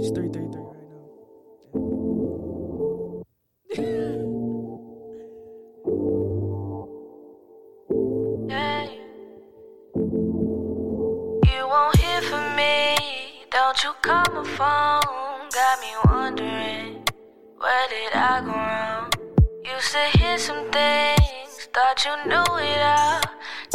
Three 0.00 0.08
three 0.14 0.28
right 0.28 0.48
now. 0.48 0.66
You 11.52 11.68
won't 11.68 11.96
hear 11.98 12.22
from 12.22 12.56
me. 12.56 12.96
Don't 13.50 13.84
you 13.84 13.92
call 14.00 14.24
my 14.32 14.44
phone. 14.56 15.50
Got 15.50 15.80
me 15.80 15.92
wondering, 16.06 17.04
where 17.58 17.88
did 17.90 18.14
I 18.14 18.40
go 18.40 18.52
wrong? 18.52 19.10
Used 19.70 19.92
to 19.92 20.18
hear 20.18 20.38
some 20.38 20.70
things, 20.70 21.68
thought 21.74 22.02
you 22.06 22.16
knew 22.26 22.56
it 22.56 22.80
all. 22.80 23.20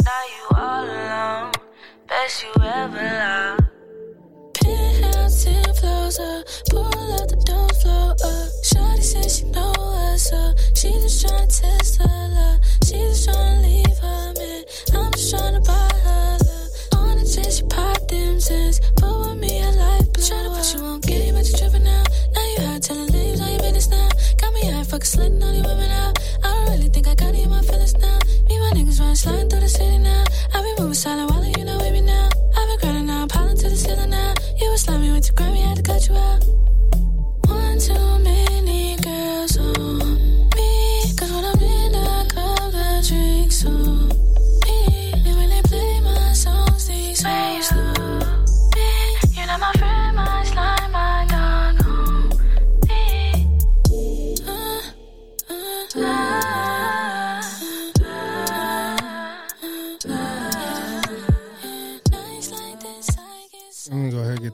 Now 0.04 0.22
you 0.34 0.56
all 0.56 0.84
alone. 0.84 1.52
Best 2.08 2.42
you 2.42 2.50
ever 2.64 3.00
loved. 3.00 3.65
Floors 6.06 6.62
pull 6.70 6.86
up 6.86 7.26
the 7.26 7.34
door 7.42 7.66
flow 7.82 8.10
up. 8.10 8.50
Shawty 8.62 9.02
says 9.02 9.38
she 9.38 9.44
know 9.46 9.74
what's 9.74 10.32
up. 10.32 10.54
She 10.78 10.92
just 11.02 11.26
tryna 11.26 11.50
test 11.50 11.98
her 11.98 12.28
love. 12.30 12.60
She 12.86 12.94
just 12.94 13.28
tryna 13.28 13.62
leave 13.66 13.98
her 13.98 14.32
man. 14.38 14.62
I'm 14.94 15.10
just 15.18 15.34
tryna 15.34 15.66
buy 15.66 15.90
her 16.06 16.38
love. 16.46 16.70
On 16.94 17.18
the 17.18 17.26
jet, 17.26 17.50
she 17.50 17.64
pop 17.66 17.98
them 18.06 18.38
zits. 18.38 18.78
But 19.02 19.18
with 19.18 19.38
me, 19.42 19.58
I 19.66 19.70
like 19.74 20.06
blow 20.14 20.22
Tryna 20.22 20.54
put 20.54 20.78
you 20.78 20.86
on 20.86 21.00
game, 21.00 21.34
but 21.34 21.42
you 21.42 21.58
tripping 21.58 21.88
out. 21.88 22.06
Now 22.34 22.46
you 22.54 22.60
hot, 22.70 22.82
telling 22.82 23.10
names 23.10 23.40
on 23.40 23.50
your 23.50 23.58
business 23.66 23.88
now. 23.90 24.08
Got 24.38 24.54
me 24.54 24.62
high, 24.62 24.84
fucking 24.84 25.10
slitting 25.10 25.42
all 25.42 25.50
these 25.50 25.66
women 25.66 25.90
out. 25.90 26.14
I 26.44 26.54
don't 26.54 26.70
really 26.70 26.88
think 26.88 27.08
I 27.08 27.16
got 27.16 27.34
any 27.34 27.42
of 27.42 27.50
my 27.50 27.62
feelings 27.62 27.98
now. 27.98 28.18
Me, 28.46 28.54
my 28.62 28.70
niggas 28.78 29.00
run 29.00 29.16
sliding 29.16 29.50
through 29.50 29.66
the 29.66 29.68
city 29.68 29.98
now. 29.98 30.22
I 30.54 30.62
be 30.62 30.70
moving 30.78 30.94
silent 30.94 31.32
while 31.32 31.42
you 31.42 31.64
know 31.64 31.78
with 31.78 31.92
me 31.92 32.02
now. 32.02 32.30
I've 32.54 32.68
been 32.70 32.78
grinding 32.78 33.06
now, 33.06 33.26
piling 33.26 33.58
to 33.58 33.68
the 33.70 33.76
ceiling 33.76 34.10
now. 34.10 34.25
You 34.76 34.78
was 34.78 34.82
slamming 34.82 35.12
with 35.14 35.26
your 35.26 35.34
Grammy, 35.36 35.64
had 35.64 35.78
to 35.78 35.82
cut 35.82 36.06
you 36.06 36.14
out. 36.16 36.65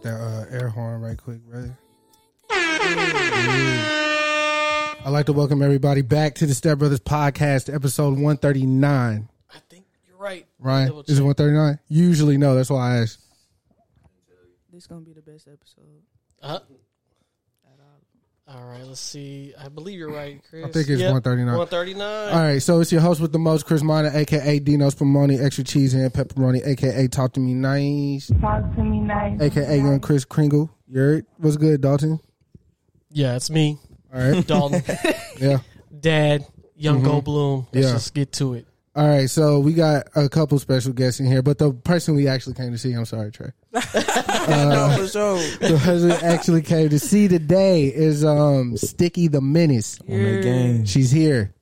I'm 0.05 0.11
gonna 0.11 0.19
go 0.19 0.25
ahead 0.25 0.43
and 0.43 0.51
get 0.51 0.51
that 0.51 0.59
uh, 0.59 0.63
air 0.63 0.69
horn 0.69 1.01
right 1.01 1.17
quick, 1.17 1.39
brother. 1.49 1.79
I'd 5.05 5.11
like 5.11 5.27
to 5.27 5.33
welcome 5.33 5.63
everybody 5.63 6.03
back 6.03 6.35
to 6.37 6.47
the 6.47 6.55
Step 6.55 6.79
Brothers 6.79 7.01
Podcast, 7.01 7.73
episode 7.73 8.15
139. 8.15 9.29
I 9.51 9.59
think 9.69 9.85
you're 10.07 10.17
right. 10.17 10.47
Ryan, 10.59 10.89
Double 10.89 11.01
is 11.03 11.19
it 11.19 11.23
139? 11.23 11.79
Usually 11.89 12.37
no, 12.37 12.55
that's 12.55 12.71
why 12.71 12.97
I 12.97 13.01
asked. 13.03 13.21
This 14.73 14.87
gonna 14.87 15.03
be 15.03 15.13
the 15.13 15.23
best 15.23 15.49
episode. 15.49 16.03
Uh, 16.43 16.59
all 18.55 18.65
right, 18.65 18.85
let's 18.87 19.01
see. 19.01 19.55
I 19.59 19.69
believe 19.69 19.99
you're 19.99 20.13
right, 20.13 20.41
Chris. 20.49 20.65
I 20.65 20.71
think 20.71 20.89
it's 20.91 21.01
Yep, 21.01 21.13
139. 21.13 21.57
139. 21.57 22.33
All 22.35 22.41
right, 22.41 22.63
so 22.63 22.81
it's 22.81 22.93
your 22.93 23.01
host 23.01 23.21
with 23.21 23.33
the 23.33 23.39
most, 23.39 23.65
Chris 23.67 23.83
Minor, 23.83 24.11
aka 24.15 24.59
Dino's 24.59 24.95
Pomoni, 24.95 25.43
extra 25.43 25.65
cheese 25.65 25.95
and 25.95 26.13
pepperoni, 26.13 26.67
aka 26.67 27.09
Talk 27.09 27.33
to 27.35 27.41
Me 27.41 27.55
Nice, 27.55 28.31
Talk 28.41 28.75
to 28.77 28.83
me 28.85 29.01
nice. 29.01 29.41
aka 29.41 29.77
Young 29.79 30.01
Chris 30.01 30.25
Kringle. 30.25 30.71
You 30.89 31.01
heard? 31.01 31.27
What's 31.39 31.57
good, 31.57 31.81
Dalton? 31.81 32.21
Yeah, 33.11 33.37
it's 33.37 33.49
me, 33.51 33.79
All 34.15 34.21
right, 34.21 34.47
Dalton, 34.47 34.83
yeah. 35.39 35.59
Dad, 35.99 36.45
Young 36.77 37.03
mm-hmm. 37.03 37.07
Goldblum. 37.31 37.67
Let's 37.73 37.87
Yeah. 37.87 37.93
just 37.93 38.13
get 38.15 38.33
to 38.33 38.55
it. 38.55 38.67
All 38.95 39.09
right, 39.09 39.31
so 39.31 39.59
we 39.59 39.73
got 39.73 40.09
a 40.15 40.29
couple 40.29 40.59
special 40.59 40.93
guests 40.93 41.19
in 41.19 41.25
here, 41.25 41.41
but 41.41 41.57
the 41.57 41.73
person 41.73 42.15
we 42.15 42.29
actually 42.29 42.53
came 42.53 42.73
to 42.73 42.79
see, 42.79 42.93
I'm 42.93 43.07
sorry, 43.07 43.31
Trey. 43.31 43.51
no, 43.73 44.95
for 44.99 45.09
sure. 45.09 45.39
The 45.61 45.81
person 45.83 46.09
we 46.09 46.15
actually 46.17 46.61
came 46.61 46.91
to 46.91 46.99
see 46.99 47.27
today 47.27 47.85
is 47.87 48.23
um 48.23 48.77
Sticky 48.77 49.29
the 49.29 49.41
Menace. 49.41 49.99
Yeah. 50.07 50.85
She's 50.85 51.11
here. 51.11 51.55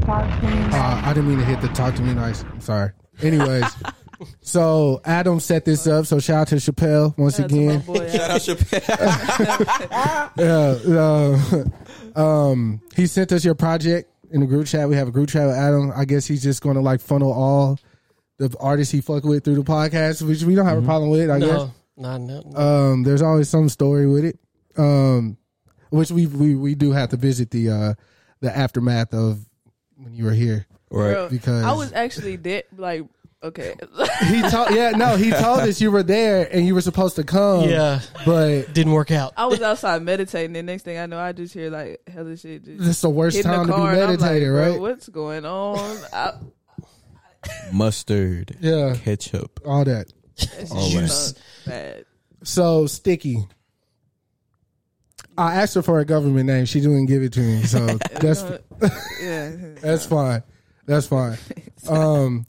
Talk 0.00 0.40
to 0.40 0.46
me. 0.46 0.62
Uh, 0.74 1.02
I 1.04 1.12
didn't 1.12 1.28
mean 1.28 1.38
to 1.40 1.44
hit 1.44 1.60
the 1.60 1.68
talk 1.68 1.94
to 1.96 2.02
me 2.02 2.14
nice. 2.14 2.42
I'm 2.44 2.60
sorry. 2.62 2.92
Anyways, 3.20 3.66
so 4.40 5.02
Adam 5.04 5.40
set 5.40 5.66
this 5.66 5.86
up. 5.86 6.06
So 6.06 6.20
shout 6.20 6.40
out 6.40 6.48
to 6.48 6.54
Chappelle 6.56 7.16
once 7.18 7.38
again. 7.38 7.82
Shout 7.84 8.30
out 8.30 8.40
to 8.40 8.54
my 8.72 10.30
Yeah, 10.38 11.64
uh, 12.16 12.18
um, 12.18 12.80
he 12.96 13.06
sent 13.06 13.32
us 13.32 13.44
your 13.44 13.54
project 13.54 14.10
in 14.30 14.40
the 14.40 14.46
group 14.46 14.66
chat. 14.66 14.88
We 14.88 14.96
have 14.96 15.08
a 15.08 15.12
group 15.12 15.28
chat 15.28 15.46
with 15.46 15.56
Adam. 15.56 15.92
I 15.94 16.04
guess 16.04 16.26
he's 16.26 16.42
just 16.42 16.62
going 16.62 16.76
to 16.76 16.80
like 16.80 17.00
funnel 17.00 17.32
all 17.32 17.78
the 18.38 18.54
artists 18.60 18.92
he 18.92 19.00
fuck 19.00 19.24
with 19.24 19.44
through 19.44 19.56
the 19.56 19.62
podcast, 19.62 20.26
which 20.26 20.42
we 20.42 20.54
don't 20.54 20.66
have 20.66 20.78
a 20.78 20.86
problem 20.86 21.10
with. 21.10 21.30
I 21.30 21.40
guess. 21.40 21.48
No, 21.48 21.72
not 21.96 22.20
no. 22.20 22.42
no. 22.44 22.58
Um, 22.58 23.02
there's 23.02 23.22
always 23.22 23.48
some 23.48 23.68
story 23.68 24.06
with 24.06 24.24
it. 24.24 24.38
Um, 24.76 25.36
which 25.90 26.10
we 26.10 26.26
we 26.26 26.54
we 26.54 26.74
do 26.74 26.92
have 26.92 27.10
to 27.10 27.16
visit 27.16 27.50
the 27.50 27.70
uh 27.70 27.94
the 28.40 28.56
aftermath 28.56 29.12
of 29.12 29.44
when 29.96 30.14
you 30.14 30.24
were 30.24 30.32
here 30.32 30.66
Bro, 30.90 31.28
because 31.30 31.64
I 31.64 31.72
was 31.72 31.92
actually 31.92 32.36
dead. 32.36 32.64
Like, 32.76 33.04
okay, 33.42 33.74
he 34.26 34.42
told 34.42 34.70
yeah 34.70 34.90
no 34.90 35.16
he 35.16 35.30
told 35.30 35.60
us 35.60 35.80
you 35.80 35.90
were 35.90 36.02
there 36.02 36.48
and 36.52 36.66
you 36.66 36.74
were 36.74 36.80
supposed 36.80 37.16
to 37.16 37.24
come 37.24 37.68
yeah, 37.68 38.00
but 38.24 38.72
didn't 38.72 38.92
work 38.92 39.10
out. 39.10 39.32
I 39.36 39.46
was 39.46 39.60
outside 39.62 40.02
meditating, 40.02 40.52
The 40.52 40.62
next 40.62 40.82
thing 40.82 40.98
I 40.98 41.06
know, 41.06 41.18
I 41.18 41.32
just 41.32 41.54
hear 41.54 41.70
like 41.70 42.00
hella 42.08 42.36
shit. 42.36 42.64
Just 42.64 42.78
this 42.78 42.88
is 42.88 43.00
the 43.00 43.10
worst 43.10 43.36
hitting 43.36 43.50
the 43.50 43.56
time 43.56 43.66
to 43.66 43.72
be 43.72 43.76
car, 43.76 43.92
and 43.92 44.00
I'm 44.02 44.08
like, 44.10 44.20
meditating 44.20 44.48
bro, 44.48 44.70
right 44.70 44.80
What's 44.80 45.08
going 45.08 45.44
on? 45.44 45.98
I, 46.12 46.32
mustard, 47.72 48.56
yeah 48.60 48.94
ketchup, 48.96 49.60
all 49.64 49.84
that 49.84 50.12
that's 50.38 50.70
All 50.70 50.88
just 50.90 51.36
that. 51.64 51.96
bad. 51.96 52.04
so 52.42 52.86
sticky. 52.86 53.46
I 55.36 55.54
asked 55.54 55.74
her 55.76 55.82
for 55.82 56.00
a 56.00 56.04
government 56.04 56.46
name. 56.46 56.64
She 56.64 56.80
didn't 56.80 57.06
give 57.06 57.22
it 57.22 57.32
to 57.34 57.40
me, 57.40 57.62
so 57.62 57.86
that's 58.20 58.42
yeah, 59.22 59.50
that's 59.80 60.06
fine. 60.06 60.42
That's 60.86 61.06
fine. 61.06 61.38
Um, 61.88 62.44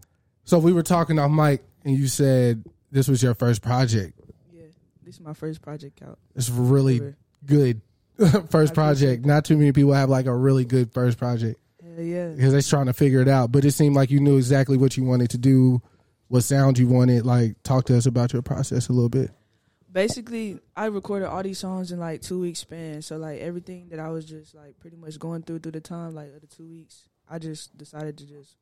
so 0.49 0.57
we 0.57 0.73
were 0.73 0.81
talking 0.83 1.19
off 1.19 1.29
mic, 1.29 1.61
and 1.85 1.95
you 1.95 2.07
said 2.07 2.63
this 2.91 3.07
was 3.07 3.21
your 3.21 3.35
first 3.35 3.61
project. 3.61 4.19
yeah. 4.51 4.63
This 5.03 5.15
is 5.15 5.21
my 5.21 5.33
first 5.33 5.61
project 5.61 6.01
out. 6.01 6.17
It's 6.35 6.49
really 6.49 6.97
Ever. 6.97 7.17
good 7.45 7.81
first 8.49 8.73
project. 8.73 9.25
Not 9.25 9.45
too 9.45 9.57
many 9.57 9.71
people 9.71 9.93
have 9.93 10.09
like 10.09 10.25
a 10.25 10.35
really 10.35 10.65
good 10.65 10.91
first 10.91 11.17
project 11.19 11.59
Hell 11.83 12.03
yeah. 12.03 12.29
because 12.29 12.51
they're 12.51 12.61
trying 12.63 12.87
to 12.87 12.93
figure 12.93 13.21
it 13.21 13.27
out. 13.27 13.51
But 13.51 13.63
it 13.63 13.71
seemed 13.73 13.95
like 13.95 14.09
you 14.09 14.19
knew 14.19 14.37
exactly 14.37 14.75
what 14.75 14.97
you 14.97 15.03
wanted 15.03 15.29
to 15.29 15.37
do, 15.37 15.81
what 16.29 16.41
sound 16.43 16.79
you 16.79 16.87
wanted. 16.87 17.25
Like, 17.27 17.61
talk 17.63 17.85
to 17.85 17.95
us 17.97 18.07
about 18.07 18.33
your 18.33 18.41
process 18.41 18.89
a 18.89 18.93
little 18.93 19.09
bit. 19.09 19.29
basically 19.91 20.59
I 20.75 20.85
recorded 20.87 21.27
all 21.27 21.43
these 21.43 21.59
songs 21.59 21.91
in 21.91 21.99
like 21.99 22.21
two 22.21 22.39
weeks 22.39 22.59
span. 22.59 23.01
So 23.03 23.17
like 23.17 23.39
everything 23.39 23.89
that 23.89 23.99
I 23.99 24.09
was 24.09 24.25
just 24.25 24.55
like 24.55 24.79
pretty 24.79 24.97
much 24.97 25.19
going 25.19 25.43
through 25.43 25.59
through 25.59 25.73
the 25.73 25.81
time 25.81 26.15
like 26.15 26.33
of 26.33 26.41
the 26.41 26.47
two 26.47 26.67
weeks, 26.67 27.07
I 27.29 27.37
just 27.39 27.77
decided 27.77 28.17
to 28.17 28.25
just 28.25 28.55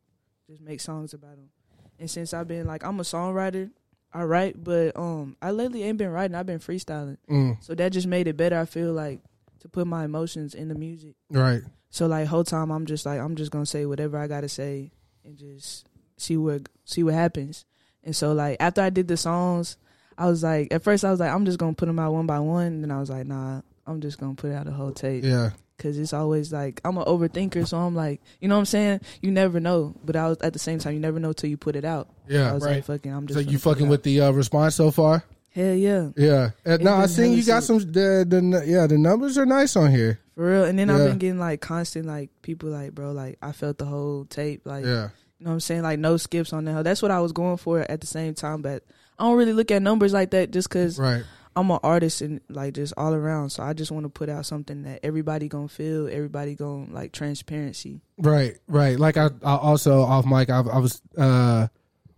just 0.50 0.62
make 0.62 0.80
songs 0.82 1.14
about 1.14 1.36
them. 1.38 1.50
And 2.00 2.10
since 2.10 2.34
I've 2.34 2.48
been 2.48 2.68
like 2.68 2.84
I'm 2.84 3.00
a 3.00 3.04
songwriter, 3.04 3.72
I 4.14 4.24
write, 4.24 4.64
but 4.64 4.98
um 4.98 5.36
I 5.42 5.52
lately 5.52 5.84
ain't 5.84 5.98
been 5.98 6.12
writing. 6.12 6.36
I've 6.36 6.46
been 6.46 6.60
freestyling. 6.60 7.18
Mm. 7.30 7.64
So 7.64 7.76
that 7.76 7.92
just 7.92 8.08
made 8.08 8.28
it 8.28 8.38
better. 8.38 8.60
I 8.60 8.66
feel 8.66 8.94
like 8.94 9.22
to 9.60 9.70
put 9.70 9.88
my 9.88 10.06
emotions 10.06 10.54
in 10.54 10.70
the 10.70 10.76
music. 10.76 11.16
Right. 11.30 11.62
So 11.90 12.08
like 12.08 12.28
whole 12.28 12.44
time 12.44 12.72
I'm 12.72 12.86
just 12.86 13.06
like 13.06 13.20
I'm 13.20 13.36
just 13.36 13.52
gonna 13.52 13.66
say 13.66 13.86
whatever 13.86 14.18
I 14.18 14.28
gotta 14.28 14.50
say 14.50 14.92
and 15.24 15.38
just 15.38 15.88
see 16.18 16.38
what 16.38 16.70
see 16.86 17.04
what 17.04 17.14
happens. 17.14 17.66
And 18.04 18.16
so 18.16 18.34
like 18.34 18.58
after 18.60 18.82
I 18.82 18.90
did 18.90 19.08
the 19.08 19.18
songs, 19.18 19.78
I 20.18 20.28
was 20.28 20.44
like 20.44 20.74
at 20.74 20.84
first 20.84 21.04
I 21.04 21.12
was 21.12 21.20
like 21.20 21.32
I'm 21.32 21.46
just 21.46 21.60
gonna 21.60 21.74
put 21.74 21.88
them 21.88 22.00
out 22.00 22.14
one 22.14 22.28
by 22.28 22.40
one. 22.40 22.68
And 22.68 22.84
then 22.84 22.92
I 22.92 23.00
was 23.00 23.10
like 23.10 23.26
nah, 23.26 23.62
I'm 23.86 24.02
just 24.02 24.20
gonna 24.20 24.36
put 24.36 24.52
out 24.52 24.68
a 24.68 24.72
whole 24.72 24.92
tape. 24.92 25.24
Yeah. 25.24 25.52
Cause 25.78 25.98
it's 26.00 26.12
always 26.12 26.52
like 26.52 26.82
I'm 26.84 26.98
an 26.98 27.06
overthinker, 27.06 27.68
so 27.68 27.78
I'm 27.78 27.94
like, 27.94 28.20
you 28.40 28.48
know 28.48 28.56
what 28.56 28.62
I'm 28.62 28.66
saying? 28.66 29.02
You 29.22 29.30
never 29.30 29.60
know, 29.60 29.94
but 30.04 30.16
I 30.16 30.28
was 30.28 30.40
at 30.40 30.54
the 30.54 30.60
same 30.60 30.80
time, 30.80 30.96
you 30.96 31.00
never 31.00 31.20
know 31.20 31.34
till 31.34 31.52
you 31.52 31.58
put 31.58 31.76
it 31.76 31.86
out. 31.86 32.10
Yeah. 32.28 32.50
I 32.50 32.54
was 32.54 32.64
right. 32.64 32.78
like, 32.78 32.86
fucking, 32.86 33.14
I'm 33.14 33.28
just. 33.28 33.40
So 33.40 33.48
you 33.48 33.60
fucking 33.60 33.88
with 33.88 34.02
the 34.02 34.22
uh, 34.22 34.32
response 34.32 34.74
so 34.74 34.90
far? 34.90 35.24
Hell 35.58 35.74
yeah, 35.74 36.10
Yeah. 36.16 36.52
Uh, 36.66 36.78
no, 36.80 36.94
I 36.94 37.08
seen 37.08 37.34
you 37.34 37.44
got 37.44 37.64
some. 37.64 37.80
The, 37.80 38.26
the 38.28 38.64
yeah, 38.66 38.86
the 38.86 38.98
numbers 38.98 39.40
are 39.40 39.46
nice 39.46 39.76
on 39.76 39.90
here. 39.90 40.20
for 40.36 40.48
real. 40.52 40.66
And 40.66 40.78
then 40.78 40.92
I've 40.92 41.08
been 41.08 41.18
getting 41.18 41.40
like 41.40 41.62
constant 41.62 42.06
like 42.06 42.30
people 42.44 42.70
like, 42.70 42.94
bro, 42.94 43.12
like 43.12 43.40
I 43.42 43.54
felt 43.54 43.80
the 43.80 43.86
whole 43.86 44.26
tape, 44.26 44.62
like 44.66 44.86
Yeah. 44.86 45.10
You 45.40 45.46
know 45.46 45.50
what 45.50 45.54
I'm 45.54 45.60
saying? 45.60 45.82
Like 45.82 45.98
no 45.98 46.18
skips 46.18 46.54
on 46.54 46.66
the 46.66 46.74
that. 46.74 46.84
That's 46.84 47.02
what 47.02 47.10
I 47.10 47.22
was 47.22 47.32
going 47.32 47.58
for 47.58 47.80
at 47.80 48.02
the 48.02 48.08
same 48.08 48.36
time, 48.36 48.62
but 48.62 48.84
I 49.18 49.24
don't 49.24 49.36
really 49.36 49.54
look 49.54 49.72
at 49.72 49.82
numbers 49.82 50.14
like 50.14 50.30
that 50.32 50.52
just 50.52 50.70
because 50.70 51.00
Right. 51.00 51.24
I'm 51.58 51.72
an 51.72 51.80
artist 51.82 52.22
and 52.22 52.40
like 52.50 52.76
just 52.76 52.94
all 52.98 53.14
around. 53.14 53.50
So 53.50 53.64
I 53.64 53.74
just 53.74 53.92
want 53.92 54.06
to 54.06 54.10
put 54.10 54.30
out 54.30 54.46
something 54.46 54.84
that 54.84 55.00
everybody 55.04 55.48
gonna 55.48 55.68
feel, 55.68 56.08
everybody 56.08 56.54
gonna 56.56 56.94
like 56.94 57.12
transparency. 57.12 58.02
Right. 58.18 58.58
Right. 58.68 59.00
Like 59.00 59.18
I, 59.18 59.30
I 59.44 59.56
also 59.58 60.02
off 60.02 60.26
mic. 60.26 60.50
I, 60.50 60.60
I 60.60 60.78
was. 60.78 61.02
uh 61.18 61.68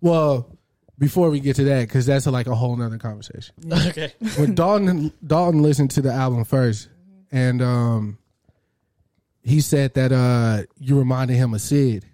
Well, 0.02 0.58
before 0.98 1.30
we 1.30 1.40
get 1.40 1.56
to 1.56 1.64
that, 1.64 1.88
because 1.88 2.06
that's 2.06 2.28
like 2.28 2.48
a 2.48 2.56
whole 2.56 2.76
nother 2.76 2.98
conversation. 2.98 3.56
okay. 3.88 4.12
when 4.36 4.54
Dalton 4.54 5.14
Dalton 5.26 5.62
listened 5.64 5.92
to 5.92 6.02
the 6.02 6.12
album 6.12 6.44
first, 6.44 6.90
and 7.32 7.62
um, 7.62 8.18
he 9.42 9.62
said 9.62 9.94
that 9.94 10.12
uh, 10.12 10.64
you 10.78 11.00
reminded 11.00 11.36
him 11.38 11.54
of 11.54 11.62
Syd 11.62 12.06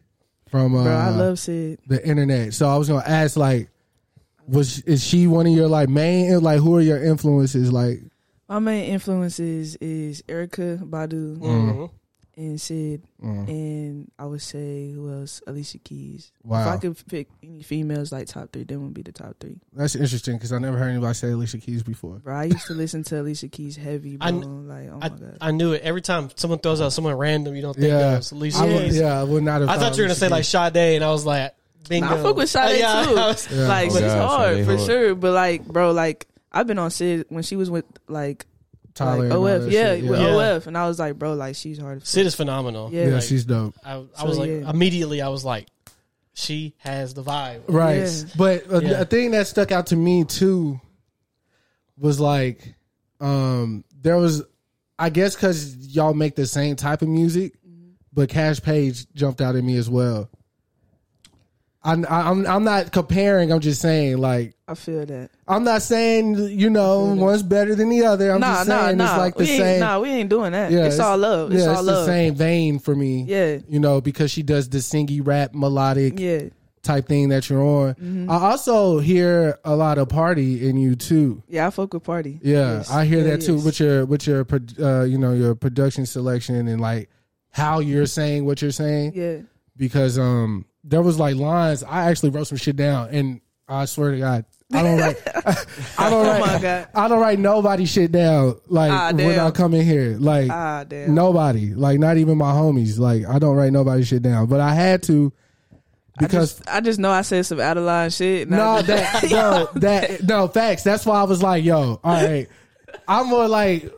from 0.48 0.76
uh, 0.76 0.84
Bro, 0.84 0.94
I 0.96 1.10
love 1.10 1.40
Syd. 1.40 1.80
the 1.88 2.06
internet. 2.08 2.54
So 2.54 2.70
I 2.70 2.78
was 2.78 2.88
gonna 2.88 3.04
ask, 3.06 3.36
like, 3.36 3.70
was 4.48 4.80
is 4.82 5.04
she 5.04 5.28
one 5.28 5.48
of 5.48 5.54
your 5.54 5.68
like 5.68 5.90
main 5.90 6.40
like 6.42 6.60
who 6.60 6.76
are 6.78 6.82
your 6.82 7.04
influences? 7.04 7.72
Like, 7.72 8.02
My 8.50 8.60
main 8.60 8.86
influences 8.92 9.76
is 9.78 10.22
Erykah 10.28 10.80
Badu 10.90 11.38
Mhm. 11.40 11.90
and 12.38 12.60
Syd, 12.62 13.02
mm, 13.24 13.48
and 13.48 14.12
I 14.20 14.26
would 14.26 14.42
say 14.42 14.92
who 14.92 15.10
else? 15.12 15.42
Alicia 15.48 15.78
Keys. 15.80 16.32
Wow. 16.44 16.62
If 16.62 16.68
I 16.68 16.78
could 16.78 17.08
pick 17.08 17.28
any 17.42 17.64
females 17.64 18.12
like 18.12 18.28
top 18.28 18.52
three, 18.52 18.66
them 18.66 18.84
would 18.84 18.94
be 18.94 19.02
the 19.02 19.14
top 19.14 19.36
three. 19.40 19.58
that's 19.74 19.96
interesting 19.96 20.36
because 20.36 20.52
I 20.52 20.60
never 20.60 20.78
heard 20.78 20.90
anybody 20.90 21.14
say 21.16 21.32
Alicia 21.32 21.58
Keys 21.60 21.82
before. 21.82 22.20
Bro, 22.20 22.36
I 22.36 22.44
used 22.44 22.68
to 22.68 22.74
listen 22.74 23.04
to 23.06 23.22
Alicia 23.22 23.48
Keys 23.48 23.78
heavy, 23.78 24.18
bro. 24.18 24.28
I- 24.28 24.32
like, 24.32 24.90
oh 24.92 24.98
my 25.00 25.06
I, 25.06 25.10
god. 25.10 25.38
I 25.42 25.52
knew 25.52 25.72
it. 25.74 25.82
Every 25.82 26.02
time 26.02 26.30
someone 26.36 26.60
throws 26.60 26.82
out 26.82 26.94
someone 26.94 27.16
random, 27.16 27.56
you 27.56 27.62
don't 27.64 27.74
think 27.74 27.88
Yeah, 27.88 28.12
of 28.12 28.18
it's 28.20 28.32
Alicia 28.32 28.58
I 28.60 28.66
would, 28.66 28.82
Keys. 28.84 28.98
yeah, 29.00 29.20
I 29.20 29.24
would 29.24 29.42
not 29.44 29.62
have. 29.62 29.70
I 29.70 29.78
thought 29.78 29.96
you 29.98 30.04
were 30.04 30.08
gonna 30.10 30.16
say 30.20 30.28
like 30.30 30.44
Sade, 30.44 30.76
and 30.98 31.04
I 31.04 31.10
was 31.12 31.26
like, 31.26 31.56
bingo. 31.88 32.08
Nah, 32.10 32.16
I 32.20 32.24
fuck 32.24 32.36
with 32.36 32.50
Sade 32.50 32.80
yeah, 32.80 33.06
too. 33.06 33.16
Was- 33.16 33.52
Yeah. 33.52 33.68
Like 33.68 33.90
Oh, 33.92 33.94
she's 33.94 34.02
God, 34.02 34.28
hard 34.28 34.56
Sade 34.56 34.66
for 34.66 34.76
hard. 34.78 34.88
sure, 34.90 35.16
but 35.16 35.34
like, 35.34 35.66
bro, 35.66 35.92
like 35.92 36.28
I've 36.52 36.68
been 36.68 36.80
on 36.80 36.92
Syd 36.92 37.26
when 37.30 37.44
she 37.44 37.56
was 37.56 37.70
with 37.70 37.86
like, 38.08 38.46
Tyler 38.94 39.28
like 39.28 39.38
OF, 39.38 39.62
that 39.64 39.72
yeah, 39.72 39.96
shit, 39.96 40.06
with 40.10 40.20
yeah. 40.22 40.56
OF, 40.56 40.68
and 40.68 40.78
I 40.78 40.88
was 40.88 41.00
like, 41.00 41.20
bro, 41.20 41.34
like 41.34 41.56
she's 41.56 41.78
hard. 41.80 42.02
as 42.02 42.08
Syd 42.08 42.26
is 42.26 42.34
phenomenal. 42.36 42.90
Yeah. 42.94 43.08
yeah, 43.08 43.14
Like, 43.16 43.24
she's 43.24 43.44
dope. 43.46 43.76
I, 43.84 43.96
I 43.98 44.04
So, 44.20 44.26
was 44.26 44.38
like, 44.40 44.50
immediately, 44.50 45.22
I 45.22 45.28
was 45.28 45.44
like, 45.44 45.68
she 46.34 46.76
has 46.80 47.14
the 47.14 47.22
vibe. 47.24 47.62
Right. 47.68 47.98
Yeah. 48.00 48.24
But 48.38 48.72
a, 48.72 48.82
Yeah. 48.86 49.02
a 49.02 49.06
thing 49.06 49.32
that 49.32 49.48
stuck 49.48 49.72
out 49.72 49.88
to 49.88 49.96
me 49.98 50.24
too 50.24 50.80
was 51.98 52.20
like, 52.20 52.76
um, 53.20 53.84
there 54.02 54.18
was, 54.18 54.44
I 55.00 55.10
guess, 55.10 55.36
because 55.36 55.76
y'all 55.76 56.14
make 56.14 56.36
the 56.36 56.46
same 56.46 56.76
type 56.76 57.02
of 57.02 57.08
music, 57.10 57.54
but 58.14 58.30
Cash 58.30 58.62
Page 58.62 59.12
jumped 59.14 59.42
out 59.42 59.56
at 59.56 59.64
me 59.64 59.76
as 59.78 59.90
well. 59.90 60.30
I, 61.86 61.94
I, 62.10 62.30
I'm 62.30 62.46
I'm 62.48 62.64
not 62.64 62.92
comparing. 62.92 63.52
I'm 63.52 63.60
just 63.60 63.80
saying 63.82 64.18
like 64.18 64.56
I 64.68 64.74
feel 64.74 65.06
that. 65.06 65.30
I'm 65.48 65.64
not 65.64 65.82
saying 65.84 66.36
you 66.36 66.70
know 66.70 67.14
one's 67.14 67.44
better 67.44 67.76
than 67.76 67.90
the 67.90 68.04
other. 68.06 68.32
I'm 68.32 68.40
nah, 68.42 68.56
just 68.56 68.68
saying 68.68 68.98
nah. 68.98 69.04
it's 69.06 69.18
like 69.18 69.36
the 69.36 69.40
we 69.44 69.58
same. 69.58 69.80
Nah, 69.80 70.00
we 70.00 70.10
ain't 70.10 70.30
doing 70.30 70.52
that. 70.54 70.72
Yeah, 70.72 70.86
it's, 70.86 71.00
all 71.00 71.18
love. 71.18 71.52
It's 71.54 71.64
yeah, 71.64 71.70
all 71.70 71.78
it's 71.78 71.84
love. 71.88 72.06
the 72.08 72.12
same 72.12 72.34
vein 72.36 72.80
for 72.80 72.96
me. 72.96 73.24
Yeah, 73.24 73.60
You 73.70 73.80
know, 73.80 74.02
because 74.02 74.32
she 74.32 74.42
does 74.42 74.68
the 74.68 74.80
singy 74.80 75.22
rap 75.26 75.54
melodic 75.54 76.20
yeah, 76.20 76.50
type 76.82 77.08
thing 77.08 77.30
that 77.30 77.50
you're 77.50 77.62
on. 77.62 77.94
Mm-hmm. 77.94 78.32
I 78.32 78.36
also 78.36 78.98
hear 79.00 79.60
a 79.64 79.76
lot 79.76 80.00
of 80.00 80.10
party 80.10 80.68
in 80.68 80.78
you 80.78 80.96
too. 80.96 81.44
yeah. 81.48 81.68
I 81.68 81.70
fuck 81.70 81.94
with 81.94 82.04
party. 82.04 82.40
Yeah, 82.42 82.78
Yes. 82.78 82.90
I 82.92 83.06
hear 83.06 83.20
Yeah, 83.20 83.32
that 83.36 83.42
too 83.42 83.56
yes. 83.58 83.64
with 83.66 83.80
your 83.80 84.06
with 84.06 84.26
your 84.26 84.46
uh, 84.80 85.04
you 85.04 85.20
know 85.20 85.34
your 85.34 85.54
production 85.54 86.08
selection 86.08 86.68
and 86.68 86.82
like 86.82 87.10
how 87.52 87.80
you're 87.80 88.06
saying 88.08 88.46
what 88.46 88.62
you're 88.62 88.72
saying 88.72 89.14
Yeah, 89.14 89.38
because 89.78 90.18
um 90.18 90.66
there 90.88 91.02
was 91.02 91.20
like 91.20 91.36
lines 91.36 91.84
I 91.84 92.10
actually 92.10 92.30
wrote 92.30 92.48
some 92.48 92.58
shit 92.58 92.76
down 92.76 93.10
and 93.10 93.42
I 93.68 93.86
swear 93.86 94.12
to 94.12 94.20
God 94.20 94.46
I 94.74 94.84
don't 94.84 95.00
write 95.00 95.18
I 95.98 96.10
don't 96.10 96.26
Oh 96.26 96.30
write 96.30 96.40
my 96.40 96.60
God. 96.60 96.88
I 96.94 97.08
don't 97.08 97.20
write 97.20 97.40
nobody 97.40 97.86
shit 97.86 98.12
down 98.12 98.60
like 98.68 98.92
Ah, 98.92 99.12
when 99.14 99.40
I 99.40 99.52
come 99.52 99.74
in 99.74 99.86
here 99.86 100.16
like 100.20 100.50
ah, 100.52 100.86
nobody 101.08 101.74
like 101.74 102.00
not 102.00 102.18
even 102.18 102.38
my 102.38 102.52
homies 102.52 103.00
like 103.00 103.26
I 103.26 103.40
don't 103.40 103.56
write 103.56 103.74
nobody 103.74 104.04
shit 104.04 104.22
down 104.22 104.46
but 104.48 104.60
I 104.60 104.74
had 104.74 105.04
to 105.04 105.34
because 106.18 106.60
I 106.62 106.64
just, 106.64 106.70
I 106.70 106.82
just 106.82 107.00
know 107.00 107.12
I 107.12 107.22
said 107.24 107.46
some 107.46 107.60
out 107.60 107.78
of 107.78 107.84
line 107.84 108.10
shit. 108.10 108.50
no, 108.50 108.82
that 108.84 109.24
no, 109.30 109.70
that 109.76 110.24
no 110.24 110.48
facts. 110.48 110.84
That's 110.84 111.06
why 111.06 111.20
I 111.20 111.24
was 111.24 111.44
like, 111.44 111.66
yo, 111.66 112.00
all 112.02 112.14
right. 112.14 112.48
I'm 113.08 113.28
more 113.28 113.48
like 113.50 113.92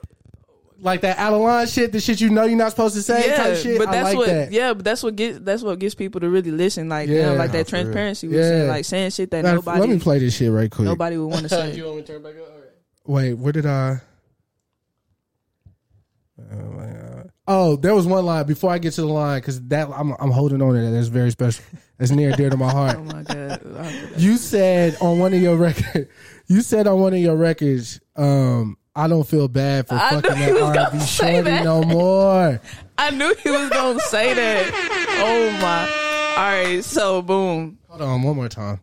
like 0.79 1.01
that 1.01 1.17
out 1.17 1.33
of 1.33 1.41
line 1.41 1.65
shit, 1.67 1.91
the 1.91 1.99
shit 1.99 2.21
you 2.21 2.29
know 2.29 2.43
you're 2.45 2.57
not 2.57 2.69
supposed 2.71 2.95
to 2.95 3.01
say 3.01 3.27
yeah, 3.27 3.35
type 3.37 3.57
shit. 3.57 3.77
but 3.77 3.87
I 3.87 3.91
that's 3.91 4.05
like 4.09 4.17
what. 4.17 4.27
that. 4.27 4.51
Yeah, 4.51 4.73
but 4.73 4.85
that's 4.85 5.01
what 5.03 5.15
gets 5.15 5.39
that's 5.39 5.63
what 5.63 5.79
gets 5.79 5.95
people 5.95 6.21
to 6.21 6.29
really 6.29 6.51
listen. 6.51 6.87
Like, 6.89 7.09
Yeah. 7.09 7.29
damn, 7.29 7.37
like 7.37 7.51
that 7.53 7.67
transparency. 7.67 8.27
Yeah. 8.27 8.41
saying 8.43 8.67
like 8.67 8.85
saying 8.85 9.09
shit 9.11 9.31
that 9.31 9.43
Matter- 9.43 9.55
nobody 9.55 9.79
Let 9.79 9.89
me 9.89 9.99
play 9.99 10.19
this 10.19 10.35
shit 10.35 10.51
right 10.51 10.69
quick. 10.69 10.85
nobody 10.85 11.17
would 11.17 11.27
want 11.27 11.43
to 11.43 11.49
say. 11.49 11.75
you 11.75 11.85
want 11.85 11.97
me 11.97 12.01
to 12.03 12.13
turn 12.13 12.21
back 12.23 12.35
up? 12.35 12.41
All 12.41 12.55
right. 12.59 12.63
Wait, 13.05 13.33
where 13.35 13.53
did 13.53 13.65
I? 13.65 14.01
Oh, 16.51 16.55
my 16.71 16.85
God. 16.85 17.31
Oh, 17.47 17.75
there 17.77 17.95
was 17.95 18.05
one 18.05 18.25
line 18.25 18.45
before 18.45 18.71
I 18.71 18.77
get 18.77 18.91
to 18.93 19.01
the 19.01 19.07
line 19.07 19.39
because 19.39 19.61
that 19.69 19.89
I'm 19.89 20.11
I'm 20.19 20.31
holding 20.31 20.61
on 20.61 20.73
to 20.73 20.81
that. 20.81 20.91
That's 20.91 21.07
very 21.07 21.31
special. 21.31 21.63
That's 21.97 22.11
near 22.11 22.27
and 22.29 22.37
dear 22.37 22.49
to 22.49 22.57
my 22.57 22.69
heart. 22.69 22.97
oh 22.99 23.03
my 23.03 23.23
god. 23.23 23.61
You 24.17 24.37
said 24.37 24.97
on 25.01 25.17
one 25.19 25.33
of 25.33 25.41
your 25.41 25.55
records, 25.55 26.09
you 26.47 26.61
said 26.61 26.85
on 26.87 26.99
one 26.99 27.13
of 27.13 27.19
your 27.19 27.35
records, 27.37 27.99
um, 28.17 28.77
I 28.97 29.07
don't 29.07 29.27
feel 29.27 29.47
bad 29.47 29.87
for 29.87 29.93
I 29.93 30.15
knew 30.15 30.21
fucking 30.21 30.37
he 30.37 30.45
that 30.45 30.53
was 30.53 30.61
gonna 30.61 30.79
R&B 30.87 30.99
shorty 31.05 31.41
that. 31.41 31.63
no 31.63 31.83
more. 31.83 32.59
I 32.97 33.11
knew 33.11 33.35
he 33.35 33.49
was 33.51 33.69
gonna 33.69 33.99
say 33.99 34.33
that. 34.33 34.71
Oh 35.19 35.51
my. 35.61 35.87
All 36.41 36.43
right, 36.75 36.83
so 36.83 37.21
boom. 37.21 37.77
Hold 37.89 38.01
on, 38.01 38.23
one 38.23 38.35
more 38.35 38.49
time. 38.49 38.79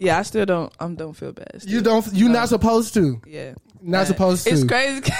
Yeah, 0.00 0.18
I 0.18 0.22
still 0.22 0.44
don't. 0.44 0.72
I 0.80 0.84
am 0.84 0.96
don't 0.96 1.12
feel 1.14 1.32
bad. 1.32 1.62
still. 1.62 1.72
You 1.72 1.80
don't. 1.82 2.12
You 2.12 2.28
not 2.28 2.48
supposed 2.48 2.94
to. 2.94 3.20
Yeah. 3.26 3.54
Not 3.80 4.08
supposed 4.08 4.44
to. 4.44 4.50
It's 4.50 4.64
crazy, 4.64 5.02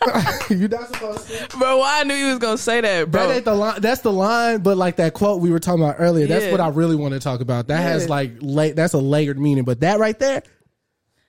you 0.50 0.68
not 0.68 0.88
supposed 0.88 1.28
to. 1.28 1.58
bro. 1.58 1.78
Why 1.78 2.00
I 2.00 2.04
knew 2.04 2.14
he 2.14 2.24
was 2.24 2.38
gonna 2.38 2.58
say 2.58 2.80
that, 2.80 3.10
bro. 3.10 3.26
That 3.28 3.34
ain't 3.36 3.44
the 3.44 3.54
line. 3.54 3.80
That's 3.80 4.00
the 4.02 4.12
line. 4.12 4.58
But 4.58 4.76
like 4.76 4.96
that 4.96 5.14
quote 5.14 5.40
we 5.40 5.50
were 5.50 5.58
talking 5.58 5.82
about 5.82 5.96
earlier. 5.98 6.26
That's 6.26 6.44
Yeah. 6.46 6.50
what 6.52 6.60
I 6.60 6.68
really 6.68 6.96
want 6.96 7.14
to 7.14 7.20
talk 7.20 7.40
about. 7.40 7.68
That 7.68 7.80
has 7.82 8.08
like 8.08 8.32
la- 8.40 8.72
That's 8.74 8.92
a 8.94 8.98
layered 8.98 9.38
meaning. 9.38 9.64
But 9.64 9.80
that 9.80 9.98
right 9.98 10.18
there. 10.18 10.42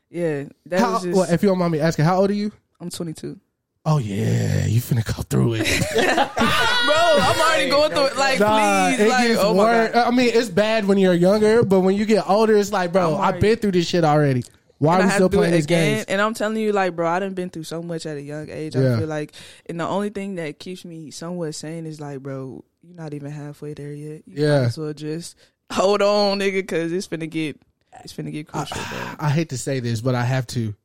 yeah, 0.10 0.46
that 0.68 0.80
How, 0.80 0.94
was 0.94 1.04
just. 1.04 1.18
well, 1.18 1.32
if 1.32 1.42
you 1.44 1.50
don't 1.50 1.58
mind 1.58 1.72
me 1.72 1.80
asking, 1.80 2.06
how 2.06 2.20
old 2.20 2.30
are 2.30 2.34
you? 2.34 2.52
I'm 2.80 2.90
22, 2.90 3.40
Oh 3.86 3.98
yeah, 4.00 4.66
you 4.66 4.82
finna 4.82 5.06
go 5.06 5.24
through 5.24 5.56
it. 5.56 5.66
bro. 5.94 6.94
I'm 6.96 7.40
already 7.40 7.70
going 7.70 7.92
through 7.92 8.06
it. 8.08 8.18
Like, 8.18 8.40
Nah, 8.40 8.90
please, 8.90 9.00
it 9.00 9.10
like, 9.10 9.28
gets 9.30 9.40
oh 9.42 9.54
my 9.54 9.64
worse. 9.64 9.92
god. 9.94 10.08
I 10.08 10.12
mean, 10.12 10.32
it's 10.34 10.50
bad 10.50 10.86
when 10.86 10.98
you're 10.98 11.14
younger, 11.14 11.64
but 11.64 11.80
when 11.80 11.96
you 11.96 12.06
get 12.06 12.30
older, 12.30 12.56
it's 12.58 12.72
like, 12.72 12.92
bro, 12.92 13.16
I've 13.16 13.40
been 13.40 13.58
through 13.58 13.72
this 13.72 13.88
shit 13.88 14.04
already. 14.04 14.44
Why 14.80 14.96
And 15.00 15.04
are 15.04 15.06
I 15.06 15.08
we 15.08 15.14
still 15.16 15.30
playing 15.30 15.54
these 15.54 15.66
again. 15.66 15.96
games? 15.96 16.06
And 16.08 16.22
I'm 16.22 16.34
telling 16.34 16.58
you, 16.58 16.72
like, 16.72 16.96
bro, 16.96 17.08
I 17.08 17.20
done 17.20 17.34
been 17.34 17.50
through 17.50 17.64
so 17.64 17.82
much 17.82 18.06
at 18.06 18.18
a 18.18 18.22
young 18.22 18.50
age. 18.50 18.76
Yeah. 18.76 18.96
I 18.96 19.00
feel 19.00 19.08
like, 19.08 19.34
and 19.66 19.80
the 19.80 19.88
only 19.88 20.10
thing 20.10 20.36
that 20.36 20.60
keeps 20.60 20.86
me 20.86 21.10
somewhat 21.12 21.56
sane 21.56 21.86
is 21.86 22.00
like, 22.00 22.20
bro, 22.20 22.64
you're 22.84 22.96
not 22.96 23.14
even 23.14 23.32
halfway 23.32 23.74
there 23.74 23.92
yet. 23.94 24.22
You 24.28 24.44
Yeah. 24.44 24.60
might 24.60 24.66
as 24.68 24.78
well 24.78 24.94
just 24.94 25.36
hold 25.72 26.02
on, 26.02 26.40
nigga, 26.40 26.54
because 26.62 26.92
it's 26.94 27.08
finna 27.08 27.30
get, 27.30 27.60
it's 28.04 28.14
finna 28.14 28.32
get 28.32 28.48
crucial, 28.48 28.78
bro. 28.90 29.00
I 29.20 29.30
hate 29.30 29.50
to 29.50 29.58
say 29.58 29.80
this, 29.80 30.02
but 30.02 30.14
I 30.16 30.24
have 30.24 30.46
to. 30.48 30.76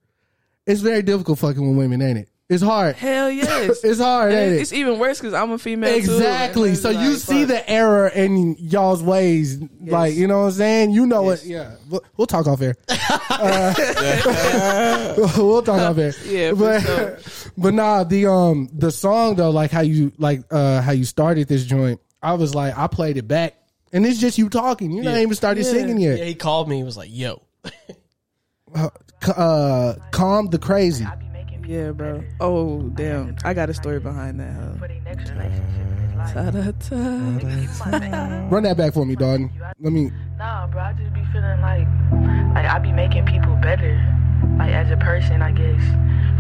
It's 0.66 0.80
very 0.80 1.02
difficult 1.02 1.38
fucking 1.40 1.68
with 1.68 1.76
women, 1.76 2.00
ain't 2.02 2.18
it? 2.18 2.28
It's 2.52 2.62
hard. 2.62 2.96
Hell 2.96 3.30
yes. 3.32 3.82
It's 3.82 4.00
hard, 4.00 4.32
And 4.32 4.40
ain't 4.40 4.52
it? 4.54 4.60
it's 4.60 4.72
even 4.72 4.98
worse 4.98 5.18
because 5.18 5.34
I'm 5.34 5.50
a 5.52 5.58
female. 5.58 5.94
Exactly. 5.94 6.68
And 6.68 6.72
it's 6.74 6.82
So 6.82 6.90
you 6.90 7.10
like, 7.10 7.18
see 7.18 7.40
fuck. 7.40 7.48
the 7.48 7.70
error 7.70 8.08
in 8.08 8.56
y'all's 8.58 9.02
ways, 9.02 9.58
like 9.80 10.14
you 10.14 10.26
know 10.26 10.40
what 10.40 10.46
I'm 10.46 10.52
saying. 10.52 10.90
You 10.90 11.06
know 11.06 11.28
Yes. 11.28 11.40
what? 11.42 11.46
Yeah, 11.48 11.74
we'll, 11.90 12.04
we'll 12.16 12.26
talk 12.26 12.46
off 12.46 12.60
air. 12.62 12.76
Uh, 13.30 15.14
we'll 15.36 15.62
talk 15.62 15.80
off 15.80 15.98
air. 15.98 16.12
Yeah, 16.26 16.52
but 16.52 16.80
sure. 16.80 17.18
but 17.56 17.74
nah, 17.74 18.04
the 18.04 18.26
um 18.26 18.68
the 18.72 18.90
song 18.90 19.34
though, 19.36 19.50
like 19.50 19.70
how 19.70 19.80
you 19.80 20.12
like 20.18 20.42
uh 20.50 20.80
how 20.80 20.92
you 20.92 21.04
started 21.04 21.48
this 21.48 21.64
joint. 21.64 22.00
I 22.22 22.34
was 22.34 22.54
like, 22.54 22.76
I 22.78 22.86
played 22.86 23.16
it 23.16 23.26
back, 23.26 23.54
and 23.92 24.06
it's 24.06 24.20
just 24.20 24.38
you 24.38 24.48
talking. 24.48 24.92
You're 24.92 25.04
not 25.04 25.16
even 25.18 25.34
started 25.34 25.64
Yeah. 25.64 25.70
singing 25.72 25.98
yet. 25.98 26.18
Yeah, 26.18 26.24
he 26.24 26.34
called 26.34 26.68
me. 26.68 26.76
He 26.76 26.82
was 26.84 26.96
like, 26.96 27.08
"Yo, 27.12 27.42
uh, 28.74 29.94
calm 30.10 30.48
the 30.50 30.58
crazy. 30.58 31.06
Yeah, 31.66 31.92
bro. 31.92 32.22
Oh, 32.40 32.82
damn. 32.94 33.36
I 33.44 33.54
got 33.54 33.70
a 33.70 33.74
story 33.74 34.00
behind 34.00 34.40
that. 34.40 34.52
Huh? 34.52 36.32
Ta-da-ta. 36.32 36.96
Run 38.50 38.62
that 38.64 38.76
back 38.76 38.92
for 38.94 39.04
me, 39.06 39.14
Dalton. 39.16 39.50
Let 39.80 39.92
me. 39.92 40.10
Nah, 40.38 40.66
bro, 40.66 40.80
I 40.80 40.92
just 40.92 41.12
be 41.14 41.22
feeling 41.32 41.60
like 41.60 41.86
like 42.54 42.66
I 42.66 42.78
be 42.78 42.92
making 42.92 43.26
people 43.26 43.56
better, 43.56 43.94
like 44.58 44.72
as 44.72 44.90
a 44.90 44.96
person, 44.96 45.42
I 45.42 45.52
guess, 45.52 45.82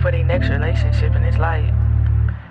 for 0.02 0.10
their 0.12 0.24
next 0.24 0.48
relationship, 0.48 1.14
and 1.14 1.24
it's 1.24 1.38
like, 1.38 1.64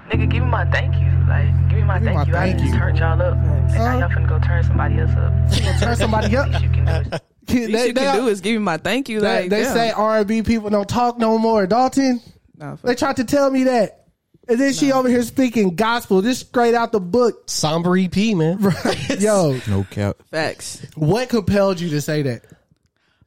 nigga, 0.10 0.30
give 0.30 0.44
me 0.44 0.50
my 0.50 0.66
thank 0.72 0.96
you, 0.96 1.12
like 1.30 1.48
give 1.70 1.78
me 1.80 1.84
my 1.84 2.00
Give 2.00 2.08
thank 2.08 2.18
my 2.18 2.24
you. 2.26 2.36
I 2.36 2.52
just 2.54 2.66
you. 2.74 2.80
turned 2.80 2.98
y'all 3.00 3.22
up, 3.22 3.36
and 3.38 3.68
now 3.74 4.00
y'all 4.00 4.10
finna 4.10 4.28
go 4.28 4.40
turn 4.40 4.64
somebody 4.64 5.00
else 5.00 5.12
up. 5.12 5.80
Turn 5.80 5.96
somebody 5.96 6.36
up. 6.38 6.48
Least 6.50 6.62
you 6.64 6.70
can 6.70 6.86
do 6.86 6.92
is- 7.16 7.22
They, 7.48 7.68
Least 7.68 7.88
you 7.88 7.94
they- 7.94 8.02
can 8.02 8.16
do 8.18 8.28
is 8.28 8.40
give 8.42 8.54
me 8.54 8.60
my 8.60 8.78
thank 8.78 9.10
you. 9.10 9.20
they- 9.20 9.42
Like 9.42 9.50
they 9.50 9.64
damn. 9.64 9.74
say 9.74 9.92
R 9.92 10.20
and 10.20 10.28
B 10.28 10.42
people 10.42 10.70
don't 10.70 10.88
talk 10.88 11.18
no 11.18 11.38
more. 11.38 11.66
Dalton, 11.68 12.22
Nah, 12.62 12.76
fuck 12.76 12.82
they 12.82 12.96
tried 12.96 13.16
to 13.18 13.24
tell 13.26 13.50
me 13.50 13.64
that, 13.66 14.06
and 14.48 14.60
then 14.60 14.72
she 14.74 14.92
over 14.92 15.10
here 15.10 15.24
speaking 15.24 15.76
gospel, 15.76 16.22
just 16.22 16.48
straight 16.48 16.74
out 16.76 16.92
the 16.92 17.00
book. 17.02 17.50
Somber 17.50 17.98
EP, 17.98 18.16
man. 18.36 18.60
Yo, 19.20 19.60
No 19.68 19.84
cap. 19.90 20.18
facts. 20.32 20.86
what 20.96 21.28
compelled 21.30 21.80
you 21.80 21.90
to 21.90 22.02
say 22.02 22.22
that? 22.22 22.44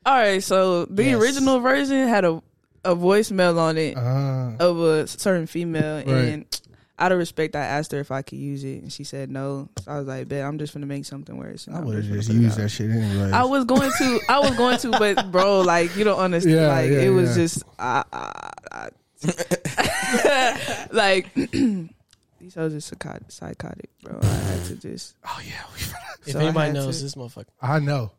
All 0.06 0.14
right, 0.14 0.42
so 0.42 0.84
the 0.86 1.04
Yes. 1.04 1.20
original 1.20 1.60
version 1.60 2.08
had 2.08 2.24
a 2.24 2.42
a 2.86 2.94
voicemail 2.94 3.56
on 3.58 3.78
it 3.78 3.96
Uh, 3.96 4.52
of 4.60 4.78
a 4.78 5.06
certain 5.06 5.46
female, 5.46 5.96
Right. 6.04 6.06
and 6.06 6.60
out 6.98 7.10
of 7.12 7.18
respect, 7.18 7.56
I 7.56 7.60
asked 7.64 7.90
her 7.92 7.98
if 7.98 8.10
I 8.12 8.20
could 8.22 8.38
use 8.38 8.62
it, 8.62 8.82
and 8.82 8.92
she 8.92 9.02
said 9.04 9.30
no. 9.30 9.68
So 9.82 9.90
I 9.90 9.98
was 9.98 10.06
like, 10.06 10.28
"Bet 10.28 10.44
I'm 10.44 10.58
just 10.58 10.74
gonna 10.74 10.84
make 10.86 11.06
something 11.06 11.36
worse." 11.36 11.66
And 11.66 11.74
I 11.74 11.78
I'm 11.80 11.86
would 11.86 11.96
have 11.96 12.04
gonna 12.04 12.16
just 12.18 12.28
put 12.28 12.36
it 12.36 12.40
used 12.42 12.58
out. 12.58 12.62
that 12.64 12.68
shit 12.68 12.90
anyway. 12.90 13.30
I 13.32 13.44
was 13.44 13.64
going 13.64 13.90
to, 13.98 14.20
I 14.28 14.38
was 14.40 14.54
going 14.56 14.76
to, 14.78 14.90
but 14.90 15.32
bro, 15.32 15.62
like 15.62 15.96
you 15.96 16.04
don't 16.04 16.18
understand. 16.20 16.54
Yeah, 16.60 16.68
like 16.68 16.90
yeah, 16.90 16.98
it 16.98 17.08
was 17.08 17.30
yeah. 17.30 17.42
just, 17.42 17.62
I, 17.78 18.04
I, 18.12 18.50
I 18.70 18.88
like 20.92 21.32
these 21.34 22.54
hoes 22.54 22.74
are 22.74 22.80
psychotic, 22.80 23.30
psychotic, 23.30 23.90
bro. 24.02 24.18
I 24.22 24.26
had 24.26 24.64
to 24.66 24.76
just. 24.76 25.16
oh 25.26 25.40
yeah, 25.46 25.52
If 26.26 26.32
So 26.32 26.40
I 26.40 26.44
anybody 26.44 26.72
knows 26.72 26.98
to- 26.98 27.02
this 27.04 27.14
motherfucker, 27.14 27.46
I 27.60 27.78
know. 27.80 28.12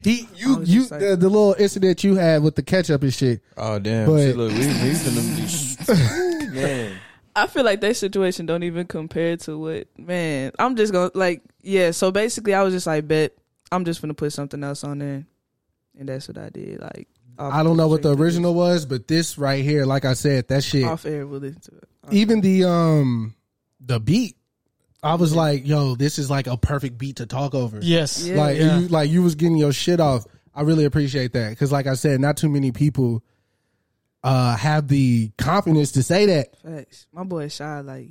He, 0.00 0.28
you, 0.36 0.62
you, 0.64 0.82
like- 0.82 1.00
the, 1.00 1.16
the 1.16 1.28
little 1.28 1.56
incident 1.58 2.04
you 2.04 2.14
had 2.16 2.42
with 2.42 2.56
the 2.56 2.62
ketchup 2.62 3.02
and 3.02 3.12
shit. 3.14 3.40
Oh 3.56 3.78
damn! 3.78 4.06
But- 4.06 4.18
Shit, 4.18 4.36
look, 4.36 4.52
we 4.52 4.58
we 4.58 4.64
finna 4.64 6.46
be 6.48 6.54
man. 6.60 6.96
I 7.36 7.46
feel 7.48 7.64
like 7.64 7.80
that 7.80 7.96
situation 7.96 8.46
don't 8.46 8.62
even 8.62 8.86
compare 8.86 9.36
to 9.38 9.58
what 9.58 9.88
man. 9.98 10.52
I'm 10.58 10.76
just 10.76 10.92
gonna 10.92 11.10
like 11.14 11.42
yeah. 11.62 11.90
So 11.90 12.10
basically, 12.12 12.54
I 12.54 12.62
was 12.62 12.72
just 12.74 12.86
like, 12.86 13.08
bet 13.08 13.32
I'm 13.72 13.84
just 13.84 14.00
gonna 14.02 14.14
put 14.14 14.32
something 14.32 14.62
else 14.62 14.84
on 14.84 14.98
there, 14.98 15.24
and 15.98 16.08
that's 16.08 16.28
what 16.28 16.38
I 16.38 16.50
did. 16.50 16.80
Like 16.80 17.08
off- 17.08 17.13
I 17.38 17.62
don't 17.62 17.76
know 17.76 17.88
what 17.88 18.02
the 18.02 18.08
straight 18.10 18.16
to 18.18 18.22
original 18.22 18.54
was, 18.54 18.86
but 18.86 19.08
this 19.08 19.36
right 19.38 19.64
here, 19.64 19.86
like 19.86 20.04
I 20.04 20.14
said, 20.14 20.48
that 20.48 20.62
shit. 20.64 20.84
off 20.84 21.04
air. 21.06 21.26
We'll 21.26 21.40
listen 21.40 21.60
to 21.62 21.76
it. 21.76 21.84
even 22.12 22.40
the 22.40 22.64
um 22.64 23.34
the 23.80 23.98
beat 24.00 24.36
i 25.02 25.14
was 25.14 25.34
like 25.34 25.66
yo 25.66 25.94
this 25.94 26.18
is 26.18 26.30
like 26.30 26.46
a 26.46 26.56
perfect 26.56 26.96
beat 26.96 27.16
to 27.16 27.26
talk 27.26 27.54
over 27.54 27.78
yes, 27.82 28.24
Yeah. 28.26 28.36
like 28.36 28.56
Yeah. 28.56 28.78
you 28.78 28.88
like 28.88 29.10
you 29.10 29.22
was 29.22 29.34
getting 29.34 29.56
your 29.58 29.72
shit 29.72 30.00
off 30.00 30.24
i 30.54 30.62
really 30.62 30.84
appreciate 30.86 31.32
that 31.34 31.50
because 31.50 31.70
like 31.70 31.86
i 31.86 31.92
said 31.94 32.18
not 32.20 32.38
too 32.38 32.48
many 32.48 32.72
people 32.72 33.22
uh 34.22 34.56
have 34.56 34.88
the 34.88 35.30
confidence 35.36 35.92
to 35.92 36.02
say 36.02 36.26
that 36.26 36.58
Facts. 36.62 37.06
My 37.12 37.24
boy 37.24 37.48
shy 37.48 37.80
like 37.80 38.08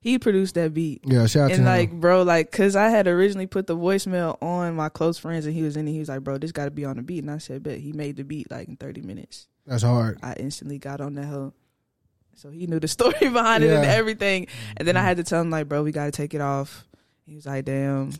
he 0.00 0.18
produced 0.18 0.54
that 0.54 0.74
beat. 0.74 1.02
yeah 1.04 1.26
shout 1.26 1.44
out 1.44 1.48
to 1.48 1.54
And 1.54 1.62
him 1.62 1.66
like, 1.66 1.92
bro, 1.92 2.22
like, 2.22 2.50
cause 2.52 2.76
I 2.76 2.88
had 2.88 3.08
originally 3.08 3.46
put 3.46 3.66
the 3.66 3.76
voicemail 3.76 4.40
on 4.42 4.76
my 4.76 4.88
close 4.88 5.18
friends, 5.18 5.46
and 5.46 5.54
he 5.54 5.62
was 5.62 5.76
in 5.76 5.88
it. 5.88 5.92
He 5.92 5.98
was 5.98 6.08
like, 6.08 6.22
"Bro, 6.22 6.38
this 6.38 6.52
got 6.52 6.66
to 6.66 6.70
be 6.70 6.84
on 6.84 6.96
the 6.96 7.02
beat." 7.02 7.24
And 7.24 7.30
I 7.30 7.38
said, 7.38 7.62
"Bet." 7.62 7.78
He 7.78 7.92
made 7.92 8.16
the 8.16 8.24
beat 8.24 8.50
like 8.50 8.68
in 8.68 8.76
thirty 8.76 9.02
minutes. 9.02 9.48
that's 9.66 9.82
hard 9.82 10.18
I 10.22 10.34
instantly 10.34 10.78
got 10.78 11.00
on 11.00 11.14
that 11.14 11.26
hoe. 11.26 11.52
So 12.38 12.50
he 12.50 12.68
knew 12.68 12.78
the 12.78 12.88
story 12.98 13.28
behind 13.28 13.64
it 13.64 13.70
and 13.70 13.84
everything. 13.84 14.46
And 14.76 14.86
then 14.86 14.96
I 14.96 15.00
mm-hmm. 15.00 15.08
had 15.08 15.16
to 15.16 15.24
tell 15.24 15.40
him 15.40 15.50
like, 15.50 15.68
bro, 15.68 15.82
we 15.82 15.90
got 15.90 16.04
to 16.04 16.12
take 16.12 16.34
it 16.34 16.40
off. 16.40 16.86
He 17.26 17.34
was 17.34 17.46
like, 17.46 17.64
damn. 17.64 18.12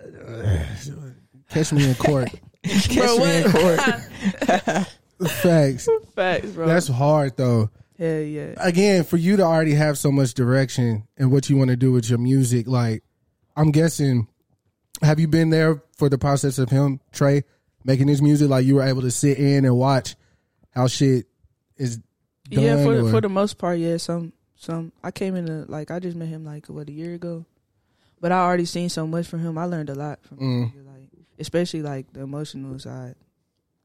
catch 1.50 1.72
me 1.72 1.88
in 1.88 1.94
court 1.94 2.30
bro, 2.94 3.18
me 3.18 3.42
in 3.42 3.50
court. 3.50 3.80
facts 5.28 5.88
Facts, 6.14 6.50
bro. 6.50 6.66
that's 6.66 6.88
hard 6.88 7.36
though 7.36 7.70
Hell 7.98 8.20
yeah. 8.20 8.54
again 8.58 9.04
for 9.04 9.16
you 9.16 9.36
to 9.36 9.42
already 9.42 9.74
have 9.74 9.96
so 9.98 10.10
much 10.10 10.34
direction 10.34 11.06
and 11.16 11.30
what 11.30 11.48
you 11.48 11.56
want 11.56 11.70
to 11.70 11.76
do 11.76 11.92
with 11.92 12.08
your 12.10 12.18
music 12.18 12.66
like 12.66 13.04
i'm 13.56 13.70
guessing 13.70 14.26
have 15.02 15.20
you 15.20 15.28
been 15.28 15.50
there 15.50 15.80
for 15.96 16.08
the 16.08 16.18
process 16.18 16.58
of 16.58 16.70
him 16.70 16.98
trey 17.12 17.44
making 17.84 18.08
his 18.08 18.20
music 18.20 18.48
like 18.48 18.64
you 18.66 18.74
were 18.76 18.82
able 18.82 19.02
to 19.02 19.10
sit 19.12 19.38
in 19.38 19.64
and 19.64 19.76
watch 19.76 20.16
how 20.70 20.88
shit 20.88 21.26
is 21.76 21.98
done 22.50 22.64
yeah, 22.64 22.82
for 22.82 22.98
or- 23.06 23.10
for 23.10 23.20
the 23.20 23.28
most 23.28 23.58
part, 23.58 23.78
yeah. 23.78 23.96
Some 23.96 24.32
some. 24.56 24.92
I 25.02 25.10
came 25.10 25.34
in 25.36 25.66
like 25.66 25.90
I 25.90 25.98
just 25.98 26.16
met 26.16 26.28
him 26.28 26.44
like 26.44 26.66
what 26.66 26.88
a 26.88 26.92
year 26.92 27.14
ago, 27.14 27.46
but 28.20 28.32
I 28.32 28.38
already 28.40 28.64
seen 28.66 28.88
so 28.88 29.06
much 29.06 29.26
from 29.26 29.40
him. 29.40 29.56
I 29.56 29.64
learned 29.64 29.88
a 29.90 29.94
lot 29.94 30.18
from 30.24 30.38
him, 30.38 30.72
Mm. 30.76 30.86
like 30.86 31.08
especially 31.38 31.80
like 31.82 32.12
the 32.12 32.20
emotional 32.20 32.78
side. 32.78 33.14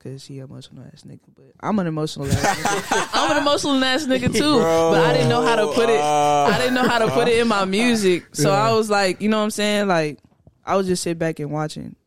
Cause 0.02 0.26
he 0.26 0.40
emotional 0.40 0.86
ass 0.94 1.04
nigga, 1.06 1.20
but 1.36 1.52
I'm 1.60 1.78
an 1.80 1.86
emotional 1.86 2.26
ass 2.26 2.34
nigga. 2.36 3.10
I'm 3.14 3.32
an 3.32 3.38
emotional 3.44 3.84
ass 3.84 4.06
nigga 4.06 4.34
too, 4.34 4.58
but 4.60 5.04
I 5.04 5.12
didn't 5.12 5.28
know 5.28 5.42
how 5.42 5.58
to 5.58 5.68
put 5.74 5.90
it. 5.90 6.00
I 6.00 6.58
didn't 6.58 6.74
know 6.76 6.88
how 6.88 7.00
to 7.00 7.10
put 7.10 7.28
it 7.28 7.38
in 7.38 7.50
my 7.50 7.66
music, 7.66 8.34
so 8.34 8.50
I 8.52 8.72
was 8.72 8.90
like, 8.90 9.20
you 9.22 9.28
know 9.28 9.38
what 9.40 9.44
I'm 9.44 9.52
saying? 9.52 9.88
Like, 9.90 10.20
I 10.66 10.78
was 10.78 10.88
just 10.88 11.04
sit 11.04 11.20
back 11.20 11.40
and 11.40 11.52
watching. 11.52 11.98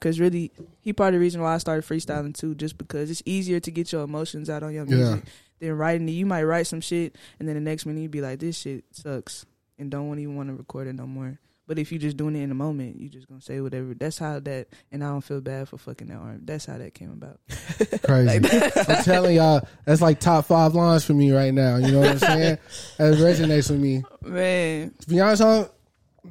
Cause 0.00 0.20
really, 0.20 0.50
he 0.80 0.92
part 0.92 1.08
of 1.08 1.12
the 1.14 1.20
reason 1.20 1.40
why 1.40 1.54
I 1.54 1.58
started 1.58 1.84
freestyling 1.86 2.34
too, 2.36 2.54
just 2.54 2.76
because 2.76 3.10
it's 3.10 3.22
easier 3.24 3.58
to 3.60 3.70
get 3.70 3.90
your 3.90 4.02
emotions 4.02 4.50
out 4.50 4.62
on 4.62 4.74
your 4.74 4.84
Yeah. 4.84 4.94
music 4.96 5.24
than 5.60 5.72
writing 5.78 6.08
it. 6.10 6.12
You 6.12 6.26
might 6.26 6.44
write 6.44 6.66
some 6.66 6.82
shit, 6.82 7.16
and 7.38 7.48
then 7.48 7.54
the 7.54 7.60
next 7.62 7.86
minute 7.86 8.00
you'd 8.02 8.10
be 8.10 8.20
like, 8.20 8.38
"This 8.40 8.58
shit 8.58 8.84
sucks," 8.92 9.46
and 9.78 9.90
don't 9.90 10.18
even 10.18 10.36
want 10.36 10.50
to 10.50 10.54
record 10.56 10.88
it 10.88 10.94
no 10.94 11.06
more. 11.06 11.38
But 11.70 11.78
if 11.78 11.92
you're 11.92 12.00
just 12.00 12.16
doing 12.16 12.34
it 12.34 12.40
in 12.40 12.48
the 12.48 12.56
moment, 12.56 12.98
you're 12.98 13.08
just 13.12 13.28
gonna 13.28 13.40
say 13.40 13.60
whatever. 13.60 13.94
That's 13.94 14.18
how 14.18 14.40
that, 14.40 14.66
and 14.90 15.04
I 15.04 15.06
don't 15.06 15.20
feel 15.20 15.40
bad 15.40 15.68
for 15.68 15.78
fucking 15.78 16.08
that 16.08 16.16
arm. 16.16 16.40
That's 16.44 16.66
how 16.66 16.76
that 16.78 16.94
came 16.94 17.12
about. 17.12 17.38
crazy 18.02 18.40
i'm 18.88 19.04
telling 19.04 19.36
y'all 19.36 19.60
that's 19.84 20.00
like 20.02 20.18
top 20.18 20.46
five 20.46 20.74
lines 20.74 21.04
for 21.04 21.12
me 21.14 21.30
right 21.30 21.54
now 21.54 21.76
you 21.76 21.92
know 21.92 22.00
what 22.00 22.08
i'm 22.10 22.18
saying 22.18 22.58
that 22.98 23.14
resonates 23.14 23.70
with 23.70 23.78
me 23.78 24.02
Man, 24.22 24.92
to 25.00 25.08
be 25.08 25.20
honest 25.20 25.42
I'm, 25.42 25.66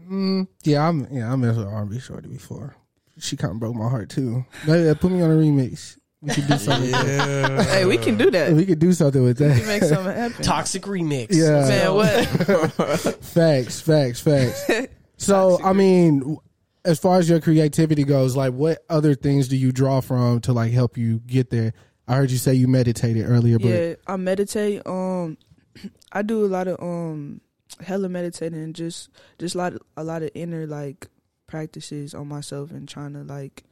mm, 0.09 0.47
yeah 0.63 0.87
i'm 0.87 1.07
yeah 1.11 1.31
i 1.31 1.35
messed 1.37 1.57
with 1.57 1.67
r&b 1.67 1.99
shorty 1.99 2.27
before 2.27 2.75
she 3.17 3.37
kind 3.37 3.53
of 3.53 3.59
broke 3.59 3.75
my 3.75 3.89
heart 3.89 4.09
too 4.09 4.45
Maybe, 4.67 4.89
uh, 4.89 4.93
put 4.95 5.11
me 5.11 5.21
on 5.21 5.31
a 5.31 5.35
remix 5.35 5.97
we 6.21 6.33
could 6.33 6.47
do 6.47 6.57
something 6.57 6.91
with 6.91 7.17
that. 7.17 7.65
hey, 7.67 7.85
we 7.85 7.97
can 7.97 8.17
do 8.17 8.29
that. 8.31 8.51
we 8.51 8.65
could 8.65 8.79
do 8.79 8.91
something 8.91 9.23
with 9.23 9.39
We 9.39 9.47
that 9.47 9.57
can 9.57 9.67
make 9.67 9.83
something 9.83 10.13
happen. 10.13 10.43
toxic 10.43 10.81
remix. 10.83 11.27
Yeah. 11.31 11.65
Man, 11.65 11.93
what? 11.93 13.15
Facts, 13.23 13.79
facts, 13.79 14.19
facts. 14.19 14.69
so, 15.19 15.59
I 15.63 15.73
mean, 15.73 16.37
as 16.85 16.97
far 16.99 17.19
as 17.19 17.29
your 17.29 17.39
creativity 17.41 18.03
goes, 18.03 18.35
like, 18.35 18.53
what 18.53 18.83
other 18.89 19.13
things 19.15 19.47
do 19.47 19.55
you 19.57 19.71
draw 19.71 19.99
from 20.01 20.39
to 20.41 20.53
like 20.53 20.71
help 20.71 20.97
you 20.97 21.19
get 21.19 21.49
there? 21.49 21.73
I 22.07 22.15
heard 22.15 22.31
you 22.31 22.37
say 22.37 22.55
you 22.55 22.67
meditated 22.67 23.25
earlier, 23.29 23.59
but 23.59 23.67
yeah, 23.67 23.95
I 24.07 24.15
meditate. 24.17 24.81
Um, 24.87 25.37
I 26.11 26.21
do 26.23 26.43
a 26.45 26.47
lot 26.47 26.67
of 26.67 26.81
um, 26.81 27.41
hella 27.81 28.09
meditating, 28.09 28.57
and 28.63 28.73
just 28.73 29.09
just 29.37 29.53
a 29.55 29.57
lot 29.59 29.73
a 29.95 30.03
lot 30.03 30.23
of 30.23 30.31
inner 30.33 30.65
like 30.65 31.07
practices 31.45 32.13
on 32.15 32.27
myself 32.27 32.71
and 32.71 32.87
trying 32.87 33.13
to 33.13 33.23
like 33.23 33.63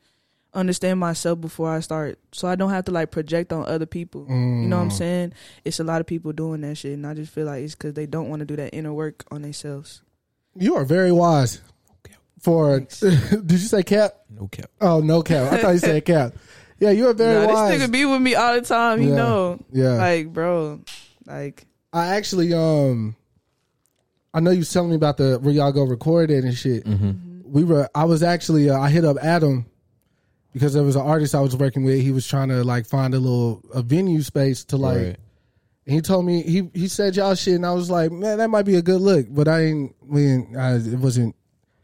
understand 0.53 0.99
myself 0.99 1.39
before 1.41 1.69
I 1.71 1.79
start, 1.79 2.19
so 2.31 2.47
I 2.47 2.55
don't 2.55 2.69
have 2.69 2.85
to 2.85 2.91
like 2.91 3.09
project 3.11 3.51
on 3.53 3.65
other 3.65 3.85
people. 3.85 4.25
You 4.27 4.67
know 4.67 4.77
what 4.77 4.83
I'm 4.83 4.89
Mm. 4.89 4.93
saying? 4.93 5.33
It's 5.65 5.79
a 5.79 5.83
lot 5.83 6.01
of 6.01 6.07
people 6.07 6.31
doing 6.33 6.61
that 6.61 6.77
shit, 6.77 6.93
and 6.93 7.05
I 7.07 7.13
just 7.13 7.31
feel 7.31 7.45
like 7.45 7.63
it's 7.63 7.73
because 7.75 7.93
they 7.93 8.05
don't 8.05 8.29
want 8.29 8.39
to 8.41 8.45
do 8.45 8.55
that 8.57 8.73
inner 8.73 8.93
work 8.93 9.23
on 9.31 9.41
themselves. 9.43 10.01
You 10.59 10.75
are 10.75 10.85
very 10.85 11.11
wise. 11.11 11.61
For 12.41 12.79
did 12.99 13.51
you 13.51 13.57
say 13.57 13.83
cap? 13.83 14.13
No 14.29 14.47
cap. 14.47 14.69
Oh 14.79 14.99
no 15.01 15.21
cap. 15.21 15.51
I 15.51 15.61
thought 15.61 15.71
you 15.71 15.79
said 15.79 16.05
cap. 16.13 16.33
Yeah, 16.79 16.91
you 16.91 17.07
are 17.07 17.13
very 17.13 17.45
Nah, 17.47 17.53
wise. 17.53 17.71
this 17.79 17.87
nigga 17.87 17.91
be 17.91 18.05
with 18.05 18.21
me 18.21 18.35
all 18.35 18.53
the 18.53 18.61
time. 18.61 19.01
You 19.01 19.09
Yeah. 19.09 19.15
know, 19.15 19.59
yeah, 19.71 19.93
like 19.93 20.31
bro, 20.31 20.79
like 21.25 21.65
I 21.91 22.15
actually 22.15 22.53
um, 22.53 23.15
I 24.33 24.39
know 24.39 24.51
you 24.51 24.59
was 24.59 24.71
telling 24.71 24.89
me 24.91 24.95
about 24.95 25.17
the 25.17 25.39
where 25.39 25.53
y'all 25.53 25.71
go 25.71 25.83
record 25.83 26.29
it 26.31 26.43
and 26.43 26.55
shit. 26.55 26.85
Mm-hmm. 26.85 27.51
we 27.51 27.63
were 27.63 27.89
i 27.95 28.03
was 28.03 28.21
actually 28.23 28.69
uh, 28.69 28.77
i 28.79 28.89
hit 28.89 29.05
up 29.05 29.17
adam 29.23 29.65
because 30.53 30.73
there 30.73 30.83
was 30.83 30.95
an 30.97 31.01
artist 31.01 31.33
i 31.33 31.39
was 31.39 31.55
working 31.55 31.83
with 31.85 32.01
he 32.01 32.11
was 32.11 32.27
trying 32.27 32.49
to 32.49 32.61
like 32.63 32.85
find 32.85 33.13
a 33.13 33.19
little 33.19 33.61
a 33.73 33.81
venue 33.81 34.21
space 34.21 34.65
to 34.65 34.75
like 34.77 34.97
Right. 34.97 35.15
And 35.87 35.95
he 35.95 36.01
told 36.01 36.25
me 36.25 36.43
he 36.43 36.69
he 36.73 36.87
said 36.87 37.15
y'all 37.15 37.33
shit 37.33 37.55
and 37.55 37.65
i 37.65 37.71
was 37.71 37.89
like 37.89 38.11
man 38.11 38.37
that 38.37 38.49
might 38.49 38.65
be 38.65 38.75
a 38.75 38.81
good 38.81 39.01
look 39.01 39.25
but 39.29 39.47
i 39.47 39.61
ain't 39.63 39.95
we 40.05 40.27
ain't, 40.27 40.55
I, 40.55 40.75
it 40.75 40.99
wasn't 40.99 41.35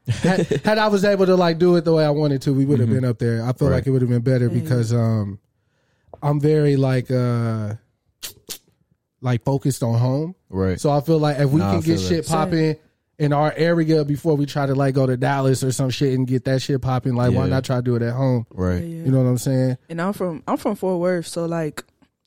had, 0.08 0.46
had 0.66 0.78
i 0.78 0.88
was 0.88 1.04
able 1.06 1.26
to 1.26 1.36
like 1.36 1.58
do 1.58 1.76
it 1.78 1.86
the 1.86 1.94
way 1.94 2.06
i 2.06 2.10
wanted 2.10 2.42
to 2.44 2.54
we 2.54 2.66
would 2.66 2.80
have 2.80 2.90
been 2.90 3.06
up 3.06 3.18
there 3.18 3.44
i 3.44 3.52
feel 3.54 3.70
Right. 3.70 3.76
like 3.78 3.88
it 3.88 3.92
would 3.92 4.02
have 4.02 4.10
been 4.12 4.22
better 4.22 4.50
because 4.50 4.94
um 4.94 5.40
i'm 6.22 6.40
very 6.40 6.76
like 6.76 7.10
uh 7.10 7.76
like 9.22 9.44
focused 9.44 9.84
on 9.84 9.98
home 10.00 10.36
Right. 10.50 10.80
so 10.80 10.92
I 10.92 11.02
feel 11.02 11.18
like 11.20 11.40
if 11.40 11.50
we 11.50 11.60
Nah, 11.60 11.72
can 11.72 11.80
get 11.82 12.00
feel 12.00 12.10
shit 12.10 12.26
that. 12.26 12.32
popping 12.32 12.76
in 13.20 13.32
our 13.32 13.54
area 13.56 14.04
before 14.04 14.36
we 14.36 14.46
try 14.46 14.66
to 14.66 14.76
like 14.76 14.94
go 14.96 15.06
to 15.08 15.16
Dallas 15.18 15.64
or 15.64 15.72
some 15.72 15.90
shit 15.90 16.14
and 16.14 16.28
get 16.28 16.44
that 16.46 16.62
shit 16.62 16.82
popping, 16.82 17.16
like 17.16 17.32
why 17.34 17.48
not 17.48 17.64
try 17.64 17.78
to 17.78 17.82
do 17.82 17.96
it 17.96 18.02
at 18.02 18.14
home? 18.14 18.46
right. 18.52 18.84
yeah. 18.84 19.06
You 19.06 19.12
know 19.12 19.20
what 19.24 19.30
I'm 19.30 19.38
saying? 19.38 19.78
and 19.90 20.02
I'm 20.02 20.14
from 20.14 20.44
I'm 20.48 20.58
from 20.58 20.76
Fort 20.76 21.00
Worth, 21.00 21.28
so 21.28 21.46
like 21.46 21.84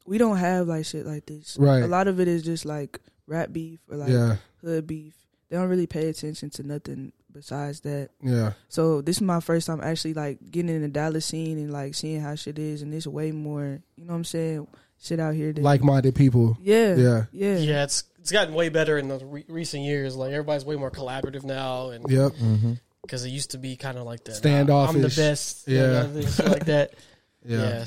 we 0.07 0.19
don't 0.19 0.37
have 0.37 0.67
like 0.69 0.85
shit 0.87 1.07
like 1.07 1.27
this. 1.27 1.57
Right. 1.59 1.83
A 1.83 1.87
lot 1.87 2.09
of 2.09 2.21
it 2.21 2.29
is 2.29 2.43
just 2.43 2.65
like 2.65 3.01
rap 3.27 3.53
beef 3.53 3.81
or 3.91 3.97
like 3.97 4.09
yeah, 4.11 4.37
hood 4.63 4.87
beef. 4.87 5.15
They 5.49 5.57
don't 5.57 5.69
really 5.69 5.87
pay 5.87 6.09
attention 6.09 6.51
to 6.51 6.63
nothing 6.65 7.13
besides 7.33 7.81
that. 7.81 8.11
yeah, 8.23 8.53
So 8.69 9.01
this 9.03 9.17
is 9.17 9.23
my 9.23 9.41
first 9.41 9.67
time 9.67 9.81
actually 9.83 10.15
like 10.15 10.39
getting 10.51 10.75
in 10.75 10.83
the 10.83 10.89
Dallas 10.89 11.27
scene 11.27 11.59
and 11.59 11.73
like 11.73 11.95
seeing 11.95 12.21
how 12.21 12.35
shit 12.35 12.59
is, 12.59 12.83
and 12.83 12.93
it's 12.95 13.07
way 13.07 13.31
more. 13.33 13.81
You 13.97 14.05
know 14.05 14.13
what 14.13 14.17
I'm 14.19 14.25
saying? 14.25 14.67
Shit 15.03 15.21
out 15.21 15.35
here. 15.35 15.53
Like-minded 15.57 16.15
people. 16.15 16.57
yeah, 16.63 16.95
Yeah. 16.97 17.25
yeah, 17.31 17.57
Yeah, 17.59 17.85
it's 17.85 18.05
it's 18.19 18.33
gotten 18.33 18.55
way 18.55 18.71
better 18.71 18.97
in 18.99 19.09
the 19.09 19.19
re- 19.25 19.45
recent 19.49 19.83
years. 19.85 20.17
Like 20.17 20.33
everybody's 20.33 20.65
way 20.65 20.77
more 20.77 20.91
collaborative 20.91 21.45
now, 21.45 21.91
and 21.91 22.11
Yep. 22.11 22.33
Mm-hmm. 22.33 22.73
because 23.03 23.25
it 23.25 23.29
used 23.31 23.51
to 23.53 23.59
be 23.59 23.77
kind 23.77 23.99
of 23.99 24.05
like 24.05 24.25
that. 24.25 24.37
Standoffish. 24.37 24.97
I'm 24.97 25.03
the 25.03 25.09
best. 25.09 25.69
Yeah. 25.69 26.07
Yeah, 26.13 26.27
shit 26.29 26.49
like 26.49 26.65
that. 26.67 26.95
Yeah. 27.47 27.59
Yeah. 27.59 27.85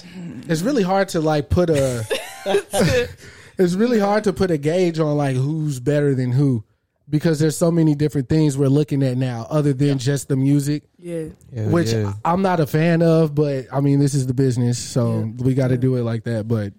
It's 0.47 0.61
really 0.61 0.83
hard 0.83 1.09
to 1.09 1.21
like 1.21 1.49
put 1.49 1.69
a. 1.69 2.05
it's 3.57 3.73
really 3.73 3.99
hard 3.99 4.23
to 4.23 4.33
put 4.33 4.51
a 4.51 4.57
gauge 4.57 4.99
on 4.99 5.17
like 5.17 5.35
who's 5.35 5.79
better 5.79 6.15
than 6.15 6.31
who, 6.31 6.63
because 7.09 7.39
there's 7.39 7.57
so 7.57 7.69
many 7.71 7.95
different 7.95 8.29
things 8.29 8.57
we're 8.57 8.67
looking 8.67 9.03
at 9.03 9.17
now, 9.17 9.45
other 9.49 9.73
than 9.73 9.97
just 9.97 10.29
the 10.29 10.37
music, 10.37 10.83
yeah. 10.97 11.27
which 11.51 11.93
I'm 12.23 12.41
not 12.41 12.59
a 12.59 12.67
fan 12.67 13.01
of. 13.01 13.35
But 13.35 13.65
I 13.71 13.81
mean, 13.81 13.99
this 13.99 14.13
is 14.13 14.27
the 14.27 14.33
business, 14.33 14.79
so 14.79 15.31
we 15.37 15.53
got 15.53 15.69
to 15.69 15.77
do 15.77 15.95
it 15.95 16.03
like 16.03 16.23
that. 16.23 16.47
But 16.47 16.73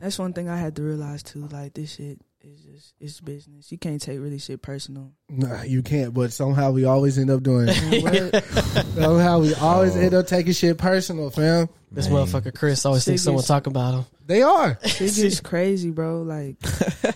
That's 0.00 0.18
one 0.18 0.32
thing 0.32 0.48
I 0.48 0.56
had 0.56 0.76
to 0.76 0.82
realize 0.82 1.22
too. 1.22 1.46
Like 1.46 1.74
this 1.74 1.94
shit 1.94 2.20
is 2.42 2.60
just 2.60 2.94
it's 3.00 3.20
business. 3.20 3.70
You 3.70 3.78
can't 3.78 4.00
take 4.00 4.18
really 4.18 4.38
shit 4.38 4.62
personal. 4.62 5.12
nah, 5.28 5.62
you 5.62 5.82
can't. 5.82 6.14
But 6.14 6.32
somehow 6.32 6.70
we 6.72 6.84
always 6.84 7.18
end 7.18 7.30
up 7.30 7.42
doing. 7.42 7.66
it. 7.68 8.44
Somehow 8.94 9.40
we 9.40 9.54
always 9.54 9.96
oh. 9.96 10.00
end 10.00 10.14
up 10.14 10.26
taking 10.26 10.52
shit 10.52 10.78
personal, 10.78 11.30
fam. 11.30 11.68
This 11.92 12.08
motherfucker 12.08 12.54
Chris 12.54 12.84
always 12.86 13.04
thinks 13.04 13.20
Shit 13.20 13.24
someone 13.24 13.40
gets- 13.40 13.48
talking 13.48 13.72
about 13.72 13.94
him. 13.94 14.04
They 14.26 14.42
are. 14.42 14.78
Shit 14.84 15.14
gets 15.16 15.40
crazy, 15.40 15.90
bro. 15.90 16.22
Like 16.22 16.58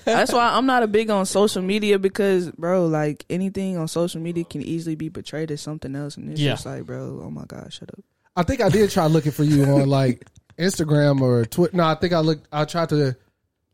that's 0.05 0.33
why 0.33 0.51
I'm 0.57 0.67
not 0.67 0.83
a 0.83 0.89
big 0.89 1.11
on 1.11 1.27
social 1.27 1.63
media 1.63 1.99
because, 1.99 2.51
bro, 2.51 2.87
like 2.87 3.25
anything 3.31 3.77
on 3.77 3.87
social 3.89 4.21
media 4.21 4.45
can 4.45 4.63
easily 4.63 4.97
be 4.97 5.11
portrayed 5.11 5.51
as 5.53 5.61
something 5.61 5.95
else, 5.95 6.17
and 6.17 6.31
it's 6.31 6.41
Yeah. 6.41 6.53
just 6.53 6.67
like, 6.67 6.85
bro, 6.85 7.23
oh 7.25 7.31
my 7.31 7.45
god, 7.45 7.73
shut 7.73 7.91
up. 7.91 8.05
I 8.37 8.43
think 8.43 8.61
I 8.61 8.69
did 8.69 8.91
try 8.91 9.07
looking 9.07 9.31
for 9.33 9.45
you 9.45 9.65
on 9.65 9.89
like 9.89 10.27
Instagram 10.59 11.21
or 11.21 11.45
Twitter. 11.45 11.77
No, 11.77 11.85
I 11.85 11.95
think 11.95 12.13
I 12.13 12.19
looked. 12.19 12.49
I 12.51 12.65
tried 12.65 12.89
to 12.89 13.17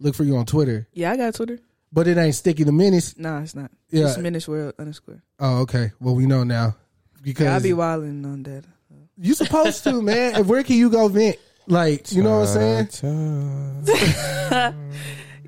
look 0.00 0.14
for 0.16 0.24
you 0.24 0.36
on 0.36 0.46
Twitter, 0.46 0.88
Yeah, 0.92 1.12
I 1.12 1.16
got 1.16 1.34
Twitter. 1.34 1.58
but 1.92 2.08
it 2.08 2.16
ain't 2.18 2.34
sticky 2.34 2.64
the 2.64 2.72
Menace. 2.72 3.16
Nah, 3.16 3.40
it's 3.42 3.54
not. 3.54 3.70
Yeah. 3.90 4.08
It's 4.08 4.18
Menace 4.18 4.48
World 4.48 4.74
underscore. 4.78 5.22
Oh, 5.38 5.60
okay. 5.60 5.92
Well, 6.00 6.14
we 6.16 6.26
know 6.26 6.42
now 6.44 6.74
because 7.22 7.44
Yeah, 7.46 7.56
I 7.56 7.58
be 7.60 7.72
wilding 7.72 8.24
on 8.24 8.42
that. 8.44 8.64
you 9.16 9.34
supposed 9.34 9.84
to, 9.84 10.00
man. 10.02 10.34
And 10.36 10.48
where 10.48 10.62
can 10.64 10.76
you 10.76 10.90
go 10.90 11.06
vent? 11.08 11.36
Like, 11.66 12.10
you 12.12 12.22
know 12.22 12.40
what 12.40 12.48
I'm 12.56 12.88
saying? 12.90 14.74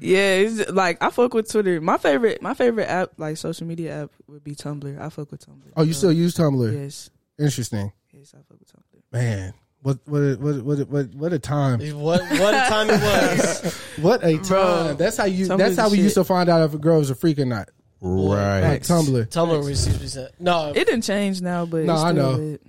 Yeah, 0.04 0.34
it's 0.34 0.68
like 0.70 1.00
I 1.00 1.10
fuck 1.10 1.32
with 1.32 1.48
Twitter. 1.48 1.80
My 1.80 1.96
favorite, 1.96 2.42
my 2.42 2.54
favorite 2.54 2.86
app, 2.86 3.10
like 3.18 3.36
social 3.36 3.68
media 3.68 4.02
app, 4.02 4.10
would 4.26 4.42
be 4.42 4.56
Tumblr. 4.56 5.00
I 5.00 5.08
fuck 5.10 5.30
with 5.30 5.46
Tumblr. 5.46 5.72
Oh, 5.76 5.82
you 5.84 5.92
still 5.92 6.10
use 6.12 6.34
Tumblr? 6.34 6.72
Yes, 6.72 7.08
Interesting, 7.38 7.92
yes, 8.12 8.34
I 8.34 8.38
fuck 8.38 8.58
with 8.58 8.72
Tumblr. 8.72 9.00
man. 9.12 9.54
What 9.82 9.98
what 10.06 10.18
a- 10.20 10.36
what 10.36 10.62
what 10.64 10.78
what 10.88 11.14
what 11.14 11.32
a 11.32 11.38
time! 11.40 11.80
What 11.80 12.20
what 12.22 12.54
a 12.54 12.68
time 12.68 12.88
it 12.90 13.00
was. 13.02 13.82
What 14.00 14.24
a 14.24 14.36
time! 14.38 14.42
Bro, 14.46 14.94
that's 14.94 15.16
how 15.16 15.24
you. 15.26 15.46
Tumblr's 15.46 15.58
That's 15.58 15.76
how 15.76 15.88
we 15.90 15.96
shit. 15.96 16.04
used 16.04 16.14
to 16.14 16.24
find 16.24 16.48
out 16.48 16.62
if 16.62 16.72
a 16.74 16.78
girl 16.78 16.98
was 16.98 17.10
a 17.10 17.14
freak 17.14 17.38
or 17.40 17.44
not. 17.44 17.68
Right. 18.00 18.60
Like 18.62 18.82
Tumblr. 18.82 19.26
Tumblr 19.28 19.58
was 19.58 19.68
used 19.68 19.90
to 19.92 19.98
be 19.98 20.06
said. 20.08 20.30
No, 20.40 20.70
It 20.74 20.86
didn't 20.86 21.02
change 21.02 21.40
now, 21.40 21.66
but 21.66 21.84
No, 21.84 21.94
it's 21.94 22.02
I 22.02 22.12
know. 22.12 22.30
lit. 22.32 22.62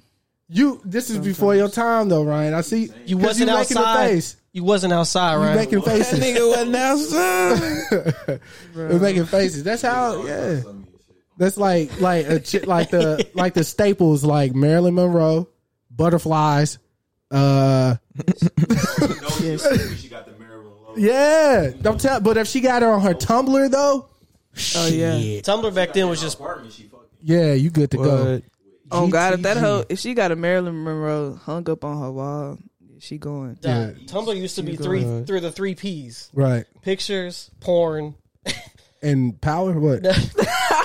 You. 0.49 0.81
This 0.85 1.09
is 1.09 1.17
before 1.19 1.55
your 1.55 1.69
time, 1.69 2.09
though, 2.09 2.23
Ryan. 2.23 2.53
I 2.55 2.61
see 2.61 2.89
you 3.05 3.17
wasn't 3.17 3.49
you 3.49 3.55
making 3.55 3.77
a 3.77 3.79
outside. 3.81 4.07
face. 4.09 4.35
You 4.51 4.63
wasn't 4.63 4.93
outside, 4.93 5.33
You 5.35 5.39
right? 5.41 5.55
making 5.55 5.81
faces. 5.81 6.19
That 6.19 6.35
nigga 6.35 6.47
wasn't 6.49 6.75
outside. 8.35 8.39
We're 8.75 8.99
making 8.99 9.25
faces. 9.25 9.63
That's 9.63 9.81
how. 9.81 10.23
Yeah. 10.25 10.61
That's 11.37 11.57
like 11.57 11.99
like 12.01 12.27
a 12.27 12.39
chi- 12.39 12.65
like 12.65 12.89
the 12.91 13.27
like 13.33 13.53
the 13.55 13.63
staples 13.63 14.23
like 14.23 14.53
Marilyn 14.53 14.93
Monroe, 14.95 15.47
butterflies. 15.89 16.77
Uh, 17.33 17.95
Yes. 19.41 19.99
she 19.99 20.07
got 20.07 20.25
the 20.25 20.33
Maryland 20.39 20.75
logo. 20.85 20.99
yeah. 20.99 21.71
Don't 21.81 21.99
tell. 21.99 22.19
But 22.21 22.37
if 22.37 22.47
she 22.47 22.61
got 22.61 22.81
her 22.83 22.89
on 22.91 23.01
her 23.01 23.13
Tumblr 23.13 23.71
though, 23.71 24.07
Oh 24.75 24.87
yeah. 24.87 25.17
shit. 25.19 25.43
Tumblr 25.45 25.73
back 25.73 25.93
then 25.93 26.07
was 26.09 26.21
just 26.21 26.39
Yeah, 27.21 27.53
you 27.53 27.69
good 27.71 27.91
to 27.91 27.97
go. 27.97 28.41
Oh 28.91 29.07
God, 29.07 29.33
if 29.33 29.41
that 29.41 29.57
GTG. 29.57 29.61
hoe, 29.61 29.85
if 29.89 29.99
she 29.99 30.13
got 30.13 30.31
a 30.31 30.35
Marilyn 30.35 30.83
Monroe 30.83 31.33
hung 31.33 31.67
up 31.69 31.83
on 31.83 31.99
her 31.99 32.11
wall, 32.11 32.59
she 32.99 33.17
going. 33.17 33.57
Yeah. 33.61 33.91
Tumblr 34.05 34.35
used 34.37 34.55
to 34.57 34.63
be 34.63 34.75
three 34.75 35.01
through 35.25 35.39
the 35.39 35.51
three 35.51 35.73
P's: 35.73 36.29
right 36.33 36.65
pictures, 36.83 37.49
porn, 37.59 38.13
and 39.03 39.39
power. 39.41 39.73
What? 39.79 40.05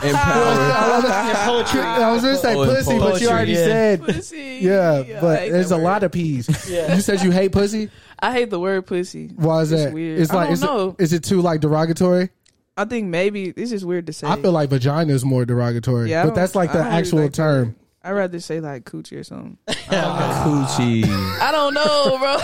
And 0.01 0.15
power. 0.17 1.03
poetry. 1.45 1.81
I 1.81 2.13
was 2.13 2.23
gonna 2.23 2.37
say 2.37 2.55
Oh, 2.55 2.63
and 2.63 2.71
pussy, 2.71 2.99
but 3.01 3.21
you 3.21 3.29
already 3.31 3.53
yeah. 3.53 3.65
said. 3.65 4.03
Pussy. 4.05 4.59
Yeah, 4.63 4.93
I 4.93 5.21
but 5.21 5.39
hate 5.41 5.51
there's 5.51 5.71
that 5.71 5.75
a 5.75 5.79
word. 5.79 5.85
lot 5.85 6.03
of 6.05 6.13
P's. 6.13 6.49
Yeah. 6.71 6.95
You 6.95 7.01
said 7.01 7.21
you 7.23 7.33
hate 7.33 7.51
pussy. 7.51 7.91
I 8.21 8.31
hate 8.33 8.51
the 8.51 8.61
word 8.61 8.87
pussy. 8.87 9.27
Why 9.35 9.63
is 9.63 9.73
It's 9.73 9.83
that? 9.87 9.93
weird. 9.93 10.21
It's 10.21 10.31
I 10.31 10.35
like 10.37 10.45
don't 10.47 10.53
is 10.53 10.63
know. 10.63 10.89
it 10.99 11.03
is 11.03 11.13
it 11.13 11.25
too 11.25 11.41
like 11.43 11.61
derogatory? 11.61 12.31
I 12.77 12.85
think 12.85 13.09
maybe 13.09 13.47
it's 13.57 13.71
just 13.73 13.85
weird 13.85 14.07
to 14.07 14.13
say. 14.13 14.29
I 14.29 14.41
feel 14.41 14.53
like 14.53 14.71
vagina 14.71 15.13
is 15.13 15.25
more 15.25 15.45
derogatory, 15.45 16.11
Yeah, 16.11 16.21
I 16.21 16.23
but 16.23 16.29
don't- 16.29 16.37
that's 16.37 16.55
like 16.55 16.71
I 16.71 16.73
the 16.75 16.79
don't 16.79 16.87
really 16.89 16.99
actual 17.01 17.19
like 17.23 17.31
that 17.33 17.37
term. 17.37 17.65
word. 17.67 17.75
I'd 18.05 18.11
rather 18.13 18.39
say 18.39 18.61
like 18.61 18.85
coochie 18.85 19.19
or 19.19 19.25
something. 19.25 19.59
Ah, 19.91 20.45
coochie. 20.47 21.05
I 21.41 21.51
don't 21.51 21.75
know, 21.75 22.19
bro. 22.21 22.37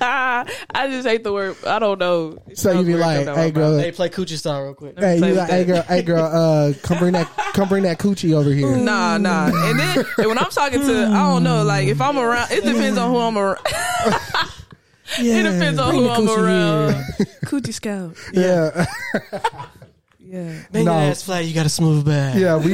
I 0.00 0.88
just 0.90 1.06
hate 1.06 1.22
the 1.24 1.32
word. 1.32 1.56
I 1.66 1.78
don't 1.78 1.98
know. 1.98 2.38
It 2.48 2.58
So 2.58 2.72
you 2.72 2.84
be 2.86 2.94
like, 2.94 3.26
hey 3.26 3.32
my 3.34 3.50
girl, 3.50 3.78
Hey, 3.78 3.92
play 3.92 4.08
Coochie 4.08 4.36
Style 4.36 4.62
real 4.64 4.74
quick. 4.74 4.98
hey, 4.98 5.16
you 5.16 5.20
with 5.22 5.36
like, 5.36 5.50
hey 5.50 5.64
girl, 5.64 5.82
hey 5.82 6.02
girl, 6.02 6.24
uh, 6.24 6.72
come 6.82 6.98
bring 6.98 7.12
that, 7.12 7.26
come 7.54 7.68
bring 7.68 7.82
that 7.84 7.98
coochie 7.98 8.34
over 8.34 8.50
here. 8.50 8.76
Nah, 8.76 9.18
nah. 9.18 9.46
And 9.52 9.78
then 9.78 10.04
and 10.18 10.26
when 10.28 10.38
I'm 10.38 10.50
talking 10.50 10.80
to, 10.80 11.06
I 11.06 11.30
don't 11.30 11.42
know. 11.44 11.62
Like 11.64 11.88
if 11.88 12.00
I'm 12.00 12.18
around, 12.18 12.50
it 12.50 12.64
depends 12.64 12.98
on 12.98 13.10
who 13.10 13.18
I'm 13.18 13.36
around. 13.38 13.58
Yeah, 15.20 15.36
It 15.38 15.42
depends 15.44 15.78
on 15.78 15.90
bring 15.92 16.02
who 16.02 16.10
I'm 16.10 16.28
around. 16.28 16.94
here. 17.16 17.26
Coochie 17.44 17.72
scout. 17.72 18.16
Yeah, 18.32 18.86
Yeah. 19.22 19.60
Bang 20.30 20.84
No. 20.84 20.92
that 20.98 21.10
ass 21.10 21.22
flat. 21.22 21.44
You 21.44 21.54
got 21.54 21.66
a 21.66 21.68
smooth 21.70 22.04
back. 22.04 22.36
yeah, 22.36 22.56
we 22.56 22.72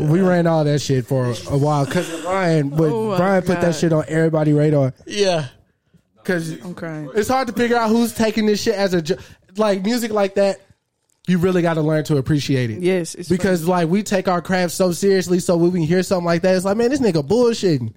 we 0.06 0.20
ran 0.20 0.46
all 0.46 0.64
that 0.64 0.80
shit 0.80 1.06
for 1.06 1.34
a 1.50 1.58
while 1.58 1.84
because 1.84 2.08
Brian, 2.22 2.68
but 2.70 2.84
Oh 2.90 3.10
my 3.10 3.16
Brian 3.16 3.42
put 3.42 3.60
that 3.60 3.74
shit 3.74 3.92
on 3.92 4.04
everybody 4.08 4.52
radar 4.52 4.92
Yeah. 5.06 5.46
because 6.16 6.52
I'm 6.62 6.74
crying. 6.74 7.10
it's 7.14 7.28
hard 7.28 7.48
to 7.48 7.52
figure 7.54 7.76
out 7.76 7.88
who's 7.90 8.12
taking 8.14 8.46
this 8.46 8.62
shit 8.62 8.74
as 8.74 8.94
a 8.94 9.02
jo- 9.02 9.16
like 9.56 9.84
music 9.84 10.12
like 10.12 10.34
that. 10.36 10.60
You 11.26 11.36
really 11.38 11.60
got 11.60 11.74
to 11.74 11.82
learn 11.82 12.04
to 12.04 12.16
appreciate 12.16 12.70
it. 12.70 12.80
Yes, 12.80 13.14
it's 13.14 13.28
because 13.28 13.66
like 13.68 13.88
we 13.88 14.02
take 14.02 14.28
our 14.28 14.40
craft 14.40 14.72
so 14.72 14.92
seriously, 14.92 15.40
so 15.40 15.56
when 15.58 15.72
we 15.72 15.84
hear 15.84 16.02
something 16.02 16.24
like 16.24 16.40
that, 16.42 16.56
it's 16.56 16.64
like, 16.64 16.76
man, 16.78 16.88
this 16.90 17.00
nigga 17.00 17.22
bullshitting. 17.26 17.92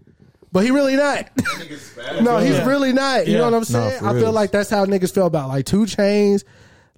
But 0.51 0.65
he 0.65 0.71
really 0.71 0.97
not. 0.97 1.29
no, 2.21 2.39
he's 2.39 2.55
Yeah. 2.57 2.67
really 2.67 2.91
not. 2.91 3.25
You 3.27 3.37
know 3.37 3.45
what 3.45 3.53
I'm 3.53 3.63
saying? 3.63 3.99
for 3.99 4.07
I 4.07 4.13
feel 4.19 4.33
like 4.33 4.51
that's 4.51 4.69
how 4.69 4.85
niggas 4.85 5.13
feel 5.13 5.27
about 5.27 5.47
like 5.47 5.65
2 5.65 5.83
Chainz. 5.83 6.43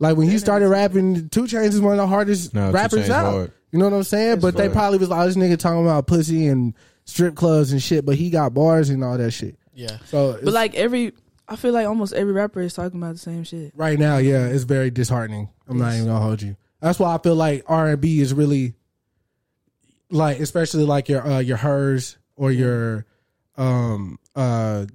Like 0.03 0.17
when 0.17 0.29
he 0.29 0.37
started 0.37 0.67
rapping, 0.69 1.29
2 1.29 1.43
Chainz 1.43 1.69
is 1.69 1.81
one 1.81 1.93
of 1.93 1.97
the 1.97 2.07
hardest 2.07 2.53
No, 2.53 2.67
2 2.71 2.73
rappers 2.75 3.07
Chainz 3.07 3.09
out. 3.09 3.31
hard. 3.33 3.51
You 3.71 3.79
know 3.79 3.85
what 3.89 3.95
I'm 3.97 4.03
saying? 4.03 4.39
but 4.41 4.55
they 4.55 4.63
hard. 4.63 4.73
probably 4.73 4.97
was 4.99 5.09
like, 5.09 5.19
oh, 5.21 5.25
this 5.25 5.35
nigga 5.35 5.57
talking 5.57 5.81
about 5.83 6.05
pussy 6.07 6.47
and 6.47 6.73
strip 7.05 7.35
clubs 7.35 7.71
and 7.71 7.81
shit. 7.81 8.05
But 8.05 8.15
he 8.17 8.29
got 8.29 8.53
bars 8.53 8.89
and 8.89 9.03
all 9.03 9.17
that 9.17 9.31
shit. 9.31 9.57
Yeah. 9.73 9.97
So, 10.05 10.29
it's- 10.31 10.43
But 10.43 10.53
like 10.53 10.75
every, 10.75 11.13
I 11.47 11.55
feel 11.55 11.71
like 11.73 11.87
almost 11.87 12.13
every 12.13 12.33
rapper 12.33 12.61
is 12.61 12.73
talking 12.73 12.99
about 13.01 13.13
the 13.13 13.19
same 13.19 13.43
shit. 13.43 13.71
right 13.75 13.97
now, 13.97 14.17
yeah, 14.17 14.45
it's 14.47 14.63
very 14.65 14.91
disheartening. 14.91 15.49
I'm 15.67 15.77
not 15.79 15.93
even 15.93 16.05
gonna 16.07 16.19
hold 16.23 16.41
you. 16.41 16.55
That's 16.81 16.99
why 16.99 17.15
I 17.15 17.17
feel 17.17 17.35
like 17.35 17.63
R 17.67 17.87
and 17.89 18.01
B 18.01 18.19
is 18.19 18.33
really 18.33 18.73
like, 20.11 20.39
especially 20.39 20.83
like 20.83 21.09
your 21.09 21.25
uh, 21.25 21.39
your 21.39 21.57
hers 21.57 22.17
or 22.35 22.51
your 22.51 23.05
um 23.57 24.19
uh 24.35 24.85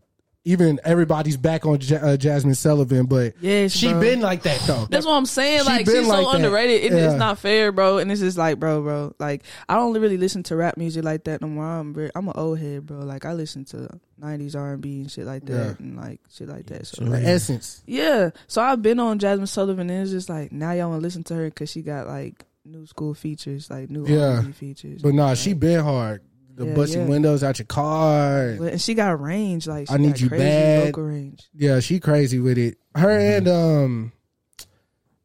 even 0.48 0.80
everybody's 0.84 1.36
back 1.36 1.66
on 1.66 1.78
J- 1.78 1.96
uh, 1.96 2.16
Jazmine 2.16 2.56
Sullivan, 2.56 3.06
but 3.06 3.34
Yes, 3.40 3.72
she 3.72 3.90
bro. 3.90 4.00
been 4.00 4.20
like 4.20 4.42
that 4.44 4.60
though. 4.66 4.86
That's 4.90 5.04
what 5.04 5.12
I'm 5.12 5.26
saying. 5.26 5.60
She 5.60 5.64
Like 5.66 5.86
she's 5.86 6.06
like 6.06 6.24
so 6.24 6.30
that. 6.30 6.36
underrated. 6.36 6.84
It, 6.84 6.92
Yeah. 6.96 7.10
It's 7.10 7.18
not 7.18 7.38
fair, 7.38 7.70
bro. 7.70 7.98
And 7.98 8.10
it's 8.10 8.20
just 8.20 8.38
like, 8.38 8.58
bro, 8.58 8.80
bro. 8.82 9.14
Like 9.18 9.42
I 9.68 9.74
don't 9.74 9.92
really 10.00 10.16
listen 10.16 10.42
to 10.44 10.56
rap 10.56 10.76
music 10.76 11.04
like 11.04 11.24
that 11.24 11.42
no 11.42 11.48
more. 11.48 11.64
I'm 11.66 11.92
very, 11.92 12.10
I'm 12.14 12.26
an 12.28 12.34
old 12.36 12.58
head, 12.58 12.86
bro. 12.86 12.98
Like 13.00 13.24
I 13.24 13.34
listen 13.34 13.64
to 13.66 13.88
'90s 14.20 14.56
R&B 14.56 15.00
and 15.02 15.10
shit 15.10 15.26
like 15.26 15.44
that, 15.46 15.52
Yeah. 15.52 15.74
and 15.78 15.96
like 15.96 16.20
shit 16.32 16.48
like 16.48 16.66
that. 16.66 16.86
So 16.86 17.04
like, 17.04 17.22
essence. 17.24 17.82
yeah. 17.86 18.30
So 18.46 18.62
I've 18.62 18.80
been 18.82 18.98
on 18.98 19.18
Jazmine 19.18 19.48
Sullivan, 19.48 19.90
and 19.90 20.02
it's 20.02 20.10
just 20.10 20.28
like 20.28 20.50
now 20.50 20.72
y'all 20.72 20.88
want 20.90 21.00
to 21.00 21.04
listen 21.04 21.24
to 21.24 21.34
her 21.34 21.44
because 21.44 21.70
she 21.70 21.82
got 21.82 22.06
like 22.06 22.44
new 22.64 22.86
school 22.86 23.14
features, 23.14 23.70
like 23.70 23.90
new 23.90 24.06
Yeah. 24.06 24.36
R&B 24.38 24.52
features. 24.52 25.02
But 25.02 25.14
nah, 25.14 25.34
she 25.34 25.52
been 25.52 25.80
hard. 25.84 26.22
The 26.58 26.66
Yeah, 26.66 26.74
busting 26.74 27.00
yeah. 27.02 27.06
windows 27.06 27.44
out 27.44 27.58
your 27.60 27.66
car. 27.66 28.48
And 28.48 28.80
she 28.80 28.94
got 28.94 29.20
range. 29.20 29.66
Like 29.68 29.86
she 29.88 29.94
I 29.94 29.96
need 29.96 30.08
got 30.10 30.20
you 30.20 30.28
crazy 30.28 30.44
bad. 30.44 30.86
vocal 30.86 31.04
range. 31.04 31.48
Yeah, 31.54 31.78
she 31.80 32.00
crazy 32.00 32.40
with 32.40 32.58
it. 32.58 32.76
Her 32.96 33.10
and 33.16 33.46
um, 33.48 34.12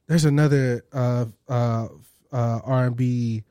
there's 0.08 0.26
another 0.26 0.86
uh 0.94 1.26
uh 1.50 1.88
uh 2.32 2.60
R 2.64 2.86
and 2.86 2.96
B. 2.96 3.44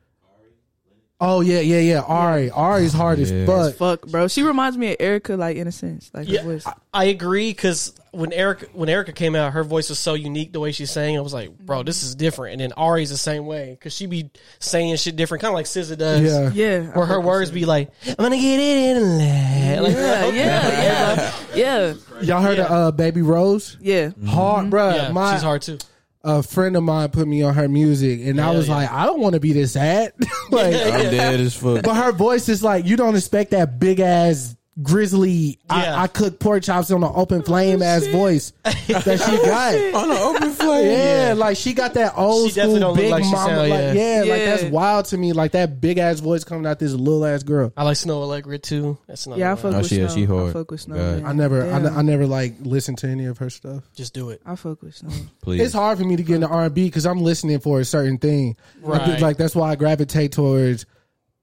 Oh 1.21 1.41
yeah, 1.41 1.61
yeah, 1.61 1.79
yeah. 1.79 2.01
Ari, 2.01 2.51
Ari's 2.51 2.93
hard 2.93 3.19
Yeah. 3.19 3.27
as 3.27 3.47
fuck. 3.47 3.75
Fuck, 3.77 4.11
bro. 4.11 4.29
She 4.29 4.43
reminds 4.43 4.77
me 4.77 4.93
of 4.93 4.99
Erykah, 4.99 5.39
like 5.39 5.57
in 5.57 5.67
a 5.69 5.73
sense, 5.73 6.11
like 6.15 6.29
Yeah, 6.29 6.43
her 6.43 6.53
voice. 6.53 6.67
I, 6.67 6.75
I 6.93 7.05
agree 7.05 7.51
because 7.51 7.95
when 8.13 8.31
Erykah 8.31 8.75
when 8.75 8.89
Erykah 8.91 9.15
came 9.15 9.35
out, 9.35 9.55
her 9.55 9.65
voice 9.65 9.89
was 9.89 9.99
so 9.99 10.13
unique. 10.15 10.53
The 10.53 10.61
way 10.61 10.71
she 10.71 10.85
sang, 10.85 11.17
I 11.17 11.21
was 11.23 11.33
like, 11.33 11.59
bro, 11.59 11.83
this 11.83 12.03
is 12.03 12.15
different. 12.15 12.53
And 12.53 12.61
then 12.61 12.73
Ari's 12.73 13.09
the 13.09 13.17
same 13.17 13.47
way 13.47 13.71
because 13.71 13.95
she 13.95 14.07
be 14.07 14.31
saying 14.59 14.95
shit 14.97 15.17
different, 15.17 15.41
kind 15.41 15.51
of 15.51 15.55
like 15.55 15.65
SZA 15.65 15.97
does. 15.97 16.21
Yeah. 16.21 16.51
Yeah, 16.53 16.91
I 16.95 16.99
Where 16.99 17.07
her 17.07 17.21
words 17.21 17.51
be 17.51 17.65
like, 17.65 17.91
I'm 18.07 18.15
gonna 18.17 18.37
get 18.37 18.61
it 18.61 18.97
in 18.97 19.19
there. 19.19 19.81
Like, 19.81 19.95
Yeah, 19.95 20.27
yeah, 20.27 21.35
yeah, 21.55 21.95
yeah, 21.95 22.21
Y'all 22.21 22.43
heard 22.43 22.59
of 22.59 22.71
uh, 22.71 22.91
Baby 22.93 23.23
Rose? 23.23 23.79
yeah. 23.81 24.11
Hard, 24.27 24.71
bruh. 24.71 24.95
yeah, 24.95 25.11
my, 25.11 25.35
she's 25.35 25.43
hard 25.43 25.63
too. 25.63 25.79
A 26.25 26.43
friend 26.43 26.77
of 26.77 26.83
mine 26.85 27.09
put 27.09 27.27
me 27.27 27.43
on 27.43 27.55
her 27.55 27.69
music, 27.69 28.21
and 28.25 28.41
I 28.41 28.51
was 28.53 28.69
yeah. 28.69 28.77
like, 28.77 28.93
I 28.93 29.07
don't 29.07 29.21
want 29.21 29.35
to 29.35 29.41
be 29.41 29.53
this 29.53 29.73
sad. 29.73 30.13
like, 30.51 30.75
I'm 30.75 31.11
dead 31.11 31.41
as 31.41 31.57
fuck. 31.57 31.83
but 31.83 31.97
her 31.97 32.13
voice 32.13 32.49
is 32.49 32.63
like, 32.63 32.85
you 32.85 32.97
don't 32.97 33.17
expect 33.17 33.51
that 33.51 33.81
big 33.81 33.99
ass 33.99 34.55
grizzly. 34.81 35.59
Yeah. 35.71 35.97
I, 35.99 36.03
I 36.05 36.07
cook 36.07 36.39
pork 36.39 36.63
chops 36.63 36.91
on 36.91 37.03
an 37.05 37.11
open 37.15 37.43
flame 37.43 37.83
oh, 37.83 37.85
ass 37.85 38.07
voice 38.07 38.53
that 38.65 38.75
she 38.87 38.95
oh, 38.95 39.45
got. 39.45 39.75
On 40.03 40.11
an 40.11 40.17
open 40.17 40.51
flame. 40.53 40.87
Yeah, 40.91 41.35
like 41.37 41.57
she 41.57 41.75
got 41.75 41.95
that 41.95 42.15
old 42.17 42.53
She 42.53 42.61
school 42.61 42.95
big 42.95 43.11
like 43.11 43.25
mama. 43.25 43.37
sound, 43.37 43.57
like, 43.59 43.71
yeah. 43.71 43.93
yeah, 43.93 44.19
like 44.33 44.45
that's 44.45 44.63
wild 44.65 45.05
to 45.07 45.19
me. 45.19 45.33
Like 45.33 45.53
that 45.53 45.81
big 45.81 45.99
ass 45.99 46.21
voice 46.21 46.45
coming 46.45 46.67
out 46.67 46.79
this 46.79 46.93
little 46.93 47.25
ass 47.25 47.43
girl. 47.43 47.73
I 47.77 47.85
like 47.85 47.97
Snoh 47.97 48.27
Aalegra 48.27 48.63
too. 48.63 48.97
That's 49.07 49.27
another 49.27 49.41
Yeah, 49.41 49.51
I 49.51 49.55
one. 49.55 49.63
fuck 49.63 49.75
Oh, 49.75 49.79
with 49.79 49.87
she- 49.89 49.97
Snoh. 49.99 50.15
she 50.15 50.25
hard. 50.25 50.51
I 50.51 50.53
fuck 50.53 50.71
with 50.71 50.87
Snoh. 50.87 50.97
God. 50.97 51.23
man. 51.23 51.27
I 51.27 51.33
never, 51.33 51.71
I, 51.71 51.77
I 51.99 52.03
never 52.03 52.27
like 52.27 52.55
listen 52.63 52.97
to 52.97 53.09
any 53.09 53.27
of 53.27 53.39
her 53.39 53.51
stuff. 53.51 53.83
Just 53.95 54.15
do 54.15 54.31
it. 54.31 54.41
I 54.47 54.57
fuck 54.57 54.83
with 54.83 54.99
Snoh. 55.01 55.29
Please. 55.43 55.61
It's 55.61 55.75
hard 55.75 55.99
for 55.99 56.05
me 56.05 56.17
to 56.17 56.23
get 56.23 56.37
into 56.37 56.49
R 56.49 56.65
and 56.65 56.75
B 56.75 56.85
because 56.87 57.05
I'm 57.07 57.21
listening 57.21 57.61
for 57.61 57.81
a 57.81 57.85
certain 57.85 58.19
thing. 58.19 58.57
Like, 58.81 59.03
Right. 59.07 59.21
Like 59.21 59.37
that's 59.37 59.55
why 59.55 59.71
I 59.71 59.77
gravitate 59.77 60.33
towards 60.33 60.87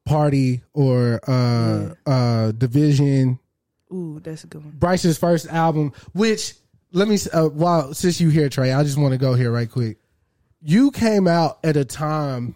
Party 0.09 0.61
or 0.73 1.19
uh 1.27 1.93
uh 2.05 2.51
dvsn. 2.51 3.39
Ooh, 3.93 4.19
that's 4.23 4.43
a 4.43 4.47
good 4.47 4.63
one. 4.65 4.73
Bryce's 4.77 5.17
first 5.17 5.47
album, 5.47 5.93
which 6.13 6.53
let 6.91 7.07
me 7.07 7.17
uh, 7.33 7.45
while 7.49 7.93
since 7.93 8.19
you 8.19 8.29
here, 8.29 8.49
Trey, 8.49 8.73
I 8.73 8.83
just 8.83 8.97
want 8.97 9.11
to 9.13 9.17
go 9.17 9.33
here 9.35 9.51
right 9.51 9.69
quick. 9.69 9.97
You 10.61 10.91
came 10.91 11.27
out 11.27 11.59
at 11.63 11.77
a 11.77 11.85
time 11.85 12.55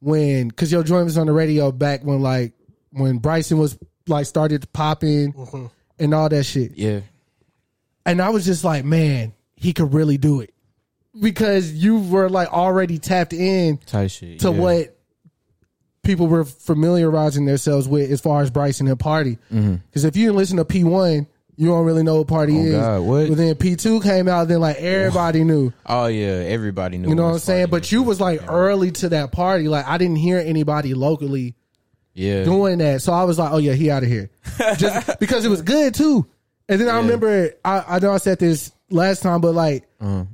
when 0.00 0.48
because 0.48 0.72
your 0.72 0.82
joint 0.82 1.04
was 1.04 1.18
on 1.18 1.26
the 1.26 1.32
radio 1.32 1.70
back 1.72 2.04
when 2.04 2.20
like 2.22 2.52
when 2.92 3.18
Bryson 3.18 3.58
was 3.58 3.78
like 4.06 4.26
started 4.26 4.72
popping 4.72 5.32
Mm-hmm. 5.32 5.66
and 5.98 6.14
all 6.14 6.28
that 6.28 6.44
shit. 6.44 6.72
yeah. 6.76 7.00
And 8.06 8.20
I 8.22 8.30
was 8.30 8.44
just 8.46 8.64
like, 8.64 8.84
man, 8.84 9.34
he 9.56 9.72
could 9.74 9.92
really 9.92 10.16
do 10.16 10.40
it. 10.40 10.54
Because 11.20 11.70
you 11.72 11.98
were 12.00 12.28
like 12.30 12.48
already 12.52 12.98
tapped 12.98 13.32
in 13.34 13.76
Tight 13.78 14.10
shit. 14.10 14.40
to 14.40 14.50
yeah. 14.50 14.58
what 14.58 14.96
people 16.02 16.26
were 16.26 16.44
familiarizing 16.44 17.44
themselves 17.44 17.86
with 17.88 18.10
as 18.10 18.20
far 18.20 18.42
as 18.42 18.50
Bryson 18.50 18.88
and 18.88 18.98
Party. 18.98 19.38
Because 19.50 20.04
if 20.04 20.16
you 20.16 20.26
didn't 20.26 20.36
listen 20.38 20.56
to 20.56 20.64
P1, 20.64 21.26
you 21.56 21.66
don't 21.68 21.84
really 21.84 22.02
know 22.02 22.16
what 22.18 22.28
Party 22.28 22.52
Mm-hmm. 22.54 22.74
Oh, 22.74 22.78
is. 22.78 22.80
God, 22.80 23.00
what? 23.02 23.28
But 23.28 23.36
then 23.36 23.54
P2 23.54 24.02
came 24.02 24.28
out, 24.28 24.48
then 24.48 24.60
like 24.60 24.76
everybody 24.76 25.44
knew. 25.44 25.72
Oh 25.84 26.06
yeah, 26.06 26.26
everybody 26.46 26.96
knew. 26.98 27.10
You 27.10 27.14
know 27.14 27.24
what 27.24 27.32
I'm 27.34 27.38
saying? 27.38 27.66
Party 27.66 27.70
But 27.82 27.92
you 27.92 28.02
was 28.02 28.18
like 28.20 28.50
early 28.50 28.90
to 28.92 29.10
that 29.10 29.30
party. 29.32 29.68
Like 29.68 29.86
I 29.86 29.98
didn't 29.98 30.16
hear 30.16 30.38
anybody 30.38 30.94
locally 30.94 31.54
yeah. 32.14 32.44
doing 32.44 32.78
that. 32.78 33.02
So 33.02 33.12
I 33.12 33.24
was 33.24 33.38
like, 33.38 33.52
oh 33.52 33.58
yeah, 33.58 33.74
he 33.74 33.90
out 33.90 34.02
of 34.02 34.08
here. 34.08 34.30
Just 34.78 35.18
because 35.20 35.44
it 35.44 35.48
was 35.50 35.60
good 35.62 35.94
too. 35.94 36.26
And 36.68 36.80
then 36.80 36.88
I 36.88 36.96
remember, 36.98 37.52
I, 37.64 37.84
I 37.86 37.98
know 37.98 38.12
I 38.12 38.18
said 38.18 38.38
this 38.38 38.72
last 38.90 39.22
time, 39.22 39.40
but 39.42 39.54
like, 39.54 39.86
Uh-huh. 40.00 40.24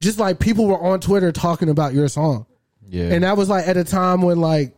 just 0.00 0.18
like 0.20 0.38
people 0.38 0.66
were 0.66 0.78
on 0.80 1.00
Twitter 1.00 1.32
talking 1.32 1.70
about 1.70 1.92
your 1.94 2.06
song. 2.08 2.46
yeah. 2.88 3.04
And 3.12 3.24
that 3.24 3.36
was 3.36 3.48
like 3.48 3.66
at 3.66 3.76
a 3.76 3.84
time 3.84 4.22
when 4.22 4.38
like 4.38 4.76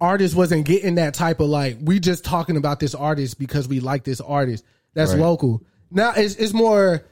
artists 0.00 0.36
wasn't 0.36 0.66
getting 0.66 0.96
that 0.96 1.14
type 1.14 1.40
of 1.40 1.48
like, 1.48 1.78
we 1.80 1.98
just 2.00 2.24
talking 2.24 2.56
about 2.56 2.80
this 2.80 2.94
artist 2.94 3.38
because 3.38 3.66
we 3.68 3.80
like 3.80 4.04
this 4.04 4.20
artist. 4.20 4.64
That's 4.94 5.12
Right. 5.12 5.20
local. 5.20 5.62
Now 5.90 6.12
it's, 6.16 6.34
it's 6.36 6.52
more 6.52 7.04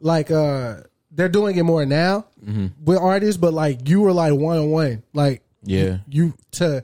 like, 0.00 0.30
uh, 0.30 0.82
they're 1.10 1.28
doing 1.28 1.56
it 1.56 1.62
more 1.64 1.84
now 1.86 2.26
Mm-hmm. 2.44 2.84
with 2.84 2.98
artists, 2.98 3.36
but 3.36 3.52
like 3.54 3.88
you 3.88 4.00
were 4.00 4.12
like 4.12 4.32
one 4.34 4.58
on 4.58 4.70
one. 4.70 5.02
Like, 5.12 5.42
Yeah. 5.62 5.98
you 6.08 6.34
to 6.52 6.82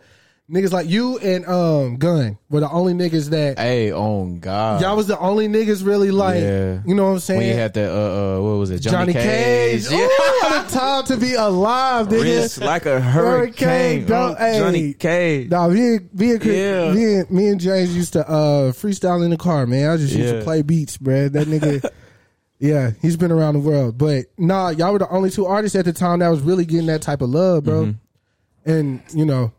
niggas 0.50 0.72
like 0.72 0.88
you 0.88 1.18
and 1.18 1.46
um 1.46 1.96
Gun 1.98 2.38
were 2.48 2.61
the 2.61 2.70
only 2.70 2.94
niggas 2.94 3.28
that 3.30 3.58
hey, 3.58 3.92
on 3.92 4.40
God. 4.40 4.80
y'all 4.80 4.96
was 4.96 5.06
the 5.06 5.18
only 5.18 5.46
niggas 5.46 5.84
really 5.84 6.11
like 6.11 6.40
Yeah. 6.40 6.80
you 6.87 6.94
know 6.94 7.04
what 7.04 7.11
I'm 7.12 7.18
saying? 7.18 7.40
when 7.40 7.48
you 7.48 7.54
had 7.54 7.74
that 7.74 7.90
uh 7.90 8.38
uh 8.38 8.42
what 8.42 8.58
was 8.58 8.70
it 8.70 8.78
Johnny, 8.80 9.12
Cage. 9.12 9.90
Yeah. 9.90 9.98
Ooh, 9.98 10.08
what 10.08 10.66
a 10.66 10.72
time 10.72 11.04
to 11.04 11.16
be 11.18 11.34
alive, 11.34 12.08
nigga. 12.08 12.22
Wrist 12.22 12.58
like 12.62 12.87
a 12.87 12.98
hurricane. 13.00 14.06
don't- 14.06 14.32
Oh, 14.32 14.34
hey. 14.37 14.58
Johnny 14.58 14.94
Cage. 14.94 15.50
Nah, 15.50 15.68
me 15.68 15.96
and, 15.96 16.14
me, 16.14 16.30
and, 16.32 16.40
Chris- 16.40 16.56
Yeah. 16.56 16.92
me, 16.92 17.14
and, 17.16 17.30
me 17.30 17.48
and 17.48 17.61
James 17.61 17.94
used 17.94 18.14
to 18.14 18.26
uh, 18.28 18.72
freestyle 18.72 19.22
in 19.24 19.30
the 19.30 19.37
car, 19.37 19.66
man. 19.66 19.90
I 19.90 19.96
just 19.98 20.14
used 20.14 20.30
to 20.32 20.38
Yeah. 20.38 20.44
play 20.44 20.62
beats, 20.62 20.96
bruh. 20.96 21.30
That 21.30 21.46
nigga, 21.46 21.88
yeah, 22.58 22.92
he's 23.02 23.16
been 23.18 23.30
around 23.32 23.54
the 23.54 23.61
world. 23.61 23.98
But 23.98 24.24
nah, 24.38 24.70
y'all 24.70 24.92
were 24.92 24.98
the 24.98 25.08
only 25.11 25.28
two 25.30 25.44
artists 25.44 25.76
at 25.76 25.84
the 25.84 25.92
time 25.92 26.20
that 26.20 26.28
was 26.28 26.40
really 26.40 26.64
getting 26.64 26.87
that 26.87 27.02
type 27.02 27.20
of 27.20 27.28
love, 27.30 27.64
bro. 27.64 27.84
Mm-hmm. 27.87 28.70
And, 28.70 29.02
you 29.14 29.24
know, 29.26 29.52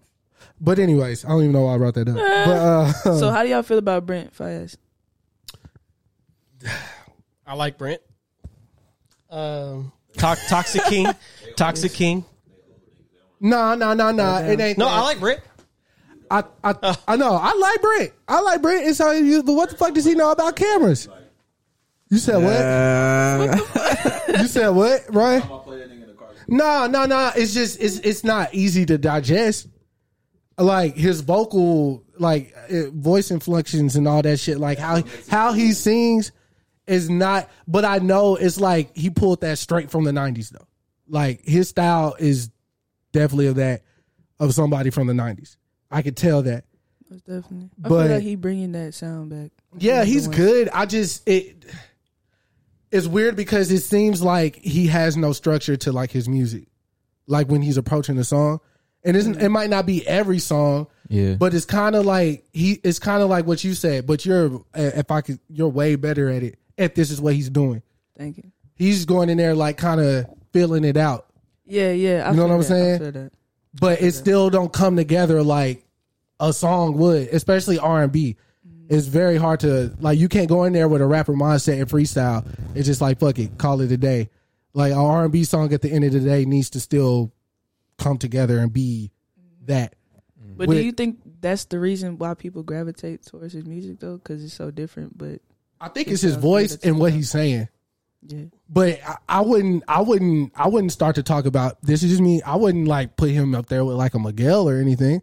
but 0.62 0.80
anyways, 0.80 1.26
I 1.26 1.30
don't 1.30 1.42
even 1.42 1.52
know 1.54 1.64
why 1.64 1.76
I 1.76 1.78
brought 1.78 1.94
that 1.96 2.08
up. 2.08 2.16
But 2.16 2.24
uh, 2.26 2.92
So 3.20 3.30
how 3.32 3.44
do 3.44 3.50
y'all 3.50 3.64
feel 3.64 3.78
about 3.78 4.06
Brent 4.06 4.34
Faiyaz? 4.36 4.76
I 7.46 7.54
like 7.56 7.78
Brent. 7.78 8.02
Um, 9.30 9.92
to- 10.14 10.38
Toxic 10.50 10.84
King, 10.86 11.08
Toxic 11.56 11.94
King. 11.94 12.26
nah, 13.40 13.76
nah, 13.76 13.94
nah, 13.94 14.12
nah. 14.12 14.40
It 14.40 14.60
ain't. 14.60 14.78
No, 14.78 14.86
that. 14.86 14.94
I 14.94 15.02
like 15.02 15.20
Brent. 15.20 15.40
I, 16.32 16.44
I, 16.64 16.98
I 17.08 17.16
know. 17.16 17.34
I 17.34 17.54
like 17.54 17.82
Brent. 17.82 18.12
I 18.28 18.42
like 18.42 18.62
Brent. 18.62 18.88
It's 18.88 19.00
how 19.00 19.12
you. 19.12 19.42
But 19.44 19.54
what 19.54 19.70
the 19.72 19.78
fuck 19.78 19.94
does 19.94 20.06
he 20.06 20.14
know 20.16 20.32
about 20.32 20.56
cameras? 20.56 21.08
You 22.10 22.18
said 22.18 22.38
what? 22.38 23.66
You 24.40 24.48
said 24.48 24.70
what, 24.70 25.04
right? 25.14 25.44
No, 26.48 26.88
no, 26.88 27.06
no. 27.06 27.32
It's 27.36 27.54
just 27.54 27.80
it's 27.82 27.98
it's 28.00 28.24
not 28.24 28.54
easy 28.54 28.86
to 28.86 28.98
digest. 28.98 29.68
Like 30.60 30.96
his 30.96 31.22
vocal, 31.22 32.04
like 32.18 32.54
uh, 32.70 32.90
voice 32.92 33.32
inflections 33.32 33.96
and 33.96 34.08
all 34.08 34.22
that 34.22 34.40
shit. 34.40 34.60
Like 34.60 34.78
how 34.78 35.04
how 35.30 35.54
he 35.54 35.72
sings 35.72 36.32
is 36.86 37.10
not. 37.10 37.50
But 37.68 37.86
I 37.86 38.00
know 38.00 38.36
it's 38.36 38.60
like 38.60 38.96
he 38.96 39.10
pulled 39.10 39.42
that 39.42 39.58
straight 39.58 39.90
from 39.90 40.04
the 40.04 40.12
'90s 40.12 40.50
though. 40.50 40.68
Like 41.08 41.46
his 41.46 41.70
style 41.70 42.16
is 42.20 42.50
definitely 43.14 43.48
of 43.48 43.56
that 43.56 43.84
of 44.40 44.54
somebody 44.54 44.90
from 44.90 45.08
the 45.08 45.14
'90s. 45.14 45.56
I 45.90 46.02
could 46.02 46.18
tell 46.18 46.42
that. 46.44 46.66
Most 47.10 47.26
definitely. 47.26 47.70
I 47.84 47.88
But- 47.88 48.08
feel 48.08 48.16
like 48.16 48.24
he 48.24 48.36
bringing 48.36 48.72
that 48.74 48.94
sound 48.94 49.30
back. 49.30 49.52
Yeah, 49.78 50.04
he's 50.04 50.28
good. 50.28 50.68
I 50.74 50.86
just 50.86 51.28
it 51.28 51.64
it's 52.92 53.08
weird 53.08 53.36
because 53.36 53.72
it 53.72 53.82
seems 53.82 54.22
like 54.22 54.56
he 54.58 54.88
has 54.88 55.16
no 55.16 55.32
structure 55.32 55.78
to 55.78 55.92
like 55.92 56.12
his 56.12 56.28
music. 56.28 56.68
Like 57.28 57.48
when 57.48 57.62
he's 57.62 57.78
approaching 57.78 58.16
the 58.16 58.24
song. 58.24 58.60
And 59.04 59.16
it's, 59.16 59.28
it 59.28 59.50
might 59.50 59.70
not 59.70 59.86
be 59.86 60.06
every 60.08 60.40
song, 60.40 60.88
Yeah. 61.08 61.36
but 61.36 61.54
it's 61.54 61.66
kind 61.66 61.96
of 61.96 62.06
like 62.06 62.46
he 62.52 62.80
it's 62.84 63.00
kind 63.00 63.24
of 63.24 63.30
like 63.30 63.48
what 63.48 63.64
you 63.64 63.74
said, 63.74 64.06
but 64.06 64.26
you're 64.26 64.58
uh, 64.78 64.92
if 64.96 65.10
I 65.12 65.22
could 65.22 65.40
you're 65.50 65.70
way 65.70 65.96
better 65.96 66.30
at 66.30 66.44
it 66.44 66.60
if 66.78 66.96
this 66.96 67.10
is 67.12 67.22
what 67.22 67.34
he's 67.34 67.50
doing. 67.50 67.82
Thank 68.18 68.38
you. 68.38 68.52
He's 68.76 69.06
going 69.06 69.30
in 69.30 69.38
there 69.38 69.56
like 69.56 69.78
kind 69.78 70.02
of 70.02 70.26
filling 70.52 70.84
it 70.84 70.98
out. 70.98 71.28
Yeah, 71.66 71.92
yeah. 71.92 72.28
I 72.28 72.32
You 72.32 72.38
know 72.38 72.44
what 72.48 72.52
I'm 72.54 72.60
that. 72.62 72.66
Saying? 73.14 73.32
but 73.80 74.02
it 74.02 74.12
still 74.14 74.50
don't 74.50 74.72
come 74.74 74.96
together 74.96 75.44
like 75.44 75.86
a 76.40 76.52
song 76.52 76.98
would, 76.98 77.28
especially 77.30 77.80
R 77.80 78.04
and 78.04 78.12
B. 78.12 78.36
It's 78.90 79.06
very 79.08 79.38
hard 79.38 79.60
to 79.62 79.96
like. 80.02 80.18
You 80.18 80.28
can't 80.28 80.50
go 80.50 80.64
in 80.64 80.74
there 80.74 80.88
with 80.88 81.02
a 81.02 81.06
rapper 81.06 81.34
mindset 81.36 81.80
and 81.80 81.88
freestyle. 81.90 82.44
It's 82.76 82.88
just 82.88 83.02
like 83.02 83.20
fuck 83.20 83.38
it, 83.40 83.58
call 83.58 83.80
it 83.82 83.92
a 83.92 83.98
day. 83.98 84.30
Like 84.74 84.92
an 84.92 84.98
R 84.98 85.24
and 85.24 85.32
B 85.32 85.44
song 85.44 85.72
at 85.74 85.82
the 85.82 85.90
end 85.92 86.04
of 86.06 86.12
the 86.12 86.20
day 86.22 86.44
needs 86.46 86.72
to 86.72 86.80
still 86.80 87.32
come 88.00 88.18
together 88.18 88.60
and 88.60 88.72
be 88.72 89.12
that. 89.66 89.96
But 90.58 90.68
With- 90.68 90.78
do 90.78 90.84
you 90.84 90.92
think 90.92 91.20
that's 91.40 91.66
the 91.66 91.80
reason 91.80 92.18
why 92.18 92.34
people 92.34 92.64
gravitate 92.64 93.26
towards 93.26 93.54
his 93.54 93.66
music 93.66 94.00
though? 94.00 94.18
Because 94.18 94.44
it's 94.44 94.54
so 94.54 94.72
different. 94.72 95.18
But 95.18 95.42
I 95.80 95.88
think 95.88 96.10
it's 96.10 96.22
his 96.22 96.36
voice 96.36 96.76
and 96.84 97.00
what 97.00 97.14
he's 97.14 97.30
saying. 97.30 97.70
yeah, 98.28 98.46
But 98.70 99.00
I, 99.08 99.16
I 99.30 99.42
wouldn't, 99.42 99.84
I 99.88 100.02
wouldn't, 100.02 100.52
I 100.56 100.68
wouldn't 100.68 100.92
start 100.92 101.16
to 101.16 101.24
talk 101.24 101.46
about 101.46 101.82
this. 101.82 102.04
Is 102.04 102.10
just 102.10 102.22
me. 102.22 102.42
I 102.42 102.58
wouldn't 102.58 102.88
like 102.88 103.16
put 103.16 103.30
him 103.30 103.56
up 103.56 103.68
there 103.68 103.86
with 103.86 103.96
like 103.96 104.16
a 104.16 104.20
Miguel 104.20 104.68
or 104.68 104.78
anything, 104.78 105.22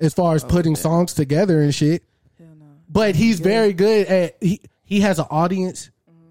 as 0.00 0.14
far 0.14 0.34
as 0.36 0.44
oh, 0.44 0.48
putting 0.48 0.76
songs 0.76 1.14
together 1.14 1.60
and 1.60 1.74
shit. 1.74 2.04
hell 2.38 2.54
no. 2.56 2.66
But 2.88 3.16
he's 3.16 3.40
very 3.40 3.72
good 3.72 4.06
at 4.06 4.36
he 4.40 4.60
he 4.84 5.00
has 5.00 5.18
an 5.18 5.26
audience, 5.30 5.90
mm-hmm. 6.08 6.30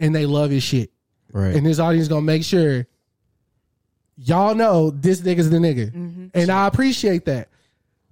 and 0.00 0.14
they 0.14 0.26
love 0.26 0.50
his 0.50 0.64
shit, 0.64 0.90
right. 1.32 1.54
and 1.54 1.64
his 1.64 1.78
audience 1.78 2.08
gonna 2.08 2.22
make 2.22 2.42
sure 2.42 2.86
y'all 4.22 4.54
know 4.54 4.90
this 4.90 5.20
nigga's 5.20 5.50
the 5.50 5.56
nigga, 5.56 5.90
mm-hmm. 5.90 6.26
and 6.34 6.50
I 6.50 6.66
appreciate 6.66 7.24
that. 7.24 7.48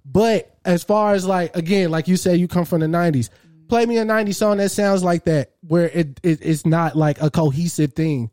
But 0.05 0.55
as 0.65 0.83
far 0.83 1.13
as 1.13 1.25
like 1.25 1.55
again, 1.55 1.91
like 1.91 2.07
you 2.07 2.17
said, 2.17 2.39
you 2.39 2.47
come 2.47 2.65
from 2.65 2.81
the 2.81 2.87
'90s. 2.87 3.29
Play 3.67 3.85
me 3.85 3.97
a 3.97 4.05
'90s 4.05 4.35
song 4.35 4.57
that 4.57 4.69
sounds 4.69 5.03
like 5.03 5.25
that, 5.25 5.51
where 5.67 5.89
it, 5.89 6.19
it 6.23 6.39
it's 6.41 6.65
not 6.65 6.95
like 6.95 7.21
a 7.21 7.29
cohesive 7.29 7.93
thing. 7.93 8.31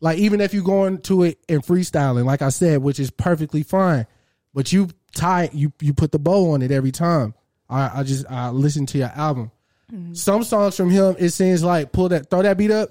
Like 0.00 0.18
even 0.18 0.40
if 0.40 0.54
you 0.54 0.62
go 0.62 0.84
into 0.84 1.24
it 1.24 1.38
and 1.48 1.62
freestyling, 1.62 2.24
like 2.24 2.42
I 2.42 2.50
said, 2.50 2.82
which 2.82 3.00
is 3.00 3.10
perfectly 3.10 3.62
fine, 3.62 4.06
but 4.54 4.72
you 4.72 4.90
tie 5.14 5.50
you 5.52 5.72
you 5.80 5.94
put 5.94 6.12
the 6.12 6.18
bow 6.18 6.52
on 6.52 6.62
it 6.62 6.70
every 6.70 6.92
time. 6.92 7.34
I 7.68 8.00
I 8.00 8.02
just 8.02 8.26
I 8.30 8.50
listen 8.50 8.86
to 8.86 8.98
your 8.98 9.12
album. 9.14 9.50
Mm-hmm. 9.92 10.12
Some 10.12 10.44
songs 10.44 10.76
from 10.76 10.90
him, 10.90 11.16
it 11.18 11.30
seems 11.30 11.64
like 11.64 11.92
pull 11.92 12.10
that, 12.10 12.28
throw 12.28 12.42
that 12.42 12.58
beat 12.58 12.70
up. 12.70 12.90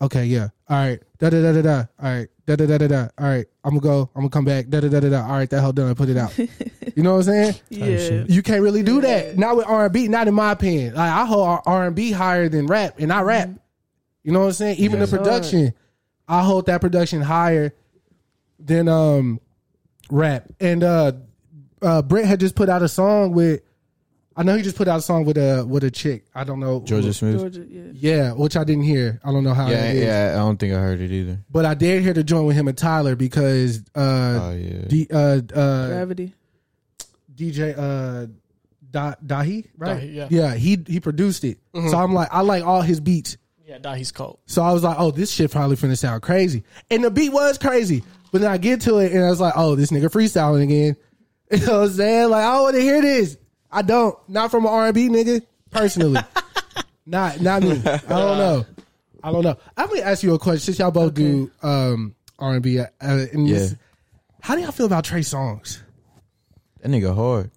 Okay, 0.00 0.26
yeah. 0.26 0.48
All 0.68 0.76
right. 0.76 1.02
Da 1.18 1.28
da 1.30 1.42
da 1.42 1.52
da 1.52 1.62
da. 1.62 1.76
All 2.00 2.14
right. 2.14 2.28
Da 2.46 2.54
da 2.54 2.66
da 2.66 2.78
da 2.78 2.86
da. 2.86 3.08
All 3.18 3.26
right. 3.26 3.46
I'm 3.64 3.70
gonna 3.70 3.80
go. 3.80 4.10
I'm 4.14 4.22
gonna 4.22 4.30
come 4.30 4.44
back. 4.44 4.68
Da 4.68 4.80
da 4.80 4.88
da 4.88 5.00
da 5.00 5.08
da. 5.08 5.22
All 5.26 5.32
right. 5.32 5.50
That 5.50 5.60
hell 5.60 5.72
done. 5.72 5.90
I 5.90 5.94
put 5.94 6.08
it 6.08 6.16
out. 6.16 6.36
you 6.38 7.02
know 7.02 7.12
what 7.16 7.28
I'm 7.28 7.52
saying? 7.52 7.54
Yeah. 7.68 8.24
You 8.28 8.42
can't 8.42 8.62
really 8.62 8.82
do 8.84 9.00
that. 9.00 9.36
Not 9.36 9.56
with 9.56 9.66
R 9.66 9.84
and 9.86 9.92
B. 9.92 10.06
Not 10.06 10.28
in 10.28 10.34
my 10.34 10.52
opinion. 10.52 10.94
Like 10.94 11.10
I 11.10 11.24
hold 11.24 11.62
R 11.66 11.86
and 11.86 11.96
B 11.96 12.12
higher 12.12 12.48
than 12.48 12.66
rap, 12.66 12.94
and 12.98 13.12
I 13.12 13.22
rap. 13.22 13.50
You 14.22 14.32
know 14.32 14.40
what 14.40 14.46
I'm 14.46 14.52
saying? 14.52 14.76
Even 14.78 15.00
the 15.00 15.06
production, 15.08 15.74
I 16.28 16.42
hold 16.42 16.66
that 16.66 16.80
production 16.80 17.20
higher 17.22 17.74
than 18.60 18.88
um 18.88 19.40
rap. 20.10 20.46
And 20.60 20.84
uh 20.84 21.12
uh 21.82 22.02
Brent 22.02 22.26
had 22.26 22.38
just 22.38 22.54
put 22.54 22.68
out 22.68 22.82
a 22.82 22.88
song 22.88 23.32
with. 23.32 23.62
I 24.38 24.44
know 24.44 24.56
he 24.56 24.62
just 24.62 24.76
put 24.76 24.86
out 24.86 25.00
a 25.00 25.02
song 25.02 25.24
with 25.24 25.36
a 25.36 25.66
with 25.66 25.82
a 25.82 25.90
chick. 25.90 26.26
I 26.32 26.44
don't 26.44 26.60
know 26.60 26.80
Jorja 26.82 27.12
Smith. 27.12 27.40
Jorja, 27.40 27.66
yeah. 27.68 27.90
Yeah, 27.92 28.32
which 28.32 28.56
I 28.56 28.62
didn't 28.62 28.84
hear. 28.84 29.20
I 29.24 29.32
don't 29.32 29.42
know 29.42 29.52
how. 29.52 29.68
Yeah, 29.68 29.86
it 29.86 29.96
is. 29.96 30.04
yeah. 30.04 30.30
I 30.34 30.38
don't 30.38 30.56
think 30.58 30.72
I 30.72 30.76
heard 30.76 31.00
it 31.00 31.10
either. 31.10 31.40
But 31.50 31.64
I 31.64 31.74
did 31.74 32.04
hear 32.04 32.12
the 32.12 32.22
joint 32.22 32.46
with 32.46 32.54
him 32.54 32.68
and 32.68 32.78
Tyler 32.78 33.16
because 33.16 33.80
uh, 33.96 34.38
Oh 34.40 34.52
yeah. 34.52 34.84
D, 34.86 35.08
uh, 35.12 35.16
uh, 35.16 35.86
Gravity. 35.88 36.34
DJ 37.34 37.76
uh, 37.76 38.26
da, 38.88 39.14
Dahi, 39.26 39.66
right? 39.76 40.02
Dahi, 40.02 40.14
yeah. 40.14 40.28
yeah. 40.30 40.54
He 40.54 40.78
he 40.86 41.00
produced 41.00 41.42
it, 41.42 41.58
so 41.74 41.98
I'm 41.98 42.14
like, 42.14 42.28
I 42.30 42.42
like 42.42 42.62
all 42.64 42.82
his 42.82 43.00
beats. 43.00 43.38
Yeah, 43.66 43.78
Dahi's 43.78 43.98
he's 43.98 44.12
cold. 44.12 44.38
So 44.46 44.62
I 44.62 44.72
was 44.72 44.84
like, 44.84 44.96
oh, 45.00 45.10
this 45.10 45.32
shit 45.32 45.50
probably 45.50 45.74
finna 45.76 45.98
sound 45.98 46.22
crazy, 46.22 46.62
and 46.92 47.02
the 47.02 47.10
beat 47.10 47.30
was 47.30 47.58
crazy. 47.58 48.04
But 48.30 48.42
then 48.42 48.52
I 48.52 48.58
get 48.58 48.82
to 48.82 48.98
it, 48.98 49.10
and 49.10 49.24
I 49.24 49.30
was 49.30 49.40
like, 49.40 49.54
oh, 49.56 49.74
this 49.74 49.90
nigga 49.90 50.06
freestyling 50.06 50.62
again. 50.62 50.96
You 51.50 51.64
know 51.64 51.80
what 51.80 51.88
I'm 51.88 51.92
saying? 51.94 52.28
Like, 52.28 52.44
I 52.44 52.60
want 52.60 52.76
to 52.76 52.82
hear 52.82 53.00
this. 53.00 53.38
I 53.70 53.82
don't. 53.82 54.16
Not 54.28 54.50
from 54.50 54.64
an 54.66 54.72
R&B 54.72 55.08
nigga, 55.08 55.42
personally. 55.70 56.20
not 57.06 57.40
not 57.40 57.62
me. 57.62 57.72
I 57.72 57.96
don't 57.98 58.38
know. 58.38 58.66
I 59.22 59.32
don't 59.32 59.42
know. 59.42 59.56
I'm 59.76 59.88
gonna 59.88 60.00
ask 60.02 60.22
you 60.22 60.34
a 60.34 60.38
question 60.38 60.60
since 60.60 60.78
y'all 60.78 60.90
both 60.90 61.14
do 61.14 61.50
um, 61.62 62.14
R&B. 62.38 62.78
Uh, 62.78 62.86
and 63.00 63.48
this- 63.48 63.72
Yeah. 63.72 63.76
how 64.40 64.54
do 64.54 64.62
y'all 64.62 64.72
feel 64.72 64.86
about 64.86 65.04
Trey 65.04 65.20
Songz? 65.20 65.80
That 66.80 66.90
nigga 66.90 67.14
hard. 67.14 67.50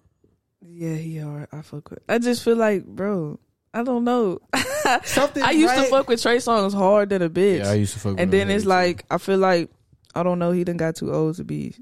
Yeah, 0.60 0.94
he 0.96 1.18
hard. 1.18 1.48
I 1.52 1.62
fuck 1.62 1.90
with. 1.90 2.00
I 2.08 2.18
just 2.18 2.42
feel 2.44 2.56
like, 2.56 2.84
bro. 2.84 3.38
I 3.74 3.82
don't 3.84 4.04
know. 4.04 4.38
Something 5.04 5.42
I 5.42 5.52
used 5.52 5.68
right? 5.74 5.84
to 5.84 5.90
fuck 5.90 6.08
with 6.08 6.20
Trey 6.20 6.36
Songz 6.38 6.74
hard 6.74 7.08
than 7.10 7.22
a 7.22 7.30
bitch. 7.30 7.60
Yeah, 7.60 7.70
I 7.70 7.74
used 7.74 7.94
to 7.94 8.00
fuck 8.00 8.12
with 8.12 8.20
and 8.20 8.30
then 8.32 8.50
him. 8.50 8.56
it's 8.56 8.66
like 8.66 9.04
I 9.10 9.16
feel 9.18 9.38
like 9.38 9.70
I 10.14 10.22
don't 10.22 10.38
know. 10.38 10.50
He 10.52 10.64
done 10.64 10.76
got 10.76 10.96
too 10.96 11.12
old 11.14 11.36
to 11.36 11.44
be. 11.44 11.74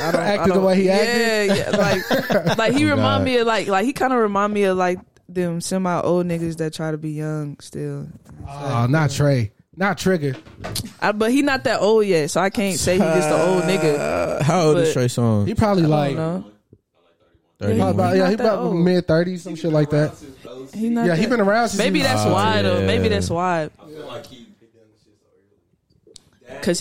I 0.00 0.12
don't, 0.12 0.20
I 0.22 0.46
the 0.46 0.54
don't- 0.54 0.64
way 0.64 0.76
he 0.76 0.84
yeah, 0.86 0.92
acted? 0.92 1.56
Yeah, 1.56 1.70
like 2.46 2.58
like 2.58 2.72
he 2.74 2.84
Oh, 2.86 2.90
remind 2.90 3.20
God. 3.20 3.24
me 3.24 3.36
of 3.38 3.46
like 3.46 3.66
like 3.68 3.84
he 3.84 3.92
kind 3.92 4.12
of 4.12 4.18
remind 4.20 4.52
me 4.52 4.64
of 4.64 4.76
like 4.76 4.98
them 5.28 5.60
semi 5.60 6.00
old 6.02 6.26
niggas 6.26 6.56
that 6.58 6.74
try 6.74 6.90
to 6.90 6.98
be 6.98 7.10
young 7.10 7.58
still. 7.60 8.06
Oh, 8.48 8.86
not 8.88 9.10
Trey. 9.10 9.52
Not 9.74 9.96
Trigga. 9.96 10.38
I, 11.00 11.12
but 11.12 11.30
he 11.32 11.40
not 11.40 11.64
that 11.64 11.80
old 11.80 12.04
yet, 12.04 12.30
so 12.30 12.42
I 12.42 12.50
can't 12.50 12.78
say 12.78 12.94
he 12.94 12.98
just 12.98 13.28
the 13.30 13.42
old 13.42 13.62
nigga. 13.62 13.98
Uh, 13.98 14.42
how 14.44 14.68
old 14.68 14.76
is 14.78 14.88
But- 14.88 14.92
Trey 14.92 15.06
Songz? 15.06 15.46
He 15.48 15.54
probably 15.54 15.84
I 15.84 15.86
like 15.86 16.16
don't 16.16 16.42
know. 16.42 16.50
probably 17.58 17.76
31. 17.78 17.90
about, 17.94 18.16
yeah, 18.16 18.28
he 18.28 18.34
about 18.34 18.72
mid 18.74 19.06
thirties, 19.08 19.42
some 19.42 19.54
shit 19.54 19.72
like 19.72 19.88
that. 19.90 20.12
He 20.74 20.90
not. 20.90 21.06
Yeah, 21.06 21.16
he 21.16 21.26
been 21.26 21.40
around 21.40 21.70
since 21.70 21.78
Maybe 21.78 22.02
that's 22.02 22.24
why 22.26 22.60
though. 22.62 22.84
Maybe 22.86 23.08
that's 23.08 23.30
why. 23.30 23.70
Cause 23.78 24.26
he 24.28 24.41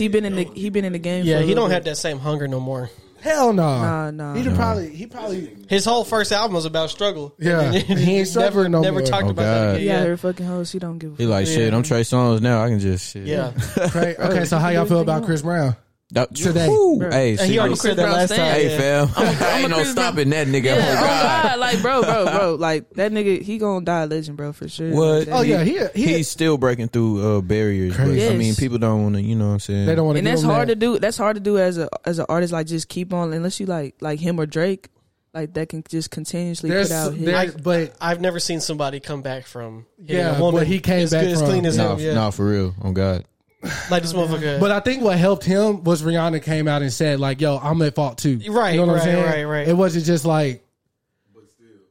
been 0.08 0.26
in 0.26 0.36
the 0.36 0.44
he 0.56 0.70
been 0.70 0.86
in 0.86 0.94
the 0.94 1.00
game. 1.00 1.26
Yeah, 1.26 1.38
for 1.38 1.44
a 1.44 1.46
he 1.48 1.54
don't 1.54 1.70
bit. 1.70 1.74
have 1.76 1.84
that 1.86 1.98
same 1.98 2.20
hunger 2.20 2.48
no 2.48 2.60
more. 2.60 2.90
Hell 3.20 3.54
no. 3.54 3.62
Nah, 3.64 4.10
nah. 4.12 4.34
He 4.34 4.44
probably 4.50 4.90
he 4.96 5.06
probably 5.06 5.56
His 5.70 5.86
whole 5.86 6.04
first 6.04 6.32
album 6.32 6.56
was 6.56 6.66
about 6.66 6.90
struggle. 6.90 7.36
Yeah. 7.38 7.72
And 7.72 7.76
He 7.76 7.92
ain't 7.92 8.00
never 8.00 8.26
struggling 8.26 8.72
no 8.72 8.82
never 8.82 9.00
more. 9.00 9.06
talked 9.08 9.26
Oh, 9.26 9.30
about 9.30 9.44
that. 9.44 9.66
God. 9.66 9.76
again. 9.76 9.88
Yeah, 9.88 10.06
Yeah, 10.10 10.16
fucking 10.16 10.46
hoes. 10.46 10.72
He 10.72 10.80
don't 10.80 10.98
give. 10.98 11.14
a 11.14 11.16
He 11.18 11.26
like 11.28 11.46
shit. 11.46 11.72
I'm 11.72 11.84
Trey 11.84 12.02
Songz 12.02 12.42
now. 12.42 12.64
I 12.64 12.70
can 12.70 12.80
just 12.80 13.12
shit. 13.14 13.28
yeah. 13.28 13.52
Okay, 13.78 14.46
so 14.46 14.58
how 14.58 14.70
y'all 14.70 14.86
feel 14.86 15.02
about 15.02 15.24
Chris 15.26 15.44
Brown? 15.44 15.76
That, 16.14 16.36
Today. 16.36 16.68
Woo. 16.68 17.00
Bro. 17.00 17.12
Hey, 17.12 17.32
And 17.38 17.40
he 17.50 17.58
already 17.58 17.72
I'm- 17.72 17.76
said 17.78 17.96
that 17.96 18.04
Brown 18.04 18.14
last 18.14 18.34
stan. 18.34 18.40
time. 18.52 18.54
Hey, 18.62 18.70
yeah. 18.70 19.06
fam. 19.08 19.58
ain't 19.62 19.70
no 19.70 19.76
Chris 19.78 19.92
stopping 19.92 20.30
that 20.32 20.48
nigga. 20.48 20.64
Yeah, 20.66 20.76
oh, 20.76 20.98
oh 20.98 21.06
God. 21.08 21.44
God, 21.44 21.60
like 21.60 21.82
bro, 21.82 22.02
bro, 22.02 22.26
bro, 22.26 22.56
like 22.56 22.90
that 22.96 23.12
nigga, 23.14 23.42
he 23.42 23.58
gonna 23.58 23.86
die 23.86 24.02
a 24.04 24.08
legend, 24.08 24.36
bro, 24.36 24.52
for 24.52 24.68
sure. 24.68 24.92
What? 24.94 25.28
That 25.28 25.34
Oh 25.34 25.42
nigga- 25.44 25.48
yeah, 25.66 25.88
he 25.94 26.04
he 26.06 26.14
He's 26.18 26.28
still 26.30 26.58
breaking 26.58 26.90
through 26.90 27.38
uh, 27.38 27.42
barriers. 27.42 27.96
But, 27.96 28.06
Crazy. 28.08 28.28
I 28.28 28.36
mean, 28.36 28.56
people 28.56 28.78
don't 28.78 29.04
want 29.04 29.16
to, 29.16 29.22
you 29.22 29.36
know 29.36 29.48
what 29.48 29.54
I'm 29.54 29.60
saying? 29.60 29.86
they 29.86 29.96
don't 29.96 30.06
want 30.06 30.16
to 30.18 30.20
and 30.20 30.28
that's 30.28 30.44
hard 30.44 30.68
to 30.68 30.76
do. 30.76 31.00
That's 31.00 31.18
hard 31.18 31.36
to 31.38 31.40
do 31.42 31.58
as 31.58 31.78
a 31.78 31.88
as 32.06 32.20
an 32.20 32.26
artist. 32.28 32.52
Like 32.52 32.68
just 32.68 32.90
keep 32.90 33.14
on, 33.14 33.32
unless 33.32 33.60
you 33.62 33.66
like 33.66 33.96
like 34.02 34.20
him 34.20 34.38
or 34.38 34.46
Drake, 34.46 34.90
like 35.34 35.54
that 35.54 35.70
can 35.70 35.82
just 35.88 36.12
continuously 36.12 36.70
There's, 36.70 36.90
put 36.90 36.94
out 36.96 37.14
hits. 37.14 37.26
there's 37.32 37.56
but 37.56 37.96
I've 38.02 38.20
never 38.20 38.42
seen 38.42 38.60
somebody 38.60 39.00
come 39.00 39.22
back 39.22 39.46
from 39.46 39.86
Yeah, 39.98 40.36
a 40.36 40.42
woman 40.42 40.60
but 40.60 40.68
he 40.68 40.82
came 40.82 41.04
as 41.04 41.12
back 41.12 41.24
good, 41.24 41.32
as 41.32 41.42
clean 41.42 41.66
as 41.66 41.78
Nah, 41.78 41.94
him. 41.96 42.00
Yeah, 42.00 42.14
nah, 42.16 42.32
for 42.32 42.46
real. 42.46 42.76
Oh, 42.84 42.92
God. 42.92 43.24
like 43.92 44.02
this 44.02 44.14
motherfucker. 44.14 44.60
but 44.60 44.72
I 44.72 44.80
think 44.80 45.04
what 45.04 45.18
helped 45.18 45.44
him 45.46 45.84
was 45.84 46.02
Rihanna 46.02 46.42
came 46.44 46.68
out 46.68 46.82
and 46.82 46.92
said 46.92 47.20
like, 47.20 47.42
"Yo, 47.42 47.58
I'm 47.58 47.82
at 47.82 47.96
fault 47.96 48.18
too." 48.18 48.40
Right, 48.50 48.74
You 48.76 48.82
know 48.82 48.88
what 48.88 48.94
right, 48.94 49.02
I'm 49.02 49.04
saying? 49.04 49.26
right, 49.26 49.44
right. 49.44 49.68
It 49.68 49.74
wasn't 49.74 50.06
just 50.06 50.26
like. 50.26 50.66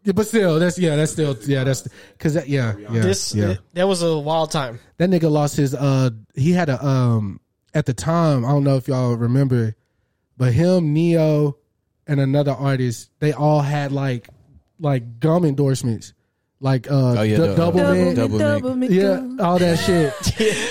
Yeah, 0.02 0.12
but 0.12 0.26
still, 0.26 0.58
that's 0.58 0.78
yeah, 0.78 0.96
that's 0.96 1.12
still 1.12 1.36
yeah, 1.42 1.62
that's 1.62 1.86
because 2.16 2.32
that 2.34 2.48
yeah, 2.48 2.74
yeah, 2.78 2.88
this 3.02 3.34
yeah. 3.34 3.56
that 3.74 3.86
was 3.86 4.02
a 4.02 4.18
wild 4.18 4.50
time. 4.50 4.80
that 4.96 5.10
nigga 5.10 5.30
lost 5.30 5.56
his 5.58 5.74
uh 5.74 6.08
he 6.34 6.52
had 6.52 6.70
a 6.70 6.82
um 6.84 7.38
at 7.74 7.84
the 7.84 7.92
time 7.92 8.44
i 8.46 8.48
don't 8.48 8.64
know 8.64 8.76
if 8.76 8.88
y'all 8.88 9.14
remember 9.14 9.76
but 10.38 10.54
him 10.54 10.94
Ne-Yo 10.94 11.58
and 12.06 12.18
another 12.18 12.52
artist 12.52 13.10
they 13.20 13.32
all 13.34 13.60
had 13.60 13.92
like 13.92 14.28
like 14.80 15.20
gum 15.20 15.44
endorsements 15.44 16.14
like 16.60 16.90
uh 16.90 17.14
Oh, 17.18 17.22
yeah, 17.22 17.36
du- 17.36 17.46
the- 17.48 17.54
double, 17.56 17.78
double 17.78 17.94
mint 17.94 18.08
me, 18.10 18.14
Double 18.14 18.38
double 18.38 18.74
me, 18.76 18.88
yeah 18.88 19.22
all 19.40 19.58
that 19.58 19.78
shit. 19.78 20.12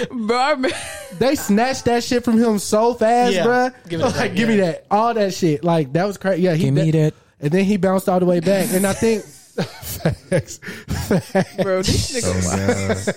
Bro. 0.12 0.38
I 0.38 0.52
remember- 0.52 0.78
they 1.18 1.36
snatched 1.36 1.86
that 1.86 2.04
shit 2.04 2.24
from 2.24 2.38
him 2.38 2.60
so 2.60 2.94
fast 2.94 3.34
Yeah. 3.34 3.46
bruh. 3.46 3.74
Give 3.90 4.00
like 4.02 4.14
back, 4.14 4.36
give 4.36 4.48
me 4.50 4.58
that. 4.58 4.86
All 4.92 5.14
that 5.14 5.34
shit. 5.34 5.64
Like 5.64 5.92
that 5.94 6.06
was 6.06 6.18
crazy 6.18 6.44
yeah 6.44 6.54
he 6.54 6.66
Give 6.66 6.74
me 6.76 6.92
that. 6.92 7.14
and 7.42 7.52
then 7.52 7.66
he 7.66 7.78
bounced 7.78 8.08
all 8.08 8.20
the 8.20 8.26
way 8.26 8.40
back. 8.40 8.68
And 8.72 8.86
i 8.86 8.94
think 8.94 9.24
facts, 9.24 10.60
facts, 10.60 11.56
bro, 11.62 11.82
this 11.82 12.14
nigga. 12.24 13.14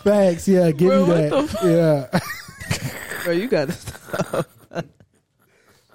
facts 0.02 0.48
yeah 0.48 0.70
give 0.72 0.88
Bro, 0.88 1.06
me 1.06 1.08
what 1.30 1.50
that. 1.50 1.60
the 1.60 2.08
yeah. 2.12 2.20
Bro, 3.24 3.32
you 3.34 3.48
got 3.48 3.68
to 3.68 4.46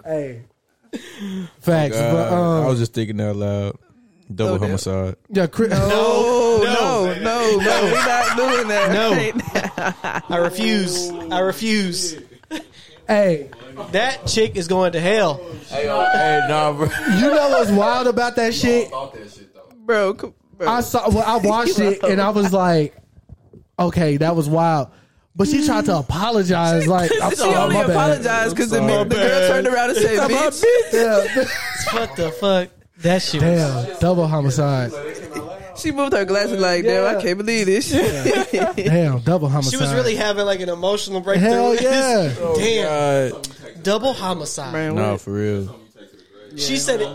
hey. 0.06 0.44
Facts 1.60 1.98
God, 1.98 2.14
but 2.14 2.32
um 2.34 2.64
I 2.66 2.68
was 2.70 2.80
just 2.80 2.94
thinking 2.94 3.20
out 3.20 3.36
loud. 3.36 3.78
Double 4.34 4.56
Oh, 4.56 4.58
homicide. 4.58 5.16
Yeah, 5.30 5.48
Chris, 5.48 5.72
Oh 5.76 6.62
no, 6.64 7.14
no, 7.24 7.58
no, 7.60 7.84
We're 7.84 7.94
not 7.94 8.38
doing 8.38 8.68
that. 8.70 8.92
No. 8.92 10.24
I 10.36 10.38
refuse. 10.40 11.12
I 11.32 11.40
refuse. 11.40 12.18
hey, 13.08 13.50
That 13.92 14.26
chick 14.26 14.56
is 14.56 14.68
going 14.68 14.94
to 14.94 15.00
hell. 15.00 15.36
Hey, 15.70 15.84
hey, 15.84 16.42
nah, 16.50 16.74
bro. 16.74 16.86
you 16.88 17.22
know 17.22 17.50
what's 17.50 17.70
wild 17.72 18.08
about 18.08 18.36
that 18.38 18.54
shit? 18.54 18.92
bro, 19.86 20.14
come- 20.16 20.34
bro. 20.58 20.68
I 20.68 20.82
saw, 20.82 21.08
well, 21.10 21.24
I 21.26 21.38
watched 21.38 21.78
it 21.80 22.02
and 22.04 22.20
I 22.20 22.30
was 22.30 22.52
like, 22.52 22.96
okay, 23.78 24.18
that 24.18 24.36
was 24.36 24.50
wild. 24.50 24.90
But 25.36 25.50
she 25.50 25.66
tried 25.66 25.86
to 25.86 25.98
apologize, 26.00 26.88
like, 26.88 27.12
I'm 27.22 27.30
she 27.32 27.36
sorry, 27.36 27.56
only 27.56 27.76
my 27.76 27.82
bad. 27.86 27.90
apologized 27.92 28.56
because 28.56 28.72
the, 28.72 28.80
the 28.80 28.86
girl 29.16 29.48
turned 29.50 29.68
around 29.68 29.90
and 29.90 29.98
said, 30.00 30.30
"Bitch." 30.32 30.64
Yeah, 30.94 32.00
What 32.00 32.16
the 32.16 32.32
fuck? 32.32 32.70
That 33.00 33.22
shit. 33.22 33.42
was- 33.42 33.86
damn, 33.86 34.00
double 34.00 34.28
homicide. 34.28 34.92
She 35.78 35.92
moved 35.92 36.14
her 36.14 36.24
glasses 36.24 36.60
like, 36.62 36.84
"Damn, 36.86 37.18
I 37.18 37.22
can't 37.22 37.38
believe 37.38 37.66
this." 37.66 37.90
shit." 37.92 38.76
Damn, 38.78 39.20
double 39.20 39.50
homicide. 39.50 39.72
She 39.72 39.78
was 39.78 39.94
really 39.94 40.16
having 40.16 40.46
like 40.46 40.62
an 40.62 40.70
emotional 40.70 41.20
breakthrough. 41.20 41.50
Hell 41.50 41.76
yeah. 41.82 42.34
Oh, 42.40 42.56
damn. 42.58 43.32
God. 43.32 43.84
Double 43.84 44.14
homicide. 44.14 44.72
Man, 44.74 44.96
Nah, 44.96 45.12
what- 45.12 45.22
for 45.22 45.34
real. 45.34 45.76
She 46.56 46.78
said 46.78 47.02
it. 47.02 47.10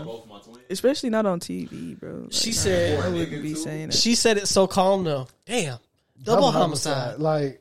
especially 0.69 1.09
not 1.09 1.25
on 1.25 1.39
TV, 1.39 1.99
bro. 1.99 2.11
Like, 2.21 2.31
She 2.33 2.51
I 2.51 2.53
said. 2.53 3.03
wouldn't 3.13 3.41
be 3.41 3.55
saying 3.55 3.87
that. 3.89 3.95
She 3.95 4.13
said 4.13 4.37
it 4.37 4.47
so 4.47 4.67
calm 4.67 5.03
though. 5.03 5.27
Damn. 5.47 5.79
Double, 6.23 6.51
homicide. 6.51 7.17
Like, 7.17 7.60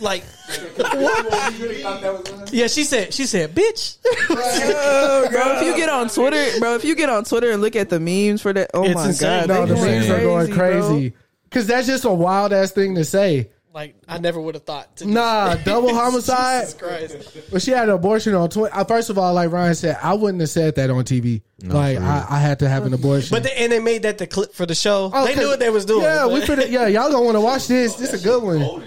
Like. 0.00 0.22
what? 0.76 2.52
yeah, 2.52 2.68
she 2.68 2.84
said. 2.84 3.12
She 3.12 3.26
said, 3.26 3.54
"Bitch." 3.54 3.96
Oh, 4.30 5.28
bro, 5.30 5.58
if 5.58 5.66
you 5.66 5.76
get 5.76 5.88
on 5.88 6.08
Twitter, 6.08 6.58
bro, 6.60 6.74
if 6.76 6.84
you 6.84 6.94
get 6.94 7.08
on 7.08 7.24
Twitter 7.24 7.50
and 7.50 7.60
look 7.60 7.74
at 7.76 7.88
the 7.88 7.98
memes 8.00 8.40
for 8.42 8.52
that, 8.52 8.70
oh 8.74 8.84
It's 8.84 8.94
my 8.94 9.06
insane. 9.08 9.46
god, 9.46 9.48
no, 9.48 9.66
they 9.66 9.72
the 9.72 9.74
going 9.80 9.90
memes 9.98 10.10
are 10.10 10.20
going 10.20 10.46
bro. 10.48 10.56
crazy. 10.56 11.12
Because 11.44 11.66
that's 11.66 11.86
just 11.86 12.04
a 12.04 12.10
wild 12.10 12.52
ass 12.52 12.72
thing 12.72 12.94
to 12.96 13.04
say. 13.04 13.50
Like 13.74 13.96
I 14.08 14.18
never 14.18 14.40
would 14.40 14.54
have 14.54 14.64
thought. 14.64 14.96
To 14.98 15.06
Nah, 15.06 15.54
double 15.56 15.94
homicide. 15.94 16.62
Jesus 16.66 16.74
Christ. 16.80 17.50
But 17.52 17.62
she 17.62 17.70
had 17.70 17.88
an 17.88 17.94
abortion 17.94 18.34
on 18.34 18.48
Twitter. 18.50 18.74
Uh, 18.74 18.84
first 18.84 19.10
of 19.10 19.18
all, 19.18 19.34
like 19.34 19.50
Ryan 19.52 19.74
said, 19.74 19.98
I 20.02 20.14
wouldn't 20.14 20.40
have 20.40 20.50
said 20.50 20.74
that 20.76 20.90
on 20.90 21.04
TV. 21.04 21.42
like. 21.62 21.98
I, 21.98 22.26
I 22.28 22.38
had 22.38 22.60
to 22.60 22.68
have 22.68 22.86
an 22.86 22.94
abortion. 22.94 23.34
But 23.34 23.42
they, 23.44 23.52
and 23.56 23.70
they 23.70 23.78
made 23.80 24.02
that 24.02 24.18
the 24.18 24.26
clip 24.26 24.54
for 24.54 24.64
the 24.66 24.74
show. 24.74 25.10
Oh, 25.12 25.26
they 25.26 25.34
knew 25.36 25.48
what 25.48 25.58
they 25.60 25.70
was 25.70 25.84
doing. 25.84 26.02
Yeah, 26.02 26.26
we 26.26 26.40
but- 26.40 26.48
finna, 26.48 26.70
yeah, 26.70 26.86
y'all 26.86 27.10
gonna 27.10 27.24
want 27.24 27.36
to 27.36 27.40
watch 27.40 27.66
this. 27.68 27.94
This 27.96 28.12
is 28.14 28.20
a 28.22 28.24
good 28.24 28.42
one. 28.42 28.84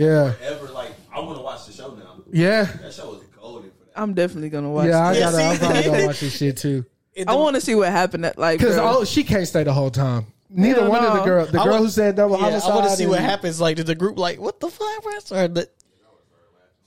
Yeah, 0.00 0.32
Ever 0.42 0.68
like 0.72 0.92
I 1.14 1.20
want 1.20 1.36
to 1.36 1.42
watch 1.42 1.66
the 1.66 1.72
show 1.72 1.94
now. 1.94 2.22
yeah, 2.32 2.64
That 2.64 2.92
show 2.94 3.14
is 3.14 3.22
golden 3.38 3.70
for 3.70 3.84
that. 3.84 4.00
I'm 4.00 4.14
definitely 4.14 4.48
gonna 4.48 4.70
watch. 4.70 4.88
yeah. 4.88 5.06
I 5.08 5.18
gotta, 5.18 5.42
I'm 5.42 5.58
probably 5.58 5.82
gonna 5.82 6.06
watch 6.08 6.20
this 6.20 6.36
shit 6.36 6.56
too. 6.56 6.84
I 7.26 7.34
want 7.34 7.56
to 7.56 7.60
see 7.60 7.74
what 7.74 7.90
happened. 7.90 8.24
At, 8.24 8.38
like, 8.38 8.58
Because 8.60 8.78
oh, 8.78 9.04
she 9.04 9.24
can't 9.24 9.46
stay 9.46 9.62
the 9.64 9.72
whole 9.74 9.90
time. 9.90 10.26
Neither 10.48 10.80
Hell 10.82 10.90
one 10.90 11.04
of 11.04 11.12
the 11.12 11.18
no. 11.18 11.24
girl, 11.24 11.46
the 11.46 11.60
I 11.60 11.64
girl 11.64 11.72
would- 11.74 11.82
who 11.82 11.88
said 11.90 12.16
double 12.16 12.36
Yeah, 12.38 12.44
homicide. 12.44 12.70
I 12.70 12.74
want 12.76 12.90
to 12.90 12.96
see 12.96 13.06
what 13.06 13.20
happens. 13.20 13.60
Like, 13.60 13.76
did 13.76 13.86
the 13.86 13.94
group 13.94 14.18
like 14.18 14.40
what 14.40 14.58
the 14.58 14.68
fuck? 14.70 15.02
bro? 15.02 15.12
Or 15.38 15.48
the, 15.48 15.68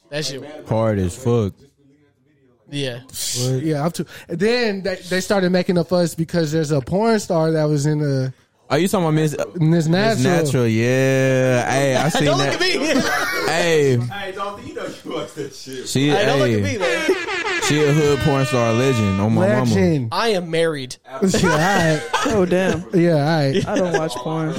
that 0.09 0.25
shit. 0.25 0.67
Hard 0.67 0.97
as 0.99 1.15
fuck. 1.15 1.53
Yeah, 2.69 3.01
Yeah, 3.61 3.85
I'm 3.85 3.91
too. 3.91 4.05
And 4.27 4.39
then 4.39 4.81
they, 4.81 4.95
they 4.95 5.21
started 5.21 5.51
making 5.51 5.77
a 5.77 5.83
fuss 5.83 6.15
because 6.15 6.51
there's 6.51 6.71
a 6.71 6.81
porn 6.81 7.19
star 7.19 7.51
that 7.51 7.65
was 7.65 7.85
in 7.85 7.99
the 7.99 8.33
Are 8.73 8.79
you 8.79 8.87
talking 8.87 9.03
about 9.05 9.13
Miss 9.13 9.33
in 9.35 9.69
this 9.69 9.87
Miss 9.87 10.23
natural. 10.23 10.43
Natural? 10.45 10.67
Yeah. 10.67 11.69
Hey, 11.71 11.95
I 11.95 12.09
seen 12.09 12.25
don't 12.25 12.39
that. 12.39 12.59
look 12.59 12.59
at 12.59 12.95
me. 13.45 13.47
Hey, 13.51 13.97
Hey, 13.97 14.31
don't 14.31 14.65
you 14.65 14.73
know 14.73 14.87
you 15.05 15.11
watch 15.11 15.33
that 15.35 15.53
shit? 15.53 15.87
she, 15.87 16.07
Hey, 16.09 16.25
don't 16.25 16.39
look 16.39 16.49
at 16.49 16.63
me, 16.63 16.77
man. 16.79 17.61
she 17.65 17.83
a 17.83 17.93
hood 17.93 18.17
porn 18.21 18.43
star 18.47 18.73
legend 18.73 19.21
on 19.21 19.35
my 19.35 19.63
mama. 19.63 20.07
I 20.11 20.29
am 20.29 20.49
married. 20.49 20.95
yeah, 21.21 21.99
oh 22.25 22.47
damn. 22.49 22.83
Yeah, 22.95 23.11
all 23.11 23.19
right. 23.53 23.67
I 23.67 23.75
don't 23.77 23.93
watch 23.95 24.15
porn. 24.15 24.55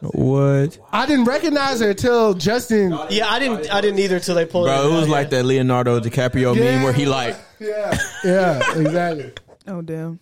What? 0.00 0.78
I 0.90 1.04
didn't 1.04 1.26
recognize 1.26 1.80
her 1.80 1.90
until 1.90 2.32
Justin. 2.32 2.98
Yeah, 3.10 3.28
I 3.30 3.38
didn't. 3.38 3.70
I 3.70 3.82
didn't 3.82 3.98
either 3.98 4.18
till 4.18 4.34
they 4.34 4.46
pulled. 4.46 4.64
Bro, 4.68 4.88
it 4.88 4.94
was 4.94 5.02
out, 5.04 5.08
like 5.10 5.26
yeah. 5.30 5.38
that 5.40 5.44
Leonardo 5.44 6.00
DiCaprio 6.00 6.56
Yeah. 6.56 6.76
meme 6.76 6.84
where 6.84 6.94
he 6.94 7.04
like, 7.04 7.36
Yeah, 7.58 7.98
yeah, 8.24 8.78
exactly. 8.78 9.32
Oh 9.66 9.82
damn. 9.82 10.20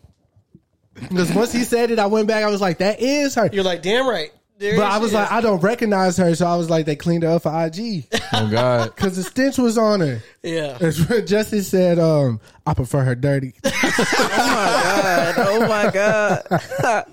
Because 1.01 1.33
once 1.33 1.53
he 1.53 1.65
said 1.65 1.91
it, 1.91 1.99
I 1.99 2.07
went 2.07 2.29
back. 2.29 2.45
I 2.45 2.49
was 2.51 2.61
like, 2.61 2.79
that 2.79 3.01
is 3.01 3.35
her. 3.35 3.49
You're 3.53 3.65
like, 3.65 3.83
damn 3.83 4.07
right. 4.09 4.31
There 4.59 4.77
But 4.77 4.91
I 4.91 4.99
was 4.99 5.11
is. 5.11 5.15
like, 5.15 5.31
I 5.31 5.41
don't 5.41 5.61
recognize 5.61 6.17
her, 6.17 6.35
so 6.35 6.45
I 6.45 6.57
was 6.57 6.69
like, 6.69 6.85
they 6.85 6.97
cleaned 6.97 7.23
her 7.23 7.29
up 7.31 7.43
for 7.45 7.65
IG 7.67 8.07
oh 8.33 8.49
God. 8.51 8.93
because 8.97 9.15
the 9.15 9.23
stench 9.23 9.57
was 9.57 9.79
on 9.79 10.01
her. 10.01 10.21
yeah. 10.43 10.77
And 10.81 10.93
Justin 11.29 11.63
said, 11.63 12.01
um, 12.01 12.41
I 12.67 12.75
prefer 12.75 13.05
her 13.05 13.15
dirty. 13.15 13.55
Oh 14.01 15.61
my 15.69 15.91
god. 15.93 16.45
Oh, 16.51 16.59
my 16.61 16.71
God. 16.83 17.05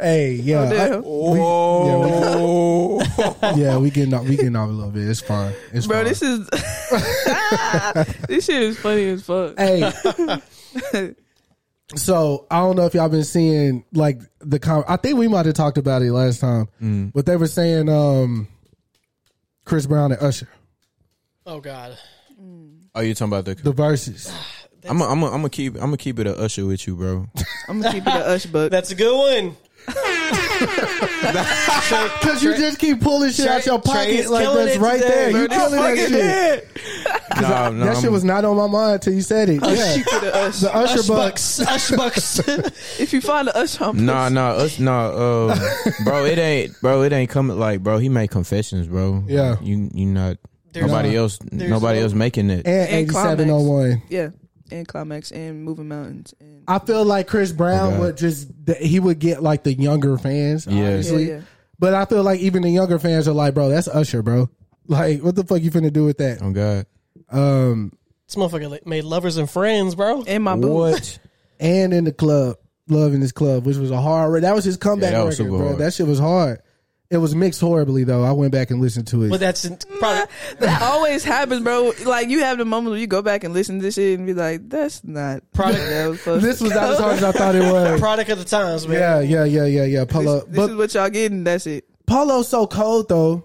Hey, 0.00 0.32
yeah, 0.34 0.68
damn. 0.68 1.02
Whoa. 1.02 3.00
I- 3.42 3.54
yeah, 3.56 3.76
we 3.78 3.90
getting 3.90 4.14
off, 4.14 4.24
we 4.24 4.36
getting 4.36 4.56
off 4.56 4.68
a 4.68 4.72
little 4.72 4.90
bit. 4.90 5.08
It's 5.08 5.20
fine. 5.20 5.52
It's 5.72 5.86
Bro, 5.86 5.98
fine. 5.98 6.04
this 6.06 6.22
is 6.22 6.48
this 8.28 8.44
shit 8.46 8.62
is 8.62 8.78
funny 8.78 9.04
as 9.10 9.22
fuck. 9.22 9.56
Hey. 9.58 9.92
So 11.96 12.46
I 12.50 12.58
don't 12.60 12.76
know 12.76 12.86
if 12.86 12.94
y'all 12.94 13.08
been 13.08 13.24
seeing 13.24 13.84
like 13.92 14.20
the 14.40 14.58
com- 14.58 14.84
I 14.88 14.96
think 14.96 15.18
we 15.18 15.28
might 15.28 15.46
have 15.46 15.54
talked 15.54 15.78
about 15.78 16.02
it 16.02 16.12
last 16.12 16.40
time, 16.40 16.68
Mm. 16.82 17.12
but 17.12 17.26
they 17.26 17.36
were 17.36 17.46
saying 17.48 17.88
um 17.88 18.48
Chris 19.64 19.86
Brown 19.86 20.12
and 20.12 20.22
Usher 20.22 20.48
Oh 21.46 21.60
god. 21.60 21.96
Oh, 22.94 23.00
you 23.00 23.14
talking 23.14 23.32
about 23.32 23.44
the? 23.44 23.54
the 23.54 23.72
verses. 23.72 24.32
I'm 24.88 24.98
gonna 24.98 25.10
I'm 25.12 25.22
I'm 25.44 25.48
keep 25.50 25.74
I'm 25.74 25.80
gonna 25.82 25.96
keep 25.96 26.18
it 26.18 26.26
a 26.26 26.36
usher 26.38 26.64
with 26.64 26.86
you, 26.86 26.96
bro. 26.96 27.28
I'm 27.68 27.80
gonna 27.80 27.92
keep 27.92 28.06
it 28.06 28.12
a 28.14 28.26
Ush 28.28 28.46
book. 28.46 28.70
That's 28.70 28.90
a 28.90 28.94
good 28.94 29.16
one. 29.44 29.56
Because 32.20 32.42
you 32.42 32.56
just 32.56 32.78
keep 32.78 33.00
pulling 33.00 33.30
shit 33.32 33.46
out 33.48 33.66
your 33.66 33.80
Trey 33.80 33.92
pocket 33.92 34.08
is 34.10 34.30
like 34.30 34.42
killing 34.44 34.64
that's 34.66 34.76
it 34.76 34.80
right 34.80 35.00
today, 35.00 35.08
there. 35.08 35.30
bro. 35.32 35.40
You 35.40 35.48
This 35.48 35.58
killing 35.58 35.72
that 35.72 35.98
fucking 35.98 37.34
shit. 37.34 37.40
No, 37.42 37.70
no, 37.72 37.84
that 37.86 37.94
shit 37.96 38.04
I'm- 38.04 38.12
was 38.12 38.24
not 38.24 38.44
on 38.44 38.56
my 38.56 38.66
mind 38.66 38.92
until 38.94 39.14
you 39.14 39.22
said 39.22 39.48
it. 39.48 39.60
Yeah. 39.64 39.94
Keep 39.96 40.06
it 40.06 40.22
a 40.24 40.36
Ush. 40.46 40.60
The 40.60 40.74
Usher 40.76 40.98
Ush 41.00 41.06
book. 41.06 41.16
bucks. 41.16 41.60
Ush 41.60 41.90
bucks. 41.90 42.38
If 43.00 43.12
you 43.12 43.20
find 43.20 43.48
a 43.48 43.56
Ush 43.56 43.80
on 43.80 44.04
Nah, 44.04 44.28
nah, 44.28 44.50
us, 44.50 44.78
nah, 44.78 45.08
uh, 45.08 45.58
bro. 46.04 46.24
It 46.24 46.38
ain't, 46.38 46.80
bro. 46.80 47.02
It 47.02 47.12
ain't 47.12 47.30
coming. 47.30 47.58
Like, 47.58 47.82
bro, 47.82 47.98
he 47.98 48.08
made 48.08 48.30
confessions, 48.30 48.86
bro. 48.86 49.24
Yeah. 49.26 49.56
you, 49.60 49.90
you 49.94 50.06
not. 50.06 50.36
There's- 50.72 50.88
nobody 50.88 51.16
else, 51.16 51.38
there's 51.50 51.70
nobody 51.70 51.98
no- 51.98 52.04
else 52.04 52.12
making 52.14 52.50
it. 52.50 52.66
And 52.66 52.88
eighty 52.90 53.12
seven 53.12 53.50
oh 53.50 53.60
one. 53.62 54.02
Yeah, 54.08 54.28
and 54.72 54.86
climax 54.88 55.30
and 55.32 55.64
moving 55.64 55.88
mountains 55.88 56.34
and 56.40 56.64
I 56.68 56.78
feel 56.78 57.04
like 57.04 57.26
Chris 57.28 57.52
Brown 57.52 57.92
Okay. 57.94 57.98
would 58.00 58.16
just 58.16 58.48
th- 58.66 58.78
he 58.78 59.00
would 59.00 59.18
get 59.18 59.42
like 59.42 59.64
the 59.64 59.72
younger 59.74 60.16
fans. 60.18 60.66
Yeah. 60.66 60.84
obviously. 60.86 61.28
Yeah, 61.28 61.34
yeah. 61.36 61.40
But 61.78 61.94
I 61.94 62.04
feel 62.04 62.22
like 62.22 62.40
even 62.40 62.62
the 62.62 62.70
younger 62.70 62.98
fans 62.98 63.26
are 63.26 63.32
like, 63.32 63.54
bro, 63.54 63.68
that's 63.70 63.88
Usher, 63.88 64.22
bro. 64.22 64.50
Like, 64.86 65.22
what 65.22 65.34
the 65.36 65.44
fuck 65.44 65.62
you 65.62 65.70
finna 65.70 65.92
do 65.92 66.04
with 66.04 66.18
that? 66.18 66.40
Oh 66.42 66.50
God, 66.50 66.86
Um, 67.30 67.92
this 68.26 68.36
motherfucker 68.36 68.84
made 68.86 69.04
lovers 69.04 69.36
and 69.36 69.48
friends, 69.48 69.94
bro. 69.94 70.22
and 70.22 70.42
my 70.44 70.56
boo. 70.56 70.72
what? 70.72 71.18
and 71.58 71.92
in 71.92 72.04
the 72.04 72.12
club, 72.12 72.56
love 72.88 73.14
in 73.14 73.20
this 73.20 73.32
club, 73.32 73.66
which 73.66 73.76
was 73.76 73.90
a 73.90 74.00
hard. 74.00 74.42
That 74.42 74.54
was 74.54 74.64
his 74.64 74.76
comeback 74.76 75.12
Yeah, 75.12 75.18
that 75.20 75.24
was 75.26 75.38
record, 75.38 75.50
super 75.50 75.58
bro. 75.58 75.66
hard. 75.68 75.78
That 75.80 75.94
shit 75.94 76.06
was 76.06 76.18
hard. 76.18 76.60
It 77.10 77.16
was 77.18 77.34
mixed 77.34 77.60
horribly 77.60 78.04
though. 78.04 78.22
I 78.22 78.30
went 78.30 78.52
back 78.52 78.70
and 78.70 78.80
listened 78.80 79.08
to 79.08 79.24
it. 79.24 79.30
But 79.30 79.40
that's 79.40 79.66
probably 79.98 80.32
That 80.60 80.80
always 80.82 81.24
happens, 81.24 81.60
bro. 81.64 81.92
Like 82.04 82.28
you 82.28 82.40
have 82.40 82.58
the 82.58 82.64
moment 82.64 82.92
where 82.92 83.00
you 83.00 83.08
go 83.08 83.20
back 83.20 83.42
and 83.42 83.52
listen 83.52 83.78
to 83.78 83.82
this 83.82 83.96
shit 83.96 84.16
and 84.16 84.28
be 84.28 84.32
like, 84.34 84.68
"That's 84.68 85.02
not 85.02 85.42
Product- 85.52 85.78
that 85.88 86.06
was 86.24 86.42
this 86.42 86.60
was 86.60 86.72
not 86.72 86.92
as 86.92 86.98
hard 87.00 87.14
as 87.16 87.24
I 87.24 87.32
thought 87.32 87.56
it 87.56 87.62
was. 87.62 87.98
product 87.98 88.30
of 88.30 88.38
the 88.38 88.44
times, 88.44 88.86
man. 88.86 88.98
Yeah, 88.98 89.20
yeah, 89.20 89.44
yeah, 89.44 89.64
yeah, 89.64 89.84
yeah. 89.84 90.04
Polo, 90.04 90.36
This, 90.40 90.44
this 90.44 90.56
but 90.56 90.70
is 90.70 90.76
what 90.76 90.94
y'all 90.94 91.10
getting. 91.10 91.42
That's 91.42 91.66
it. 91.66 91.84
Polo's 92.06 92.46
so 92.48 92.68
cold 92.68 93.08
though 93.08 93.44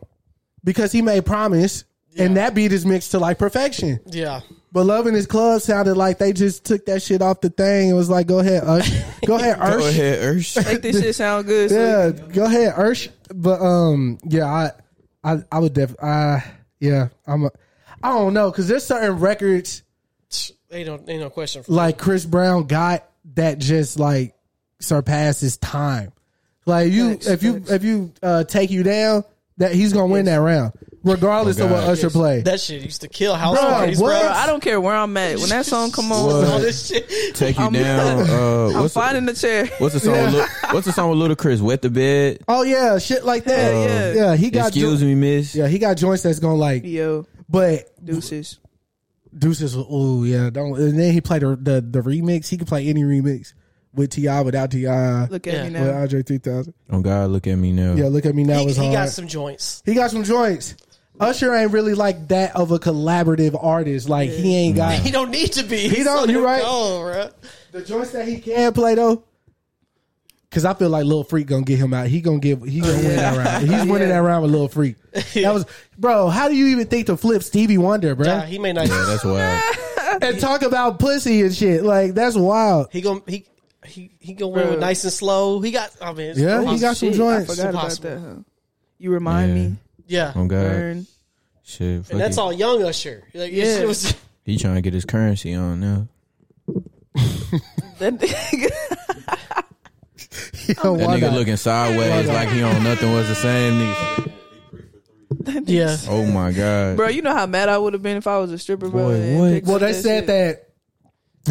because 0.64 0.92
he 0.92 1.02
made 1.02 1.26
promise, 1.26 1.86
and 2.20 2.38
that 2.38 2.54
beat 2.54 2.72
is 2.72 2.86
mixed 2.86 3.12
to 3.12 3.20
like 3.20 3.40
perfection. 3.40 4.00
Yeah. 4.06 4.42
But 4.76 4.88
Love 4.88 5.08
in 5.08 5.14
His 5.14 5.26
Club 5.26 5.62
sounded 5.62 5.96
like 5.96 6.18
they 6.18 6.34
just 6.34 6.66
took 6.66 6.86
that 6.88 7.02
shit 7.02 7.22
off 7.22 7.40
the 7.40 7.50
thing 7.50 7.88
and 7.88 7.98
was 7.98 8.10
like, 8.10 8.28
"Go 8.28 8.40
ahead, 8.40 8.66
Ush. 8.66 8.92
Go 9.26 9.36
ahead, 9.36 9.58
Ursh. 9.58 9.78
go 9.80 9.88
ahead, 9.88 10.36
Ursh. 10.36 10.66
Make 10.66 10.82
this 10.82 11.02
shit 11.02 11.16
sound 11.16 11.46
good. 11.46 11.70
so 11.70 11.80
Yeah, 11.80 12.34
go 12.34 12.44
ahead, 12.44 12.74
Ursh." 12.76 13.08
But 13.34 13.62
um, 13.62 14.18
yeah, 14.26 14.44
I, 14.44 14.72
I, 15.24 15.44
I 15.50 15.60
would 15.60 15.74
definitely, 15.74 16.06
I, 16.10 16.44
yeah, 16.82 17.08
I'm, 17.26 17.46
a, 17.46 17.52
I 18.04 18.10
don't 18.10 18.34
know, 18.34 18.52
because 18.52 18.68
there's 18.68 18.84
certain 18.84 19.18
records 19.20 19.84
Ain't 20.70 20.88
no, 20.88 20.96
ain't 21.08 21.22
no 21.22 21.30
question. 21.30 21.64
For 21.64 21.72
like 21.72 21.98
Chris 21.98 22.26
Brown 22.26 22.68
got 22.68 23.08
that 23.36 23.60
just 23.60 23.98
like 23.98 24.36
surpasses 24.82 25.56
time. 25.56 26.12
Like 26.66 26.92
you, 26.92 27.14
Facts, 27.14 27.28
if 27.28 27.44
you, 27.44 27.60
facts. 27.60 27.72
if 27.72 27.84
you 27.86 28.12
uh, 28.22 28.44
take 28.44 28.72
you 28.72 28.84
down, 28.84 29.24
that 29.56 29.74
he's 29.74 29.94
gonna 29.94 30.08
win 30.08 30.26
that 30.26 30.36
round, 30.36 30.74
regardless 31.06 31.60
Oh, 31.62 31.66
of 31.66 31.72
what 31.72 31.84
Usher 31.86 32.10
play. 32.10 32.42
that 32.42 32.60
shit 32.60 32.82
used 32.82 33.02
to 33.02 33.08
kill 33.08 33.36
house 33.36 33.58
Bro, 33.58 33.70
parties, 33.70 34.00
what? 34.00 34.10
bro. 34.10 34.20
Bro, 34.22 34.30
I 34.30 34.46
don't 34.48 34.60
care 34.62 34.82
where 34.82 34.96
I'm 34.96 35.16
at. 35.16 35.38
When 35.40 35.48
that 35.50 35.66
song 35.66 35.92
come 35.92 36.12
on, 36.12 36.26
What? 36.26 36.48
All 36.48 36.60
this 36.60 36.88
shit. 36.88 37.08
Take 37.36 37.58
you 37.58 37.64
I'm- 37.64 37.72
down. 37.74 38.30
Uh, 38.30 38.68
I'm 38.68 38.82
what's 38.82 38.94
the, 38.94 39.00
finding 39.00 39.26
the 39.26 39.34
chair. 39.34 39.68
what's 39.78 39.94
the 39.94 40.00
song? 40.02 40.14
With, 40.14 40.34
Lu- 40.34 40.46
what's 40.74 40.86
the 40.88 40.92
song 40.92 41.18
with 41.18 41.20
Ludacris? 41.38 41.62
Wet 41.62 41.82
the 41.82 41.90
bed. 41.90 42.40
oh 42.48 42.64
yeah, 42.64 42.98
shit 42.98 43.24
like 43.24 43.46
that. 43.46 43.72
Yeah, 43.74 43.86
yeah. 43.86 44.14
yeah. 44.32 44.36
He 44.36 44.50
got 44.50 44.70
Excuse 44.70 45.00
jo- 45.00 45.06
me, 45.06 45.16
miss. 45.16 45.56
Yeah, 45.56 45.68
he 45.68 45.80
got 45.80 45.96
joints 45.96 46.24
that's 46.24 46.40
gonna 46.40 46.56
like, 46.56 46.84
Yo, 46.84 47.26
but 47.48 47.86
deuces. 48.04 48.60
Deuces. 49.38 49.76
Oh 49.78 50.24
yeah, 50.24 50.50
don't. 50.50 50.78
And 50.80 50.98
then 50.98 51.12
he 51.14 51.22
played 51.22 51.42
the, 51.42 51.56
the 51.56 51.82
the 51.82 52.02
remix. 52.02 52.48
He 52.48 52.58
could 52.58 52.68
play 52.68 52.88
any 52.88 53.04
remix 53.04 53.54
with 53.94 54.12
Ti, 54.12 54.28
without 54.44 54.72
Ti, 54.72 54.86
with 54.88 55.32
Look 55.32 55.48
at 55.48 55.54
Yeah. 55.54 55.64
me 55.66 55.70
now. 55.72 55.94
Andre 56.02 56.22
3000. 56.24 56.74
Oh 56.90 57.00
God, 57.02 57.30
look 57.32 57.46
at 57.48 57.56
me 57.56 57.72
now. 57.72 57.96
Yeah, 57.96 58.06
look 58.08 58.26
at 58.26 58.34
me 58.36 58.44
now. 58.46 58.60
He, 58.60 58.66
was 58.66 58.76
he 58.78 58.84
hard. 58.84 58.94
got 58.94 59.10
some 59.10 59.28
joints. 59.28 59.82
He 59.86 59.94
got 59.94 60.12
some 60.12 60.24
joints. 60.24 60.76
Usher 61.20 61.54
ain't 61.54 61.72
really 61.72 61.94
like 61.94 62.28
that 62.30 62.56
of 62.56 62.72
a 62.72 62.80
collaborative 62.80 63.58
artist. 63.62 64.10
Like 64.10 64.30
he 64.30 64.56
ain't 64.56 64.76
got 64.76 64.94
He 65.00 65.12
don't 65.12 65.32
need 65.32 65.54
to 65.54 65.64
be. 65.64 65.88
He 65.88 66.04
don't, 66.04 66.30
you 66.30 66.44
right. 66.44 66.62
Oh, 66.66 67.02
bro. 67.04 67.30
the 67.72 67.82
joints 67.86 68.12
that 68.12 68.28
he 68.28 68.40
can 68.40 68.74
play 68.74 68.96
though. 68.96 69.24
Cause 70.52 70.64
I 70.64 70.74
feel 70.74 70.90
like 70.90 71.04
Lil 71.06 71.26
Freak 71.26 71.48
gonna 71.48 71.64
get 71.66 71.80
him 71.80 71.94
out. 71.94 72.08
He 72.08 72.22
gonna 72.22 72.40
give. 72.40 72.64
he 72.64 72.80
gonna 72.80 72.94
win 72.94 73.16
that 73.18 73.38
round. 73.38 73.68
He's 73.70 73.86
winning 73.86 74.08
that 74.08 74.20
round 74.20 74.44
with 74.44 74.52
Lil 74.52 74.70
Freak. 74.70 74.96
That 75.34 75.54
was 75.54 75.66
bro. 75.98 76.30
How 76.30 76.48
do 76.48 76.56
you 76.56 76.68
even 76.68 76.88
think 76.88 77.08
to 77.08 77.18
flip 77.18 77.44
Stevie 77.44 77.78
Wonder, 77.78 78.16
bro? 78.16 78.26
Nah, 78.28 78.42
he 78.42 78.58
may 78.58 78.72
not. 78.72 78.88
Yeah, 78.88 79.04
that's 79.06 79.26
wild. 79.26 80.22
and 80.24 80.40
talk 80.40 80.62
about 80.62 80.98
pussy 81.00 81.42
and 81.42 81.54
shit. 81.54 81.84
Like 81.84 82.14
that's 82.14 82.38
wild. 82.38 82.88
He 82.92 83.02
gon' 83.02 83.22
he 83.28 83.46
he 83.86 84.12
he 84.20 84.34
gonna 84.34 84.48
win 84.52 84.70
with 84.70 84.80
nice 84.80 85.04
and 85.04 85.12
slow. 85.12 85.60
He 85.60 85.72
got. 85.72 85.92
I 86.02 86.14
mean, 86.14 86.36
Yeah, 86.38 86.62
he 86.62 86.76
impossible. 86.76 86.80
got 86.80 86.98
some 86.98 87.10
Shit, 87.10 87.18
joints. 87.18 87.50
I 87.52 87.56
forgot 87.56 87.70
about 87.72 88.00
that. 88.02 88.20
Huh? 88.20 88.36
You 88.98 89.12
remind 89.12 89.50
Yeah. 89.58 89.64
me. 89.70 89.76
Yeah, 90.08 90.34
Oh 90.36 90.46
God, 90.46 90.70
Burn. 90.70 91.08
shit. 91.64 92.04
Fuck 92.06 92.12
and 92.14 92.22
that's 92.22 92.38
it. 92.38 92.42
all 92.42 92.54
young 92.54 92.84
Usher. 92.84 93.24
Like, 93.34 93.52
Yeah. 93.52 93.64
yeah, 93.66 93.80
it 93.80 93.88
was, 93.88 94.16
He 94.44 94.58
trying 94.58 94.76
to 94.76 94.82
get 94.82 94.94
his 94.94 95.06
currency 95.06 95.54
on 95.56 95.80
now. 95.80 96.08
That 98.00 98.20
nigga. 98.20 98.70
Yo, 100.84 100.98
That 100.98 101.10
nigga 101.10 101.22
not? 101.22 101.34
looking 101.34 101.58
sideways 101.58 102.28
like 102.28 102.50
he 102.50 102.62
on 102.62 102.84
nothing 102.84 103.12
was 103.14 103.28
the 103.28 103.36
same. 103.36 103.74
Nigga. 103.80 104.32
yeah. 105.68 105.98
Oh 106.10 106.26
my 106.26 106.52
God. 106.52 106.98
Bro, 106.98 107.10
you 107.10 107.22
know 107.22 107.34
how 107.34 107.46
mad 107.46 107.70
I 107.70 107.78
would 107.78 107.94
have 107.94 108.02
been 108.02 108.18
if 108.18 108.28
I 108.28 108.38
was 108.40 108.52
a 108.52 108.58
stripper, 108.58 108.90
bro. 108.90 109.10
Boy, 109.10 109.38
what? 109.38 109.64
Well, 109.64 109.80
they 109.80 109.92
that 109.94 110.02
said 110.02 110.20
shit. 110.22 110.28
that 110.28 110.70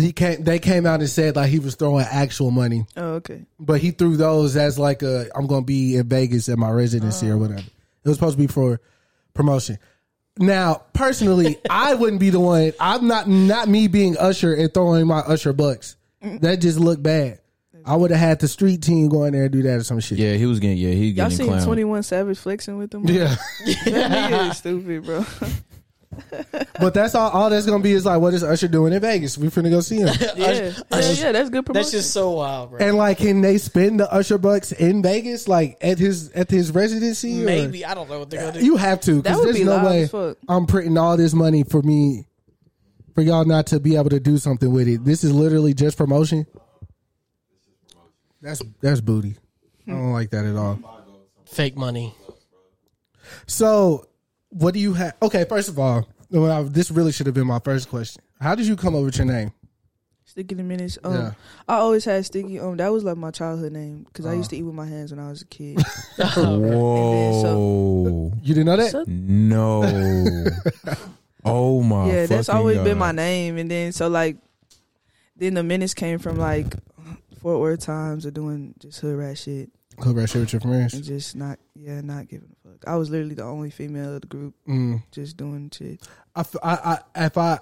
he 0.00 0.12
came. 0.12 0.42
They 0.42 0.58
came 0.58 0.86
out 0.86 1.00
and 1.00 1.08
said 1.08 1.36
like 1.36 1.48
he 1.50 1.60
was 1.60 1.76
throwing 1.76 2.04
actual 2.10 2.50
money, 2.50 2.86
Oh, 2.96 3.14
okay. 3.14 3.44
but 3.60 3.80
he 3.80 3.92
threw 3.92 4.16
those 4.16 4.56
as 4.56 4.78
like 4.78 5.02
a 5.02 5.28
I'm 5.34 5.46
gonna 5.46 5.64
be 5.64 5.96
in 5.96 6.08
Vegas 6.08 6.48
at 6.48 6.58
my 6.58 6.70
residency 6.70 7.30
or 7.30 7.34
oh. 7.34 7.38
whatever. 7.38 7.62
It 8.04 8.08
was 8.08 8.16
supposed 8.16 8.36
to 8.36 8.42
be 8.42 8.46
for 8.46 8.80
promotion. 9.32 9.78
Now, 10.38 10.82
personally, 10.92 11.58
I 11.70 11.94
wouldn't 11.94 12.20
be 12.20 12.30
the 12.30 12.40
one. 12.40 12.72
I'm 12.80 13.06
not 13.06 13.28
not 13.28 13.68
me 13.68 13.88
being 13.88 14.16
Usher 14.18 14.54
and 14.54 14.72
throwing 14.72 15.06
my 15.06 15.20
Usher 15.20 15.52
bucks. 15.52 15.96
That 16.22 16.56
just 16.56 16.78
looked 16.78 17.02
bad. 17.02 17.40
I 17.86 17.96
would 17.96 18.10
have 18.10 18.20
had 18.20 18.40
the 18.40 18.48
street 18.48 18.80
team 18.80 19.10
go 19.10 19.24
in 19.24 19.34
there 19.34 19.42
and 19.44 19.52
do 19.52 19.62
that 19.64 19.76
or 19.80 19.84
some 19.84 20.00
shit. 20.00 20.18
Yeah, 20.18 20.34
he 20.34 20.46
was 20.46 20.58
getting. 20.58 20.78
Yeah, 20.78 20.92
he 20.92 21.08
Y'all 21.08 21.14
getting 21.28 21.36
seen 21.36 21.46
clown. 21.48 21.64
Twenty 21.66 21.84
One 21.84 22.02
Savage 22.02 22.38
flexing 22.38 22.78
with 22.78 22.90
them? 22.90 23.04
Yeah. 23.06 23.36
that 23.66 24.30
nigga 24.30 24.50
is 24.50 24.56
stupid, 24.58 25.04
bro. 25.04 25.24
but 26.80 26.94
that's 26.94 27.14
all. 27.14 27.30
All 27.30 27.50
that's 27.50 27.66
gonna 27.66 27.82
be 27.82 27.92
is 27.92 28.04
like, 28.06 28.20
what 28.20 28.34
is 28.34 28.42
Usher 28.42 28.68
doing 28.68 28.92
in 28.92 29.00
Vegas? 29.00 29.36
We 29.38 29.48
finna 29.48 29.70
go 29.70 29.80
see 29.80 29.98
him. 29.98 30.08
Yeah, 30.36 30.72
yeah, 30.92 31.12
yeah, 31.12 31.32
that's 31.32 31.50
good 31.50 31.64
promotion. 31.66 31.72
That's 31.74 31.90
just 31.90 32.12
so 32.12 32.30
wild, 32.32 32.70
bro. 32.70 32.78
and 32.80 32.96
like, 32.96 33.18
can 33.18 33.40
they 33.40 33.58
spend 33.58 34.00
the 34.00 34.12
Usher 34.12 34.38
bucks 34.38 34.72
in 34.72 35.02
Vegas, 35.02 35.48
like 35.48 35.76
at 35.80 35.98
his 35.98 36.30
at 36.32 36.50
his 36.50 36.72
residency? 36.72 37.42
or- 37.42 37.46
Maybe 37.46 37.84
I 37.84 37.94
don't 37.94 38.08
know 38.10 38.18
what 38.20 38.30
they're 38.30 38.40
gonna 38.40 38.60
do. 38.60 38.64
You 38.64 38.76
have 38.76 39.00
to 39.02 39.14
That 39.16 39.22
because 39.22 39.36
would 39.38 39.46
there's 39.48 39.58
be 39.58 39.64
no 39.64 39.76
live 39.76 39.84
way 39.86 40.02
as 40.02 40.10
fuck. 40.10 40.36
I'm 40.48 40.66
printing 40.66 40.98
all 40.98 41.16
this 41.16 41.34
money 41.34 41.62
for 41.64 41.82
me 41.82 42.26
for 43.14 43.22
y'all 43.22 43.44
not 43.44 43.66
to 43.68 43.78
be 43.80 43.96
able 43.96 44.10
to 44.10 44.20
do 44.20 44.38
something 44.38 44.72
with 44.72 44.88
it. 44.88 45.04
This 45.04 45.22
is 45.24 45.32
literally 45.32 45.74
just 45.74 45.96
promotion. 45.96 46.46
That's 48.42 48.60
that's 48.80 49.00
booty. 49.00 49.36
I 49.86 49.90
don't 49.92 50.12
like 50.12 50.30
that 50.30 50.44
at 50.44 50.56
all. 50.56 50.78
Fake 51.46 51.76
money. 51.76 52.14
So, 53.46 54.06
what 54.56 54.72
do 54.74 54.80
you 54.80 54.94
have? 54.94 55.14
Okay, 55.22 55.44
first 55.44 55.68
of 55.68 55.78
all, 55.78 56.08
well, 56.30 56.50
I- 56.50 56.62
this 56.68 56.90
really 56.90 57.12
should 57.12 57.26
have 57.26 57.34
been 57.34 57.46
my 57.46 57.58
first 57.60 57.88
question. 57.88 58.22
How 58.40 58.54
did 58.54 58.66
you 58.66 58.76
come 58.76 58.94
up 58.96 59.04
with 59.04 59.16
your 59.18 59.26
name? 59.26 59.52
Sticky 60.26 60.54
the 60.56 60.62
Menace. 60.64 60.98
Um, 61.04 61.12
Yeah. 61.14 61.32
I 61.68 61.74
always 61.76 62.04
had 62.04 62.24
Sticky. 62.24 62.58
Um, 62.58 62.76
that 62.78 62.90
was 62.92 63.04
like 63.04 63.16
my 63.16 63.30
childhood 63.30 63.72
name 63.72 64.02
because 64.04 64.26
I 64.26 64.30
Uh. 64.30 64.34
used 64.36 64.50
to 64.50 64.56
eat 64.56 64.62
with 64.62 64.74
my 64.74 64.86
hands 64.86 65.12
when 65.12 65.20
I 65.20 65.28
was 65.28 65.42
a 65.42 65.46
kid. 65.46 65.78
Whoa. 67.14 68.32
You 68.42 68.54
didn't 68.54 68.66
know 68.66 68.76
that? 68.76 68.90
So- 68.90 69.04
No. 69.06 69.82
oh 71.44 71.82
my. 71.82 72.06
yeah, 72.10 72.26
that's 72.26 72.46
fucking 72.48 72.58
always 72.58 72.78
been 72.78 72.98
my 72.98 73.12
name. 73.12 73.58
And 73.58 73.70
then 73.70 73.92
so 73.92 74.08
like, 74.08 74.36
then 75.36 75.54
the 75.54 75.62
Menace 75.62 75.94
came 75.94 76.18
from 76.18 76.36
like 76.38 76.74
Fort 77.40 77.60
Worth 77.60 77.80
Times 77.80 78.24
or 78.26 78.30
doing 78.30 78.74
just 78.78 79.00
hood 79.00 79.16
rat 79.18 79.38
shit 79.38 79.70
Club 79.98 80.16
Rat 80.16 80.28
Shit 80.30 80.40
with 80.40 80.52
your 80.52 80.60
friends. 80.60 80.94
and 80.94 81.04
just 81.04 81.36
not 81.36 81.58
yeah 81.76 82.00
not 82.00 82.26
giving 82.28 82.48
a 82.48 82.48
fuck. 82.48 82.53
I 82.86 82.96
was 82.96 83.10
literally 83.10 83.34
the 83.34 83.44
only 83.44 83.70
female 83.70 84.14
of 84.16 84.20
the 84.22 84.26
group 84.26 84.54
Mm. 84.68 85.02
just 85.12 85.36
doing 85.36 85.70
shit. 85.72 86.00
I, 86.36 86.44
I, 86.62 86.98
if 87.26 87.38
I, 87.38 87.58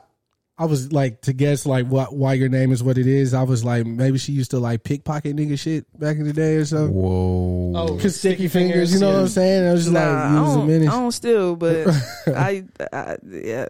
I 0.59 0.67
was 0.67 0.93
like 0.93 1.23
to 1.23 1.33
guess 1.33 1.67
like 1.67 1.87
what 1.87 2.15
why 2.15 2.35
your 2.35 2.49
name 2.49 2.73
is 2.73 2.83
what 2.83 2.97
it 2.99 3.07
is. 3.07 3.35
I 3.35 3.43
was 3.43 3.65
like 3.65 3.87
maybe 3.87 4.19
she 4.19 4.33
used 4.33 4.51
to 4.53 4.59
like 4.59 4.85
pickpocket 4.85 5.35
nigga 5.35 5.59
shit 5.59 5.87
back 5.99 6.17
in 6.19 6.25
the 6.25 6.33
day 6.33 6.57
or 6.57 6.65
something. 6.65 6.95
Whoa. 6.95 7.73
Oh, 7.75 7.99
Cause 7.99 8.17
sticky 8.17 8.49
fingers, 8.49 8.93
you 8.93 9.01
know 9.01 9.13
what 9.13 9.21
I'm 9.23 9.29
saying? 9.29 9.69
I 9.69 9.73
was 9.73 9.83
just 9.85 9.93
Nah, 9.93 10.01
like, 10.01 10.09
I 10.09 10.35
you 10.35 10.41
was 10.43 10.55
don't, 10.55 10.83
I 10.89 10.91
don't 10.93 11.13
still, 11.13 11.57
but 11.57 11.89
I, 12.29 12.65
I 12.93 13.17
yeah 13.29 13.67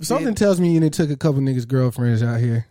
Something 0.00 0.34
tells 0.34 0.60
me 0.60 0.72
you 0.74 0.80
done 0.80 0.90
took 0.90 1.10
a 1.10 1.16
couple 1.16 1.40
niggas' 1.40 1.66
girlfriends 1.66 2.22
out 2.22 2.38
here. 2.40 2.66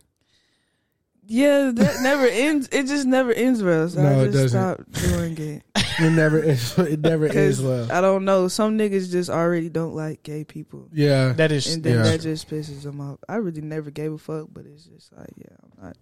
Yeah 1.27 1.71
that 1.73 2.01
never 2.01 2.25
ends. 2.27 2.69
It 2.71 2.87
just 2.87 3.05
never 3.07 3.31
ends 3.31 3.61
well. 3.63 3.89
So 3.89 4.01
No, 4.01 4.19
I 4.19 4.23
it 4.23 4.31
just 4.31 4.53
doesn't. 4.53 4.85
stopped 4.93 5.11
doing 5.11 5.37
it. 5.37 5.63
It 5.99 6.09
never, 6.11 6.39
it 6.39 6.99
never 6.99 7.25
is 7.27 7.57
'Cause 7.57 7.61
well. 7.65 7.91
I 7.91 8.01
don't 8.01 8.25
know. 8.25 8.47
Some 8.47 8.77
niggas 8.77 9.11
just 9.11 9.29
already 9.29 9.69
don't 9.69 9.95
like 9.95 10.23
gay 10.23 10.43
people. 10.43 10.89
Yeah, 10.91 11.33
That 11.33 11.51
is 11.51 11.73
And 11.73 11.83
then 11.83 11.97
Yeah. 11.97 12.03
that 12.03 12.21
just 12.21 12.49
pisses 12.49 12.83
them 12.83 12.99
off. 13.01 13.19
I 13.29 13.35
really 13.37 13.61
never 13.61 13.91
gave 13.91 14.11
a 14.13 14.17
fuck, 14.17 14.47
but 14.51 14.65
it's 14.65 14.83
just 14.85 15.11
like, 15.13 15.29
yeah, 15.37 15.55
I'm 15.63 15.85
not 15.85 15.97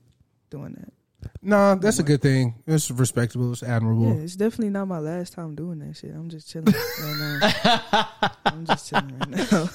doing 0.50 0.74
that. 0.80 0.94
Nah, 1.42 1.76
that's 1.76 2.00
a 2.00 2.04
good 2.04 2.22
thing. 2.22 2.56
It's 2.68 2.90
respectable. 2.92 3.52
It's 3.52 3.64
admirable. 3.64 4.08
Yeah, 4.16 4.22
it's 4.24 4.36
definitely 4.36 4.70
not 4.72 4.88
my 4.88 5.00
last 5.00 5.34
time 5.34 5.56
doing 5.56 5.80
that 5.80 5.96
shit. 5.98 6.12
I'm 6.12 6.30
just 6.30 6.50
chilling 6.50 6.74
right 6.74 7.54
now. 7.64 8.30
I'm 8.46 8.66
just 8.66 8.90
chilling 8.90 9.18
right 9.20 9.30
now. 9.52 9.70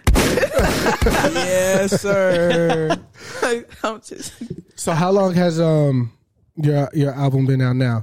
yes, 1.34 2.00
sir. 2.00 2.96
I'm 3.84 4.00
just. 4.00 4.32
So 4.76 4.92
how 4.92 5.10
long 5.10 5.34
has 5.34 5.60
um 5.60 6.12
your 6.56 6.88
your 6.92 7.12
album 7.12 7.46
been 7.46 7.60
out 7.60 7.76
now? 7.76 8.02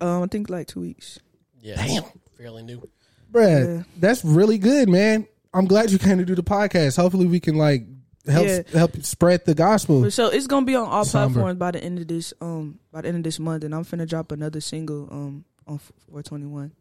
Um, 0.00 0.22
I 0.22 0.26
think 0.26 0.50
like 0.50 0.66
two 0.66 0.80
weeks. 0.80 1.18
Yeah, 1.60 1.76
Damn. 1.76 2.04
Fairly 2.36 2.62
new. 2.62 2.82
Brad, 3.30 3.66
Yeah. 3.66 3.82
that's 3.98 4.24
really 4.24 4.58
good, 4.58 4.88
man. 4.88 5.26
I'm 5.52 5.66
glad 5.66 5.90
you 5.90 5.98
came 5.98 6.18
to 6.18 6.24
do 6.24 6.34
the 6.34 6.42
podcast. 6.42 6.96
Hopefully, 6.96 7.26
we 7.26 7.40
can 7.40 7.56
like 7.56 7.86
help 8.28 8.46
Yeah. 8.46 8.62
help 8.72 9.02
spread 9.04 9.44
the 9.44 9.54
gospel. 9.54 10.10
So 10.10 10.28
it's 10.28 10.46
gonna 10.46 10.66
be 10.66 10.74
on 10.76 10.88
all 10.88 11.04
Somber. 11.04 11.34
platforms 11.34 11.58
by 11.58 11.70
the 11.72 11.82
end 11.82 11.98
of 11.98 12.08
this 12.08 12.32
um 12.40 12.78
by 12.92 13.02
the 13.02 13.08
end 13.08 13.18
of 13.18 13.22
this 13.24 13.38
month, 13.38 13.64
and 13.64 13.74
I'm 13.74 13.84
finna 13.84 14.08
drop 14.08 14.32
another 14.32 14.60
single 14.60 15.08
um 15.10 15.44
on 15.66 15.78
421. 15.78 16.72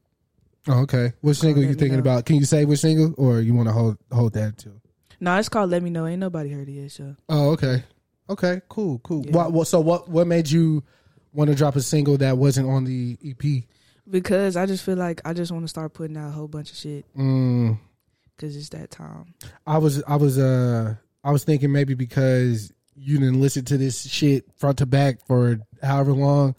Oh, 0.67 0.79
okay. 0.81 1.13
Which 1.21 1.37
single 1.37 1.63
you 1.63 1.73
thinking 1.75 1.93
know. 1.93 1.99
about? 1.99 2.25
Can 2.25 2.37
you 2.37 2.45
say 2.45 2.65
which 2.65 2.79
single, 2.79 3.13
or 3.17 3.39
you 3.39 3.53
want 3.53 3.67
to 3.67 3.73
hold 3.73 3.97
hold 4.11 4.33
that 4.33 4.57
too? 4.57 4.79
No, 5.19 5.37
it's 5.37 5.49
called 5.49 5.69
Let 5.69 5.81
Me 5.83 5.89
Know. 5.89 6.05
Ain't 6.07 6.19
nobody 6.19 6.51
heard 6.51 6.67
it 6.67 6.73
yet, 6.73 6.91
so 6.91 7.15
Oh, 7.29 7.51
okay. 7.51 7.83
Okay, 8.29 8.61
cool, 8.69 8.99
cool. 8.99 9.23
Yeah. 9.25 9.31
What, 9.33 9.51
what, 9.53 9.67
so 9.67 9.79
what 9.79 10.09
what 10.09 10.25
made 10.27 10.49
you 10.49 10.83
want 11.33 11.49
to 11.51 11.55
drop 11.55 11.75
a 11.75 11.81
single 11.81 12.17
that 12.17 12.37
wasn't 12.37 12.67
on 12.67 12.83
the 12.85 13.17
EP? 13.23 13.63
because 14.09 14.55
I 14.55 14.65
just 14.67 14.83
feel 14.83 14.95
like 14.97 15.19
I 15.25 15.33
just 15.33 15.51
want 15.51 15.63
to 15.63 15.67
start 15.67 15.93
putting 15.93 16.15
out 16.17 16.27
a 16.29 16.31
whole 16.31 16.47
bunch 16.47 16.69
of 16.71 16.77
shit 16.77 17.05
Mm, 17.17 17.79
because 18.35 18.55
it's 18.55 18.69
that 18.69 18.91
time. 18.91 19.33
I 19.65 19.77
was 19.79 20.03
I 20.07 20.15
was 20.15 20.37
uh 20.37 20.95
I 21.25 21.31
was 21.31 21.43
thinking 21.43 21.71
maybe 21.71 21.95
because 21.95 22.71
you 22.95 23.17
didn't 23.19 23.41
listen 23.41 23.65
to 23.65 23.77
this 23.77 24.07
shit 24.07 24.45
front 24.57 24.77
to 24.77 24.85
back 24.85 25.25
for 25.25 25.59
however 25.83 26.13
long, 26.13 26.55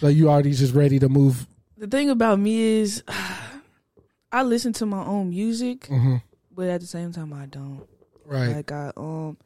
so 0.00 0.08
you 0.08 0.28
already 0.28 0.52
just 0.52 0.74
ready 0.74 0.98
to 0.98 1.08
move. 1.08 1.46
The 1.76 1.86
thing 1.86 2.10
about 2.10 2.40
me 2.40 2.58
is, 2.80 3.04
I 4.32 4.42
listen 4.42 4.72
to 4.74 4.86
my 4.86 5.04
own 5.04 5.30
music, 5.30 5.82
Mhm. 5.88 6.22
but 6.50 6.68
at 6.68 6.80
the 6.80 6.86
same 6.86 7.12
time, 7.12 7.32
I 7.32 7.46
don't. 7.46 7.86
Right. 8.24 8.56
Like 8.56 8.72
I 8.72 8.90
um, 8.96 9.36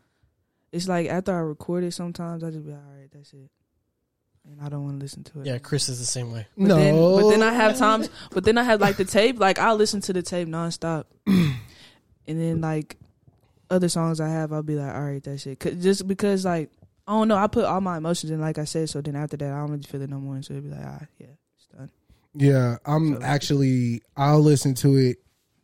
it's 0.72 0.88
like 0.88 1.08
after 1.08 1.32
I 1.34 1.40
record 1.40 1.84
it, 1.84 1.92
sometimes 1.92 2.42
I 2.42 2.50
just 2.50 2.64
be 2.64 2.70
like, 2.72 2.80
all 2.80 2.98
right, 2.98 3.10
that's 3.12 3.32
it, 3.34 3.50
and 4.48 4.60
I 4.62 4.68
don't 4.70 4.84
want 4.84 4.98
to 5.00 5.02
listen 5.04 5.22
to 5.24 5.40
it. 5.40 5.46
Yeah, 5.46 5.58
Chris 5.58 5.88
is 5.88 5.98
the 5.98 6.06
same 6.06 6.32
way. 6.32 6.46
But 6.56 6.66
no, 6.68 6.76
then, 6.76 6.94
but 6.96 7.30
then 7.30 7.42
I 7.42 7.52
have 7.52 7.76
times, 7.76 8.08
but 8.30 8.44
then 8.44 8.56
I 8.56 8.62
have 8.62 8.80
like 8.80 8.96
the 8.96 9.04
tape. 9.04 9.38
Like 9.38 9.58
I 9.58 9.72
listen 9.72 10.00
to 10.02 10.12
the 10.12 10.22
tape 10.22 10.48
nonstop, 10.48 11.04
and 11.26 11.56
then 12.26 12.60
like 12.60 12.96
other 13.70 13.88
songs 13.88 14.20
I 14.20 14.28
have, 14.28 14.52
I'll 14.52 14.62
be 14.62 14.74
like, 14.76 14.94
all 14.94 15.02
right, 15.02 15.22
that's 15.22 15.46
it. 15.46 15.58
'Cause- 15.60 15.74
just 15.82 16.06
because 16.08 16.44
like 16.44 16.70
I 17.06 17.12
don't 17.12 17.28
know, 17.28 17.36
I 17.36 17.46
put 17.48 17.64
all 17.64 17.80
my 17.80 17.96
emotions 17.96 18.30
in, 18.30 18.40
like 18.40 18.58
I 18.58 18.64
said. 18.64 18.88
So 18.88 19.00
then 19.00 19.16
after 19.16 19.36
that, 19.38 19.52
I 19.52 19.58
don't 19.58 19.70
really 19.70 19.82
feel 19.82 20.02
it 20.02 20.10
no 20.10 20.18
more. 20.20 20.40
So 20.42 20.54
it'll 20.54 20.68
be 20.68 20.70
like, 20.76 20.84
ah, 20.84 21.00
yeah, 21.18 21.26
it's 21.56 21.66
done. 21.76 21.90
Yeah, 22.34 22.76
I'm 22.86 23.16
So- 23.16 23.22
actually. 23.22 24.02
I'll 24.16 24.40
listen 24.40 24.74
to 24.76 24.96
it 24.96 25.16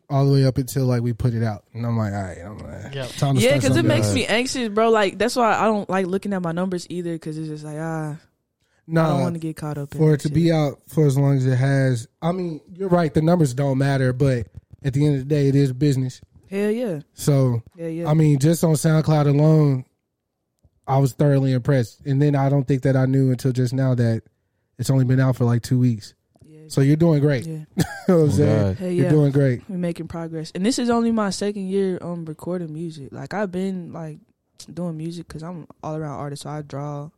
all 0.09 0.25
the 0.27 0.33
way 0.33 0.45
up 0.45 0.57
until 0.59 0.87
like 0.87 1.03
we 1.03 1.13
put 1.13 1.35
it 1.35 1.43
out, 1.45 1.65
and 1.73 1.85
I'm 1.87 1.97
like, 1.99 2.13
all 2.13 2.23
right, 2.23 2.39
I'm 2.39 2.59
like, 2.59 2.95
Yep. 2.95 3.09
time 3.19 3.35
to 3.37 3.41
Yeah, 3.41 3.55
because 3.55 3.77
it 3.77 3.85
makes 3.85 4.13
me 4.15 4.25
anxious, 4.27 4.69
bro. 4.71 4.91
Like 4.91 5.19
that's 5.19 5.37
why 5.37 5.55
I 5.57 5.65
don't 5.67 5.89
like 5.91 6.07
looking 6.07 6.33
at 6.33 6.43
my 6.43 6.53
numbers 6.53 6.87
either. 6.91 7.13
Because 7.13 7.37
it's 7.39 7.49
just 7.49 7.65
like 7.65 7.77
ah, 7.79 8.17
I 8.17 8.93
don't 8.95 9.21
want 9.21 9.35
to 9.35 9.41
get 9.41 9.57
caught 9.57 9.79
up 9.79 9.93
for 9.93 10.09
that 10.09 10.15
it 10.15 10.21
to 10.21 10.29
shit. 10.29 10.35
be 10.35 10.51
out 10.53 10.81
for 10.89 11.07
as 11.07 11.17
long 11.19 11.37
as 11.37 11.47
it 11.47 11.57
has. 11.57 12.07
I 12.23 12.33
mean, 12.33 12.61
you're 12.73 12.89
right. 12.89 13.13
The 13.13 13.23
numbers 13.23 13.53
don't 13.55 13.79
matter, 13.79 14.13
but 14.13 14.47
at 14.85 14.95
the 14.95 15.05
end 15.07 15.15
of 15.17 15.21
the 15.23 15.35
day, 15.35 15.49
it 15.49 15.55
is 15.57 15.73
business. 15.73 16.21
Hell 16.57 16.71
yeah, 16.71 17.01
So 17.15 17.63
yeah, 17.77 17.87
yeah. 17.89 18.09
I 18.11 18.15
mean, 18.15 18.39
just 18.39 18.65
on 18.65 18.73
SoundCloud 18.75 19.27
alone, 19.27 19.85
I 20.87 20.99
was 20.99 21.13
thoroughly 21.13 21.53
impressed. 21.53 22.05
And 22.07 22.21
then 22.23 22.35
I 22.35 22.49
don't 22.49 22.65
think 22.67 22.83
that 22.83 22.97
I 22.97 23.07
knew 23.07 23.31
until 23.31 23.53
just 23.53 23.73
now 23.73 23.95
that 23.95 24.23
it's 24.79 24.91
only 24.91 25.05
been 25.05 25.21
out 25.21 25.37
for 25.37 25.45
like 25.45 25.63
two 25.63 25.79
weeks. 25.79 26.15
yeah, 26.45 26.61
So 26.69 26.81
you're 26.81 26.97
doing 26.97 27.21
great. 27.21 27.47
yeah. 27.47 27.53
you 27.77 27.85
know 28.09 28.17
what 28.19 28.25
I'm 28.25 28.31
saying? 28.33 28.63
God. 28.67 28.77
Hell 28.77 28.91
You're 28.91 29.05
yeah. 29.07 29.11
doing 29.11 29.33
great. 29.33 29.63
We're 29.69 29.77
making 29.79 30.09
progress, 30.09 30.53
and 30.55 30.65
this 30.65 30.79
is 30.79 30.91
only 30.91 31.11
my 31.13 31.31
second 31.31 31.69
year 31.69 31.99
um 32.01 32.25
recording 32.25 32.73
music. 32.73 33.09
Like 33.13 33.35
I've 33.35 33.51
been 33.51 33.93
like 33.93 34.19
doing 34.73 34.97
music 34.97 35.27
because 35.29 35.43
I'm 35.43 35.67
all 35.83 35.97
around 35.97 36.19
artist, 36.19 36.43
so 36.43 36.51
I 36.51 36.63
draw 36.63 37.11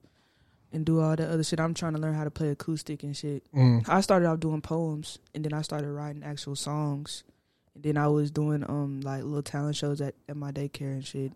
and 0.73 0.85
do 0.85 1.01
all 1.01 1.15
that 1.17 1.29
other 1.29 1.45
shit. 1.45 1.61
I'm 1.61 1.75
trying 1.75 1.95
to 1.95 1.99
learn 2.01 2.15
how 2.15 2.25
to 2.25 2.31
play 2.31 2.49
acoustic 2.51 3.03
and 3.03 3.17
shit. 3.17 3.43
Mm. 3.55 3.89
I 3.89 4.01
started 4.01 4.27
off 4.29 4.41
doing 4.41 4.61
poems, 4.63 5.19
and 5.35 5.45
then 5.45 5.53
I 5.53 5.63
started 5.63 5.91
writing 5.91 6.23
actual 6.23 6.57
songs, 6.57 7.23
and 7.27 7.35
then 7.83 7.97
I 7.97 8.09
was 8.09 8.31
doing 8.31 8.65
um 8.69 9.01
like 9.01 9.23
little 9.23 9.43
talent 9.43 9.77
shows 9.77 10.01
at, 10.01 10.15
at 10.29 10.37
my 10.37 10.53
daycare 10.53 10.93
and 10.93 11.05
shit, 11.05 11.33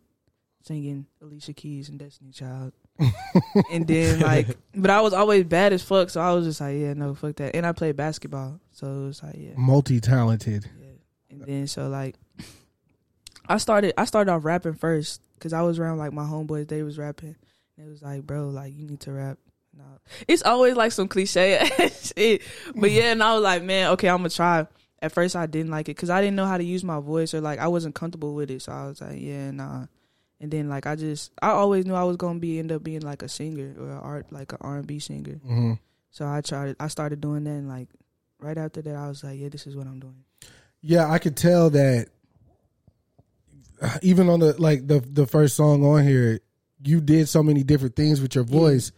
singing 0.62 1.06
Alicia 1.20 1.52
Keys 1.52 1.88
and 1.88 1.98
Destiny 1.98 2.30
Child. 2.30 2.72
and 3.72 3.86
then 3.86 4.20
like, 4.20 4.48
but 4.74 4.90
I 4.90 5.00
was 5.00 5.12
always 5.12 5.44
bad 5.44 5.72
as 5.72 5.82
fuck, 5.82 6.10
so 6.10 6.20
I 6.20 6.32
was 6.32 6.44
just 6.44 6.60
like, 6.60 6.76
yeah, 6.76 6.92
no, 6.92 7.14
fuck 7.14 7.36
that. 7.36 7.56
And 7.56 7.66
I 7.66 7.72
played 7.72 7.96
basketball, 7.96 8.60
so 8.72 8.86
it 8.86 9.06
was 9.06 9.22
like, 9.22 9.36
yeah. 9.36 9.52
Multi 9.56 10.00
talented. 10.00 10.68
Yeah. 10.80 10.86
And 11.30 11.42
then 11.46 11.66
so 11.66 11.88
like 11.88 12.16
I 13.48 13.56
started 13.56 13.94
I 13.98 14.04
started 14.04 14.30
off 14.30 14.44
rapping 14.44 14.74
first 14.74 15.22
cuz 15.40 15.52
I 15.52 15.62
was 15.62 15.78
around 15.78 15.98
like 15.98 16.12
my 16.12 16.24
homeboys 16.24 16.68
they 16.68 16.82
was 16.82 16.98
rapping. 16.98 17.36
And 17.76 17.86
it 17.86 17.90
was 17.90 18.02
like, 18.02 18.26
"Bro, 18.26 18.50
like 18.50 18.74
you 18.76 18.86
need 18.86 19.00
to 19.00 19.12
rap." 19.12 19.38
No. 19.76 19.84
It's 20.28 20.42
always 20.42 20.76
like 20.76 20.92
some 20.92 21.08
cliche 21.08 21.68
shit. 21.78 22.42
But 22.74 22.90
yeah, 22.90 23.12
and 23.12 23.22
I 23.22 23.34
was 23.34 23.42
like, 23.42 23.62
"Man, 23.62 23.92
okay, 23.92 24.08
I'm 24.08 24.22
to 24.22 24.28
try." 24.28 24.66
At 25.02 25.12
first 25.12 25.36
I 25.36 25.46
didn't 25.46 25.70
like 25.70 25.88
it 25.88 25.96
cuz 25.96 26.08
I 26.08 26.20
didn't 26.20 26.36
know 26.36 26.46
how 26.46 26.56
to 26.56 26.64
use 26.64 26.84
my 26.84 27.00
voice 27.00 27.34
or 27.34 27.40
like 27.40 27.58
I 27.58 27.68
wasn't 27.68 27.94
comfortable 27.94 28.34
with 28.34 28.50
it. 28.50 28.62
So 28.62 28.72
I 28.72 28.86
was 28.86 29.00
like, 29.00 29.20
"Yeah, 29.20 29.50
nah." 29.50 29.86
And 30.40 30.50
then 30.50 30.68
like 30.68 30.86
I 30.86 30.96
just 30.96 31.32
I 31.42 31.50
always 31.50 31.84
knew 31.86 31.94
I 31.94 32.04
was 32.04 32.16
going 32.16 32.36
to 32.36 32.40
be 32.40 32.58
end 32.58 32.72
up 32.72 32.82
being 32.82 33.02
like 33.02 33.22
a 33.22 33.28
singer 33.28 33.74
or 33.78 33.90
a 33.90 34.00
art 34.00 34.32
like 34.32 34.52
an 34.52 34.58
R&B 34.60 34.98
singer. 35.00 35.40
hmm 35.44 35.72
So 36.10 36.26
I 36.26 36.40
tried 36.40 36.76
I 36.80 36.88
started 36.88 37.20
doing 37.20 37.44
that 37.44 37.50
and 37.50 37.68
like 37.68 37.88
right 38.40 38.56
after 38.56 38.80
that 38.82 38.94
I 38.94 39.08
was 39.08 39.22
like, 39.22 39.38
"Yeah, 39.38 39.48
this 39.50 39.66
is 39.66 39.76
what 39.76 39.86
I'm 39.86 40.00
doing." 40.00 40.24
Yeah, 40.80 41.10
I 41.10 41.18
could 41.18 41.36
tell 41.36 41.70
that 41.70 42.08
even 44.02 44.28
on 44.28 44.40
the 44.40 44.60
like 44.60 44.86
the 44.86 45.00
the 45.00 45.26
first 45.26 45.56
song 45.56 45.84
on 45.84 46.04
here, 46.04 46.40
you 46.84 47.00
did 47.00 47.28
so 47.28 47.42
many 47.42 47.62
different 47.62 47.96
things 47.96 48.20
with 48.20 48.34
your 48.34 48.44
voice. 48.44 48.92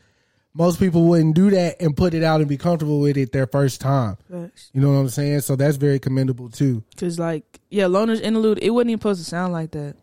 Most 0.56 0.78
people 0.78 1.04
wouldn't 1.04 1.34
do 1.34 1.50
that 1.50 1.82
and 1.82 1.96
put 1.96 2.14
it 2.14 2.22
out 2.22 2.40
and 2.40 2.48
be 2.48 2.56
comfortable 2.56 3.00
with 3.00 3.16
it 3.16 3.32
their 3.32 3.46
first 3.46 3.80
time. 3.80 4.16
Facts. 4.30 4.70
You 4.72 4.80
know 4.80 4.92
what 4.92 4.98
I'm 4.98 5.08
saying? 5.08 5.40
So 5.40 5.56
that's 5.56 5.76
very 5.76 5.98
commendable 5.98 6.48
too. 6.48 6.84
Cause 6.96 7.18
like 7.18 7.60
yeah, 7.70 7.86
Loner's 7.86 8.20
interlude, 8.20 8.60
it 8.62 8.70
wasn't 8.70 8.90
even 8.90 9.00
supposed 9.00 9.24
to 9.24 9.28
sound 9.28 9.52
like 9.52 9.72
that. 9.72 9.96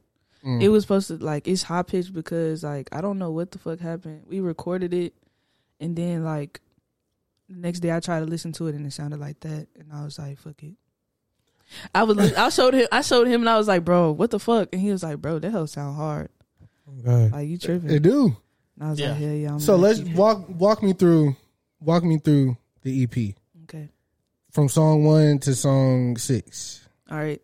Mm. 0.46 0.62
It 0.62 0.70
was 0.70 0.84
supposed 0.84 1.08
to 1.08 1.18
like 1.18 1.48
it's 1.48 1.64
high 1.64 1.84
pitched 1.84 2.14
because 2.14 2.64
like 2.64 2.90
I 2.92 3.00
don't 3.00 3.18
know 3.18 3.32
what 3.32 3.52
the 3.52 3.60
fuck 3.60 3.80
happened. 3.80 4.24
We 4.28 4.42
recorded 4.42 4.94
it, 4.94 5.14
and 5.80 5.96
then 5.96 6.26
like 6.26 6.60
the 7.48 7.56
next 7.56 7.80
day 7.80 7.96
I 7.96 8.02
tried 8.02 8.20
to 8.20 8.26
listen 8.26 8.52
to 8.54 8.68
it 8.68 8.76
and 8.76 8.86
it 8.86 8.92
sounded 8.92 9.20
like 9.20 9.40
that, 9.42 9.68
and 9.80 9.94
I 9.94 10.04
was 10.04 10.20
like, 10.20 10.40
fuck 10.40 10.62
it. 10.64 10.74
I 11.96 12.04
was 12.04 12.18
I 12.34 12.50
showed 12.50 12.74
him 12.74 12.88
I 12.92 13.02
showed 13.02 13.28
him 13.28 13.42
and 13.42 13.50
I 13.50 13.58
was 13.58 13.70
like, 13.70 13.86
bro, 13.86 14.12
what 14.12 14.32
the 14.32 14.40
fuck? 14.40 14.70
And 14.74 14.82
he 14.82 14.92
was 14.92 15.04
like, 15.04 15.20
bro, 15.20 15.40
that 15.40 15.52
hell 15.52 15.68
sound 15.68 15.96
hard. 15.96 16.30
Like 17.06 17.48
you 17.48 17.58
tripping? 17.58 17.88
They 17.88 18.00
do. 18.00 18.36
And 18.76 18.88
I 18.88 18.90
was 18.92 19.00
Yeah. 19.00 19.10
like, 19.10 19.18
hell 19.20 19.34
yeah. 19.34 19.52
I'm 19.54 19.60
So 19.60 19.74
gonna 19.74 19.84
let's 19.84 20.00
keep 20.00 20.08
it. 20.10 20.16
walk 20.16 20.46
walk 20.60 20.84
me 20.84 20.94
through 20.94 21.36
walk 21.80 22.04
me 22.04 22.18
through 22.20 22.58
the 22.84 23.04
EP 23.04 23.36
Okay. 23.64 23.90
from 24.52 24.70
song 24.70 25.04
one 25.04 25.40
to 25.40 25.54
song 25.56 26.18
six. 26.18 26.88
All 27.10 27.18
right. 27.18 27.42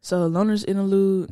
So 0.00 0.26
Loner's 0.26 0.64
interlude, 0.64 1.30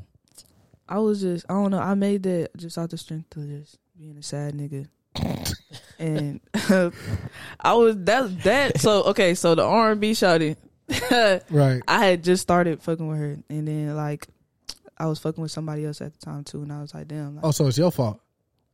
I 0.88 0.98
was 0.98 1.20
just 1.20 1.46
I 1.48 1.54
don't 1.54 1.70
know, 1.72 1.80
I 1.80 1.94
made 1.94 2.22
that 2.24 2.56
just 2.56 2.78
out 2.78 2.90
the 2.90 2.98
strength 2.98 3.36
of 3.36 3.48
just 3.48 3.78
being 3.98 4.16
a 4.16 4.22
sad 4.22 4.54
nigga. 4.54 4.86
and 5.98 6.40
I 7.60 7.72
was 7.74 7.96
that 8.04 8.42
that 8.44 8.80
so 8.80 9.02
okay, 9.04 9.34
so 9.34 9.54
the 9.54 9.62
R 9.64 9.92
and 9.92 10.00
B 10.00 10.14
shouted 10.14 10.56
Right. 11.50 11.82
I 11.86 12.04
had 12.06 12.22
just 12.24 12.42
started 12.42 12.82
fucking 12.82 13.06
with 13.08 13.18
her 13.18 13.36
and 13.48 13.66
then 13.68 13.96
like 13.96 14.26
I 14.98 15.06
was 15.06 15.18
fucking 15.18 15.40
with 15.42 15.50
somebody 15.50 15.84
else 15.86 16.00
at 16.00 16.12
the 16.12 16.24
time 16.24 16.44
too 16.44 16.62
and 16.62 16.72
I 16.72 16.80
was 16.80 16.94
like, 16.94 17.08
damn 17.08 17.36
like, 17.36 17.44
Oh, 17.44 17.50
so 17.50 17.66
it's 17.66 17.78
your 17.78 17.90
fault. 17.90 18.20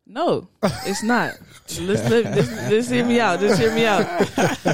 No, 0.09 0.47
it's 0.63 1.03
not. 1.03 1.35
Let's, 1.81 2.09
let 2.09 2.25
let's, 2.27 2.49
let's 2.71 2.89
hear 2.89 3.05
me 3.05 3.19
out. 3.19 3.41
Just 3.41 3.61
hear 3.61 3.75
me 3.75 3.85
out. 3.87 4.07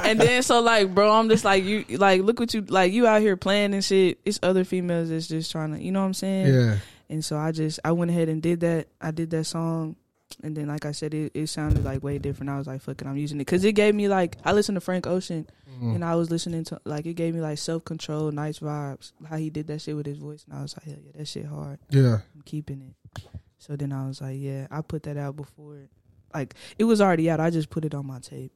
And 0.05 0.21
then 0.21 0.43
so 0.43 0.61
like, 0.61 0.95
bro, 0.95 1.11
I'm 1.11 1.29
just 1.31 1.43
like 1.45 1.65
you. 1.65 1.85
Like, 1.89 2.21
look 2.21 2.39
what 2.39 2.53
you 2.53 2.61
like. 2.63 2.93
You 2.93 3.07
out 3.07 3.23
here 3.23 3.37
playing 3.37 3.73
and 3.73 3.83
shit. 3.83 4.19
It's 4.27 4.39
other 4.43 4.65
females 4.65 5.09
that's 5.09 5.27
just 5.29 5.51
trying 5.51 5.75
to, 5.75 5.83
you 5.83 5.91
know 5.91 6.01
what 6.01 6.07
I'm 6.07 6.15
saying? 6.15 6.53
Yeah. 6.53 6.77
And 7.09 7.25
so 7.25 7.39
I 7.39 7.51
just 7.53 7.81
I 7.85 7.93
went 7.93 8.11
ahead 8.11 8.29
and 8.29 8.43
did 8.43 8.61
that. 8.61 8.89
I 9.01 9.11
did 9.11 9.31
that 9.31 9.45
song, 9.45 9.97
and 10.43 10.55
then 10.55 10.67
like 10.69 10.85
I 10.85 10.93
said, 10.93 11.15
it, 11.15 11.33
it 11.35 11.47
sounded 11.49 11.83
like 11.83 12.03
way 12.03 12.19
different. 12.19 12.51
I 12.51 12.59
was 12.59 12.67
like, 12.67 12.83
fuck 12.83 13.01
it, 13.01 13.07
I'm 13.07 13.17
using 13.17 13.39
it 13.39 13.45
because 13.47 13.65
it 13.65 13.73
gave 13.73 13.95
me 13.95 14.09
like 14.09 14.37
I 14.45 14.53
listened 14.53 14.77
to 14.77 14.81
Frank 14.81 15.07
Ocean, 15.07 15.47
Mm. 15.81 15.95
and 15.95 16.05
I 16.05 16.15
was 16.17 16.31
listening 16.31 16.65
to 16.65 16.79
like 16.85 17.07
it 17.07 17.15
gave 17.15 17.35
me 17.35 17.41
like 17.41 17.57
self 17.57 17.85
control, 17.87 18.31
Nikes 18.31 18.61
vibes. 18.61 19.13
How 19.27 19.37
he 19.39 19.49
did 19.49 19.67
that 19.69 19.81
shit 19.81 19.97
with 19.97 20.05
his 20.05 20.19
voice, 20.19 20.45
and 20.47 20.59
I 20.59 20.61
was 20.63 20.77
like, 20.77 20.85
hell 20.85 21.03
yeah, 21.03 21.13
that 21.17 21.27
shit 21.27 21.47
hard. 21.47 21.79
Yeah. 21.89 22.19
I'm 22.35 22.43
keeping 22.45 22.83
it. 23.17 23.23
So 23.63 23.77
then 23.77 23.93
I 23.93 24.09
was 24.09 24.21
like, 24.21 24.39
yeah, 24.41 24.67
I 24.73 24.81
put 24.81 25.05
that 25.05 25.17
out 25.17 25.37
before. 25.37 25.89
Like 26.35 26.55
it 26.79 26.85
was 26.85 27.01
already 27.01 27.31
out. 27.31 27.39
I 27.39 27.51
just 27.51 27.71
put 27.71 27.85
it 27.85 27.95
on 27.95 28.05
my 28.09 28.19
tape. 28.19 28.51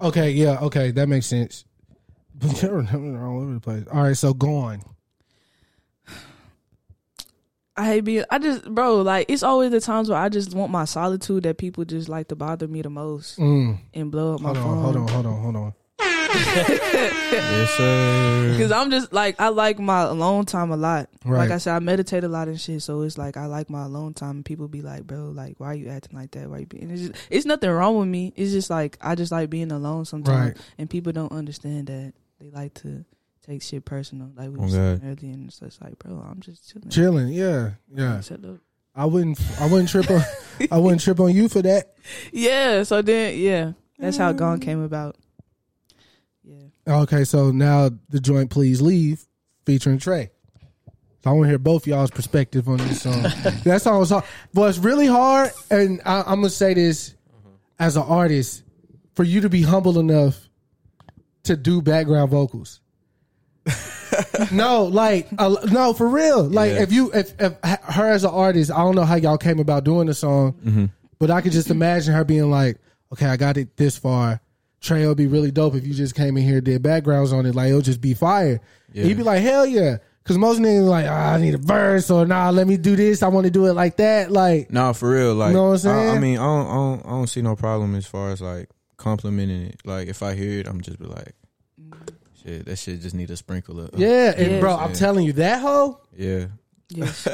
Okay, 0.00 0.32
yeah, 0.32 0.58
okay, 0.62 0.90
that 0.90 1.08
makes 1.08 1.26
sense. 1.26 1.64
But 2.34 2.56
they're 2.56 2.74
all 3.24 3.40
over 3.42 3.54
the 3.54 3.60
place. 3.60 3.84
All 3.92 4.02
right, 4.02 4.16
so 4.16 4.34
go 4.34 4.56
on. 4.56 4.82
I 7.76 7.86
hate 7.86 8.00
being. 8.04 8.24
I 8.30 8.38
just, 8.38 8.64
bro, 8.74 9.00
like 9.02 9.26
it's 9.30 9.42
always 9.42 9.70
the 9.70 9.80
times 9.80 10.08
where 10.10 10.18
I 10.18 10.28
just 10.28 10.54
want 10.54 10.72
my 10.72 10.84
solitude 10.84 11.44
that 11.44 11.56
people 11.56 11.84
just 11.84 12.08
like 12.08 12.28
to 12.28 12.36
bother 12.36 12.66
me 12.68 12.82
the 12.82 12.90
most 12.90 13.38
Mm. 13.38 13.78
and 13.94 14.10
blow 14.10 14.34
up 14.34 14.40
my 14.40 14.48
Hold 14.48 14.58
on, 14.58 14.64
phone. 14.64 14.82
hold 14.82 14.96
on, 14.96 15.08
hold 15.08 15.26
on, 15.26 15.42
hold 15.42 15.56
on. 15.56 15.74
Yes, 16.34 17.70
sir. 17.76 18.48
Because 18.52 18.72
I'm 18.72 18.90
just 18.90 19.12
like 19.12 19.40
I 19.40 19.48
like 19.48 19.78
my 19.78 20.02
alone 20.02 20.44
time 20.44 20.70
a 20.70 20.76
lot. 20.76 21.08
Right. 21.24 21.38
Like 21.38 21.50
I 21.50 21.58
said, 21.58 21.74
I 21.74 21.78
meditate 21.78 22.24
a 22.24 22.28
lot 22.28 22.48
and 22.48 22.60
shit. 22.60 22.82
So 22.82 23.02
it's 23.02 23.18
like 23.18 23.36
I 23.36 23.46
like 23.46 23.70
my 23.70 23.84
alone 23.84 24.14
time. 24.14 24.42
People 24.42 24.68
be 24.68 24.82
like, 24.82 25.06
"Bro, 25.06 25.32
like 25.34 25.58
why 25.58 25.68
are 25.68 25.74
you 25.74 25.88
acting 25.88 26.18
like 26.18 26.30
that? 26.32 26.48
Why 26.48 26.58
you?" 26.58 26.66
Be? 26.66 26.80
And 26.80 26.92
it's 26.92 27.02
just, 27.02 27.26
it's 27.30 27.46
nothing 27.46 27.70
wrong 27.70 27.98
with 27.98 28.08
me. 28.08 28.32
It's 28.36 28.52
just 28.52 28.70
like 28.70 28.98
I 29.00 29.14
just 29.14 29.32
like 29.32 29.50
being 29.50 29.72
alone 29.72 30.04
sometimes. 30.04 30.54
Right. 30.54 30.66
And 30.78 30.90
people 30.90 31.12
don't 31.12 31.32
understand 31.32 31.86
that. 31.88 32.12
They 32.40 32.50
like 32.50 32.74
to 32.74 33.04
take 33.46 33.62
shit 33.62 33.84
personal, 33.84 34.30
like 34.36 34.50
we 34.50 34.58
were 34.58 34.68
saying 34.68 35.00
earlier. 35.04 35.34
And 35.34 35.48
it's 35.48 35.58
just 35.58 35.82
like, 35.82 35.98
bro, 35.98 36.24
I'm 36.28 36.40
just 36.40 36.70
chilling. 36.70 36.88
Chilling, 36.90 37.28
yeah, 37.28 37.72
yeah. 37.92 38.20
Shut 38.20 38.44
up. 38.44 38.58
I 38.94 39.06
wouldn't, 39.06 39.40
I 39.58 39.66
wouldn't 39.66 39.88
trip 39.88 40.10
on, 40.10 40.22
I 40.70 40.78
wouldn't 40.78 41.00
trip 41.00 41.18
on 41.20 41.34
you 41.34 41.48
for 41.48 41.62
that. 41.62 41.94
Yeah. 42.32 42.82
So 42.82 43.00
then, 43.00 43.38
yeah, 43.38 43.72
that's 43.98 44.16
how 44.16 44.32
Gone 44.32 44.58
mm. 44.58 44.62
came 44.62 44.82
about. 44.82 45.16
Yeah. 46.44 47.00
Okay, 47.00 47.24
so 47.24 47.50
now 47.50 47.90
the 48.08 48.20
joint 48.20 48.50
"Please 48.50 48.80
Leave" 48.82 49.24
featuring 49.66 49.98
Trey. 49.98 50.30
So 51.22 51.30
I 51.30 51.32
want 51.34 51.44
to 51.44 51.48
hear 51.50 51.58
both 51.58 51.86
y'all's 51.86 52.10
perspective 52.10 52.68
on 52.68 52.78
this 52.78 53.02
song. 53.02 53.22
that 53.64 53.80
song 53.82 54.00
was 54.00 54.10
hard, 54.10 54.24
but 54.52 54.68
it's 54.68 54.78
really 54.78 55.06
hard. 55.06 55.52
And 55.70 56.00
I, 56.04 56.20
I'm 56.22 56.36
gonna 56.40 56.50
say 56.50 56.74
this 56.74 57.14
as 57.78 57.96
an 57.96 58.02
artist, 58.02 58.64
for 59.14 59.22
you 59.22 59.42
to 59.42 59.48
be 59.48 59.62
humble 59.62 59.98
enough 60.00 60.48
to 61.44 61.56
do 61.56 61.80
background 61.82 62.30
vocals. 62.30 62.80
no, 64.52 64.84
like 64.84 65.28
uh, 65.38 65.54
no, 65.70 65.92
for 65.92 66.08
real. 66.08 66.42
Like 66.44 66.72
Yeah. 66.72 66.82
if 66.82 66.92
you 66.92 67.12
if, 67.12 67.34
if 67.40 67.54
her 67.62 68.08
as 68.10 68.24
an 68.24 68.30
artist, 68.30 68.70
I 68.70 68.78
don't 68.78 68.94
know 68.94 69.04
how 69.04 69.14
y'all 69.14 69.38
came 69.38 69.60
about 69.60 69.84
doing 69.84 70.06
the 70.08 70.14
song, 70.14 70.90
but 71.18 71.30
I 71.30 71.40
could 71.40 71.52
just 71.52 71.70
imagine 71.70 72.14
her 72.14 72.24
being 72.24 72.50
like, 72.50 72.78
"Okay, 73.12 73.26
I 73.26 73.36
got 73.36 73.56
it 73.56 73.76
this 73.76 73.96
far. 73.96 74.40
Trey 74.82 75.06
will 75.06 75.14
be 75.14 75.26
really 75.28 75.50
dope 75.50 75.74
if 75.76 75.86
you 75.86 75.94
just 75.94 76.14
came 76.14 76.36
in 76.36 76.42
here 76.42 76.56
and 76.56 76.64
did 76.64 76.82
backgrounds 76.82 77.32
on 77.32 77.46
it. 77.46 77.54
Like 77.54 77.68
it'll 77.70 77.80
just 77.80 78.00
be 78.00 78.12
fire." 78.14 78.60
Yeah. 78.92 79.04
He'd 79.04 79.16
be 79.16 79.22
like, 79.22 79.40
"Hell 79.42 79.64
yeah!" 79.64 79.98
Because 80.22 80.38
most 80.38 80.60
niggas 80.60 80.86
like, 80.86 81.06
"Ah, 81.08 81.32
"I 81.34 81.38
need 81.40 81.54
a 81.54 81.58
verse," 81.58 82.10
or 82.10 82.26
"Nah, 82.26 82.50
let 82.50 82.66
me 82.66 82.76
do 82.76 82.94
this. 82.94 83.22
I 83.22 83.28
want 83.28 83.44
to 83.46 83.50
do 83.50 83.66
it 83.66 83.72
like 83.72 83.96
that." 83.96 84.30
Like, 84.30 84.70
nah, 84.70 84.92
for 84.92 85.10
real. 85.10 85.34
Like, 85.34 85.48
You 85.48 85.54
know 85.54 85.70
what 85.70 85.84
I'm 85.86 86.10
I, 86.10 86.16
I 86.16 86.18
mean, 86.18 86.38
I 86.38 86.42
don't, 86.44 86.66
I 86.66 86.74
don't, 86.74 87.06
I 87.06 87.08
don't 87.10 87.26
see 87.26 87.42
no 87.42 87.56
problem 87.56 87.94
as 87.94 88.06
far 88.06 88.30
as 88.30 88.40
like 88.40 88.68
complimenting 88.98 89.62
it. 89.62 89.80
Like, 89.84 90.08
if 90.08 90.22
I 90.22 90.34
hear 90.34 90.60
it, 90.60 90.68
I'm 90.68 90.80
just 90.80 90.98
be 91.00 91.06
like, 91.06 91.34
shit, 92.42 92.66
that 92.66 92.76
shit 92.76 93.00
just 93.00 93.14
need 93.14 93.30
a 93.30 93.36
sprinkle 93.36 93.80
of. 93.80 93.90
yeah, 93.98 94.32
and 94.36 94.52
Yeah. 94.52 94.60
bro, 94.60 94.76
I'm 94.76 94.90
Yeah. 94.90 94.96
telling 94.96 95.24
you, 95.26 95.32
that 95.34 95.60
hoe. 95.60 96.00
yeah, 96.16 96.46
Yes. 96.90 97.26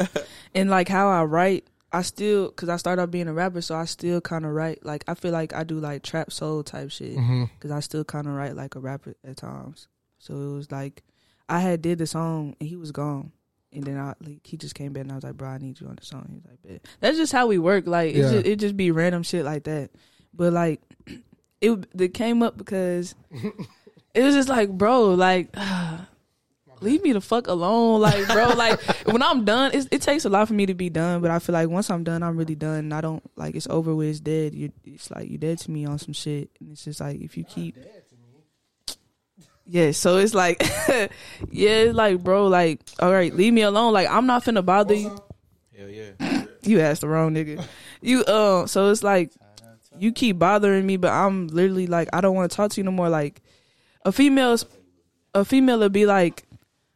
and 0.54 0.70
like 0.70 0.88
how 0.88 1.08
I 1.08 1.24
write, 1.24 1.66
I 1.92 2.02
still 2.02 2.48
because 2.48 2.68
I 2.68 2.76
started 2.76 3.00
out 3.02 3.10
being 3.10 3.28
a 3.28 3.32
rapper, 3.32 3.60
so 3.62 3.74
I 3.74 3.84
still 3.86 4.20
kind 4.20 4.44
of 4.44 4.52
write. 4.52 4.84
Like 4.84 5.04
I 5.08 5.14
feel 5.14 5.32
like 5.32 5.54
I 5.54 5.64
do 5.64 5.80
like 5.80 6.02
trap 6.02 6.30
soul 6.32 6.62
type 6.62 6.90
shit 6.90 7.16
Mm-hmm. 7.16 7.44
because 7.54 7.70
I 7.70 7.80
still 7.80 8.04
kind 8.04 8.26
of 8.26 8.34
write 8.34 8.54
like 8.56 8.74
a 8.74 8.80
rapper 8.80 9.14
at 9.24 9.38
times. 9.38 9.88
So 10.18 10.34
it 10.34 10.54
was 10.54 10.70
like 10.70 11.02
I 11.48 11.60
had 11.60 11.80
did 11.80 11.98
the 11.98 12.06
song 12.06 12.54
and 12.60 12.68
he 12.68 12.76
was 12.76 12.92
gone. 12.92 13.32
And 13.72 13.84
then 13.84 13.98
I 13.98 14.14
like 14.20 14.46
he 14.46 14.56
just 14.56 14.74
came 14.74 14.92
back 14.92 15.02
and 15.02 15.12
I 15.12 15.14
was 15.14 15.24
like, 15.24 15.36
bro, 15.36 15.48
I 15.48 15.58
need 15.58 15.80
you 15.80 15.86
on 15.88 15.96
the 15.96 16.04
song. 16.04 16.26
He 16.28 16.34
was 16.36 16.44
like, 16.46 16.62
Bet. 16.62 16.86
that's 17.00 17.16
just 17.16 17.32
how 17.32 17.46
we 17.46 17.58
work. 17.58 17.86
Like 17.86 18.14
Yeah. 18.14 18.26
it 18.28 18.32
just 18.32 18.46
it 18.46 18.56
just 18.56 18.76
be 18.76 18.90
random 18.90 19.22
shit 19.22 19.44
like 19.44 19.64
that. 19.64 19.90
But 20.34 20.52
like 20.52 20.80
it 21.60 21.86
it 21.98 22.12
came 22.14 22.42
up 22.42 22.56
because 22.58 23.14
it 24.14 24.22
was 24.22 24.34
just 24.34 24.48
like, 24.50 24.68
bro, 24.70 25.14
like 25.14 25.54
leave 26.80 27.02
me 27.02 27.12
the 27.12 27.20
fuck 27.20 27.46
alone. 27.46 28.00
Like, 28.00 28.26
bro, 28.28 28.50
like 28.50 28.80
when 29.06 29.22
I'm 29.22 29.44
done, 29.44 29.72
it's, 29.74 29.88
it 29.90 30.02
takes 30.02 30.24
a 30.24 30.28
lot 30.28 30.48
for 30.48 30.54
me 30.54 30.66
to 30.66 30.74
be 30.74 30.90
done. 30.90 31.20
But 31.20 31.30
I 31.30 31.38
feel 31.38 31.52
like 31.52 31.68
once 31.68 31.90
I'm 31.90 32.04
done, 32.04 32.22
I'm 32.22 32.36
really 32.36 32.54
done. 32.54 32.78
And 32.78 32.94
I 32.94 33.00
don't 33.00 33.22
like 33.36 33.54
it's 33.54 33.66
over 33.68 33.94
with. 33.94 34.08
It's 34.08 34.20
dead. 34.20 34.54
You, 34.54 34.72
it's 34.84 35.10
like 35.10 35.28
you 35.28 35.38
dead 35.38 35.58
to 35.58 35.70
me 35.70 35.86
on 35.86 35.98
some 35.98 36.12
shit. 36.12 36.50
And 36.60 36.72
it's 36.72 36.84
just 36.84 37.00
like 37.00 37.20
if 37.20 37.36
you 37.36 37.44
keep. 37.44 37.76
Yeah, 39.70 39.90
so 39.90 40.16
it's 40.16 40.32
like, 40.32 40.62
yeah, 40.88 41.08
it's 41.50 41.94
like, 41.94 42.24
bro, 42.24 42.46
like, 42.46 42.80
all 43.00 43.12
right, 43.12 43.34
leave 43.34 43.52
me 43.52 43.60
alone. 43.60 43.92
Like, 43.92 44.08
I'm 44.08 44.24
not 44.26 44.42
finna 44.42 44.64
bother 44.64 44.94
you. 44.94 45.10
hell 45.76 45.88
yeah. 45.90 46.44
You 46.62 46.80
asked 46.80 47.02
the 47.02 47.08
wrong 47.08 47.34
nigga. 47.34 47.62
You, 48.00 48.24
uh, 48.24 48.66
so 48.66 48.90
it's 48.90 49.02
like, 49.02 49.30
you 49.98 50.12
keep 50.12 50.38
bothering 50.38 50.86
me, 50.86 50.96
but 50.96 51.12
I'm 51.12 51.48
literally 51.48 51.86
like, 51.86 52.08
I 52.14 52.22
don't 52.22 52.34
want 52.34 52.50
to 52.50 52.56
talk 52.56 52.70
to 52.72 52.80
you 52.80 52.84
no 52.84 52.90
more. 52.90 53.10
Like, 53.10 53.42
a 54.06 54.12
female's, 54.12 54.64
a 55.34 55.44
female 55.44 55.80
would 55.80 55.92
be 55.92 56.06
like, 56.06 56.47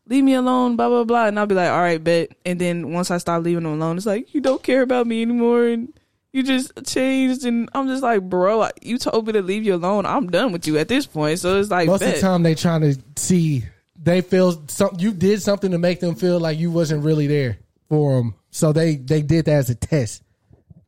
leave 0.06 0.24
me 0.24 0.34
alone, 0.34 0.76
blah 0.76 0.88
blah 0.88 1.04
blah, 1.04 1.26
and 1.26 1.38
I'll 1.38 1.46
be 1.46 1.54
like, 1.54 1.70
all 1.70 1.80
right, 1.80 2.02
bet. 2.02 2.30
And 2.44 2.60
then 2.60 2.92
once 2.92 3.10
I 3.10 3.18
stop 3.18 3.42
leaving 3.42 3.64
them 3.64 3.80
alone, 3.80 3.96
it's 3.96 4.06
like 4.06 4.34
you 4.34 4.40
don't 4.40 4.62
care 4.62 4.82
about 4.82 5.06
me 5.06 5.22
anymore, 5.22 5.64
and 5.64 5.92
you 6.32 6.42
just 6.42 6.72
changed, 6.86 7.44
and 7.44 7.68
I'm 7.74 7.88
just 7.88 8.02
like, 8.02 8.22
bro, 8.22 8.68
you 8.80 8.98
told 8.98 9.26
me 9.26 9.32
to 9.34 9.42
leave 9.42 9.64
you 9.64 9.74
alone. 9.74 10.06
I'm 10.06 10.28
done 10.28 10.52
with 10.52 10.66
you 10.66 10.78
at 10.78 10.88
this 10.88 11.06
point. 11.06 11.38
So 11.38 11.58
it's 11.58 11.70
like, 11.70 11.86
Most 11.88 12.02
of 12.02 12.14
the 12.14 12.20
time, 12.20 12.42
they 12.42 12.54
trying 12.54 12.80
to 12.80 12.98
see 13.16 13.64
they 14.02 14.20
feel 14.20 14.62
some. 14.68 14.96
You 14.98 15.12
did 15.12 15.42
something 15.42 15.70
to 15.70 15.78
make 15.78 16.00
them 16.00 16.14
feel 16.14 16.40
like 16.40 16.58
you 16.58 16.70
wasn't 16.70 17.04
really 17.04 17.26
there 17.26 17.58
for 17.88 18.16
them, 18.16 18.34
so 18.50 18.72
they 18.72 18.96
they 18.96 19.22
did 19.22 19.44
that 19.44 19.52
as 19.52 19.70
a 19.70 19.74
test, 19.74 20.22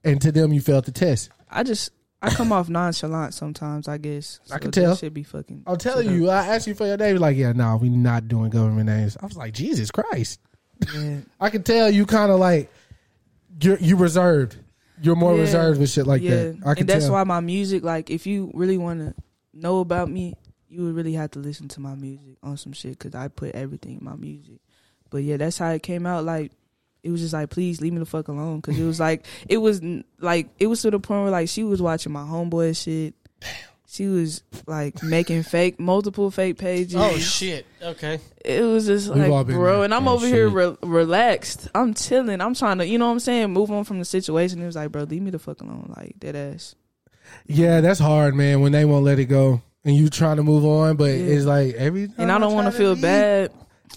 and 0.03 0.21
to 0.23 0.33
them, 0.33 0.53
you 0.53 0.61
failed 0.61 0.85
the 0.87 0.93
test. 0.93 1.31
I 1.51 1.63
just. 1.63 1.91
I 2.25 2.31
come 2.35 2.53
off 2.53 2.69
nonchalant 2.69 3.35
sometimes, 3.35 3.89
I 3.89 3.99
guess. 3.99 4.41
I 4.53 4.59
can 4.59 4.71
tell. 4.71 4.97
Should 4.97 5.15
be 5.15 5.23
fucking. 5.23 5.63
I'm 5.67 5.77
telling 5.77 6.11
you, 6.11 6.31
I 6.31 6.47
asked 6.47 6.67
you 6.67 6.75
for 6.75 6.87
your 6.87 6.97
name, 6.97 7.17
like, 7.19 7.37
yeah, 7.37 7.53
no, 7.53 7.77
we 7.77 7.89
not 7.91 8.29
doing 8.29 8.51
government 8.51 8.87
names. 8.87 9.17
I 9.23 9.27
was 9.27 9.37
like, 9.37 9.53
Jesus 9.55 9.91
Christ, 9.91 10.41
Yeah. 10.95 11.19
I 11.41 11.51
can 11.51 11.63
tell 11.63 11.91
you 11.91 12.07
kind 12.07 12.31
of 12.33 12.39
like 12.41 12.71
you're 13.61 13.79
you 13.79 13.97
reserved. 13.97 14.57
You're 15.03 15.17
more 15.17 15.35
Yeah. 15.35 15.41
reserved 15.43 15.81
with 15.81 15.91
shit 15.91 16.07
like 16.07 16.23
that. 16.23 16.59
I 16.65 16.75
can 16.75 16.81
and 16.83 16.89
that's 16.89 17.07
tell. 17.07 17.15
why 17.15 17.25
my 17.25 17.41
music, 17.41 17.83
like, 17.85 18.11
if 18.11 18.27
you 18.27 18.51
really 18.55 18.79
want 18.79 19.01
to 19.01 19.15
know 19.53 19.81
about 19.81 20.09
me, 20.11 20.35
you 20.69 20.85
would 20.85 20.95
really 20.95 21.13
have 21.15 21.31
to 21.33 21.39
listen 21.39 21.69
to 21.69 21.81
my 21.81 21.95
music 21.95 22.37
on 22.43 22.57
some 22.57 22.73
shit 22.73 22.99
because 22.99 23.15
I 23.15 23.29
put 23.29 23.55
everything 23.55 23.99
in 23.99 24.05
my 24.05 24.17
music. 24.17 24.61
But 25.11 25.19
yeah, 25.25 25.37
that's 25.37 25.59
how 25.59 25.71
it 25.71 25.83
came 25.83 26.07
out. 26.07 26.25
Like, 26.25 26.51
it 27.05 27.11
was 27.11 27.21
just 27.21 27.33
like, 27.35 27.51
please 27.51 27.81
leave 27.81 27.93
me 27.93 28.01
the 28.01 28.07
fuck 28.07 28.27
alone, 28.29 28.57
because 28.61 28.79
it 28.79 28.85
was 28.85 28.99
like, 28.99 29.25
it 29.49 29.59
was 29.59 29.81
like, 30.19 30.49
it 30.59 30.67
was 30.67 30.83
to 30.83 30.91
the 30.91 30.99
point 30.99 31.23
where 31.23 31.31
like 31.31 31.49
she 31.49 31.63
was 31.63 31.81
watching 31.81 32.13
my 32.13 32.23
homeboy 32.23 32.77
shit. 32.83 33.15
She 33.87 34.07
was 34.09 34.43
like 34.67 35.01
making 35.05 35.45
fake, 35.45 35.79
multiple 35.79 36.29
fake 36.33 36.59
pages. 36.59 36.97
Oh 36.97 37.17
shit. 37.19 37.65
Okay. 37.81 38.19
It 38.45 38.63
was 38.63 38.87
just 38.87 39.09
We've 39.15 39.29
like, 39.29 39.47
bro, 39.47 39.75
there. 39.77 39.85
and 39.85 39.95
I'm 39.95 40.07
Yeah, 40.07 40.11
over 40.11 40.27
here 40.27 40.49
re- 40.49 40.77
relaxed. 40.83 41.69
I'm 41.77 41.95
chilling. 41.95 42.41
I'm 42.41 42.55
trying 42.55 42.79
to, 42.79 42.87
you 42.87 42.99
know 42.99 43.07
what 43.07 43.13
I'm 43.13 43.21
saying, 43.21 43.53
move 43.53 43.71
on 43.71 43.85
from 43.85 44.01
the 44.01 44.05
situation. 44.05 44.61
It 44.61 44.67
was 44.67 44.75
like, 44.75 44.91
bro, 44.91 45.05
leave 45.05 45.23
me 45.23 45.31
the 45.31 45.39
fuck 45.39 45.61
alone, 45.61 45.93
like 45.97 46.19
dead 46.19 46.35
ass. 46.35 46.75
Yeah, 47.47 47.81
that's 47.83 48.01
hard, 48.01 48.35
man. 48.35 48.63
When 48.63 48.73
they 48.73 48.85
won't 48.85 49.05
let 49.05 49.19
it 49.21 49.27
go, 49.27 49.63
and 49.85 49.95
you 49.95 50.09
trying 50.09 50.39
to 50.39 50.43
move 50.43 50.65
on, 50.65 50.97
but 50.97 51.11
Yeah. 51.11 51.35
it's 51.35 51.45
like 51.45 51.75
every 51.75 52.09
And 52.19 52.33
I 52.33 52.39
don't 52.39 52.53
want 52.55 52.65
want 52.65 52.73
to 52.73 52.79
feel 52.79 52.97
bad. 52.97 53.53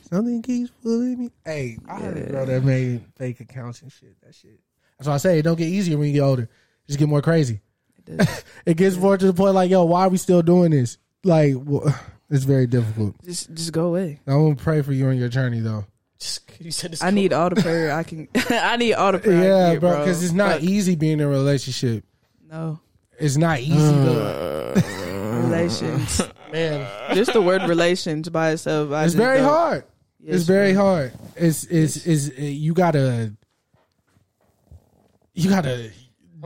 Something 0.10 0.42
keeps 0.42 0.72
pulling 0.84 1.20
me. 1.20 1.32
Hey, 1.46 1.78
I 1.88 2.00
heard 2.00 2.18
a 2.18 2.32
girl 2.32 2.46
that 2.46 2.64
made 2.64 3.02
fake 3.16 3.40
accounts 3.40 3.82
and 3.82 3.92
shit. 3.92 4.20
That 4.22 4.34
shit. 4.36 4.60
That's 4.98 5.08
why 5.08 5.14
I 5.16 5.18
say 5.18 5.40
it 5.40 5.44
don't 5.44 5.58
get 5.58 5.68
easier 5.68 5.98
when 5.98 6.08
you 6.08 6.14
get 6.14 6.22
older. 6.22 6.50
Just 6.88 6.98
get 7.00 7.08
more 7.10 7.22
crazy. 7.22 7.62
It. 8.08 8.44
It 8.66 8.78
gets 8.78 8.96
more 8.96 9.18
to 9.18 9.26
the 9.26 9.34
point 9.34 9.54
like, 9.56 9.70
yo, 9.70 9.84
why 9.86 10.04
are 10.04 10.10
we 10.10 10.18
still 10.18 10.42
doing 10.42 10.72
this? 10.72 10.98
Like, 11.24 11.54
wh- 11.56 11.88
it's 12.30 12.46
very 12.46 12.68
difficult. 12.68 13.16
just, 13.24 13.54
just 13.54 13.72
go 13.74 13.88
away. 13.88 14.20
I 14.28 14.36
want 14.36 14.58
to 14.58 14.64
pray 14.64 14.82
for 14.82 14.94
you 14.94 15.08
on 15.08 15.18
your 15.18 15.30
journey, 15.30 15.60
though. 15.60 15.86
Just, 16.20 16.42
you 16.60 16.72
said 16.72 16.92
this. 16.94 17.04
I 17.04 17.12
need 17.12 17.34
all 17.34 17.50
the 17.50 17.62
prayer 17.62 17.92
I 17.94 18.04
can. 18.04 18.28
I 18.50 18.78
need 18.78 18.94
all 18.94 19.12
the 19.12 19.20
prayer. 19.20 19.42
I 19.42 19.46
Yeah, 19.46 19.66
can 19.66 19.74
get, 19.76 19.80
bro, 19.82 20.00
because 20.00 20.24
it's 20.24 20.34
not 20.34 20.54
Fuck. 20.60 20.64
easy 20.64 20.96
being 20.96 21.14
in 21.20 21.22
a 21.22 21.28
relationship. 21.28 22.04
No 22.50 22.80
It's 23.20 23.36
not 23.38 23.60
easy. 23.60 23.76
though. 23.78 24.74
Uh, 24.76 24.82
relations. 25.38 26.22
man. 26.52 27.16
just 27.16 27.34
the 27.34 27.42
word 27.42 27.64
relations 27.64 28.30
by 28.30 28.52
itself. 28.52 28.92
I 28.92 29.04
It's 29.04 29.14
just 29.14 29.18
very 29.18 29.38
don't- 29.40 29.50
hard. 29.50 29.84
Yes, 30.20 30.36
it's 30.38 30.46
very 30.46 30.74
bro. 30.74 30.84
hard. 30.84 31.14
It's 31.36 31.64
it's 31.66 32.06
is 32.06 32.38
you 32.38 32.74
gotta 32.74 33.34
you 35.34 35.50
gotta. 35.50 35.92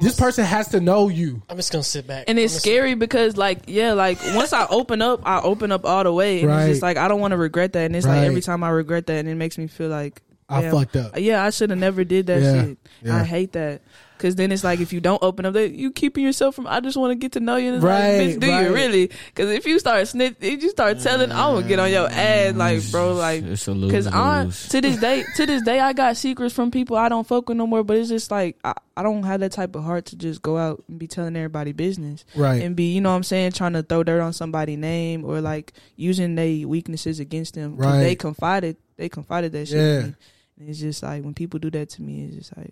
This 0.02 0.18
person 0.18 0.46
has 0.46 0.70
to 0.70 0.80
know 0.80 1.10
you. 1.10 1.42
I'm 1.50 1.58
just 1.58 1.72
gonna 1.72 1.84
sit 1.84 2.08
back. 2.08 2.26
And 2.28 2.40
it's 2.40 2.54
I'm 2.56 2.60
scary 2.60 2.94
because, 2.96 3.36
like, 3.38 3.64
yeah, 3.68 3.94
like 3.94 4.20
once 4.36 4.54
I 4.54 4.66
open 4.70 5.02
up, 5.02 5.22
I 5.26 5.42
open 5.42 5.72
up 5.72 5.86
all 5.86 6.04
the 6.04 6.14
way, 6.14 6.42
and 6.42 6.50
Right. 6.50 6.64
it's 6.64 6.70
just 6.74 6.82
like 6.82 6.98
I 6.98 7.08
don't 7.08 7.20
want 7.20 7.32
to 7.32 7.38
regret 7.38 7.74
that. 7.74 7.86
And 7.86 7.96
it's 7.96 8.06
Right. 8.06 8.18
like 8.20 8.28
every 8.28 8.42
time 8.42 8.64
I 8.64 8.70
regret 8.70 9.08
that, 9.08 9.18
and 9.20 9.28
it 9.28 9.36
makes 9.36 9.58
me 9.58 9.68
feel 9.68 9.90
like 9.90 10.22
I 10.48 10.62
damn, 10.62 10.72
fucked 10.74 10.96
up. 10.96 11.12
Yeah, 11.20 11.44
I 11.44 11.50
should 11.50 11.70
have 11.72 11.80
never 11.80 12.04
did 12.04 12.28
that 12.28 12.42
Yeah. 12.42 12.64
shit. 12.64 12.78
Yeah. 13.04 13.16
I 13.18 13.24
hate 13.24 13.52
that 13.54 13.82
because 14.22 14.36
then 14.36 14.52
it's 14.52 14.64
like 14.64 14.80
if 14.80 14.94
you 14.94 15.02
don't 15.02 15.22
open 15.24 15.48
up, 15.48 15.54
that 15.54 15.72
you 15.72 15.90
keeping 15.92 16.24
yourself 16.24 16.54
from. 16.54 16.68
I 16.68 16.80
just 16.80 16.96
want 16.96 17.10
to 17.10 17.16
get 17.16 17.32
to 17.32 17.40
know 17.40 17.56
you. 17.56 17.70
And 17.70 17.76
it's 17.78 17.84
Right, 17.84 18.18
like, 18.20 18.28
bitch, 18.36 18.40
do 18.40 18.50
right. 18.52 18.66
you 18.68 18.74
really? 18.76 19.08
Because 19.26 19.50
if 19.50 19.66
you 19.66 19.80
start 19.80 20.08
snitch, 20.08 20.36
if 20.40 20.62
you 20.62 20.70
start 20.70 21.00
telling, 21.00 21.32
I'm 21.32 21.56
gonna 21.56 21.68
get 21.68 21.80
on 21.80 21.90
your 21.90 22.08
ass, 22.08 22.54
like, 22.54 22.92
bro, 22.92 23.14
like. 23.14 23.44
it's 23.44 23.68
a 23.68 23.74
Cause 23.74 24.06
I 24.06 24.46
to 24.70 24.82
this 24.82 24.98
day 24.98 25.24
to 25.38 25.46
this 25.48 25.64
day 25.64 25.80
I 25.80 25.94
got 25.94 26.18
secrets 26.18 26.54
from 26.54 26.70
people 26.70 26.98
I 26.98 27.10
don't 27.10 27.26
fuck 27.26 27.50
with 27.50 27.58
no 27.58 27.66
more. 27.66 27.84
But 27.84 27.98
it's 27.98 28.10
just 28.10 28.30
like 28.30 28.58
I, 28.64 28.74
I 28.96 29.02
don't 29.02 29.24
have 29.24 29.40
that 29.40 29.54
type 29.54 29.76
of 29.76 29.84
heart 29.84 30.06
to 30.08 30.16
just 30.16 30.44
go 30.44 30.58
out 30.58 30.84
and 30.88 31.00
be 31.00 31.08
telling 31.08 31.36
everybody 31.36 31.72
business 31.72 32.24
Right. 32.36 32.62
and 32.62 32.76
be 32.76 32.94
you 32.94 33.02
know 33.02 33.10
what 33.10 33.16
I'm 33.16 33.24
saying 33.24 33.54
trying 33.54 33.74
to 33.74 33.82
throw 33.82 34.04
dirt 34.04 34.22
on 34.22 34.34
somebody's 34.34 34.78
name 34.78 35.26
or 35.26 35.42
like 35.42 35.74
using 35.96 36.36
their 36.36 36.68
weaknesses 36.68 37.20
against 37.20 37.56
them. 37.56 37.76
Right. 37.76 38.00
They 38.02 38.16
confided 38.16 38.78
they 38.98 39.10
confided 39.10 39.52
that 39.54 39.68
shit. 39.68 39.78
Yeah. 39.78 40.02
To 40.02 40.08
me. 40.10 40.16
And 40.60 40.70
it's 40.70 40.80
just 40.80 41.02
like 41.02 41.24
when 41.24 41.34
people 41.34 41.60
do 41.60 41.72
that 41.72 41.90
to 41.90 42.04
me, 42.04 42.26
it's 42.26 42.36
just 42.36 42.56
like, 42.56 42.70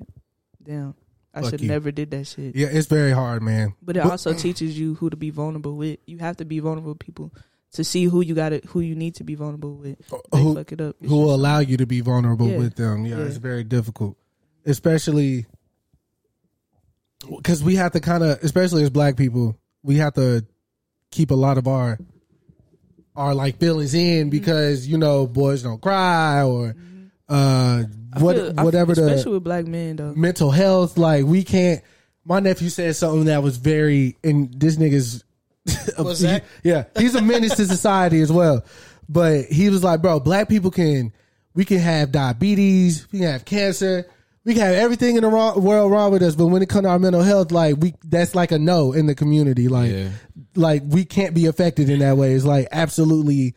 damn, 0.61 0.93
I 1.34 1.47
should 1.49 1.61
you. 1.61 1.67
never 1.67 1.91
did 1.91 2.11
that 2.11 2.25
shit. 2.27 2.55
Yeah, 2.55 2.67
it's 2.71 2.88
very 2.88 3.11
hard, 3.11 3.41
man. 3.43 3.73
But 3.82 3.97
it 3.97 4.03
But- 4.03 4.11
also 4.11 4.34
teaches 4.34 4.77
you 4.80 4.95
who 4.95 5.09
to 5.09 5.17
be 5.17 5.30
vulnerable 5.30 5.75
with. 5.75 5.99
You 6.07 6.17
have 6.19 6.38
to 6.38 6.45
be 6.45 6.59
vulnerable 6.59 6.91
with 6.91 6.99
people 6.99 7.32
to 7.73 7.84
see 7.84 8.05
who 8.05 8.21
you 8.21 8.34
got 8.34 8.51
who 8.65 8.80
you 8.80 8.95
need 8.95 9.15
to 9.15 9.23
be 9.23 9.36
vulnerable 9.36 9.75
with. 9.75 9.99
They 10.32 10.41
Who 10.41 10.55
fuck 10.55 10.71
it 10.71 10.82
up. 10.82 10.95
It's 10.99 11.09
who 11.09 11.17
will 11.17 11.36
allow 11.36 11.59
you 11.59 11.77
to 11.77 11.86
be 11.86 12.01
vulnerable 12.01 12.47
Yeah. 12.49 12.57
with 12.57 12.75
them? 12.75 13.05
Yeah, 13.05 13.17
Yeah. 13.19 13.25
it's 13.25 13.38
very 13.38 13.63
difficult, 13.63 14.17
especially 14.65 15.45
because 17.38 17.63
we 17.63 17.75
have 17.75 17.91
to 17.93 17.99
kind 17.99 18.23
of, 18.23 18.39
especially 18.43 18.84
as 18.84 18.89
black 18.89 19.15
people, 19.17 19.57
we 19.84 19.97
have 19.97 20.13
to 20.15 20.45
keep 21.11 21.32
a 21.32 21.36
lot 21.36 21.57
of 21.57 21.67
our 21.67 21.97
our 23.15 23.36
like 23.36 23.57
feelings 23.59 23.93
Mm-hmm. 23.93 24.21
in 24.21 24.30
because 24.30 24.88
you 24.88 24.97
know 24.97 25.27
boys 25.27 25.61
don't 25.63 25.82
cry 25.82 26.43
or 26.43 26.75
uh 27.30 27.84
I 28.13 28.19
what 28.23 28.36
feel- 28.36 28.53
whatever 28.55 28.95
the 28.95 29.05
especially 29.05 29.34
with 29.34 29.43
black 29.43 29.65
men 29.67 29.95
though. 29.97 30.13
mental 30.15 30.51
health. 30.51 30.97
Like 30.97 31.25
we 31.25 31.43
can't. 31.43 31.82
My 32.25 32.39
nephew 32.39 32.69
said 32.69 32.95
something 32.95 33.25
that 33.25 33.41
was 33.43 33.57
very, 33.57 34.17
and 34.23 34.53
this 34.53 34.75
nigga's. 34.75 35.23
What's 35.97 36.19
that? 36.21 36.43
Yeah, 36.63 36.86
he's 36.97 37.15
a 37.15 37.21
menace 37.21 37.55
to 37.55 37.65
society 37.65 38.21
as 38.21 38.32
well. 38.32 38.63
But 39.07 39.45
he 39.45 39.69
was 39.69 39.84
like, 39.84 40.01
bro, 40.01 40.19
black 40.19 40.47
people 40.49 40.69
can, 40.71 41.11
we 41.55 41.65
can 41.65 41.80
have 41.80 42.11
diabetes, 42.11 43.07
we 43.11 43.19
can 43.19 43.27
have 43.30 43.45
cancer, 43.45 44.05
we 44.45 44.53
can 44.53 44.61
have 44.63 44.75
everything 44.75 45.15
in 45.15 45.23
the 45.23 45.27
wrong, 45.30 45.63
world 45.63 45.91
wrong 45.91 46.11
with 46.11 46.21
us. 46.21 46.36
But 46.36 46.47
when 46.47 46.61
it 46.61 46.69
comes 46.69 46.84
to 46.86 46.89
our 46.89 46.99
mental 46.99 47.23
health, 47.23 47.51
like 47.51 47.77
we, 47.80 47.95
that's 48.03 48.36
like 48.36 48.51
a 48.51 48.59
no 48.59 48.93
in 48.93 49.07
the 49.07 49.15
community. 49.15 49.67
Like, 49.67 49.91
Yeah. 49.91 50.09
like 50.55 50.84
we 50.86 51.05
can't 51.05 51.34
be 51.34 51.47
affected 51.47 51.89
in 51.89 51.99
that 51.99 52.17
way. 52.17 52.34
It's 52.34 52.45
like 52.45 52.67
absolutely 52.71 53.55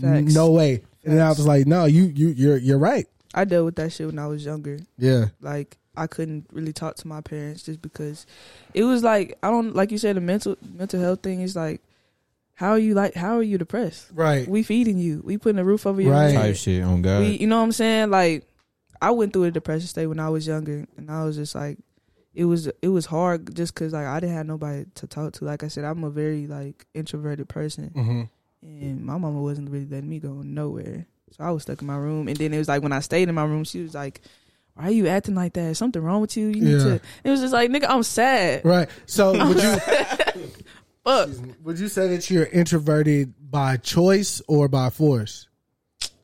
Facts. 0.00 0.34
no 0.34 0.50
way. 0.52 0.84
And 1.04 1.20
I 1.20 1.28
was 1.28 1.46
like, 1.46 1.66
no, 1.66 1.84
you, 1.84 2.04
you, 2.04 2.28
you're, 2.28 2.56
you're 2.56 2.78
right. 2.78 3.06
I 3.34 3.44
dealt 3.44 3.64
with 3.66 3.76
that 3.76 3.92
shit 3.92 4.06
when 4.06 4.18
I 4.18 4.26
was 4.26 4.44
younger. 4.44 4.78
Yeah. 4.98 5.26
Like 5.40 5.76
I 5.96 6.06
couldn't 6.06 6.46
really 6.52 6.72
talk 6.72 6.96
to 6.96 7.08
my 7.08 7.20
parents 7.20 7.62
just 7.64 7.82
because 7.82 8.26
it 8.72 8.84
was 8.84 9.02
like 9.02 9.36
I 9.42 9.50
don't 9.50 9.74
like 9.74 9.90
you 9.92 9.98
said 9.98 10.16
the 10.16 10.20
mental 10.20 10.56
mental 10.74 11.00
health 11.00 11.22
thing 11.22 11.40
is 11.40 11.54
like 11.56 11.80
how 12.54 12.70
are 12.70 12.78
you 12.78 12.94
like 12.94 13.14
how 13.14 13.36
are 13.36 13.42
you 13.42 13.58
depressed? 13.58 14.10
Right. 14.14 14.46
We 14.48 14.62
feeding 14.62 14.98
you. 14.98 15.20
We 15.24 15.38
putting 15.38 15.58
a 15.58 15.64
roof 15.64 15.86
over 15.86 16.00
your 16.00 16.12
Right. 16.12 16.30
head. 16.30 16.40
type 16.40 16.56
shit 16.56 16.82
on 16.84 17.02
God. 17.02 17.20
We, 17.20 17.36
you 17.38 17.46
know 17.46 17.58
what 17.58 17.64
I'm 17.64 17.72
saying? 17.72 18.10
Like 18.10 18.44
I 19.02 19.10
went 19.10 19.32
through 19.32 19.44
a 19.44 19.50
depression 19.50 19.86
state 19.88 20.06
when 20.06 20.20
I 20.20 20.30
was 20.30 20.46
younger, 20.46 20.86
and 20.96 21.10
I 21.10 21.24
was 21.24 21.36
just 21.36 21.54
like, 21.54 21.76
it 22.32 22.44
was 22.46 22.68
it 22.80 22.88
was 22.88 23.06
hard 23.06 23.54
just 23.54 23.74
because 23.74 23.92
like 23.92 24.06
I 24.06 24.18
didn't 24.20 24.34
have 24.36 24.46
nobody 24.46 24.86
to 24.94 25.06
talk 25.06 25.32
to. 25.34 25.44
Like 25.44 25.62
I 25.62 25.68
said, 25.68 25.84
I'm 25.84 26.04
a 26.04 26.10
very 26.10 26.46
like 26.46 26.86
introverted 26.94 27.48
person, 27.48 27.90
Mm-hmm. 27.94 28.22
and 28.62 29.04
my 29.04 29.18
mama 29.18 29.42
wasn't 29.42 29.68
really 29.70 29.86
letting 29.86 30.08
me 30.08 30.20
go 30.20 30.40
nowhere. 30.42 31.06
So 31.36 31.44
I 31.44 31.50
was 31.50 31.62
stuck 31.62 31.80
in 31.80 31.86
my 31.86 31.96
room, 31.96 32.28
and 32.28 32.36
then 32.36 32.52
it 32.54 32.58
was 32.58 32.68
like 32.68 32.82
when 32.82 32.92
I 32.92 33.00
stayed 33.00 33.28
in 33.28 33.34
my 33.34 33.44
room, 33.44 33.64
she 33.64 33.82
was 33.82 33.92
like, 33.94 34.20
"Why 34.74 34.84
are 34.84 34.90
you 34.90 35.08
acting 35.08 35.34
like 35.34 35.52
that? 35.54 35.70
Is 35.70 35.78
something 35.78 36.00
wrong 36.02 36.20
with 36.20 36.36
you? 36.36 36.46
You 36.48 36.60
need 36.60 36.72
Yeah. 36.72 36.84
to." 36.84 37.00
It 37.24 37.30
was 37.30 37.40
just 37.40 37.52
like, 37.52 37.70
"Nigga, 37.70 37.86
I'm 37.88 38.02
sad." 38.04 38.64
Right. 38.64 38.88
So 39.06 39.32
would 39.48 39.62
you 39.62 39.76
Fuck. 41.04 41.28
would 41.62 41.78
you 41.78 41.88
say 41.88 42.08
that 42.08 42.30
you're 42.30 42.46
introverted 42.46 43.34
by 43.50 43.76
choice 43.76 44.40
or 44.48 44.68
by 44.68 44.90
force? 44.90 45.48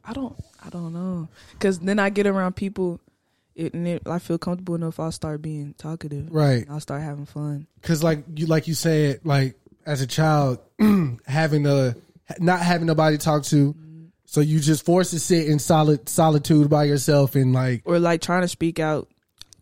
I 0.04 0.12
don't 0.12 0.34
I 0.64 0.70
don't 0.70 0.92
know 0.92 1.28
because 1.52 1.80
then 1.80 1.98
I 1.98 2.08
get 2.11 2.26
around 2.26 2.56
people, 2.56 3.00
it, 3.54 3.74
and 3.74 3.86
it, 3.86 4.02
I 4.06 4.18
feel 4.18 4.38
comfortable 4.38 4.74
enough. 4.76 4.98
I'll 4.98 5.12
start 5.12 5.42
being 5.42 5.74
talkative. 5.76 6.28
Right. 6.30 6.66
I'll 6.70 6.80
start 6.80 7.02
having 7.02 7.26
fun. 7.26 7.66
Because 7.80 8.02
like 8.02 8.24
you 8.34 8.46
like 8.46 8.68
you 8.68 8.74
said, 8.74 9.20
like 9.24 9.56
as 9.84 10.00
a 10.00 10.06
child, 10.06 10.58
having 11.26 11.66
a 11.66 11.94
not 12.38 12.61
having 12.61 12.86
nobody 12.86 13.18
to 13.18 13.22
talk 13.24 13.42
to, 13.44 13.74
so 14.31 14.41
you 14.41 14.61
just 14.61 14.85
forced 14.85 15.11
to 15.11 15.18
sit 15.18 15.49
in 15.49 15.59
solid 15.59 16.09
solitude 16.09 16.70
by 16.70 16.85
yourself 16.85 17.35
and 17.35 17.53
like 17.53 17.83
or 17.85 17.99
like 17.99 18.20
trying 18.20 18.43
to 18.43 18.49
speak 18.49 18.78
out, 18.78 19.09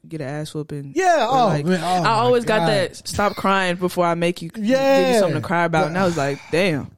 get 0.06 0.20
an 0.20 0.28
ass 0.28 0.52
whooping. 0.52 0.92
Yeah, 0.94 1.26
oh, 1.26 1.46
like, 1.46 1.64
man, 1.64 1.80
oh 1.82 2.06
I 2.06 2.16
always 2.16 2.44
got 2.44 2.66
that. 2.66 2.94
Stop 3.08 3.34
crying 3.34 3.76
before 3.76 4.04
I 4.04 4.14
make 4.14 4.42
you. 4.42 4.50
Yeah. 4.56 5.00
give 5.00 5.14
you 5.14 5.20
something 5.20 5.40
to 5.40 5.46
cry 5.46 5.64
about. 5.64 5.86
And 5.86 5.96
I 5.96 6.04
was 6.04 6.18
like, 6.18 6.38
damn. 6.50 6.90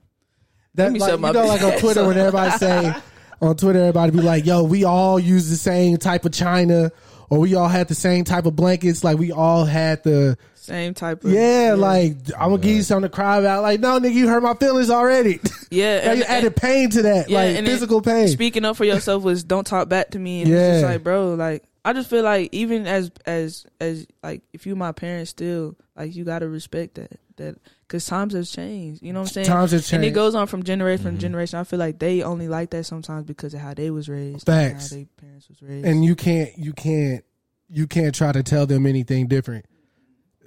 that. 0.75 0.93
Like, 0.93 1.13
you 1.13 1.33
know, 1.33 1.47
like 1.47 1.63
on 1.63 1.73
Twitter 1.79 2.05
when 2.05 2.19
everybody 2.19 2.51
say 2.59 2.93
on 3.41 3.57
Twitter, 3.57 3.79
everybody 3.79 4.11
be 4.11 4.21
like, 4.21 4.47
"Yo, 4.47 4.65
we 4.65 4.83
all 4.83 5.21
use 5.21 5.49
the 5.49 5.57
same 5.57 5.97
type 5.97 6.25
of 6.25 6.33
china." 6.33 6.91
Or 7.29 7.39
we 7.39 7.55
all 7.55 7.69
had 7.69 7.87
the 7.87 7.95
same 7.95 8.25
type 8.25 8.47
of 8.47 8.57
blankets, 8.57 9.05
like 9.05 9.17
we 9.17 9.31
all 9.31 9.65
had 9.65 10.03
the 10.03 10.37
Same 10.71 10.95
type 10.95 11.25
of 11.25 11.33
yeah, 11.33 11.75
like 11.77 12.13
I'm 12.39 12.51
gonna 12.51 12.59
give 12.59 12.77
you 12.77 12.83
something 12.83 13.11
to 13.11 13.13
cry 13.13 13.39
about. 13.39 13.63
Like, 13.63 13.81
no, 13.81 13.99
nigga, 13.99 14.15
you 14.15 14.29
hurt 14.29 14.41
my 14.41 14.55
feelings 14.55 14.89
already. 14.89 15.41
yeah. 15.73 16.05
now 16.05 16.13
you 16.13 16.23
added 16.23 16.55
pain 16.55 16.91
to 16.91 17.03
that, 17.03 17.29
like 17.29 17.57
and 17.57 17.67
then 17.67 17.75
physical 17.75 18.01
pain. 18.01 18.29
Speaking 18.29 18.65
up 18.65 18.77
for 18.77 18.85
yourself 18.85 19.25
was 19.25 19.43
don't 19.43 19.67
talk 19.67 19.89
back 19.89 20.11
to 20.11 20.21
me. 20.21 20.43
And 20.43 20.51
it's 20.53 20.57
Yeah. 20.57 20.73
just 20.75 20.85
like, 20.85 21.03
bro, 21.03 21.35
like 21.35 21.65
I 21.85 21.93
just 21.93 22.09
feel 22.09 22.23
like 22.23 22.51
even 22.53 22.87
as 22.87 23.11
as 23.27 23.67
as 23.81 24.07
like 24.23 24.43
if 24.53 24.65
you 24.65 24.77
my 24.77 24.93
parents 24.93 25.33
still 25.33 25.75
like 25.97 26.15
you 26.15 26.23
gotta 26.23 26.49
respect 26.49 26.95
that 26.95 27.19
that 27.35 27.57
because 27.83 28.07
times 28.07 28.33
have 28.35 28.47
changed. 28.47 29.03
You 29.03 29.13
know 29.13 29.23
what 29.23 29.31
I'm 29.31 29.33
saying? 29.33 29.47
Times 29.49 29.73
have 29.73 29.81
changed, 29.81 29.95
And 29.95 30.05
it 30.05 30.13
goes 30.13 30.37
on 30.37 30.47
from 30.47 30.63
generation 30.63 31.03
from 31.03 31.13
mm-hmm. 31.15 31.21
generation. 31.21 31.59
I 31.59 31.65
feel 31.65 31.81
like 31.81 31.99
they 31.99 32.23
only 32.23 32.47
like 32.47 32.71
that 32.71 32.85
sometimes 32.85 33.25
because 33.25 33.55
of 33.55 33.61
how 33.61 33.75
they 33.75 33.91
was 33.91 34.09
raised. 34.09 34.47
Facts. 34.47 34.93
And 34.93 35.01
how 35.01 35.09
their 35.19 35.29
parents 35.29 35.49
was 35.49 35.63
raised. 35.63 35.85
and 35.85 36.05
you 36.05 36.15
can't 36.15 36.57
you 36.57 36.73
can't 36.75 37.25
you 37.69 37.89
can't 37.89 38.15
try 38.15 38.31
to 38.31 38.45
tell 38.45 38.67
them 38.67 38.87
anything 38.87 39.27
different 39.27 39.65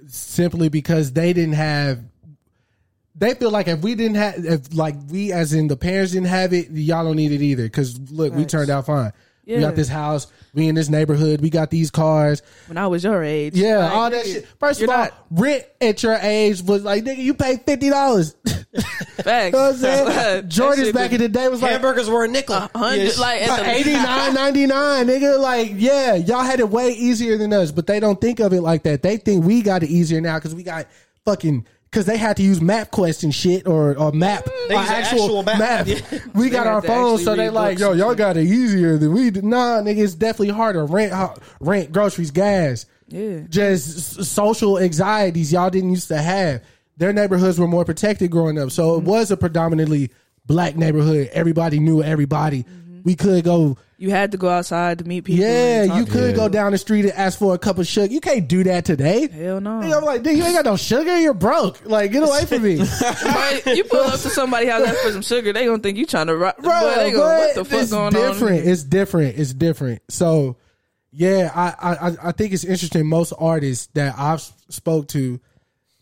simply 0.08 0.68
because 0.68 1.12
they 1.12 1.32
didn't 1.32 1.54
have 1.54 2.00
they 3.16 3.34
feel 3.34 3.50
like 3.50 3.68
if 3.68 3.80
we 3.80 3.94
didn't 3.94 4.16
have 4.16 4.44
if 4.44 4.74
like 4.74 4.96
we 5.08 5.32
as 5.32 5.52
in 5.52 5.68
the 5.68 5.76
parents 5.76 6.12
didn't 6.12 6.26
have 6.26 6.52
it 6.52 6.70
y'all 6.70 7.04
don't 7.04 7.16
need 7.16 7.32
it 7.32 7.42
either. 7.42 7.64
Because 7.64 7.98
look 8.10 8.34
we 8.34 8.44
turned 8.44 8.70
out 8.70 8.86
fine. 8.86 9.12
We 9.46 9.60
got 9.60 9.76
this 9.76 9.88
house. 9.88 10.26
We 10.54 10.68
in 10.68 10.74
this 10.74 10.88
neighborhood. 10.88 11.42
We 11.42 11.50
got 11.50 11.70
these 11.70 11.90
cars. 11.90 12.40
When 12.66 12.78
I 12.78 12.86
was 12.86 13.04
your 13.04 13.22
age, 13.22 13.54
yeah 13.54 13.78
like, 13.78 13.92
all 13.92 14.10
that 14.10 14.26
shit. 14.26 14.46
First 14.58 14.82
of 14.82 14.88
all 14.88 14.96
not- 14.96 15.26
rent 15.30 15.64
at 15.80 16.02
your 16.02 16.14
age 16.14 16.62
was 16.62 16.82
like 16.82 17.04
nigga 17.04 17.18
you 17.18 17.34
pay 17.34 17.56
$50 17.56 18.34
Facts. 18.74 19.46
You 19.46 19.52
know 19.52 19.58
what 19.58 19.72
I'm 19.72 19.76
saying? 19.76 20.06
That 20.14 20.48
Jordans 20.48 20.76
shit 20.86 20.94
back 20.94 21.12
in 21.12 21.18
the 21.20 21.28
day 21.28 21.48
was 21.48 21.62
like 21.62 21.72
Hamburgers 21.72 22.08
were 22.08 22.24
a 22.24 22.28
nickel. 22.28 22.68
hundred, 22.74 23.02
Yes. 23.04 23.18
like 23.18 23.42
at 23.42 23.58
the 23.60 23.70
eighty 23.70 23.92
nine 23.92 24.34
ninety 24.42 24.66
nine, 24.66 25.06
nigga. 25.06 25.38
Like, 25.40 25.72
yeah, 25.76 26.14
y'all 26.14 26.42
had 26.42 26.60
it 26.60 26.68
way 26.68 26.90
easier 26.90 27.36
than 27.38 27.52
us, 27.52 27.70
but 27.72 27.86
they 27.86 28.00
don't 28.00 28.20
think 28.20 28.40
of 28.40 28.52
it 28.52 28.60
like 28.62 28.82
that. 28.84 29.02
They 29.02 29.16
think 29.16 29.44
we 29.44 29.62
got 29.62 29.82
it 29.82 29.90
easier 29.90 30.20
now 30.20 30.38
because 30.38 30.54
we 30.54 30.62
got 30.62 30.86
fucking 31.24 31.66
because 31.90 32.06
they 32.06 32.16
had 32.16 32.36
to 32.38 32.42
use 32.42 32.58
MapQuest 32.58 33.22
and 33.22 33.32
shit 33.34 33.66
or 33.68 33.96
or 33.96 34.10
map 34.10 34.44
mm. 34.44 34.68
They 34.68 34.74
or 34.74 34.78
actual, 34.80 35.22
actual 35.22 35.42
map. 35.44 35.58
map. 35.58 35.86
Yeah. 35.86 36.18
We 36.34 36.50
got 36.50 36.66
our 36.66 36.82
phones, 36.82 37.22
so 37.22 37.36
they 37.36 37.50
like, 37.50 37.78
yo, 37.78 37.92
y'all 37.92 38.16
got 38.16 38.36
it 38.36 38.46
easier 38.46 38.98
than 38.98 39.12
we 39.12 39.30
did. 39.30 39.44
Nah, 39.44 39.80
nigga, 39.82 39.98
it's 39.98 40.14
definitely 40.14 40.48
harder. 40.54 40.84
Rent, 40.84 41.12
rent, 41.60 41.92
groceries, 41.92 42.32
gas, 42.32 42.86
Yeah. 43.08 43.40
just 43.48 44.24
social 44.24 44.78
anxieties 44.80 45.52
y'all 45.52 45.70
didn't 45.70 45.90
used 45.90 46.08
to 46.08 46.16
have. 46.20 46.62
Their 46.96 47.12
neighborhoods 47.12 47.58
were 47.58 47.68
more 47.68 47.84
protected 47.84 48.30
growing 48.30 48.58
up, 48.58 48.70
so 48.70 48.92
Mm-hmm. 48.98 49.06
it 49.06 49.10
was 49.10 49.30
a 49.30 49.36
predominantly 49.36 50.10
black 50.46 50.76
neighborhood. 50.76 51.30
Everybody 51.32 51.80
knew 51.80 52.02
everybody. 52.02 52.64
We 53.04 53.16
could 53.16 53.44
go 53.44 53.76
You 53.98 54.08
had 54.10 54.32
to 54.32 54.38
go 54.38 54.48
outside 54.48 54.98
to 55.00 55.04
meet 55.04 55.24
people. 55.24 55.44
yeah, 55.44 55.86
talk 55.86 55.98
you 55.98 56.04
to 56.06 56.10
could 56.10 56.30
people. 56.32 56.44
go 56.44 56.48
down 56.48 56.72
the 56.72 56.78
street 56.78 57.04
and 57.04 57.12
ask 57.12 57.38
for 57.38 57.52
a 57.54 57.58
cup 57.58 57.76
of 57.78 57.86
sugar. 57.86 58.10
You 58.10 58.18
can't 58.20 58.48
do 58.48 58.64
that 58.64 58.86
today. 58.86 59.28
Hell 59.28 59.60
no. 59.60 59.80
Nigga, 59.80 59.98
I'm 59.98 60.04
like, 60.04 60.22
dude, 60.22 60.38
you 60.38 60.42
ain't 60.44 60.54
got 60.54 60.64
no 60.64 60.76
sugar. 60.76 61.18
You're 61.20 61.34
broke. 61.34 61.84
Like, 61.84 62.12
get 62.12 62.22
away 62.22 62.46
from 62.46 62.62
me, 62.62 62.76
Right? 63.24 63.62
You 63.66 63.84
pull 63.84 64.00
up 64.00 64.12
to 64.12 64.30
somebody 64.30 64.66
house 64.68 64.86
ask 64.86 64.96
for 65.00 65.12
some 65.12 65.20
sugar, 65.22 65.52
they 65.52 65.66
gonna 65.66 65.82
think 65.82 65.98
you 65.98 66.06
trying 66.06 66.28
to 66.28 66.36
rock. 66.36 66.56
bro. 66.58 66.70
Boy, 66.80 66.94
they 66.96 67.12
go, 67.12 67.18
what 67.20 67.54
the 67.56 67.64
fuck 67.66 67.82
it's 67.82 67.90
going 67.90 68.12
different. 68.14 68.62
on? 68.62 68.68
It's 68.72 68.84
different. 68.84 69.38
It's 69.38 69.52
different. 69.52 70.00
So, 70.08 70.56
yeah, 71.12 71.50
I, 71.54 71.74
I 71.78 72.08
I- 72.08 72.16
I 72.28 72.32
think 72.32 72.54
it's 72.54 72.64
interesting. 72.64 73.06
Most 73.06 73.34
artists 73.38 73.88
that 73.94 74.14
I've 74.18 74.40
spoke 74.70 75.08
to 75.08 75.40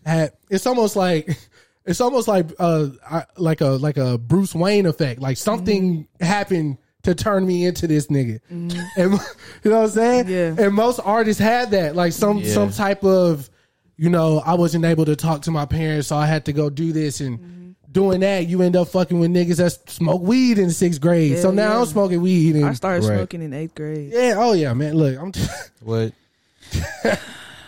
had 0.04 0.32
it's 0.50 0.66
almost 0.66 0.96
like 0.96 1.36
it's 1.84 2.00
almost 2.00 2.28
like 2.28 2.46
uh 2.58 2.88
I- 3.08 3.24
like 3.36 3.60
a 3.60 3.70
like 3.70 3.96
a 3.96 4.18
Bruce 4.18 4.54
Wayne 4.54 4.86
effect. 4.86 5.20
Like 5.20 5.36
something 5.36 6.04
Mm-hmm. 6.04 6.24
happened 6.24 6.78
to 7.02 7.14
turn 7.16 7.44
me 7.46 7.64
into 7.66 7.86
this 7.88 8.06
nigga, 8.06 8.38
and 8.48 8.72
you 8.96 9.70
know 9.70 9.80
what 9.80 9.84
I'm 9.84 9.88
saying? 9.88 10.28
Yeah. 10.28 10.54
And 10.56 10.72
most 10.74 11.00
artists 11.02 11.40
had 11.42 11.72
that, 11.72 11.96
like 11.96 12.12
some 12.12 12.38
Yeah. 12.38 12.52
some 12.54 12.70
type 12.70 13.02
of, 13.04 13.50
you 13.96 14.08
know, 14.08 14.38
I 14.46 14.54
wasn't 14.54 14.84
able 14.84 15.04
to 15.06 15.16
talk 15.16 15.42
to 15.42 15.50
my 15.50 15.66
parents, 15.66 16.06
so 16.08 16.16
I 16.16 16.26
had 16.26 16.44
to 16.46 16.52
go 16.52 16.70
do 16.70 16.92
this 16.92 17.20
and. 17.20 17.38
Mm-hmm. 17.38 17.52
Doing 17.90 18.20
that, 18.20 18.46
you 18.46 18.62
end 18.62 18.74
up 18.74 18.88
fucking 18.88 19.20
with 19.20 19.30
niggas 19.30 19.58
that 19.58 19.90
smoke 19.90 20.22
weed 20.22 20.58
in 20.58 20.70
sixth 20.70 20.98
grade. 20.98 21.36
so 21.36 21.50
now 21.50 21.74
yeah. 21.74 21.80
I'm 21.80 21.84
smoking 21.84 22.22
weed. 22.22 22.56
And, 22.56 22.64
I 22.64 22.72
started 22.72 23.04
Right. 23.06 23.16
smoking 23.18 23.42
in 23.42 23.52
eighth 23.52 23.74
grade. 23.74 24.10
yeah, 24.10 24.32
oh 24.38 24.54
yeah, 24.54 24.72
man. 24.72 24.94
Look, 24.94 25.18
I'm. 25.20 25.30
What? 25.82 26.12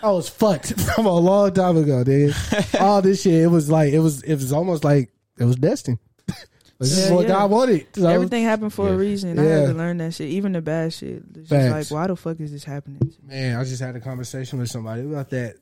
I 0.05 0.11
was 0.11 0.29
fucked 0.29 0.79
from 0.95 1.07
a 1.07 1.19
long 1.19 1.53
time 1.55 1.77
ago, 1.79 2.05
nigga. 2.05 2.81
All 2.81 3.01
this 3.03 3.23
shit, 3.23 3.35
it 3.35 3.47
was 3.47 3.71
like 3.71 3.93
it 3.93 4.01
was 4.01 4.23
it 4.23 4.35
was 4.35 4.53
almost 4.53 4.85
like 4.85 5.11
it 5.39 5.45
was 5.45 5.57
destined. 5.57 5.99
This 6.81 6.91
is 6.99 7.09
Yeah, 7.09 7.15
what 7.15 7.23
yeah. 7.23 7.29
God 7.29 7.51
wanted. 7.53 7.87
So, 7.95 8.09
Everything 8.09 8.43
happened 8.43 8.73
for 8.75 8.89
a 8.89 8.91
Yeah. 8.91 8.97
reason. 8.97 9.39
I 9.39 9.43
had 9.45 9.67
to 9.69 9.75
learn 9.75 9.99
that 9.99 10.13
shit, 10.13 10.29
even 10.31 10.51
the 10.53 10.61
bad 10.61 10.93
shit. 10.93 11.23
It's 11.37 11.49
just 11.49 11.71
like, 11.71 11.89
why 11.91 12.09
the 12.09 12.17
fuck 12.17 12.41
is 12.41 12.51
this 12.51 12.65
happening? 12.65 13.15
man, 13.23 13.57
I 13.57 13.63
just 13.63 13.81
had 13.81 13.95
a 13.95 14.01
conversation 14.01 14.59
with 14.59 14.69
somebody 14.71 15.03
about 15.03 15.31
that. 15.31 15.55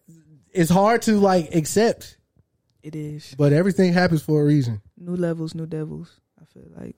It's 0.53 0.70
hard 0.70 1.03
to 1.03 1.18
like 1.20 1.55
accept, 1.55 2.16
It 2.82 2.97
is 2.97 3.34
but 3.36 3.53
everything 3.53 3.93
happens 3.93 4.22
for 4.22 4.40
a 4.40 4.45
reason. 4.45 4.80
new 4.97 5.14
levels, 5.14 5.55
new 5.55 5.66
devils. 5.66 6.18
I 6.40 6.45
feel 6.47 6.70
like 6.74 6.97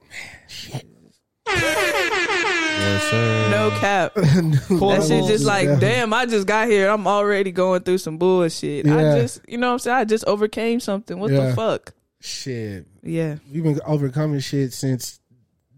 Yes, 2.78 3.02
sir. 3.10 3.48
no 3.50 3.70
cap. 3.80 4.14
That 4.94 5.04
shit 5.08 5.24
just 5.26 5.44
like, 5.44 5.78
damn, 5.80 6.12
I 6.12 6.26
just 6.26 6.46
got 6.46 6.68
here. 6.68 6.88
I'm 6.88 7.06
already 7.06 7.52
going 7.52 7.82
through 7.82 7.98
some 7.98 8.18
bullshit. 8.18 8.86
Yeah. 8.86 8.96
I 8.96 9.20
just, 9.20 9.40
you 9.48 9.58
know 9.58 9.68
what 9.68 9.72
I'm 9.74 9.78
saying? 9.80 9.96
I 9.96 10.04
just 10.04 10.24
overcame 10.26 10.80
something. 10.80 11.18
What 11.18 11.30
Yeah. 11.30 11.48
the 11.50 11.54
fuck? 11.56 11.92
Shit, 12.20 12.86
Yeah, 13.02 13.36
we've 13.52 13.62
been 13.62 13.80
overcoming 13.86 14.40
shit 14.40 14.72
since 14.72 15.20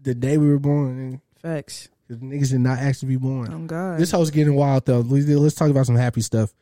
the 0.01 0.15
day 0.15 0.37
we 0.37 0.47
were 0.47 0.59
born. 0.59 1.21
facts. 1.41 1.89
And 2.09 2.31
niggas 2.31 2.51
did 2.51 2.61
not 2.61 2.79
actually 2.79 3.09
be 3.09 3.15
born. 3.17 3.51
Oh 3.53 3.59
God. 3.67 3.99
This 3.99 4.11
house 4.11 4.29
getting 4.29 4.55
wild 4.55 4.85
though. 4.85 5.01
Let's 5.01 5.55
talk 5.55 5.69
about 5.69 5.85
some 5.85 5.97
happy 5.97 6.21
stuff. 6.21 6.53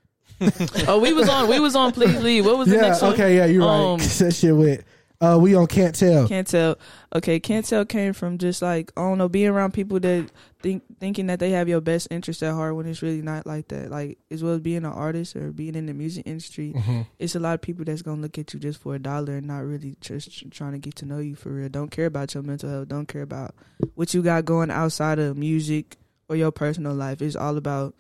oh, 0.88 0.99
we 0.99 1.13
was 1.13 1.29
on. 1.29 1.47
We 1.47 1.59
was 1.59 1.75
on. 1.75 1.91
Please 1.91 2.19
leave. 2.21 2.45
What 2.47 2.57
was 2.57 2.67
the 2.67 2.75
Yeah, 2.75 2.81
next 2.81 3.01
one? 3.03 3.13
okay, 3.13 3.38
yeah, 3.38 3.45
you're 3.45 3.61
Um, 3.63 3.99
right. 3.99 4.09
that 4.19 4.33
shit 4.33 4.55
went. 4.55 4.81
Uh, 5.22 5.38
we 5.41 5.55
on 5.55 5.66
can't 5.68 5.95
tell. 5.95 6.28
Can't 6.28 6.45
tell. 6.47 6.78
Okay, 7.16 7.39
can't 7.39 7.66
tell 7.66 7.86
came 7.86 8.11
from 8.13 8.38
just 8.38 8.61
like 8.61 8.91
I 8.97 9.01
don't 9.01 9.18
know, 9.18 9.30
being 9.30 9.47
around 9.47 9.74
people 9.74 9.99
that 10.01 10.30
think 10.61 10.84
thinking 10.99 11.28
that 11.28 11.39
they 11.39 11.51
have 11.51 11.70
your 11.70 11.80
best 11.82 12.09
interest 12.11 12.43
at 12.43 12.53
heart 12.53 12.76
when 12.76 12.86
it's 12.86 13.01
really 13.01 13.22
not 13.22 13.45
like 13.45 13.70
that. 13.70 13.89
Like 13.89 14.18
as 14.30 14.43
well 14.43 14.53
as 14.55 14.59
being 14.59 14.78
an 14.78 14.86
artist 14.86 15.36
or 15.36 15.51
being 15.51 15.76
in 15.76 15.86
the 15.86 15.93
music 15.93 16.24
industry, 16.28 16.74
Mm-hmm. 16.76 17.01
it's 17.18 17.36
a 17.36 17.39
lot 17.39 17.53
of 17.55 17.61
people 17.61 17.86
that's 17.86 18.01
gonna 18.01 18.22
look 18.22 18.38
at 18.38 18.53
you 18.53 18.59
just 18.59 18.82
for 18.82 18.95
a 18.95 18.99
dollar 18.99 19.38
and 19.38 19.47
not 19.47 19.59
really 19.59 19.95
just 20.01 20.51
trying 20.51 20.74
to 20.74 20.80
get 20.80 20.95
to 20.95 21.05
know 21.05 21.20
you 21.20 21.36
for 21.36 21.49
real. 21.49 21.70
Don't 21.70 21.91
care 21.91 22.07
about 22.07 22.34
your 22.34 22.43
mental 22.43 22.70
health. 22.70 22.89
Don't 22.89 23.07
care 23.07 23.22
about 23.22 23.55
what 23.95 24.13
you 24.13 24.22
got 24.22 24.43
going 24.45 24.70
outside 24.70 25.18
of 25.20 25.38
music 25.38 25.97
or 26.28 26.36
your 26.36 26.51
personal 26.51 26.93
life. 26.93 27.22
It's 27.22 27.36
all 27.38 27.55
about 27.57 27.95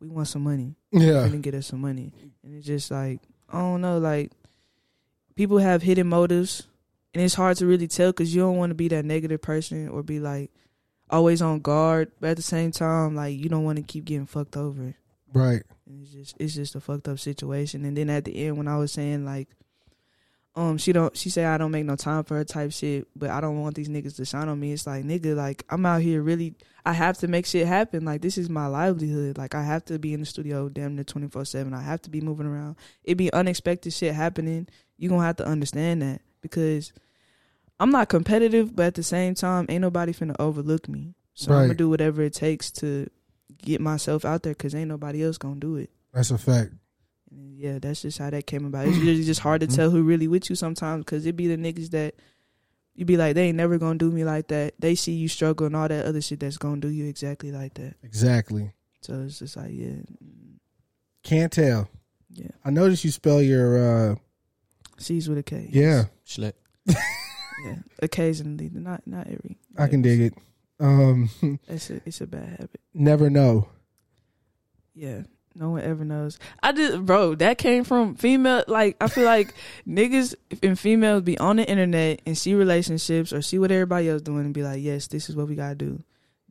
we 0.00 0.08
want 0.08 0.28
some 0.28 0.44
money 0.44 0.76
Yeah, 0.92 1.26
gonna 1.26 1.38
get 1.38 1.54
us 1.54 1.66
some 1.66 1.80
money. 1.80 2.12
And 2.42 2.54
it's 2.56 2.66
just 2.66 2.90
like 2.90 3.20
I 3.50 3.58
don't 3.58 3.80
know, 3.82 3.98
like 3.98 4.30
people 5.38 5.58
have 5.58 5.82
hidden 5.82 6.08
motives, 6.08 6.66
and 7.14 7.22
it's 7.22 7.34
hard 7.34 7.56
to 7.56 7.64
really 7.64 7.86
tell 7.86 8.10
because 8.10 8.34
you 8.34 8.40
don't 8.40 8.56
want 8.56 8.70
to 8.70 8.74
be 8.74 8.88
that 8.88 9.04
negative 9.04 9.40
person 9.40 9.88
or 9.88 10.02
be 10.02 10.18
like 10.18 10.50
always 11.08 11.40
on 11.40 11.60
guard, 11.60 12.10
but 12.18 12.30
at 12.30 12.36
the 12.36 12.42
same 12.42 12.72
time, 12.72 13.14
like 13.14 13.38
you 13.38 13.48
don't 13.48 13.62
want 13.62 13.76
to 13.76 13.84
keep 13.84 14.04
getting 14.04 14.26
fucked 14.26 14.56
over. 14.56 14.96
right. 15.32 15.62
And 15.86 16.02
it's 16.02 16.10
just 16.10 16.36
it's 16.40 16.54
just 16.54 16.74
a 16.74 16.80
fucked 16.80 17.06
up 17.06 17.20
situation. 17.20 17.84
And 17.84 17.96
then 17.96 18.10
at 18.10 18.24
the 18.24 18.46
end, 18.46 18.58
when 18.58 18.68
I 18.68 18.76
was 18.76 18.92
saying 18.92 19.24
like. 19.24 19.48
Um, 20.56 20.76
she 20.76 20.92
don't. 20.92 21.16
She 21.16 21.30
said 21.30 21.46
I 21.46 21.56
don't 21.56 21.70
make 21.70 21.84
no 21.84 21.94
time 21.94 22.24
for 22.24 22.34
her 22.34 22.42
type 22.42 22.72
shit, 22.72 23.06
but 23.14 23.30
I 23.30 23.40
don't 23.40 23.60
want 23.60 23.76
these 23.76 23.88
niggas 23.88 24.16
to 24.16 24.24
shine 24.24 24.48
on 24.48 24.58
me. 24.58 24.72
It's 24.72 24.88
like 24.88 25.04
nigga, 25.04 25.36
like 25.36 25.64
I'm 25.70 25.86
out 25.86 26.02
here 26.02 26.20
really. 26.20 26.56
I 26.84 26.94
have 26.94 27.16
to 27.18 27.28
make 27.28 27.46
shit 27.46 27.64
happen. 27.64 28.04
Like 28.04 28.22
this 28.22 28.36
is 28.36 28.50
my 28.50 28.66
livelihood. 28.66 29.38
Like 29.38 29.54
I 29.54 29.62
have 29.62 29.84
to 29.84 30.00
be 30.00 30.14
in 30.14 30.20
the 30.20 30.26
studio 30.26 30.68
damn 30.68 30.96
near 30.96 31.04
twenty 31.04 31.28
four 31.28 31.44
seven. 31.44 31.74
I 31.74 31.82
have 31.82 32.02
to 32.02 32.10
be 32.10 32.20
moving 32.20 32.46
around. 32.46 32.74
It 33.04 33.14
be 33.14 33.32
unexpected 33.32 33.92
shit 33.92 34.14
happening. 34.14 34.66
You 34.98 35.08
gonna 35.08 35.24
have 35.24 35.36
to 35.36 35.46
understand 35.46 36.02
that 36.02 36.20
because 36.40 36.92
I'm 37.80 37.90
not 37.90 38.08
competitive, 38.08 38.74
but 38.74 38.86
at 38.86 38.94
the 38.94 39.02
same 39.02 39.34
time, 39.34 39.66
ain't 39.68 39.82
nobody 39.82 40.12
finna 40.12 40.34
overlook 40.38 40.88
me. 40.88 41.14
So 41.34 41.52
I'm 41.54 41.62
gonna 41.66 41.74
do 41.74 41.88
whatever 41.88 42.22
it 42.22 42.34
takes 42.34 42.70
to 42.72 43.08
get 43.62 43.80
myself 43.80 44.24
out 44.24 44.42
there 44.42 44.52
because 44.54 44.74
ain't 44.74 44.88
nobody 44.88 45.24
else 45.24 45.38
gonna 45.38 45.60
do 45.60 45.76
it. 45.76 45.90
That's 46.12 46.30
a 46.32 46.38
fact. 46.38 46.72
Yeah, 47.30 47.78
that's 47.78 48.02
just 48.02 48.18
how 48.18 48.30
that 48.30 48.46
came 48.46 48.64
about. 48.64 48.88
It's 48.88 48.96
really 48.98 49.22
just 49.24 49.40
hard 49.40 49.60
to 49.60 49.66
tell 49.66 49.90
who 49.90 50.02
really 50.02 50.26
with 50.28 50.50
you 50.50 50.56
sometimes 50.56 51.04
because 51.04 51.26
it 51.26 51.36
be 51.36 51.46
the 51.46 51.56
niggas 51.56 51.90
that 51.90 52.14
you 52.94 53.04
be 53.04 53.16
like, 53.16 53.36
they 53.36 53.44
ain't 53.48 53.56
never 53.56 53.78
gonna 53.78 53.98
do 53.98 54.10
me 54.10 54.24
like 54.24 54.48
that. 54.48 54.74
They 54.80 54.96
see 54.96 55.12
you 55.12 55.28
struggle 55.28 55.66
and 55.66 55.76
all 55.76 55.86
that 55.86 56.06
other 56.06 56.20
shit 56.20 56.40
that's 56.40 56.58
gonna 56.58 56.80
do 56.80 56.88
you 56.88 57.06
exactly 57.06 57.52
like 57.52 57.74
that. 57.74 57.94
Exactly. 58.02 58.72
So 59.02 59.22
it's 59.22 59.38
just 59.38 59.56
like, 59.56 59.70
yeah, 59.72 60.02
Can't 61.22 61.52
tell. 61.52 61.88
yeah. 62.30 62.50
I 62.64 62.70
noticed 62.70 63.04
you 63.04 63.10
spell 63.12 63.40
your 63.42 64.10
uh 64.12 64.14
C's 64.98 65.28
with 65.28 65.38
a 65.38 65.42
K. 65.42 65.68
yeah. 65.72 66.04
Schlep. 66.26 66.52
yeah. 66.86 67.76
Occasionally, 68.02 68.70
not 68.72 69.06
not 69.06 69.26
every. 69.26 69.56
I 69.76 69.88
can 69.88 70.02
dig 70.02 70.20
it. 70.20 70.34
Um 70.80 71.30
It's 71.68 71.90
a 71.90 72.00
it's 72.06 72.20
a 72.20 72.26
bad 72.26 72.48
habit. 72.50 72.80
never 72.94 73.30
know. 73.30 73.68
Yeah. 74.94 75.22
No 75.54 75.70
one 75.70 75.82
ever 75.82 76.04
knows. 76.04 76.38
I 76.62 76.70
did, 76.70 77.04
bro. 77.04 77.34
That 77.34 77.58
came 77.58 77.82
from 77.82 78.14
female. 78.14 78.62
Like 78.68 78.96
I 79.00 79.08
feel 79.08 79.24
like 79.24 79.54
niggas 79.88 80.34
and 80.62 80.78
females 80.78 81.22
be 81.22 81.36
on 81.38 81.56
the 81.56 81.68
internet 81.68 82.22
and 82.26 82.38
see 82.38 82.54
relationships 82.54 83.32
or 83.32 83.42
see 83.42 83.58
what 83.58 83.72
everybody 83.72 84.08
else 84.08 84.22
doing 84.22 84.44
and 84.44 84.54
be 84.54 84.62
like, 84.62 84.80
yes, 84.80 85.08
this 85.08 85.28
is 85.28 85.34
what 85.34 85.48
we 85.48 85.56
gotta 85.56 85.74
do. 85.74 86.00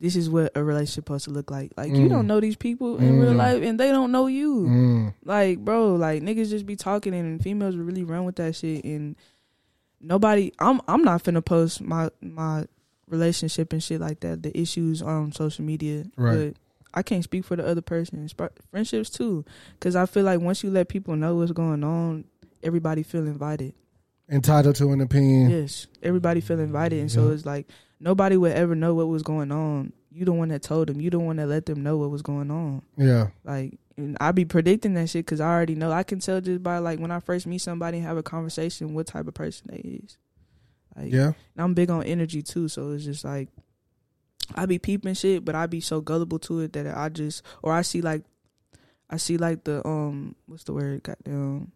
This 0.00 0.14
is 0.14 0.30
what 0.30 0.52
a 0.54 0.62
relationship 0.62 0.94
supposed 1.04 1.24
to 1.24 1.30
look 1.32 1.50
like. 1.50 1.72
Like 1.76 1.90
you 1.90 2.06
Mm. 2.06 2.08
don't 2.10 2.26
know 2.28 2.38
these 2.40 2.54
people 2.56 2.98
in 2.98 3.18
real 3.18 3.32
Mm. 3.32 3.36
life 3.36 3.62
and 3.64 3.80
they 3.80 3.88
don't 3.90 4.12
know 4.12 4.26
you. 4.28 4.66
Mm. 4.68 5.14
Like 5.24 5.58
bro, 5.58 5.96
like 5.96 6.22
niggas 6.22 6.50
just 6.50 6.66
be 6.66 6.76
talking 6.76 7.14
and 7.14 7.42
females 7.42 7.74
really 7.76 8.04
run 8.04 8.24
with 8.24 8.36
that 8.36 8.54
shit 8.54 8.84
and 8.84 9.16
nobody. 10.00 10.52
I'm 10.58 10.80
I'm 10.88 11.02
not 11.02 11.22
finna 11.24 11.44
post 11.44 11.80
my 11.80 12.10
my 12.20 12.66
relationship 13.08 13.72
and 13.72 13.82
shit 13.82 14.00
like 14.00 14.20
that. 14.20 14.42
The 14.42 14.56
issues 14.58 15.02
on 15.02 15.32
social 15.32 15.64
media, 15.64 16.04
Right. 16.16 16.54
But 16.54 16.56
I 16.94 17.02
can't 17.02 17.24
speak 17.24 17.44
for 17.44 17.56
the 17.56 17.66
other 17.66 17.82
person. 17.82 18.28
Friendships 18.70 19.10
too, 19.10 19.44
because 19.74 19.94
I 19.96 20.06
feel 20.06 20.24
like 20.24 20.40
once 20.40 20.62
you 20.64 20.70
let 20.70 20.88
people 20.88 21.16
know 21.16 21.36
what's 21.36 21.52
going 21.52 21.84
on, 21.84 22.24
everybody 22.62 23.02
feel 23.02 23.26
invited. 23.26 23.74
Entitled 24.30 24.76
to 24.76 24.92
an 24.92 25.00
opinion. 25.00 25.50
Yes, 25.50 25.86
everybody 26.02 26.40
feel 26.40 26.60
invited, 26.60 27.00
and 27.00 27.10
so 27.10 27.30
it's 27.30 27.46
like 27.46 27.66
nobody 27.98 28.36
would 28.36 28.52
ever 28.52 28.74
know 28.74 28.94
what 28.94 29.08
was 29.08 29.22
going 29.22 29.50
on. 29.50 29.92
You 30.10 30.24
the 30.24 30.32
one 30.32 30.48
that 30.48 30.62
told 30.62 30.88
them. 30.88 31.00
You 31.00 31.10
the 31.10 31.18
one 31.18 31.36
that 31.36 31.46
let 31.46 31.66
them 31.66 31.82
know 31.82 31.96
what 31.96 32.10
was 32.10 32.22
going 32.22 32.50
on. 32.50 32.82
Yeah. 32.96 33.28
Like, 33.44 33.78
and 33.96 34.16
I 34.20 34.32
be 34.32 34.44
predicting 34.44 34.94
that 34.94 35.08
shit 35.08 35.24
because 35.24 35.40
I 35.40 35.48
already 35.48 35.74
know. 35.76 35.92
I 35.92 36.02
can 36.02 36.18
tell 36.18 36.40
just 36.40 36.62
by 36.62 36.78
like 36.78 36.98
when 36.98 37.10
I 37.10 37.20
first 37.20 37.46
meet 37.46 37.58
somebody 37.62 37.98
and 37.98 38.06
have 38.06 38.16
a 38.18 38.22
conversation 38.22 38.94
what 38.94 39.06
type 39.06 39.28
of 39.28 39.34
person 39.34 39.68
they 39.70 39.78
is. 40.04 40.18
Like, 40.96 41.12
Yeah. 41.12 41.26
and 41.28 41.34
I'm 41.56 41.74
big 41.74 41.90
on 41.90 42.02
energy 42.02 42.42
too, 42.42 42.68
so 42.68 42.90
it's 42.92 43.04
just 43.04 43.24
like 43.24 43.48
I 44.54 44.66
be 44.66 44.78
peeping 44.78 45.14
shit, 45.14 45.44
but 45.44 45.54
I 45.54 45.66
be 45.66 45.80
so 45.80 46.00
gullible 46.00 46.38
to 46.40 46.60
it 46.60 46.72
that 46.74 46.86
I 46.96 47.08
just 47.08 47.42
or 47.62 47.72
I 47.72 47.82
see 47.82 48.00
like 48.02 48.24
I 49.08 49.16
see 49.16 49.38
like 49.38 49.64
the 49.64 49.86
um 49.86 50.34
what's 50.46 50.64
the 50.64 50.72
word 50.74 51.02
goddamn 51.02 51.72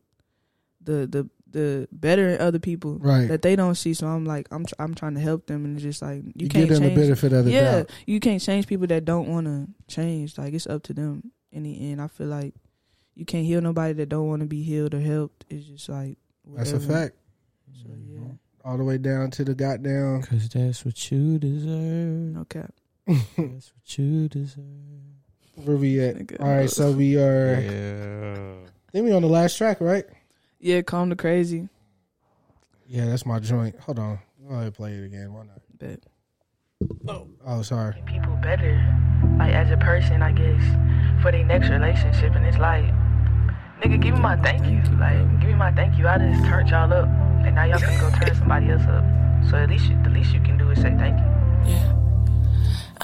the 0.82 1.07
the 1.07 1.28
the 1.53 1.88
better 1.92 2.28
in 2.30 2.40
other 2.40 2.59
people 2.59 2.98
Right. 2.98 3.28
that 3.28 3.42
they 3.42 3.55
don't 3.57 3.74
see. 3.74 3.94
So 3.94 4.07
I'm 4.07 4.24
like, 4.24 4.48
I'm 4.50 4.66
tr- 4.66 4.74
I'm 4.78 4.94
trying 4.94 5.14
to 5.14 5.20
help 5.20 5.46
them, 5.46 5.64
and 5.64 5.74
it's 5.76 5.82
just 5.82 6.03
like 6.03 6.22
you, 6.24 6.32
You, 6.34 6.48
can't 6.48 6.68
give 6.68 6.74
them 6.78 6.82
change. 6.88 6.94
the 6.94 7.00
benefit 7.03 7.32
of 7.32 7.44
the 7.44 7.50
yeah, 7.50 7.72
doubt. 7.78 7.90
you 8.07 8.20
can't 8.20 8.40
change 8.42 8.66
people 8.66 8.86
that 8.88 9.05
don't 9.05 9.28
want 9.28 9.46
to 9.46 9.68
change. 9.88 10.36
Like 10.38 10.55
it's 10.55 10.66
up 10.66 10.82
to 10.84 10.92
them 10.94 11.30
in 11.50 11.62
the 11.62 11.90
end. 11.92 12.00
I 12.00 12.09
feel 12.09 12.26
like 12.28 12.55
you 13.14 13.24
can't 13.24 13.44
heal 13.46 13.61
nobody 13.61 13.92
that 13.94 14.09
don't 14.09 14.26
want 14.28 14.40
to 14.40 14.46
be 14.46 14.62
healed 14.62 14.94
or 14.94 15.00
helped. 15.00 15.44
It's 15.50 15.66
just 15.66 15.88
like 15.88 16.16
That's 16.57 16.72
a 16.72 16.80
fact. 16.80 17.14
So 17.74 17.88
mm-hmm. 17.88 18.14
yeah, 18.24 18.30
All 18.64 18.76
the 18.78 18.84
way 18.84 18.98
down 18.98 19.30
to 19.32 19.44
the 19.44 19.55
goddamn. 19.55 20.22
Cause 20.22 20.48
that's 20.48 20.84
what 20.84 21.11
you 21.11 21.38
deserve. 21.38 22.34
no 22.34 22.44
cap. 22.46 22.72
That's 23.07 23.26
what 23.36 23.98
you 23.98 24.28
deserve. 24.28 24.64
Where 25.57 25.76
we 25.76 26.00
at? 26.00 26.40
All 26.40 26.48
right, 26.48 26.70
so 26.70 26.92
we 26.92 27.16
are. 27.18 27.61
Yeah. 27.61 28.53
I 28.88 28.92
think 28.92 29.05
we 29.05 29.12
on 29.12 29.20
the 29.22 29.28
last 29.28 29.57
track, 29.59 29.80
right? 29.80 30.05
Yeah, 30.63 30.81
calm 30.83 31.09
the 31.09 31.17
crazy. 31.17 31.69
Yeah, 32.87 33.07
that's 33.07 33.27
my 33.27 33.41
joint. 33.41 33.77
Hold 33.81 33.99
on. 33.99 34.21
Go 34.49 34.55
ahead, 34.55 34.75
play 34.75 34.93
it 34.93 35.05
again. 35.05 35.33
Why 35.33 35.41
not? 35.41 35.61
Bet. 35.77 35.99
Oh, 37.45 37.63
sorry. 37.63 38.01
people 38.07 38.37
better, 38.37 38.79
like 39.39 39.53
as 39.53 39.73
a 39.73 39.77
person, 39.77 40.23
I 40.23 40.31
guess, 40.31 40.63
for 41.21 41.33
their 41.33 41.45
next 41.45 41.69
relationship. 41.69 42.37
And 42.37 42.47
it's 42.47 42.59
like, 42.59 42.85
nigga, 43.83 44.01
give 44.01 44.15
me 44.15 44.21
my 44.21 44.37
thank 44.37 44.65
you. 44.67 44.81
Like, 44.99 45.19
give 45.41 45.51
me 45.51 45.57
my 45.57 45.73
thank 45.73 45.99
you. 45.99 46.07
I 46.07 46.19
just 46.19 46.45
turned 46.45 46.71
y'all 46.71 46.93
up, 46.93 47.09
and 47.45 47.57
now 47.57 47.65
y'all 47.65 47.81
can 47.81 47.99
go 48.01 48.17
turn 48.17 48.33
somebody 48.37 48.71
else 48.71 48.83
up. 48.83 49.05
So 49.51 49.57
at 49.57 49.69
least, 49.69 49.87
you, 49.87 50.01
the 50.05 50.11
least 50.11 50.33
you 50.33 50.41
can 50.41 50.59
do 50.59 50.71
is 50.71 50.81
say 50.81 50.95
thank 50.97 51.19
you. 51.19 51.73
Yeah. 51.73 52.01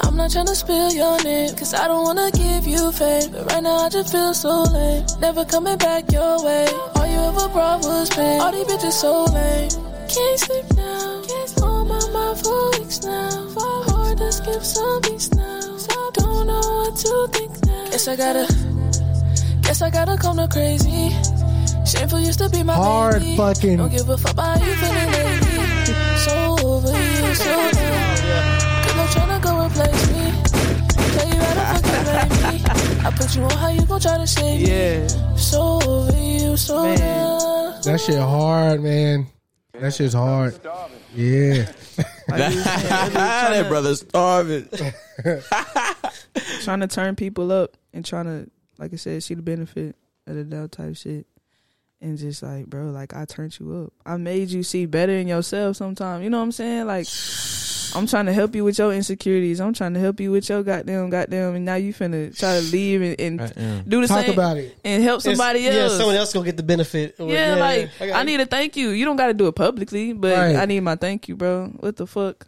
I'm 0.02 0.16
not 0.16 0.30
tryna 0.30 0.54
spill 0.54 0.92
your 0.92 1.22
name, 1.24 1.54
cause 1.56 1.74
I 1.74 1.88
don't 1.88 2.04
wanna 2.04 2.30
give 2.30 2.66
you 2.66 2.92
fame. 2.92 3.30
But 3.32 3.50
right 3.52 3.62
now 3.62 3.76
I 3.86 3.88
just 3.88 4.10
feel 4.12 4.34
so 4.34 4.62
lame. 4.64 5.04
Never 5.20 5.44
coming 5.44 5.76
back 5.78 6.10
your 6.12 6.42
way. 6.44 6.66
All 6.96 7.06
you 7.06 7.18
ever 7.30 7.48
brought 7.48 7.82
was 7.84 8.08
pain. 8.10 8.40
All 8.40 8.52
these 8.52 8.66
bitches 8.66 8.92
so 8.92 9.24
lame. 9.24 9.70
Can't 10.08 10.38
sleep 10.40 10.64
now. 10.76 11.22
Can't 11.28 11.62
on 11.62 11.88
my 11.88 12.00
mind 12.12 12.38
for 12.40 12.70
weeks 12.78 13.02
now. 13.02 13.48
Hard 13.88 14.18
to 14.18 14.32
skip 14.32 14.62
some 14.62 15.00
beats 15.02 15.32
now. 15.34 15.60
So 15.76 16.10
don't 16.14 16.46
know 16.46 16.60
what 16.60 16.96
to 16.96 17.28
think 17.32 17.66
now. 17.66 17.84
Guess 17.90 18.08
I 18.08 18.16
gotta, 18.16 18.46
guess 19.62 19.82
I 19.82 19.90
gotta 19.90 20.16
come 20.16 20.36
to 20.38 20.48
crazy. 20.48 21.10
Shameful 21.84 22.20
used 22.20 22.38
to 22.40 22.48
be 22.50 22.62
my 22.62 22.74
Hard 22.74 23.20
baby. 23.20 23.36
fucking- 23.36 23.76
Don't 23.78 23.90
give 23.90 24.08
a 24.08 24.16
fuck 24.18 24.32
about 24.32 24.60
you 24.60 24.74
feeling 24.74 25.10
lately. 25.12 25.94
So 26.18 26.56
over 26.64 26.88
you, 26.88 27.34
so 27.34 27.44
bad. 27.72 28.07
Good 29.78 29.86
luck 29.86 29.94
tryna 29.94 30.08
go 30.08 30.08
replace 30.08 30.10
me. 30.12 30.98
Play 31.12 31.28
you 31.28 31.40
right 31.40 31.56
up, 31.58 31.84
fucking 31.84 32.04
blame 32.04 32.52
me. 32.52 33.04
I 33.06 33.10
put 33.16 33.36
you 33.36 33.42
on 33.44 33.50
how 33.50 33.68
you 33.68 33.86
gon' 33.86 34.00
try 34.00 34.18
to 34.18 34.26
save 34.26 34.60
me. 34.60 34.66
Yeah, 34.68 35.06
So 35.36 35.80
over 35.82 36.16
you, 36.20 36.56
so 36.56 36.82
Man. 36.82 36.98
bad. 36.98 37.82
That 37.84 38.00
shit 38.00 38.18
hard, 38.18 38.82
man. 38.82 39.26
That 39.74 39.94
shit's 39.94 40.14
hard. 40.14 40.58
Yeah. 41.14 41.70
like 42.28 42.52
you 42.52 42.56
was 42.56 42.64
saying 42.64 42.92
earlier, 42.92 43.10
that 43.10 43.54
tryna- 43.64 43.68
brother's 43.68 44.00
starving. 44.00 44.68
trying 46.62 46.80
to 46.80 46.86
turn 46.88 47.14
people 47.16 47.52
up 47.52 47.76
and 47.92 48.04
trying 48.04 48.24
to, 48.26 48.50
like 48.78 48.92
I 48.92 48.96
said, 48.96 49.22
see 49.22 49.34
the 49.34 49.42
benefit 49.42 49.94
of 50.26 50.34
the 50.34 50.44
doubt 50.44 50.72
type 50.72 50.96
shit. 50.96 51.26
And 52.00 52.16
just 52.18 52.42
like, 52.42 52.66
bro, 52.66 52.90
like 52.90 53.14
I 53.14 53.24
turned 53.24 53.58
you 53.58 53.74
up. 53.86 53.92
I 54.06 54.16
made 54.18 54.50
you 54.50 54.62
see 54.62 54.86
better 54.86 55.12
in 55.12 55.26
yourself 55.28 55.76
sometimes. 55.76 56.22
You 56.24 56.30
know 56.30 56.38
what 56.38 56.44
I'm 56.44 56.52
saying? 56.52 56.86
Like, 56.86 57.06
I'm 57.94 58.06
trying 58.06 58.26
to 58.26 58.32
help 58.32 58.54
you 58.54 58.64
with 58.64 58.78
your 58.78 58.92
insecurities. 58.92 59.60
I'm 59.60 59.72
trying 59.72 59.94
to 59.94 60.00
help 60.00 60.20
you 60.20 60.30
with 60.30 60.48
your 60.48 60.62
goddamn, 60.62 61.10
goddamn. 61.10 61.54
And 61.54 61.64
now 61.64 61.74
you 61.76 61.92
finna 61.94 62.36
try 62.38 62.60
to 62.60 62.66
leave 62.66 63.02
and, 63.02 63.40
and 63.40 63.88
do 63.88 64.00
the 64.02 64.06
Talk 64.08 64.24
same 64.26 64.32
about 64.34 64.56
it. 64.56 64.76
and 64.84 65.02
help 65.02 65.22
somebody 65.22 65.60
It's- 65.66 65.74
else. 65.74 65.92
Yeah, 65.92 65.98
someone 65.98 66.16
else 66.16 66.32
gonna 66.32 66.44
get 66.46 66.56
the 66.56 66.62
benefit. 66.62 67.16
Or- 67.18 67.30
Yeah, 67.30 67.54
like 67.56 67.90
got 67.98 68.10
I, 68.10 68.20
you. 68.20 68.24
need 68.26 68.40
a 68.40 68.46
thank 68.46 68.76
you. 68.76 68.90
You 68.90 69.04
don't 69.04 69.16
got 69.16 69.28
to 69.28 69.34
do 69.34 69.46
it 69.48 69.54
publicly, 69.54 70.12
but 70.12 70.36
Right. 70.36 70.56
I 70.56 70.64
need 70.66 70.80
my 70.80 70.96
thank 70.96 71.28
you, 71.28 71.36
bro. 71.36 71.68
What 71.80 71.96
the 71.96 72.06
fuck? 72.06 72.46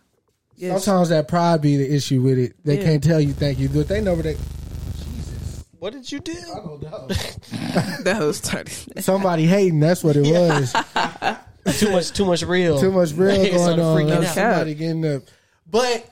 Yes. 0.57 0.85
Sometimes 0.85 1.09
that 1.09 1.27
pride 1.27 1.63
be 1.63 1.77
the 1.79 1.95
issue 1.95 2.21
with 2.21 2.39
it. 2.39 2.53
They 2.65 2.77
Yeah. 2.79 2.85
can't 2.85 3.03
tell 3.03 3.21
you 3.21 3.33
thank 3.33 3.59
you, 3.59 3.69
but 3.71 3.89
they 3.89 4.01
know 4.03 4.15
what 4.15 4.25
they. 4.25 4.35
Jesus. 4.35 5.65
What 5.79 5.95
did 5.95 6.13
you 6.13 6.21
do? 6.21 6.33
I 6.33 6.57
don't 6.61 6.83
know. 6.83 7.07
that 8.05 8.17
was 8.21 8.37
started. 8.39 9.03
Somebody 9.03 9.47
hating. 9.47 9.81
That's 9.81 10.05
what 10.05 10.17
it 10.17 10.23
was. 10.31 10.75
too 11.79 11.91
much, 11.91 12.11
too 12.13 12.25
much 12.25 12.43
real. 12.43 12.79
Too 12.81 12.91
much 12.91 13.13
real 13.13 13.31
They 13.37 13.51
going 13.51 13.59
started 13.63 13.83
on. 13.83 13.97
freaking 13.97 14.25
out. 14.25 14.35
Somebody 14.35 14.75
getting 14.75 15.07
up. 15.07 15.23
But 15.71 16.09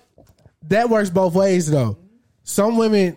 that 0.68 0.88
works 0.90 1.10
both 1.10 1.34
ways, 1.34 1.70
though. 1.70 1.98
Some 2.44 2.76
women, 2.76 3.16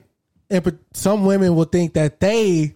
and 0.49 0.63
pa- 0.63 0.71
some 0.93 1.25
women 1.25 1.55
will 1.55 1.65
think 1.65 1.93
that 1.93 2.19
they 2.19 2.75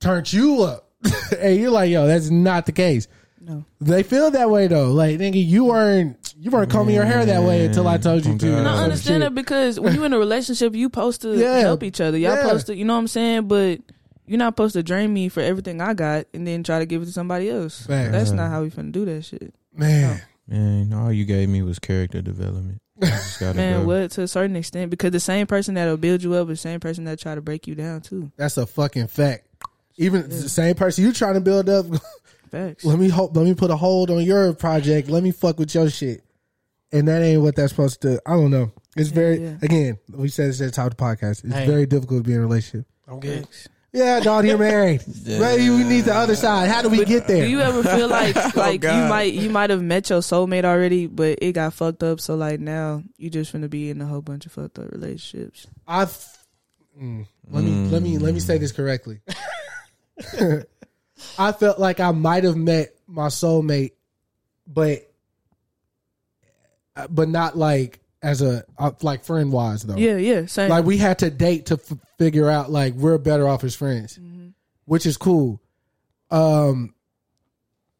turned 0.00 0.32
you 0.32 0.62
up, 0.62 0.88
and 1.38 1.56
you're 1.60 1.70
like, 1.70 1.90
"Yo, 1.90 2.06
that's 2.06 2.30
not 2.30 2.66
the 2.66 2.72
case." 2.72 3.08
No. 3.40 3.64
They 3.80 4.02
feel 4.02 4.30
that 4.30 4.48
way 4.48 4.68
though. 4.68 4.90
Like, 4.92 5.18
nigga, 5.18 5.44
you 5.44 5.66
weren't 5.66 6.34
you 6.38 6.50
weren't 6.50 6.70
combing 6.70 6.94
your 6.94 7.04
hair 7.04 7.26
that 7.26 7.42
way 7.42 7.66
until 7.66 7.86
I 7.86 7.98
told 7.98 8.24
you 8.24 8.38
to. 8.38 8.56
And 8.56 8.66
I 8.66 8.82
understand 8.84 9.22
shit. 9.22 9.34
that 9.34 9.34
because 9.34 9.78
when 9.78 9.94
you're 9.94 10.06
in 10.06 10.14
a 10.14 10.18
relationship, 10.18 10.74
you 10.74 10.86
supposed 10.86 11.20
to 11.22 11.36
Yeah. 11.36 11.58
help 11.58 11.82
each 11.82 12.00
other. 12.00 12.16
Y'all 12.16 12.34
Yeah. 12.36 12.42
supposed 12.42 12.66
to, 12.68 12.74
you 12.76 12.86
know 12.86 12.94
what 12.94 13.00
I'm 13.00 13.08
saying? 13.08 13.46
But 13.48 13.80
you're 14.26 14.38
not 14.38 14.54
supposed 14.54 14.72
to 14.74 14.82
drain 14.82 15.12
me 15.12 15.28
for 15.28 15.40
everything 15.40 15.80
I 15.80 15.94
got 15.94 16.26
and 16.34 16.46
then 16.46 16.62
try 16.62 16.78
to 16.78 16.86
give 16.86 17.02
it 17.02 17.06
to 17.06 17.12
somebody 17.12 17.50
else. 17.50 17.86
Facts. 17.86 18.10
That's 18.12 18.30
not 18.30 18.50
how 18.50 18.62
we 18.62 18.70
finna 18.70 18.92
do 18.92 19.04
that 19.06 19.22
shit. 19.24 19.54
Man, 19.76 20.20
Man, 20.46 20.92
all 20.92 21.12
you 21.12 21.24
gave 21.24 21.48
me 21.48 21.62
was 21.62 21.78
character 21.78 22.20
development. 22.22 22.80
I 23.02 23.06
just 23.06 23.40
gotta 23.40 23.56
Man, 23.56 23.80
go. 23.80 23.86
what 23.86 24.10
to 24.12 24.22
a 24.22 24.28
certain 24.28 24.56
extent 24.56 24.90
because 24.90 25.10
the 25.10 25.20
same 25.20 25.46
person 25.46 25.74
that'll 25.74 25.96
build 25.96 26.22
you 26.22 26.34
up 26.34 26.48
is 26.50 26.58
the 26.62 26.68
same 26.68 26.80
person 26.80 27.04
that 27.04 27.18
try 27.18 27.34
to 27.34 27.40
break 27.40 27.66
you 27.66 27.74
down 27.74 28.00
too. 28.02 28.30
that's 28.36 28.56
a 28.56 28.66
fucking 28.66 29.06
fact. 29.08 29.46
Even 29.96 30.28
the 30.28 30.48
same 30.48 30.74
person 30.74 31.04
you 31.04 31.12
trying 31.12 31.34
to 31.34 31.40
build 31.40 31.68
up. 31.68 31.86
Facts. 32.50 32.84
let 32.84 32.98
me 32.98 33.08
hold, 33.08 33.36
let 33.36 33.44
me 33.46 33.54
put 33.54 33.70
a 33.70 33.76
hold 33.76 34.10
on 34.10 34.22
your 34.22 34.52
project. 34.54 35.08
Let 35.08 35.22
me 35.24 35.32
fuck 35.32 35.58
with 35.58 35.74
your 35.74 35.90
shit. 35.90 36.22
And 36.92 37.08
that 37.08 37.22
ain't 37.22 37.42
what 37.42 37.56
that's 37.56 37.70
supposed 37.72 38.00
to. 38.02 38.20
I 38.24 38.32
don't 38.32 38.50
know. 38.52 38.70
It's 38.96 39.08
very 39.10 39.42
yeah. 39.42 39.56
again, 39.60 39.98
we 40.12 40.28
said 40.28 40.50
this 40.50 40.60
at 40.60 40.66
the 40.66 40.70
top 40.70 40.86
of 40.92 40.96
the 40.96 41.02
podcast. 41.02 41.44
It's 41.44 41.52
Hey. 41.54 41.66
very 41.66 41.86
difficult 41.86 42.22
to 42.22 42.28
be 42.28 42.34
in 42.34 42.38
a 42.38 42.42
relationship. 42.42 42.86
I'm 43.08 43.18
good. 43.18 43.40
Facts. 43.46 43.68
Yeah, 43.94 44.18
dog, 44.18 44.44
you're 44.44 44.58
married. 44.58 45.02
Maybe 45.24 45.70
we 45.70 45.84
need 45.84 46.00
the 46.00 46.14
other 46.16 46.34
side. 46.34 46.68
How 46.68 46.82
do 46.82 46.88
we 46.88 47.04
get 47.04 47.28
there? 47.28 47.44
Do 47.44 47.48
you 47.48 47.60
ever 47.60 47.80
feel 47.84 48.08
like 48.20 48.34
like 48.56 48.82
you 48.82 48.90
might 48.90 49.32
you 49.32 49.48
might 49.50 49.70
have 49.70 49.82
met 49.82 50.10
your 50.10 50.18
soulmate 50.18 50.64
already, 50.64 51.06
but 51.06 51.38
it 51.40 51.52
got 51.52 51.74
fucked 51.74 52.02
up? 52.02 52.20
So 52.20 52.34
like 52.34 52.58
now 52.58 53.04
you 53.18 53.30
just 53.30 53.54
finna 53.54 53.70
be 53.70 53.90
in 53.90 54.00
a 54.02 54.06
whole 54.06 54.20
bunch 54.20 54.46
of 54.46 54.52
fucked 54.52 54.80
up 54.80 54.90
relationships. 54.90 55.68
I 55.86 56.06
mm, 57.00 57.24
let 57.48 57.62
me 57.62 57.70
let 57.86 58.02
me 58.02 58.18
let 58.18 58.34
me 58.34 58.40
say 58.40 58.58
this 58.58 58.72
correctly. 58.72 59.20
I 61.38 61.52
felt 61.52 61.78
like 61.78 62.00
I 62.00 62.10
might 62.10 62.42
have 62.42 62.56
met 62.56 62.96
my 63.06 63.28
soulmate, 63.28 63.92
but 64.66 65.08
but 67.08 67.28
not 67.28 67.56
like 67.56 68.00
as 68.24 68.42
a 68.42 68.64
uh, 68.78 68.90
like 69.02 69.24
friend 69.24 69.52
wise 69.52 69.82
though. 69.82 69.96
Yeah, 69.96 70.16
yeah, 70.16 70.46
same. 70.46 70.70
Like 70.70 70.84
we 70.84 70.96
had 70.98 71.18
to 71.20 71.30
date 71.30 71.66
to 71.66 71.74
f- 71.74 71.98
figure 72.18 72.48
out 72.50 72.70
like 72.70 72.94
we're 72.94 73.18
better 73.18 73.46
off 73.46 73.62
as 73.64 73.74
friends, 73.76 74.18
which 74.86 75.06
is 75.06 75.16
cool. 75.16 75.60
Um, 76.30 76.94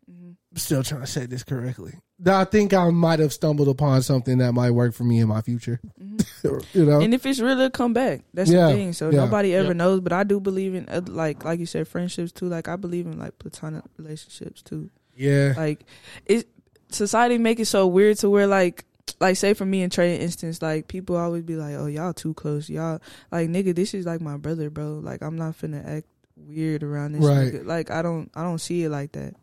I'm 0.09 0.37
still 0.57 0.83
trying 0.83 1.01
to 1.03 1.07
say 1.07 1.27
this 1.27 1.43
correctly. 1.43 1.95
I 2.27 2.45
think 2.45 2.73
I 2.73 2.89
might 2.91 3.19
have 3.19 3.33
stumbled 3.33 3.69
upon 3.69 4.01
something 4.03 4.39
that 4.39 4.53
might 4.53 4.71
work 4.71 4.95
for 4.95 5.03
me 5.05 5.19
in 5.19 5.29
my 5.29 5.41
future. 5.43 5.81
you 6.73 6.85
know, 6.87 7.01
And 7.01 7.13
if 7.13 7.27
it's 7.27 7.41
really 7.41 7.65
a 7.67 7.71
comeback, 7.71 8.23
that's 8.33 8.49
Yeah, 8.51 8.69
the 8.69 8.73
thing. 8.75 8.93
So 8.93 9.11
yeah. 9.11 9.25
nobody 9.25 9.55
ever 9.55 9.69
Yep. 9.69 9.77
knows, 9.77 10.01
but 10.01 10.13
I 10.13 10.23
do 10.25 10.41
believe 10.41 10.75
in 10.75 10.89
oth- 10.89 11.09
like 11.09 11.45
like 11.45 11.59
you 11.61 11.67
said, 11.67 11.89
friendships 11.89 12.31
too. 12.33 12.47
Like 12.47 12.69
I 12.69 12.77
believe 12.77 13.07
in 13.07 13.19
like 13.19 13.39
platonic 13.39 13.83
relationships 13.99 14.63
too. 14.63 14.91
yeah, 15.17 15.55
Like 15.57 15.85
it, 16.25 16.47
society 16.91 17.37
make 17.39 17.59
it 17.59 17.67
so 17.67 17.87
weird 17.89 18.17
to 18.19 18.31
where 18.31 18.47
like 18.47 18.85
like 19.21 19.37
say 19.37 19.55
for 19.55 19.65
me 19.65 19.83
and 19.83 19.93
Trey 19.93 20.17
instance, 20.19 20.61
like 20.63 20.89
people 20.89 21.17
always 21.17 21.43
be 21.43 21.57
like, 21.57 21.75
"Oh, 21.75 21.87
y'all 21.87 22.13
too 22.13 22.35
close, 22.35 22.69
y'all." 22.71 23.01
Like 23.31 23.49
nigga, 23.49 23.75
this 23.75 23.95
is 23.95 24.07
like 24.07 24.21
my 24.21 24.37
brother, 24.37 24.71
bro. 24.71 25.01
Like 25.03 25.23
I'm 25.23 25.37
not 25.37 25.59
finna 25.59 25.87
act 25.87 26.07
weird 26.37 26.83
around 26.83 27.13
this. 27.13 27.23
Right. 27.25 27.53
Nigga. 27.53 27.67
Like 27.67 27.91
I 27.91 28.03
don't 28.03 28.31
I 28.35 28.43
don't 28.43 28.59
see 28.61 28.85
it 28.85 28.91
like 28.91 29.13
that. 29.13 29.35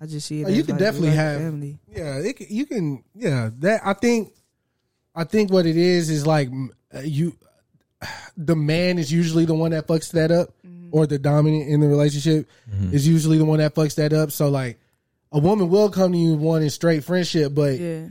I 0.00 0.06
just 0.06 0.26
see 0.26 0.40
it. 0.40 0.46
Oh, 0.46 0.48
you 0.50 0.62
can 0.64 0.76
like, 0.76 0.80
definitely 0.80 1.08
like 1.08 1.16
have- 1.18 1.40
family. 1.40 1.78
yeah. 1.94 2.16
It, 2.18 2.36
can- 2.36 2.46
you 2.48 2.64
can, 2.64 3.04
yeah. 3.14 3.50
That 3.58 3.82
I 3.84 3.92
think, 3.92 4.32
I 5.14 5.24
think 5.24 5.52
what 5.52 5.66
it 5.66 5.76
is 5.76 6.08
is 6.08 6.26
like 6.26 6.48
uh, 6.94 7.00
you, 7.00 7.36
the 8.36 8.56
man 8.56 8.98
is 8.98 9.12
usually 9.12 9.44
the 9.44 9.54
one 9.54 9.72
that 9.72 9.86
fucks 9.86 10.12
that 10.12 10.30
up, 10.30 10.54
or 10.92 11.06
the 11.06 11.18
dominant 11.18 11.68
in 11.68 11.80
the 11.80 11.86
relationship 11.88 12.48
is 12.92 13.06
usually 13.06 13.36
the 13.38 13.44
one 13.44 13.58
that 13.58 13.74
fucks 13.74 13.96
that 13.96 14.12
up. 14.14 14.30
So 14.32 14.48
like, 14.48 14.80
a 15.32 15.38
woman 15.38 15.68
will 15.68 15.90
come 15.90 16.12
to 16.12 16.18
you 16.18 16.34
wanting 16.34 16.70
straight 16.70 17.04
friendship, 17.04 17.54
but 17.54 17.78
Yeah. 17.78 18.06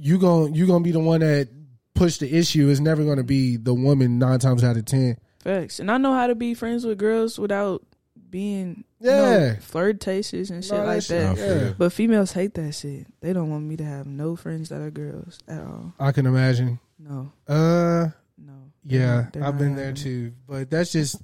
You 0.00 0.18
gon' 0.18 0.54
you 0.54 0.66
gonna 0.66 0.84
be 0.84 0.92
the 0.92 1.00
one 1.00 1.20
that 1.20 1.48
push 1.94 2.18
the 2.18 2.32
issue. 2.32 2.68
It's 2.68 2.80
never 2.80 3.04
gonna 3.04 3.24
be 3.24 3.56
the 3.56 3.74
woman 3.74 4.18
nine 4.18 4.38
times 4.38 4.62
out 4.62 4.76
of 4.76 4.84
ten. 4.84 5.16
Facts. 5.40 5.80
And 5.80 5.90
I 5.90 5.98
know 5.98 6.14
how 6.14 6.26
to 6.28 6.34
be 6.34 6.54
friends 6.54 6.84
with 6.86 6.98
girls 6.98 7.38
without 7.38 7.82
being 8.30 8.84
you 9.00 9.08
Yeah. 9.10 9.38
know, 9.38 9.56
flirtatious 9.60 10.50
and 10.50 10.62
shit 10.64 10.76
No, 10.78 10.84
like 10.84 11.04
that 11.06 11.36
that. 11.36 11.62
Yeah. 11.62 11.72
But 11.78 11.92
females 11.92 12.32
hate 12.32 12.54
that 12.54 12.72
shit. 12.72 13.06
They 13.20 13.32
don't 13.32 13.48
want 13.50 13.64
me 13.64 13.76
to 13.76 13.84
have 13.84 14.06
no 14.06 14.36
friends 14.36 14.68
that 14.68 14.80
are 14.80 14.90
girls 14.90 15.38
at 15.48 15.60
all. 15.60 15.94
I 15.98 16.12
can 16.12 16.26
imagine. 16.26 16.78
No, 16.98 17.32
Uh, 17.46 18.08
no. 18.36 18.52
yeah, 18.84 19.28
I've 19.40 19.56
been 19.58 19.76
there 19.76 19.92
too, 19.92 20.32
but 20.48 20.68
that's 20.70 20.92
just 20.92 21.20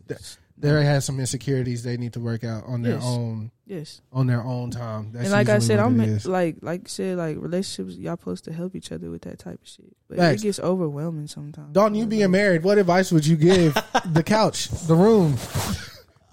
they 0.73 0.85
had 0.85 1.03
some 1.03 1.21
insecurities 1.21 1.83
they 1.83 1.97
need 1.97 2.12
to 2.15 2.21
work 2.21 2.43
out 2.45 2.65
on 2.67 2.83
their 2.83 2.95
Yes. 2.95 3.03
own 3.05 3.51
Yes. 3.67 4.01
on 4.12 4.27
their 4.27 4.43
own 4.43 4.71
time. 4.71 5.11
That's 5.12 5.25
and 5.27 5.33
like 5.33 5.49
I 5.49 5.59
said, 5.59 5.79
I'm 5.79 5.97
like 6.25 6.57
like 6.62 6.81
you 6.83 6.89
said, 6.89 7.19
like 7.19 7.37
relationships, 7.39 7.99
y'all 7.99 8.17
supposed 8.17 8.45
to 8.45 8.53
help 8.53 8.75
each 8.75 8.91
other 8.93 9.11
with 9.11 9.23
that 9.23 9.39
type 9.39 9.61
of 9.62 9.69
shit. 9.69 9.95
But 10.09 10.19
Facts. 10.19 10.41
it 10.41 10.45
gets 10.45 10.61
overwhelming 10.61 11.27
sometimes. 11.29 11.73
Dalton, 11.73 11.95
you 11.95 12.07
being 12.07 12.31
married, 12.31 12.62
what 12.65 12.79
advice 12.79 13.12
would 13.12 13.27
you 13.27 13.37
give 13.37 13.75
the 14.07 14.23
couch, 14.23 14.69
the 14.87 14.95
room? 14.95 15.37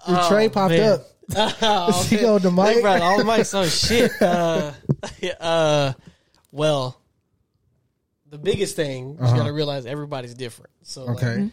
Your 0.08 0.18
Oh, 0.20 0.28
tray 0.28 0.48
popped 0.48 0.70
man. 0.74 0.92
up. 0.94 1.06
oh, 1.62 2.04
She 2.08 2.16
go 2.18 2.38
to 2.38 2.48
Hey, 2.50 2.54
Mike. 2.54 2.80
bro, 2.82 3.00
all 3.02 3.18
mics. 3.20 3.54
Oh 3.54 3.66
shit. 3.66 4.10
Uh, 4.20 4.72
uh, 5.40 5.92
well, 6.50 7.00
the 8.28 8.38
biggest 8.38 8.76
thing 8.76 9.16
Uh-huh. 9.20 9.30
you 9.34 9.40
got 9.40 9.46
to 9.46 9.52
realize 9.52 9.86
everybody's 9.86 10.34
different. 10.34 10.70
So 10.82 11.04
like, 11.04 11.16
Okay. 11.22 11.50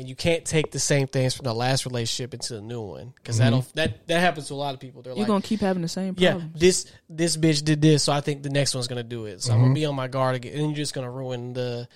And 0.00 0.08
you 0.08 0.16
can't 0.16 0.44
take 0.44 0.72
the 0.72 0.78
same 0.80 1.06
things 1.06 1.34
from 1.34 1.44
the 1.44 1.54
last 1.54 1.84
relationship 1.84 2.34
into 2.34 2.54
the 2.54 2.60
new 2.60 2.80
one 2.80 3.12
because 3.16 3.36
Mm-hmm. 3.38 3.44
that'll 3.44 3.66
that 3.74 4.08
that 4.08 4.20
happens 4.20 4.48
to 4.48 4.54
a 4.54 4.56
lot 4.56 4.74
of 4.74 4.80
people. 4.80 5.02
They're 5.02 5.12
You're 5.12 5.20
like, 5.20 5.28
gonna 5.28 5.42
keep 5.42 5.60
having 5.60 5.82
the 5.82 5.88
same 5.88 6.14
problem. 6.16 6.40
yeah, 6.42 6.48
this 6.58 6.90
this 7.08 7.36
bitch 7.36 7.62
did 7.64 7.80
this, 7.80 8.02
so 8.04 8.12
I 8.12 8.20
think 8.22 8.42
the 8.42 8.50
next 8.50 8.74
one's 8.74 8.88
gonna 8.88 9.02
do 9.04 9.26
it. 9.26 9.42
So 9.42 9.52
I'm 9.52 9.58
Mm-hmm. 9.58 9.64
gonna 9.66 9.74
be 9.74 9.84
on 9.86 9.94
my 9.94 10.08
guard 10.08 10.34
again, 10.36 10.54
and 10.58 10.66
you're 10.70 10.74
just 10.76 10.94
gonna 10.94 11.10
ruin 11.10 11.52
the. 11.52 11.86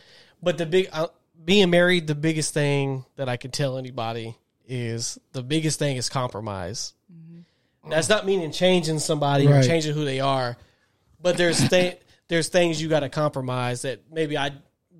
But 0.42 0.58
the 0.58 0.66
big 0.66 0.88
uh, 0.92 1.08
being 1.44 1.70
married, 1.70 2.06
the 2.06 2.14
biggest 2.14 2.52
thing 2.54 3.04
that 3.16 3.28
I 3.28 3.36
can 3.38 3.50
tell 3.50 3.78
anybody 3.78 4.36
is 4.68 5.18
the 5.32 5.42
biggest 5.42 5.78
thing 5.78 5.96
is 5.96 6.08
compromise. 6.08 6.92
That's 7.88 8.08
not 8.08 8.24
meaning 8.24 8.50
changing 8.52 8.98
somebody 8.98 9.46
or 9.46 9.62
changing 9.62 9.92
who 9.94 10.04
they 10.04 10.20
are, 10.20 10.56
but 11.20 11.36
there's 11.36 11.68
th- 11.68 11.98
there's 12.28 12.48
things 12.48 12.80
you 12.80 12.88
got 12.88 13.00
to 13.00 13.08
compromise 13.10 13.82
that 13.82 14.10
maybe 14.10 14.38
I 14.38 14.52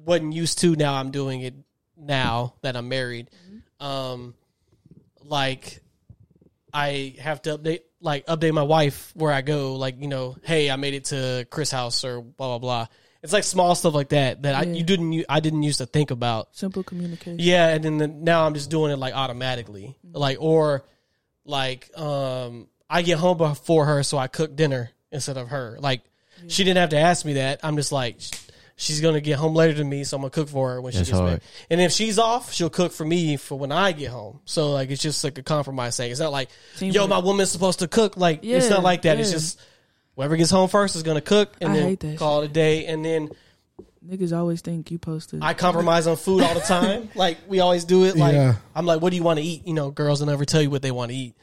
wasn't 0.04 0.34
used 0.34 0.58
to. 0.58 0.76
Now 0.76 0.94
I'm 0.94 1.10
doing 1.10 1.40
it 1.40 1.54
now 1.96 2.54
that 2.62 2.76
I'm 2.76 2.88
married. 2.88 3.30
Um, 3.80 4.34
like 5.22 5.80
I 6.72 7.14
have 7.20 7.42
to 7.42 7.58
update 7.58 7.80
like 8.00 8.26
update 8.26 8.52
my 8.52 8.62
wife 8.62 9.12
where 9.14 9.32
I 9.32 9.42
go. 9.42 9.76
Like 9.76 10.00
you 10.00 10.08
know, 10.08 10.36
hey, 10.42 10.70
I 10.70 10.76
made 10.76 10.94
it 10.94 11.06
to 11.06 11.46
Chris' 11.50 11.70
house 11.70 12.04
or 12.04 12.20
blah 12.20 12.48
blah 12.48 12.58
blah. 12.58 12.86
It's 13.22 13.32
like 13.32 13.44
small 13.44 13.74
stuff 13.74 13.94
like 13.94 14.10
that 14.10 14.42
that 14.42 14.54
I 14.54 14.62
you 14.64 14.84
didn't 14.84 15.24
I 15.28 15.40
didn't 15.40 15.62
used 15.62 15.78
to 15.78 15.86
think 15.86 16.10
about. 16.10 16.54
Simple 16.54 16.82
communication. 16.82 17.38
Yeah, 17.38 17.68
and 17.68 17.82
then 17.82 17.96
the, 17.98 18.08
now 18.08 18.44
I'm 18.46 18.54
just 18.54 18.70
doing 18.70 18.92
it 18.92 18.98
like 18.98 19.14
automatically, 19.14 19.96
like 20.12 20.36
or 20.40 20.84
like 21.44 21.90
um 21.98 22.68
I 22.88 23.02
get 23.02 23.18
home 23.18 23.38
before 23.38 23.86
her, 23.86 24.02
so 24.02 24.18
I 24.18 24.26
cook 24.26 24.54
dinner 24.54 24.90
instead 25.10 25.38
of 25.38 25.48
her. 25.48 25.78
Like 25.80 26.02
she 26.48 26.64
didn't 26.64 26.78
have 26.78 26.90
to 26.90 26.98
ask 26.98 27.24
me 27.24 27.34
that. 27.34 27.60
I'm 27.62 27.76
just 27.76 27.92
like 27.92 28.20
she's 28.76 29.00
gonna 29.00 29.20
get 29.20 29.38
home 29.38 29.54
later 29.54 29.74
than 29.74 29.88
me, 29.88 30.04
so 30.04 30.16
I'm 30.16 30.22
gonna 30.22 30.30
cook 30.30 30.48
for 30.48 30.70
her 30.74 30.80
when 30.80 30.92
That's 30.92 31.06
she 31.06 31.12
gets 31.12 31.20
hard. 31.20 31.32
back. 31.34 31.42
And 31.70 31.80
if 31.80 31.92
she's 31.92 32.18
off, 32.18 32.52
she'll 32.52 32.70
cook 32.70 32.92
for 32.92 33.04
me 33.04 33.36
for 33.36 33.58
when 33.58 33.72
I 33.72 33.92
get 33.92 34.10
home. 34.10 34.40
So 34.44 34.72
like 34.72 34.90
it's 34.90 35.02
just 35.02 35.22
like 35.24 35.38
a 35.38 35.42
compromise 35.42 35.96
thing. 35.96 36.10
It's 36.10 36.20
not 36.20 36.32
like 36.32 36.48
Teamwork. 36.78 36.94
yo, 36.94 37.06
my 37.06 37.18
woman's 37.18 37.50
supposed 37.50 37.78
to 37.80 37.88
cook. 37.88 38.16
Like 38.16 38.40
it's 38.44 38.68
not 38.70 38.82
like 38.82 39.02
that. 39.02 39.18
It's 39.20 39.30
yeah. 39.30 39.34
just 39.36 39.60
whoever 40.16 40.36
gets 40.36 40.50
home 40.50 40.68
first 40.68 40.96
is 40.96 41.02
gonna 41.02 41.20
cook, 41.20 41.54
and 41.60 41.72
I 41.72 41.76
then 41.76 41.88
hate 41.88 42.00
that 42.00 42.18
call 42.18 42.42
it 42.42 42.46
a 42.46 42.48
day. 42.52 42.86
And 42.86 43.04
then 43.04 43.30
Niggas 44.06 44.36
always 44.36 44.60
think 44.60 44.90
you 44.90 44.98
posted. 44.98 45.42
I 45.42 45.54
compromise 45.54 46.06
on 46.06 46.16
food 46.16 46.42
all 46.42 46.52
the 46.54 46.60
time. 46.66 47.08
like 47.14 47.38
we 47.48 47.60
always 47.60 47.84
do 47.86 48.04
it. 48.04 48.16
Like 48.16 48.34
Yeah. 48.34 48.56
I'm 48.74 48.84
like, 48.86 49.00
what 49.00 49.10
do 49.10 49.16
you 49.16 49.22
want 49.22 49.38
to 49.38 49.44
eat? 49.44 49.66
You 49.66 49.72
know, 49.74 49.90
girls 49.90 50.20
will 50.20 50.26
never 50.26 50.44
tell 50.44 50.60
you 50.60 50.68
what 50.70 50.82
they 50.82 50.90
want 50.90 51.10
to 51.10 51.16
eat. 51.16 51.34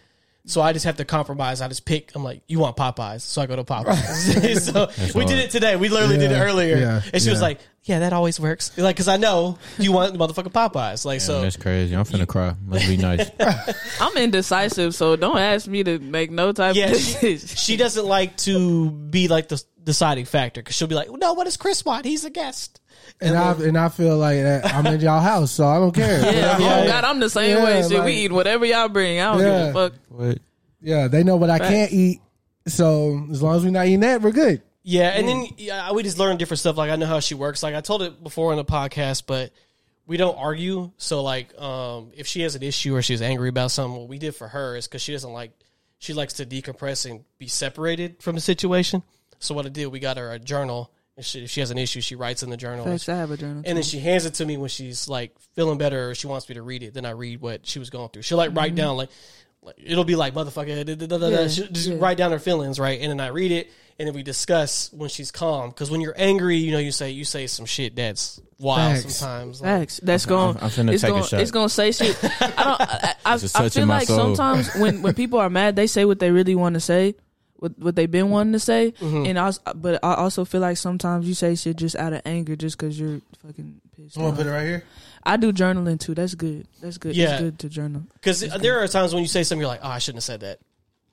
So 0.46 0.62
I 0.62 0.74
just 0.74 0.86
have 0.86 0.98
to 0.98 1.06
compromise. 1.06 1.62
I 1.62 1.68
just 1.68 1.86
pick. 1.86 2.12
I'm 2.16 2.24
like, 2.24 2.42
you 2.48 2.60
want 2.60 2.76
Popeyes, 2.76 3.22
so 3.22 3.42
I 3.42 3.46
go 3.46 3.56
to 3.56 3.64
Popeyes. 3.64 4.62
so 4.72 4.90
we 5.18 5.26
did 5.26 5.38
it 5.38 5.52
today. 5.52 5.76
We 5.76 5.90
literally 5.90 6.18
did 6.18 6.32
it 6.32 6.40
earlier, 6.40 6.78
yeah, 6.78 7.02
and 7.14 7.22
she 7.22 7.30
was 7.30 7.42
like, 7.42 7.60
"Yeah, 7.84 8.00
that 8.00 8.12
always 8.12 8.40
works." 8.40 8.76
Like, 8.76 8.98
cause 8.98 9.08
I 9.08 9.18
know 9.18 9.60
you 9.78 9.92
want 9.92 10.16
motherfucking 10.16 10.52
Popeyes. 10.52 11.06
Like, 11.06 11.20
Damn, 11.20 11.28
so 11.28 11.42
that's 11.42 11.58
crazy. 11.58 11.96
I'm 11.96 12.06
finna 12.06 12.28
cry. 12.28 12.56
Must 12.66 12.88
be 12.88 12.98
nice. 12.98 13.30
I'm 14.02 14.18
indecisive, 14.18 14.96
so 14.96 15.16
don't 15.16 15.38
ask 15.38 15.68
me 15.68 15.84
to 15.84 16.00
make 16.00 16.32
no 16.32 16.52
type 16.54 16.76
yeah, 16.76 16.92
of 16.92 16.98
she, 16.98 17.38
she 17.38 17.78
doesn't 17.78 18.06
like 18.06 18.36
to 18.38 18.90
be 18.90 19.28
like 19.28 19.48
the 19.48 19.64
deciding 19.84 20.26
factor 20.26 20.62
because 20.62 20.76
she'll 20.76 20.88
be 20.88 20.96
like, 20.96 21.10
"No, 21.12 21.34
what 21.34 21.46
does 21.46 21.58
Chris 21.58 21.84
want? 21.86 22.06
He's 22.06 22.26
a 22.26 22.30
guest." 22.30 22.80
And 23.20 23.38
I 23.38 23.52
and 23.54 23.78
I 23.78 23.90
feel 23.90 24.18
like 24.18 24.38
that 24.42 24.74
I'm 24.74 24.86
in 24.88 25.00
y'all 25.02 25.20
house, 25.20 25.52
so 25.52 25.66
I 25.68 25.78
don't 25.80 25.94
care. 25.94 26.20
Yeah, 26.22 26.58
Yeah. 26.60 26.82
oh 26.84 26.88
God, 26.88 27.04
I'm 27.04 27.20
the 27.20 27.30
same 27.30 27.58
Yeah, 27.58 27.64
way. 27.64 27.82
Shit, 27.82 27.92
like- 27.92 28.06
we 28.06 28.14
eat 28.14 28.32
whatever 28.32 28.66
y'all 28.66 28.90
bring. 28.90 29.20
I 29.20 29.32
don't 29.34 29.40
Yeah. 29.42 29.66
give 29.68 29.76
a 29.76 29.90
fuck. 29.90 30.00
what? 30.10 30.38
Yeah, 30.82 31.08
they 31.08 31.24
know 31.24 31.36
what 31.36 31.50
I 31.50 31.60
can't 31.60 31.92
eat. 31.92 32.22
So 32.68 33.28
as 33.32 33.42
long 33.42 33.56
as 33.56 33.64
we're 33.64 33.72
not 33.72 33.88
eating 33.88 34.02
that, 34.02 34.22
we're 34.22 34.32
good. 34.32 34.62
Yeah, 34.84 35.10
and 35.10 35.28
then 35.28 35.48
yeah, 35.58 35.92
we 35.92 36.02
just 36.04 36.18
learn 36.18 36.38
different 36.38 36.60
stuff. 36.60 36.78
Like 36.78 36.90
I 36.92 36.96
know 36.96 37.06
how 37.06 37.20
she 37.20 37.36
works. 37.36 37.62
Like 37.64 37.76
I 37.76 37.82
told 37.82 38.02
it 38.02 38.24
before 38.24 38.52
on 38.52 38.58
the 38.58 38.66
podcast, 38.66 39.24
but 39.28 39.52
we 40.08 40.18
don't 40.18 40.38
argue. 40.38 40.92
So 40.98 41.22
like, 41.22 41.56
um, 41.60 42.12
if 42.16 42.26
she 42.28 42.42
has 42.42 42.56
an 42.56 42.64
issue 42.64 42.96
or 42.96 43.02
she's 43.02 43.22
angry 43.22 43.50
about 43.50 43.72
something, 43.72 44.00
what 44.00 44.10
we 44.10 44.18
did 44.18 44.36
for 44.36 44.48
her 44.48 44.76
is 44.76 44.88
because 44.88 45.02
she 45.02 45.12
doesn't 45.12 45.32
like, 45.32 45.52
she 46.00 46.14
likes 46.14 46.34
to 46.34 46.46
decompress 46.46 47.10
and 47.10 47.24
be 47.38 47.48
separated 47.48 48.22
from 48.22 48.36
the 48.36 48.42
situation. 48.42 49.04
So 49.42 49.56
what 49.56 49.66
I 49.66 49.70
did, 49.70 49.88
we 49.88 50.00
got 50.00 50.18
her 50.18 50.32
a 50.32 50.40
journal. 50.40 50.92
And 51.18 51.26
she, 51.26 51.44
if 51.44 51.50
she 51.50 51.60
has 51.60 51.72
an 51.72 51.78
issue, 51.78 52.00
she 52.00 52.16
writes 52.16 52.42
in 52.42 52.50
the 52.50 52.58
journal. 52.58 52.86
Facts, 52.86 53.10
I 53.10 53.16
have 53.16 53.32
a 53.32 53.38
journal. 53.38 53.64
And 53.66 53.76
then 53.76 53.84
she 53.84 54.00
hands 54.00 54.26
it 54.26 54.36
to 54.36 54.46
me 54.46 54.56
when 54.56 54.70
she's 54.70 55.10
like 55.10 55.38
feeling 55.56 55.78
better 55.78 56.12
or 56.12 56.16
she 56.16 56.28
wants 56.28 56.48
me 56.48 56.56
to 56.56 56.62
read 56.62 56.84
it. 56.84 56.94
Then 56.94 57.06
I 57.06 57.12
read 57.12 57.42
what 57.42 57.68
she 57.68 57.80
was 57.80 57.90
going 57.90 58.10
through. 58.10 58.22
She'll 58.22 58.38
like 58.38 58.56
write 58.56 58.70
mm-hmm. 58.70 58.76
down 58.78 58.98
like, 58.98 59.10
like 59.62 59.76
it'll 59.84 60.06
be 60.06 60.16
like 60.16 60.34
motherfucker. 60.34 60.86
Da, 60.86 60.96
da, 60.96 60.96
da, 60.96 61.06
da, 61.06 61.18
da. 61.18 61.28
Yeah, 61.28 61.48
She'll 61.48 61.68
just 61.68 61.90
yeah. 61.90 61.98
write 62.00 62.18
down 62.18 62.32
her 62.32 62.40
feelings, 62.40 62.80
right? 62.80 63.00
And 63.02 63.10
then 63.12 63.20
I 63.20 63.28
read 63.28 63.52
it, 63.52 63.70
and 64.00 64.08
then 64.08 64.16
we 64.16 64.24
discuss 64.24 64.92
when 64.94 65.10
she's 65.10 65.32
calm. 65.32 65.70
Because 65.70 65.92
when 65.92 66.02
you're 66.02 66.16
angry, 66.18 66.58
you 66.58 66.72
know, 66.72 66.80
you 66.80 66.92
say 66.92 67.12
you 67.12 67.26
say 67.26 67.46
some 67.48 67.66
shit 67.66 67.96
that's 67.96 68.40
wild 68.58 69.02
Facts. 69.02 69.16
sometimes. 69.16 69.62
Like, 69.62 69.70
Facts. 69.70 70.00
That's 70.02 70.26
going. 70.26 70.58
I'm 70.58 70.70
finna 70.70 70.94
it's 70.94 71.02
take 71.02 71.10
a 71.10 71.14
going. 71.14 71.24
shot. 71.26 71.42
It's 71.42 71.52
going 71.52 71.68
to 71.68 71.74
say 71.74 71.92
shit. 71.92 72.18
I 72.24 72.64
don't. 72.64 72.82
I, 72.82 73.16
I, 73.26 73.34
It's 73.36 73.56
a 73.56 73.64
I 73.64 73.70
feel 73.70 73.86
like 73.86 74.08
soul. 74.08 74.36
sometimes 74.36 74.74
when 74.76 75.02
when 75.02 75.14
people 75.14 75.40
are 75.40 75.50
mad, 75.50 75.76
they 75.76 75.88
say 75.88 76.06
what 76.06 76.20
they 76.20 76.32
really 76.32 76.56
want 76.56 76.74
to 76.76 76.80
say, 76.80 77.16
what 77.62 77.78
what 77.80 77.96
they've 77.96 78.12
been 78.12 78.30
wanting 78.30 78.54
to 78.54 78.60
say, 78.60 78.92
Mm-hmm. 79.00 79.26
and 79.28 79.40
I. 79.40 79.52
But 79.74 80.04
I 80.04 80.16
also 80.16 80.44
feel 80.46 80.60
like 80.62 80.76
sometimes 80.78 81.28
you 81.28 81.34
say 81.34 81.56
shit 81.56 81.78
just 81.78 81.96
out 81.96 82.12
of 82.12 82.22
anger, 82.26 82.56
just 82.58 82.78
because 82.78 83.00
you're 83.00 83.22
fucking 83.46 83.80
pissed. 83.96 84.18
I'm 84.18 84.24
gonna 84.24 84.36
put 84.36 84.48
it 84.48 84.52
right 84.52 84.66
here. 84.68 84.84
I 85.24 85.38
do 85.38 85.54
journaling 85.54 86.00
too. 86.00 86.16
That's 86.16 86.34
good. 86.36 86.68
That's 86.82 86.98
good. 86.98 87.16
Yeah. 87.16 87.34
It's 87.34 87.42
good 87.42 87.60
to 87.60 87.70
journal. 87.70 88.04
Because 88.16 88.42
there 88.42 88.80
are 88.84 88.88
times 88.88 89.14
when 89.14 89.22
you 89.22 89.30
say 89.30 89.44
something, 89.44 89.62
you're 89.62 89.68
like, 89.68 89.82
oh, 89.84 89.88
I 89.90 90.00
shouldn't 90.00 90.18
have 90.18 90.24
said 90.24 90.40
that. 90.42 90.60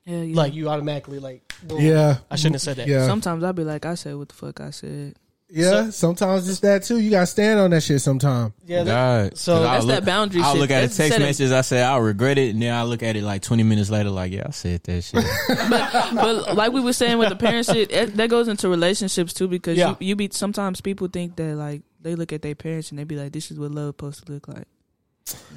Yeah, 0.05 0.21
yeah. 0.23 0.35
Like 0.35 0.53
you 0.55 0.67
automatically 0.69 1.19
like, 1.19 1.53
boom, 1.63 1.79
Yeah, 1.81 2.17
I 2.31 2.35
shouldn't 2.35 2.55
have 2.55 2.61
said 2.63 2.77
that. 2.77 2.87
yeah, 2.87 3.05
Sometimes 3.05 3.43
I'll 3.43 3.53
be 3.53 3.63
like, 3.63 3.85
I 3.85 3.93
said 3.93 4.15
what 4.15 4.29
the 4.29 4.35
fuck 4.35 4.59
I 4.59 4.71
said. 4.71 5.15
Yeah. 5.49 5.89
sometimes 5.89 6.47
it's 6.47 6.59
that 6.61 6.83
too. 6.83 6.99
You 6.99 7.09
gotta 7.09 7.25
stand 7.25 7.59
on 7.59 7.71
that 7.71 7.81
shit. 7.81 8.01
Sometime. 8.01 8.53
yeah. 8.65 8.83
that- 8.83 9.29
God. 9.29 9.37
so 9.37 9.53
'Cause 9.53 9.63
that's 9.63 9.81
I'll 9.83 9.87
that 9.87 10.05
boundary 10.05 10.41
I'll 10.41 10.55
look 10.57 10.71
at 10.71 10.83
a 10.83 10.87
text 10.87 10.95
setting- 10.97 11.21
message. 11.21 11.51
I 11.51 11.61
say 11.61 11.81
I'll 11.81 12.01
regret 12.01 12.37
it, 12.37 12.51
and 12.53 12.61
then 12.61 12.73
I 12.73 12.83
look 12.83 13.01
at 13.03 13.15
it 13.15 13.23
like 13.23 13.41
20 13.41 13.63
minutes 13.63 13.89
later, 13.89 14.09
like 14.09 14.31
yeah, 14.31 14.43
I 14.47 14.51
said 14.51 14.83
that 14.83 15.01
shit. 15.03 15.25
but 16.15 16.55
like 16.55 16.71
we 16.71 16.81
were 16.81 16.93
saying 16.93 17.17
with 17.17 17.29
the 17.29 17.35
parent 17.35 17.65
shit, 17.65 17.91
it, 17.91 18.17
that 18.17 18.29
goes 18.29 18.47
into 18.47 18.69
relationships 18.69 19.33
too 19.33 19.47
because 19.47 19.77
Yeah. 19.77 19.95
you, 19.99 20.07
you 20.09 20.15
be 20.15 20.29
sometimes 20.31 20.81
people 20.81 21.07
think 21.07 21.35
that 21.37 21.55
like 21.55 21.81
they 22.01 22.15
look 22.15 22.31
at 22.33 22.41
their 22.41 22.55
parents 22.55 22.91
and 22.91 22.99
they 22.99 23.03
be 23.03 23.15
like, 23.15 23.31
this 23.31 23.51
is 23.51 23.59
what 23.59 23.71
love 23.71 23.87
supposed 23.89 24.25
to 24.25 24.31
look 24.31 24.47
like. 24.47 24.65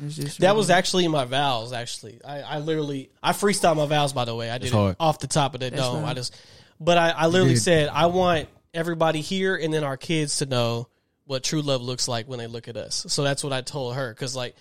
Just 0.08 0.40
That 0.40 0.48
really- 0.48 0.58
was 0.58 0.70
actually 0.70 1.08
my 1.08 1.24
vows. 1.24 1.72
Actually, 1.72 2.20
I, 2.24 2.40
I 2.42 2.58
literally 2.58 3.10
I 3.22 3.32
freestyle 3.32 3.76
my 3.76 3.86
vows. 3.86 4.12
By 4.12 4.24
the 4.26 4.34
way, 4.34 4.50
I 4.50 4.58
did 4.58 4.68
it 4.68 4.72
hard. 4.72 4.96
off 5.00 5.18
the 5.18 5.26
top 5.28 5.54
of 5.54 5.60
the 5.60 5.70
dome. 5.70 6.02
right. 6.02 6.10
I 6.10 6.14
just, 6.14 6.36
but 6.80 6.98
I, 6.98 7.10
I 7.10 7.26
literally 7.28 7.56
said 7.56 7.88
I 7.88 8.06
want 8.06 8.48
everybody 8.74 9.20
here 9.20 9.54
and 9.56 9.72
then 9.72 9.84
our 9.84 9.96
kids 9.96 10.38
to 10.38 10.46
know 10.46 10.88
what 11.24 11.44
true 11.44 11.62
love 11.62 11.82
looks 11.82 12.08
like 12.08 12.28
when 12.28 12.38
they 12.38 12.46
look 12.46 12.68
at 12.68 12.76
us. 12.76 13.04
So 13.08 13.22
that's 13.22 13.44
what 13.44 13.52
I 13.52 13.60
told 13.60 13.94
her 13.94 14.12
because 14.12 14.34
like 14.34 14.56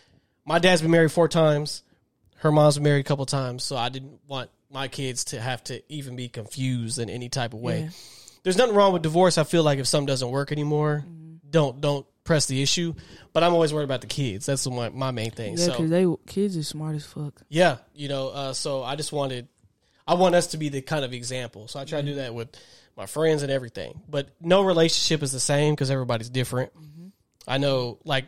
my 0.45 0.59
dad's 0.59 0.81
been 0.81 0.91
married 0.91 1.11
four 1.11 1.27
times, 1.27 1.83
her 2.37 2.51
mom's 2.51 2.75
been 2.75 2.83
married 2.83 3.01
a 3.01 3.07
couple 3.07 3.25
times, 3.25 3.63
so 3.63 3.75
I 3.77 3.89
didn't 3.89 4.19
want 4.27 4.49
my 4.69 4.87
kids 4.87 5.25
to 5.25 5.41
have 5.41 5.63
to 5.65 5.81
even 5.91 6.15
be 6.15 6.29
confused 6.29 6.99
in 6.99 7.09
any 7.09 7.29
type 7.29 7.53
of 7.53 7.59
way. 7.59 7.81
Yeah. 7.81 7.89
There's 8.43 8.57
nothing 8.57 8.75
wrong 8.75 8.93
with 8.93 9.01
divorce. 9.03 9.37
I 9.37 9.43
feel 9.43 9.63
like 9.63 9.79
if 9.79 9.87
something 9.87 10.07
doesn't 10.07 10.29
work 10.29 10.51
anymore, 10.51 11.05
don't 11.49 11.79
don't 11.79 12.05
press 12.23 12.47
the 12.47 12.61
issue. 12.61 12.93
But 13.33 13.43
I'm 13.43 13.53
always 13.53 13.73
worried 13.73 13.83
about 13.83 14.01
the 14.01 14.07
kids. 14.07 14.45
That's 14.47 14.67
my 14.67 14.89
my 14.89 15.11
main 15.11 15.31
thing. 15.31 15.57
Yeah, 15.57 15.65
so 15.65 15.71
because 15.71 15.89
they 15.89 16.07
kids 16.25 16.57
are 16.57 16.63
smart 16.63 16.95
as 16.95 17.05
fuck. 17.05 17.41
yeah, 17.49 17.77
you 17.93 18.09
know, 18.09 18.29
uh, 18.29 18.53
so 18.53 18.83
I 18.83 18.95
just 18.95 19.11
wanted, 19.11 19.47
I 20.07 20.15
want 20.15 20.33
us 20.35 20.47
to 20.47 20.57
be 20.57 20.69
the 20.69 20.81
kind 20.81 21.05
of 21.05 21.13
example. 21.13 21.67
So 21.67 21.79
I 21.79 21.85
try 21.85 22.01
to 22.01 22.07
do 22.07 22.15
that 22.15 22.33
with 22.33 22.49
my 22.97 23.05
friends 23.05 23.43
and 23.43 23.51
everything. 23.51 24.01
But 24.09 24.29
no 24.41 24.61
relationship 24.63 25.23
is 25.23 25.31
the 25.31 25.39
same 25.39 25.73
because 25.73 25.89
everybody's 25.91 26.29
different. 26.29 26.71
I 27.47 27.57
know, 27.57 27.97
like, 28.05 28.25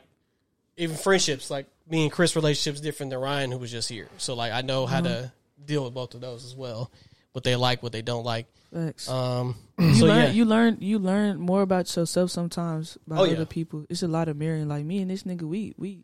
even 0.77 0.95
friendships, 0.97 1.49
like 1.51 1.67
me 1.89 2.03
and 2.03 2.11
Chris' 2.11 2.35
relationship's 2.35 2.81
different 2.81 3.11
than 3.11 3.19
Ryan, 3.19 3.51
who 3.51 3.57
was 3.59 3.71
just 3.71 3.89
here. 3.89 4.09
So, 4.17 4.33
like, 4.33 4.51
I 4.51 4.61
know 4.61 4.85
how 4.85 5.01
to 5.01 5.31
deal 5.63 5.83
with 5.83 5.93
both 5.93 6.15
of 6.15 6.21
those 6.21 6.43
as 6.45 6.55
well. 6.55 6.91
What 7.33 7.43
they 7.43 7.55
like, 7.55 7.81
what 7.83 7.91
they 7.91 8.01
don't 8.01 8.23
like. 8.23 8.47
Facts. 8.73 9.07
Um, 9.09 9.55
you 9.79 9.93
so 9.95 10.05
learn, 10.05 10.17
yeah, 10.23 10.29
you 10.31 10.45
learn, 10.45 10.77
you 10.81 10.99
learn 10.99 11.39
more 11.39 11.61
about 11.61 11.95
yourself 11.95 12.31
sometimes 12.31 12.97
by 13.07 13.17
Oh, 13.17 13.23
other 13.23 13.33
yeah. 13.33 13.45
people. 13.47 13.85
It's 13.89 14.03
a 14.03 14.07
lot 14.07 14.27
of 14.29 14.37
mirroring. 14.37 14.67
Like 14.67 14.83
me 14.85 14.99
and 14.99 15.09
this 15.11 15.23
nigga, 15.23 15.43
we 15.43 15.73
we 15.77 16.03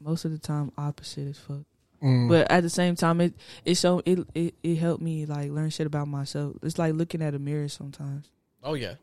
most 0.00 0.24
of 0.24 0.32
the 0.32 0.38
time 0.38 0.72
opposite 0.78 1.28
as 1.28 1.38
fuck. 1.38 1.62
Mm. 2.02 2.28
But 2.30 2.50
at 2.50 2.62
the 2.62 2.70
same 2.70 2.94
time, 2.96 3.20
it 3.20 3.34
it 3.64 3.74
so 3.76 4.02
it, 4.06 4.20
it 4.34 4.54
it 4.62 4.76
helped 4.76 5.02
me 5.02 5.26
like 5.26 5.50
learn 5.50 5.68
shit 5.70 5.86
about 5.86 6.08
myself. 6.08 6.56
It's 6.62 6.78
like 6.78 6.94
looking 6.94 7.20
at 7.22 7.34
a 7.34 7.38
mirror 7.38 7.68
sometimes. 7.68 8.26
oh 8.62 8.74
yeah, 8.74 8.94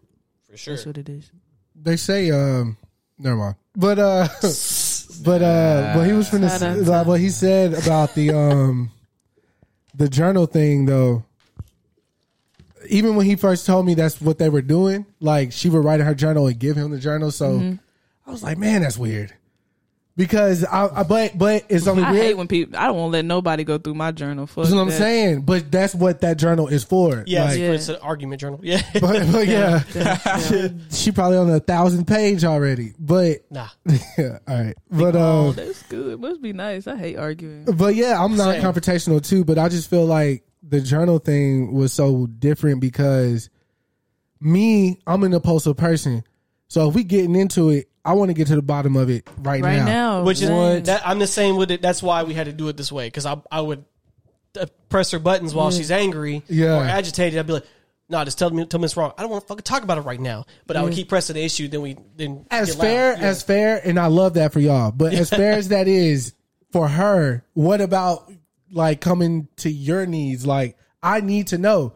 for 0.49 0.57
sure. 0.57 0.75
That's 0.75 0.85
what 0.87 0.97
it 0.97 1.07
is. 1.09 1.31
They 1.75 1.95
say, 1.95 2.31
um, 2.31 2.75
never 3.19 3.35
mind. 3.35 3.55
But 3.75 3.99
uh, 3.99 4.27
But 5.23 5.41
uh, 5.41 5.93
but 5.95 6.03
he 6.05 6.13
was 6.13 6.29
finna 6.29 6.49
Shout 6.49 6.61
out 6.63 6.77
s- 6.77 6.85
to- 6.85 6.91
like 6.91 7.07
what 7.07 7.19
he 7.19 7.29
said 7.29 7.73
about 7.73 8.13
the 8.15 8.31
um, 8.31 8.91
the 9.95 10.09
journal 10.09 10.45
thing 10.47 10.85
though. 10.85 11.23
Even 12.89 13.15
when 13.15 13.25
he 13.25 13.35
first 13.35 13.65
told 13.65 13.85
me 13.85 13.95
that's 13.95 14.21
what 14.21 14.37
they 14.37 14.49
were 14.49 14.61
doing, 14.61 15.05
like 15.19 15.51
she 15.51 15.69
would 15.69 15.83
write 15.83 15.99
in 15.99 16.05
her 16.05 16.15
journal 16.15 16.47
and 16.47 16.57
give 16.57 16.75
him 16.77 16.91
the 16.91 16.99
journal. 16.99 17.31
So 17.31 17.51
Mm-hmm. 17.59 17.75
I 18.27 18.31
was 18.31 18.43
like, 18.43 18.57
man, 18.57 18.81
that's 18.81 18.97
weird. 18.97 19.33
Because 20.17 20.65
I, 20.65 20.89
I 21.01 21.03
but 21.03 21.37
but 21.37 21.65
it's 21.69 21.85
only 21.85 22.01
I 22.01 22.11
weird. 22.11 22.23
hate 22.25 22.37
when 22.37 22.47
people. 22.47 22.75
I 22.75 22.87
don't 22.87 22.95
want 22.97 23.09
to 23.11 23.17
let 23.17 23.25
nobody 23.25 23.63
go 23.63 23.77
through 23.77 23.93
my 23.93 24.11
journal. 24.11 24.47
Fuck 24.47 24.63
That's 24.63 24.73
what 24.73 24.81
I'm 24.81 24.89
that. 24.89 24.97
saying. 24.97 25.41
But 25.41 25.71
that's 25.71 25.93
what 25.93 26.21
that 26.21 26.37
journal 26.37 26.67
is 26.69 26.83
for. 26.83 27.23
Yeah, 27.27 27.43
Like, 27.45 27.59
Yeah. 27.59 27.71
it's 27.73 27.87
an 27.87 27.97
argument 28.01 28.41
journal. 28.41 28.59
Yeah, 28.63 28.81
But, 28.93 29.31
but 29.31 29.47
yeah, 29.47 29.83
she, 30.39 30.71
she 30.89 31.11
probably 31.11 31.37
on 31.37 31.51
a 31.51 31.59
thousand 31.59 32.07
page 32.07 32.43
already. 32.43 32.93
But 32.97 33.49
nah. 33.51 33.67
yeah, 34.17 34.39
all 34.47 34.59
right. 34.63 34.75
But 34.89 35.15
Oh, 35.15 35.49
um, 35.49 35.53
that's 35.55 35.83
good. 35.83 36.19
Must 36.19 36.41
be 36.41 36.51
nice. 36.51 36.87
I 36.87 36.97
hate 36.97 37.17
arguing. 37.17 37.65
but 37.65 37.93
yeah, 37.93 38.19
I'm 38.19 38.35
not 38.35 38.55
Same. 38.55 38.63
confrontational 38.63 39.23
too. 39.23 39.45
But 39.45 39.59
I 39.59 39.69
just 39.69 39.87
feel 39.87 40.07
like 40.07 40.43
the 40.63 40.81
journal 40.81 41.19
thing 41.19 41.73
was 41.73 41.93
so 41.93 42.25
different 42.25 42.81
because 42.81 43.51
me, 44.39 44.99
I'm 45.05 45.23
an 45.23 45.33
impulsive 45.33 45.77
person. 45.77 46.23
So 46.69 46.89
if 46.89 46.95
we 46.95 47.03
getting 47.03 47.35
into 47.35 47.69
it, 47.69 47.87
I 48.07 48.13
want 48.13 48.29
to 48.29 48.33
get 48.33 48.47
to 48.47 48.55
the 48.55 48.61
bottom 48.61 48.95
of 48.95 49.09
it 49.09 49.27
right, 49.39 49.61
Right 49.61 49.77
now. 49.77 49.85
now, 49.85 50.23
Which 50.23 50.41
is 50.41 50.49
What? 50.49 50.85
that 50.85 51.05
I'm 51.07 51.19
the 51.19 51.27
same 51.27 51.57
with 51.57 51.69
it. 51.71 51.81
That's 51.81 52.01
why 52.01 52.23
we 52.23 52.33
had 52.33 52.45
to 52.45 52.53
do 52.53 52.67
it 52.69 52.77
this 52.77 52.91
way 52.91 53.07
because 53.07 53.25
I 53.25 53.35
I 53.51 53.61
would 53.61 53.83
uh, 54.59 54.65
press 54.89 55.11
her 55.11 55.19
buttons 55.19 55.53
while 55.53 55.69
she's 55.71 55.91
angry 55.91 56.41
Yeah. 56.47 56.77
or 56.77 56.83
agitated. 56.83 57.37
I'd 57.37 57.45
be 57.45 57.53
like, 57.53 57.65
"No, 58.09 58.23
just 58.23 58.39
tell 58.39 58.49
me 58.49 58.65
tell 58.65 58.79
me 58.79 58.85
it's 58.85 58.95
wrong. 58.97 59.11
I 59.17 59.21
don't 59.21 59.29
want 59.31 59.43
to 59.43 59.47
fucking 59.47 59.63
talk 59.63 59.83
about 59.83 59.97
it 59.97 60.01
right 60.01 60.19
now." 60.21 60.45
But 60.65 60.77
I 60.77 60.83
would 60.83 60.93
keep 60.93 61.09
pressing 61.09 61.35
the 61.35 61.43
issue. 61.43 61.67
Then 61.67 61.81
we 61.81 61.97
then 62.15 62.45
as 62.49 62.69
get 62.69 62.77
loud. 62.77 62.83
fair 62.85 63.11
Yeah. 63.17 63.23
as 63.27 63.43
fair, 63.43 63.81
and 63.83 63.99
I 63.99 64.07
love 64.07 64.35
that 64.35 64.53
for 64.53 64.59
y'all. 64.61 64.91
But 64.91 65.13
as 65.13 65.29
fair 65.29 65.51
as 65.53 65.67
that 65.67 65.87
is 65.87 66.33
for 66.71 66.87
her, 66.87 67.43
what 67.53 67.81
about 67.81 68.31
like 68.71 69.01
coming 69.01 69.47
to 69.57 69.69
your 69.69 70.05
needs? 70.05 70.47
Like 70.47 70.77
I 71.03 71.19
need 71.21 71.47
to 71.47 71.57
know, 71.57 71.93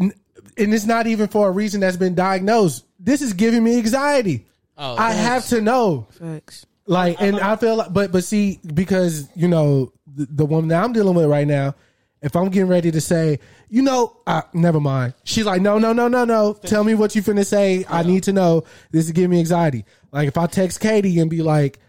N- 0.00 0.12
and 0.56 0.74
it's 0.74 0.86
not 0.86 1.06
even 1.06 1.28
for 1.28 1.46
a 1.46 1.50
reason 1.52 1.80
that's 1.80 1.96
been 1.98 2.14
diagnosed. 2.14 2.84
This 2.98 3.20
is 3.22 3.34
giving 3.34 3.62
me 3.62 3.76
anxiety. 3.76 4.46
Oh, 4.76 4.96
I 4.96 5.12
have 5.12 5.46
to 5.48 5.60
know. 5.60 6.06
Facts. 6.10 6.66
Like, 6.86 7.20
and 7.20 7.40
I 7.40 7.56
feel 7.56 7.76
like, 7.76 7.92
but 7.92 8.12
but 8.12 8.22
see, 8.24 8.60
because 8.74 9.28
you 9.34 9.48
know 9.48 9.92
the, 10.14 10.26
the 10.30 10.46
woman 10.46 10.68
that 10.68 10.82
I'm 10.84 10.92
dealing 10.92 11.14
with 11.14 11.26
right 11.26 11.46
now, 11.46 11.74
if 12.22 12.36
I'm 12.36 12.48
getting 12.48 12.68
ready 12.68 12.90
to 12.92 13.00
say, 13.00 13.40
you 13.68 13.82
know, 13.82 14.16
uh, 14.26 14.42
never 14.52 14.78
mind. 14.78 15.14
She's 15.24 15.44
like, 15.46 15.60
no, 15.60 15.78
no, 15.78 15.92
no, 15.92 16.06
no, 16.08 16.24
no. 16.24 16.52
Tell 16.54 16.84
me 16.84 16.94
what 16.94 17.14
you 17.16 17.22
finna 17.22 17.44
say. 17.44 17.84
I 17.88 18.02
need 18.04 18.22
to 18.24 18.32
know. 18.32 18.64
This 18.92 19.06
is 19.06 19.12
giving 19.12 19.30
me 19.30 19.38
anxiety. 19.40 19.84
Like 20.12 20.28
if 20.28 20.38
I 20.38 20.46
text 20.46 20.80
Katie 20.80 21.18
and 21.18 21.28
be 21.28 21.42
like, 21.42 21.80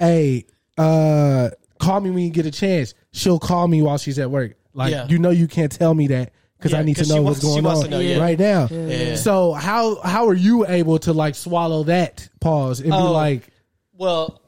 hey, 0.00 0.46
uh, 0.76 1.50
call 1.78 2.00
me 2.00 2.10
when 2.10 2.24
you 2.24 2.30
get 2.30 2.46
a 2.46 2.50
chance. 2.50 2.94
She'll 3.12 3.38
call 3.38 3.68
me 3.68 3.82
while 3.82 3.98
she's 3.98 4.18
at 4.18 4.30
work. 4.30 4.56
Like 4.74 4.90
Yeah. 4.92 5.06
you 5.08 5.18
know, 5.18 5.30
you 5.30 5.46
can't 5.46 5.70
tell 5.70 5.94
me 5.94 6.08
that 6.08 6.32
because 6.60 6.72
Yeah, 6.72 6.80
I 6.80 6.82
need 6.82 6.96
to 6.96 7.08
know 7.08 7.22
wants- 7.22 7.42
what's 7.42 7.54
she 7.56 7.62
going 7.62 7.76
on 7.84 7.90
know, 7.90 8.00
yeah. 8.00 8.18
right 8.18 8.38
now. 8.38 8.68
Yeah. 8.70 9.16
So 9.16 9.54
how 9.54 10.00
how 10.02 10.28
are 10.28 10.34
you 10.34 10.66
able 10.66 10.98
to 11.00 11.14
like 11.14 11.34
swallow 11.34 11.84
that 11.84 12.28
pause 12.38 12.80
and 12.80 12.90
be 12.90 12.96
Oh. 12.96 13.12
like? 13.12 13.48
Well, 13.96 14.42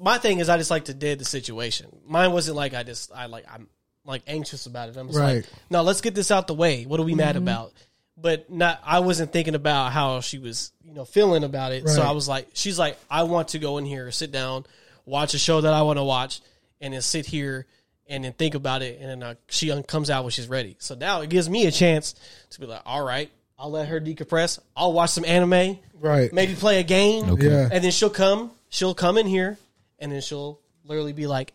my 0.00 0.18
thing 0.18 0.40
is 0.40 0.48
I 0.48 0.58
just 0.58 0.70
like 0.70 0.86
to 0.86 0.94
dead 0.94 1.20
the 1.20 1.24
situation. 1.24 1.86
Mine 2.04 2.32
wasn't 2.32 2.56
like 2.56 2.74
I 2.74 2.82
just 2.82 3.12
I 3.14 3.26
like 3.26 3.44
I'm 3.52 3.68
like 4.04 4.22
anxious 4.26 4.66
about 4.66 4.88
it. 4.88 4.96
I'm 4.96 5.06
just 5.06 5.18
Right. 5.18 5.36
like, 5.36 5.46
no, 5.70 5.82
let's 5.82 6.00
get 6.00 6.14
this 6.16 6.30
out 6.32 6.48
the 6.48 6.54
way. 6.54 6.84
What 6.84 6.98
are 6.98 7.04
we 7.04 7.14
mad 7.14 7.36
mm-hmm. 7.36 7.44
about? 7.44 7.72
But 8.16 8.50
not 8.50 8.80
I 8.84 9.00
wasn't 9.00 9.32
thinking 9.32 9.54
about 9.54 9.92
how 9.92 10.20
she 10.20 10.38
was, 10.38 10.72
you 10.84 10.94
know, 10.94 11.04
feeling 11.04 11.44
about 11.44 11.70
it. 11.72 11.88
So 11.88 12.02
I 12.02 12.10
was 12.10 12.26
like 12.26 12.48
she's 12.54 12.78
like, 12.78 12.96
I 13.08 13.22
want 13.22 13.48
to 13.48 13.60
go 13.60 13.78
in 13.78 13.84
here, 13.84 14.10
sit 14.10 14.32
down, 14.32 14.66
watch 15.04 15.34
a 15.34 15.38
show 15.38 15.60
that 15.60 15.72
I 15.72 15.82
want 15.82 15.98
to 15.98 16.04
watch, 16.04 16.40
and 16.80 16.92
then 16.92 17.02
sit 17.02 17.26
here 17.26 17.66
and 18.08 18.24
then 18.24 18.32
think 18.32 18.54
about 18.54 18.82
it 18.82 18.98
and 19.00 19.08
then 19.10 19.22
uh, 19.22 19.34
she 19.48 19.70
un- 19.70 19.82
comes 19.82 20.10
out 20.10 20.22
when 20.24 20.30
she's 20.30 20.48
ready. 20.48 20.76
So 20.78 20.94
now 20.94 21.20
it 21.22 21.30
gives 21.30 21.48
me 21.50 21.66
a 21.66 21.70
chance 21.70 22.14
to 22.50 22.60
be 22.60 22.66
like, 22.66 22.82
all 22.86 23.04
right, 23.04 23.30
I'll 23.58 23.70
let 23.70 23.88
her 23.88 24.00
decompress. 24.00 24.58
I'll 24.76 24.92
watch 24.92 25.10
some 25.10 25.24
anime, 25.24 25.78
Right. 25.98 26.32
maybe 26.32 26.54
play 26.54 26.78
a 26.80 26.82
game. 26.82 27.30
Okay. 27.30 27.48
Yeah. 27.50 27.68
And 27.72 27.82
then 27.82 27.90
she'll 27.90 28.10
come, 28.10 28.50
she'll 28.68 28.94
come 28.94 29.16
in 29.18 29.26
here, 29.26 29.58
and 29.98 30.12
then 30.12 30.20
she'll 30.20 30.60
literally 30.84 31.12
be 31.14 31.26
like, 31.26 31.52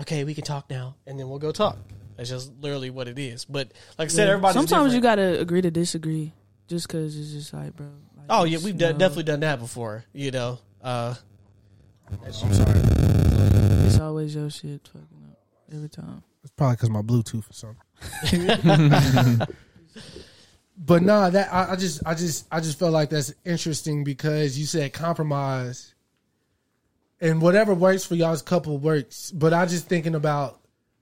okay, 0.00 0.24
we 0.24 0.34
can 0.34 0.44
talk 0.44 0.68
now. 0.68 0.96
And 1.06 1.18
then 1.18 1.28
we'll 1.28 1.38
go 1.38 1.52
talk. 1.52 1.78
That's 2.16 2.28
just 2.28 2.52
literally 2.60 2.90
what 2.90 3.08
it 3.08 3.18
is. 3.18 3.44
But 3.44 3.72
like 3.98 4.06
I 4.06 4.08
said, 4.08 4.28
everybody. 4.28 4.52
Sometimes 4.54 4.94
you 4.94 5.00
gotta 5.00 5.40
agree 5.40 5.62
to 5.62 5.70
disagree, 5.70 6.32
just 6.68 6.86
because 6.86 7.16
it's 7.18 7.30
just 7.32 7.54
like, 7.54 7.74
bro. 7.76 7.86
Like, 8.16 8.26
Oh, 8.28 8.44
yeah, 8.44 8.58
we've 8.58 8.68
you 8.80 8.92
definitely 8.92 9.22
done 9.22 9.40
that 9.40 9.58
before, 9.58 10.04
you 10.12 10.30
know. 10.32 10.58
Uh, 10.82 11.14
I'm 12.10 12.32
sorry. 12.32 12.80
It's 13.86 13.98
always 14.00 14.34
your 14.34 14.50
shit 14.50 14.86
fucking 14.88 15.00
up 15.02 15.09
every 15.74 15.88
time. 15.88 16.22
It's 16.42 16.52
probably 16.52 16.76
because 16.76 16.90
my 16.90 17.02
Bluetooth 17.02 17.50
or 17.50 17.52
something. 17.52 19.46
but 20.78 21.02
nah, 21.02 21.30
that 21.30 21.52
I, 21.52 21.72
I 21.72 21.76
just, 21.76 22.02
I 22.06 22.14
just, 22.14 22.46
I 22.50 22.60
just 22.60 22.78
felt 22.78 22.92
like 22.92 23.10
that's 23.10 23.34
interesting 23.44 24.04
because 24.04 24.58
you 24.58 24.64
said 24.66 24.92
compromise, 24.92 25.94
and 27.20 27.42
whatever 27.42 27.74
works 27.74 28.04
for 28.04 28.14
y'all's 28.14 28.42
couple 28.42 28.78
works. 28.78 29.30
But 29.30 29.52
I 29.52 29.66
just 29.66 29.86
thinking 29.86 30.14
about 30.14 30.60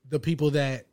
the 0.09 0.19
people 0.19 0.51
that 0.51 0.85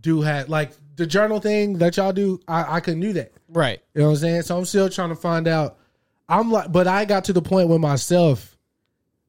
do 0.00 0.20
have 0.20 0.48
like 0.48 0.72
the 0.96 1.06
journal 1.06 1.40
thing 1.40 1.78
that 1.78 1.96
y'all 1.96 2.12
do. 2.12 2.40
I, 2.46 2.76
I 2.76 2.80
couldn't 2.80 3.00
do 3.00 3.14
that. 3.14 3.32
right. 3.48 3.80
You 3.94 4.02
know 4.02 4.08
what 4.08 4.14
I'm 4.14 4.20
saying? 4.20 4.42
So 4.42 4.58
I'm 4.58 4.64
still 4.64 4.88
trying 4.88 5.10
to 5.10 5.16
find 5.16 5.48
out. 5.48 5.78
I'm 6.28 6.52
like, 6.52 6.70
but 6.70 6.86
I 6.86 7.06
got 7.06 7.24
to 7.24 7.32
the 7.32 7.40
point 7.40 7.68
with 7.68 7.80
myself, 7.80 8.56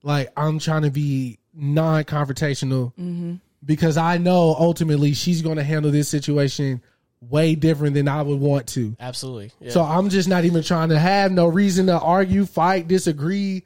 like 0.04 0.32
I'm 0.36 0.60
trying 0.60 0.82
to 0.82 0.92
be 0.92 1.39
non-confrontational 1.60 2.94
mm-hmm. 2.94 3.36
because 3.66 3.98
I 3.98 4.18
know 4.18 4.56
ultimately 4.58 5.14
she's 5.14 5.42
going 5.42 5.58
to 5.58 5.64
handle 5.64 5.92
this 5.92 6.10
situation 6.10 6.82
way 7.22 7.56
different 7.56 7.96
than 7.96 8.08
I 8.08 8.22
would 8.22 8.40
want 8.40 8.68
to. 8.70 8.96
Absolutely. 9.00 9.52
Yeah. 9.60 9.72
So 9.72 9.84
I'm 9.84 10.10
just 10.10 10.30
not 10.30 10.46
even 10.46 10.64
trying 10.64 10.90
to 10.90 11.00
have 11.00 11.32
no 11.32 11.48
reason 11.48 11.88
to 11.88 12.00
argue, 12.00 12.46
fight, 12.46 12.88
disagree. 12.88 13.64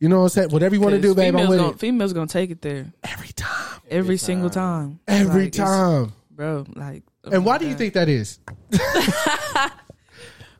You 0.00 0.08
know 0.08 0.18
what 0.18 0.24
I'm 0.24 0.28
saying? 0.30 0.50
Whatever 0.50 0.74
you 0.74 0.80
want 0.80 0.94
to 0.94 1.00
do, 1.00 1.14
babe, 1.14 1.34
I'm 1.34 1.40
females 1.40 1.48
with 1.48 1.58
gonna, 1.58 1.70
it 1.72 1.78
females 1.80 2.12
gonna 2.12 2.26
take 2.26 2.50
it 2.50 2.62
there 2.62 2.92
every 3.02 3.28
time, 3.28 3.80
every, 3.90 4.16
single 4.16 4.50
time. 4.50 5.00
every 5.08 5.44
Like, 5.44 5.52
time. 5.52 6.12
bro. 6.30 6.64
Like, 6.74 7.02
oh 7.24 7.30
And 7.30 7.44
my 7.44 7.52
why 7.52 7.58
do 7.58 7.68
you 7.68 7.74
think 7.74 7.94
that 7.94 8.08
is? 8.08 8.38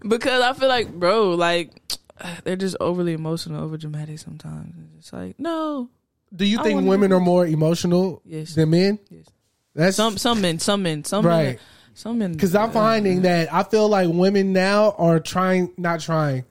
Because 0.07 0.43
I 0.43 0.53
feel 0.53 0.68
like, 0.68 0.93
bro, 0.93 1.31
like 1.31 1.70
they're 2.45 2.57
just 2.57 2.76
overly 2.81 3.12
emotional, 3.12 3.64
over 3.64 3.76
dramatic 3.76 4.18
sometimes. 4.18 4.74
It's 4.99 5.12
like, 5.12 5.39
no, 5.39 5.91
Do 6.35 6.45
you 6.45 6.61
I 6.61 6.62
think 6.62 6.74
wonder- 6.76 6.91
women 6.91 7.12
are 7.12 7.20
more 7.20 7.47
emotional 7.47 8.22
Yes. 8.24 8.55
than 8.55 8.70
men? 8.70 8.99
Yes. 9.11 9.24
That's 9.74 9.97
some 9.97 10.18
some 10.18 10.41
men, 10.41 10.59
some 10.59 10.83
men, 10.83 11.05
some 11.05 11.24
men, 11.24 11.33
Right. 11.47 11.59
some 11.95 12.18
men. 12.18 12.33
Because 12.33 12.55
I'm 12.55 12.70
finding 12.72 13.22
that 13.22 13.53
I 13.53 13.62
feel 13.62 13.89
like 13.89 14.09
women 14.11 14.53
now 14.53 14.95
are 14.99 15.20
trying, 15.20 15.72
not 15.76 16.01
trying, 16.01 16.45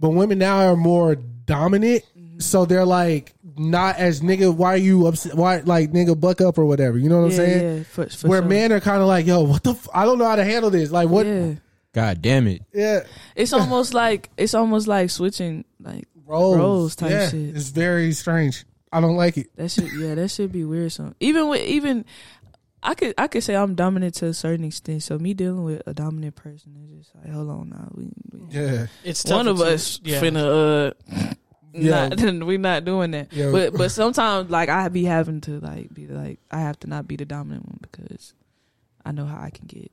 but 0.00 0.10
women 0.10 0.38
now 0.38 0.68
are 0.68 0.76
more 0.76 1.16
dominant. 1.16 2.02
Mm-hmm. 2.18 2.38
So 2.40 2.64
they're 2.64 2.84
like 2.84 3.34
not 3.56 3.96
as 3.96 4.20
nigga. 4.20 4.54
Why 4.54 4.74
are 4.74 4.76
you 4.76 5.06
upset? 5.06 5.34
Why 5.34 5.58
like 5.64 5.90
nigga 5.92 6.18
buck 6.18 6.40
up 6.40 6.56
or 6.58 6.64
whatever? 6.64 6.96
You 6.98 7.08
know 7.08 7.18
what 7.22 7.24
I'm 7.26 7.30
yeah, 7.32 7.36
saying? 7.36 7.76
yeah, 7.78 7.82
for, 7.84 8.06
for 8.08 8.28
Where 8.28 8.40
sure. 8.42 8.48
men 8.48 8.72
are 8.72 8.80
kind 8.80 9.00
of 9.02 9.08
like, 9.08 9.26
yo, 9.26 9.42
what 9.42 9.62
the? 9.64 9.70
F- 9.72 9.88
I 9.92 10.04
don't 10.04 10.18
know 10.18 10.26
how 10.26 10.36
to 10.36 10.44
handle 10.44 10.70
this. 10.70 10.90
Like 10.90 11.08
what? 11.08 11.26
Yeah, 11.26 11.44
yeah. 11.46 11.54
God 11.92 12.22
damn 12.22 12.46
it. 12.48 12.62
Yeah. 12.72 13.00
It's 13.36 13.52
almost 13.52 13.94
like 13.94 14.30
it's 14.36 14.54
almost 14.54 14.86
like 14.88 15.10
switching 15.10 15.64
like 15.80 16.06
roles, 16.26 16.56
Roles 16.56 16.96
type 16.96 17.10
yeah, 17.10 17.28
shit. 17.30 17.56
It's 17.56 17.68
very 17.68 18.12
strange. 18.12 18.64
I 18.94 19.00
don't 19.00 19.16
like 19.16 19.36
it. 19.36 19.48
that 19.56 19.70
should 19.70 19.92
yeah 19.92 20.14
that 20.14 20.28
should 20.30 20.52
be 20.52 20.64
weird. 20.64 20.92
Some 20.92 21.14
even 21.20 21.48
with 21.48 21.62
even 21.62 22.04
I 22.82 22.94
could 22.94 23.14
I 23.18 23.26
could 23.28 23.42
say 23.42 23.56
I'm 23.56 23.74
dominant 23.74 24.14
to 24.16 24.26
a 24.26 24.34
certain 24.34 24.64
extent. 24.64 25.02
So 25.02 25.18
me 25.18 25.34
dealing 25.34 25.64
with 25.64 25.82
a 25.86 25.94
dominant 25.94 26.36
person 26.36 26.76
is 26.82 27.04
just 27.06 27.14
like 27.16 27.32
hold 27.32 27.50
on 27.50 27.70
now 27.70 27.88
we, 27.94 28.04
we 28.32 28.46
Yeah, 28.50 28.86
it's 29.04 29.24
one 29.24 29.46
tougher 29.46 29.50
of 29.50 29.58
to- 29.68 29.74
us 29.74 30.00
yeah. 30.04 30.20
finna 30.20 30.90
uh 30.90 31.34
Yeah. 31.72 32.08
not 32.08 32.44
we 32.46 32.56
not 32.58 32.84
doing 32.84 33.10
that. 33.12 33.32
Yeah. 33.32 33.50
But 33.50 33.72
but 33.74 33.90
sometimes 33.90 34.50
like 34.50 34.68
I 34.68 34.88
be 34.88 35.04
having 35.04 35.40
to 35.42 35.60
like 35.60 35.92
be 35.92 36.06
like 36.06 36.38
I 36.50 36.60
have 36.60 36.78
to 36.80 36.86
not 36.86 37.08
be 37.08 37.16
the 37.16 37.24
dominant 37.24 37.66
one 37.66 37.78
because 37.82 38.32
I 39.04 39.12
know 39.12 39.24
how 39.26 39.40
I 39.40 39.50
can 39.50 39.66
get. 39.66 39.90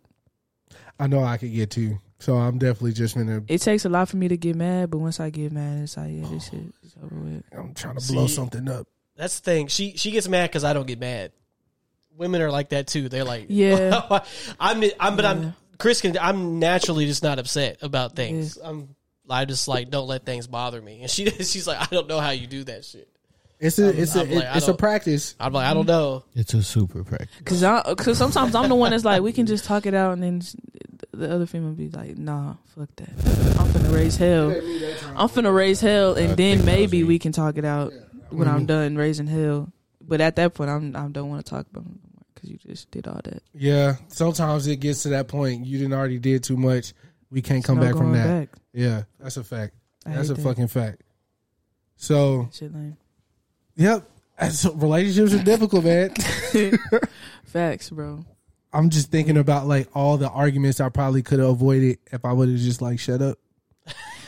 I 0.99 1.07
know 1.07 1.23
I 1.23 1.38
can 1.38 1.52
get 1.52 1.72
to. 1.72 1.98
So 2.22 2.38
I'm 2.38 2.60
definitely 2.60 2.93
just 2.93 3.15
gonna. 3.15 3.41
It 3.48 3.61
takes 3.61 3.84
a 3.85 3.89
lot 3.89 4.07
for 4.07 4.18
me 4.18 4.27
to 4.27 4.38
get 4.38 4.56
mad, 4.56 4.91
but 4.91 4.99
once 4.99 5.19
I 5.19 5.31
get 5.31 5.52
mad, 5.52 5.81
it's 5.84 5.98
like 5.98 6.11
yeah, 6.11 6.27
this 6.30 6.49
oh. 6.53 6.56
shit 6.56 6.73
is 6.84 6.95
over 7.03 7.15
with. 7.15 7.43
I'm 7.52 7.73
trying 7.73 7.98
to 7.98 8.14
blow 8.14 8.27
See, 8.27 8.35
something 8.35 8.69
up. 8.69 8.88
That's 9.15 9.39
the 9.39 9.52
thing. 9.52 9.68
She 9.68 9.98
she 9.98 10.11
gets 10.11 10.27
mad 10.27 10.49
because 10.49 10.64
I 10.64 10.73
don't 10.73 10.85
get 10.85 10.99
mad. 10.99 11.31
Women 12.15 12.41
are 12.43 12.52
like 12.52 12.69
that 12.69 12.85
too. 12.85 13.10
They're 13.10 13.23
like, 13.23 13.45
Yeah. 13.49 14.02
I'm, 14.60 14.84
I'm, 14.99 15.15
but 15.15 15.26
Yeah. 15.26 15.31
I'm 15.31 15.56
Chris. 15.80 16.02
Can 16.02 16.15
I'm 16.19 16.60
naturally 16.60 17.07
just 17.07 17.23
not 17.23 17.39
upset 17.39 17.80
about 17.81 18.15
things. 18.15 18.57
I'm, 18.64 18.95
I 19.27 19.45
just 19.45 19.68
like 19.68 19.89
don't 19.89 20.07
let 20.07 20.23
things 20.23 20.45
bother 20.45 20.80
me. 20.80 21.02
And 21.02 21.10
she 21.10 21.30
she's 21.43 21.65
like, 21.65 21.81
I 21.81 21.88
don't 21.93 22.07
know 22.07 22.19
how 22.19 22.31
you 22.31 22.45
do 22.45 22.64
that 22.65 22.85
shit. 22.85 23.10
It's 23.62 23.78
a 23.78 23.90
it's 23.90 24.16
a 24.16 24.22
I'm 24.22 24.32
like, 24.32 24.56
it's 24.56 24.68
a 24.68 24.74
practice. 24.74 25.36
I'm 25.40 25.54
like, 25.54 25.68
I 25.68 25.76
don't 25.76 25.88
know. 25.88 26.24
It's 26.34 26.56
a 26.56 26.64
super 26.64 27.04
practice. 27.04 27.30
Cause 27.46 27.64
I, 27.64 27.94
cause 27.94 28.18
sometimes 28.18 28.56
I'm 28.56 28.68
the 28.68 28.76
one 28.76 28.90
that's 28.90 29.06
like, 29.06 29.22
we 29.22 29.32
can 29.32 29.46
just 29.46 29.66
talk 29.66 29.86
it 29.86 29.94
out, 29.94 30.14
and 30.14 30.24
then 30.24 30.42
the 31.12 31.32
other 31.32 31.46
female 31.46 31.74
be 31.74 31.90
like, 31.90 32.18
nah, 32.18 32.56
fuck 32.76 32.90
that. 32.96 33.10
I'm 33.60 33.68
finna 33.68 33.94
raise 33.94 34.18
hell. 34.18 34.50
I'm 35.16 35.30
finna 35.30 35.56
raise 35.56 35.80
hell, 35.80 36.16
and 36.16 36.30
then 36.30 36.58
think 36.58 36.66
that 36.66 36.72
was 36.72 36.76
maybe 36.80 37.04
we 37.04 37.20
can 37.20 37.32
talk 37.32 37.58
it 37.58 37.66
out 37.66 37.94
when 38.32 38.48
I'm 38.48 38.58
mm-hmm. 38.58 38.66
done 38.66 38.96
raising 38.96 39.28
hell. 39.28 39.72
But 40.02 40.22
at 40.22 40.36
that 40.38 40.56
point, 40.56 40.72
I'm 40.72 40.96
I 40.96 41.08
don't 41.10 41.30
want 41.30 41.46
to 41.46 41.50
talk 41.50 41.68
about 41.70 41.86
it 41.86 42.00
because 42.34 42.50
you 42.50 42.58
just 42.58 42.90
did 42.90 43.08
all 43.08 43.22
that. 43.24 43.44
Yeah, 43.54 43.98
sometimes 44.08 44.66
it 44.66 44.78
gets 44.78 45.04
to 45.04 45.10
that 45.10 45.28
point. 45.28 45.68
You 45.68 45.78
didn't 45.78 45.94
already 45.94 46.18
did 46.18 46.44
too 46.44 46.58
much. 46.58 46.94
We 47.30 47.44
can't 47.44 47.64
come 47.64 47.80
back 47.80 47.96
from 47.96 48.14
that. 48.14 48.28
back. 48.28 48.60
Yeah, 48.74 49.04
that's 49.20 49.38
a 49.38 49.44
fact. 49.44 49.76
I 50.06 50.14
That's 50.14 50.30
a 50.30 50.34
that. 50.34 50.42
fucking 50.42 50.68
fact. 50.68 51.04
So, 51.96 52.50
Shit 52.52 52.74
lame. 52.74 52.98
Yep, 53.76 54.10
that's, 54.39 54.65
relationships 54.65 55.34
are 55.34 55.43
difficult, 55.43 55.85
man. 55.85 56.14
Facts, 57.45 57.89
bro. 57.89 58.26
I'm 58.73 58.89
just 58.89 59.11
thinking 59.11 59.38
about 59.38 59.68
like 59.68 59.89
all 59.93 60.18
the 60.18 60.30
arguments 60.30 60.80
I 60.80 60.89
probably 60.89 61.22
could 61.22 61.39
have 61.39 61.49
avoided 61.49 61.99
if 62.11 62.23
I 62.23 62.31
would 62.31 62.49
have 62.49 62.57
just 62.57 62.81
like 62.81 62.99
shut 62.99 63.22
up. 63.22 63.38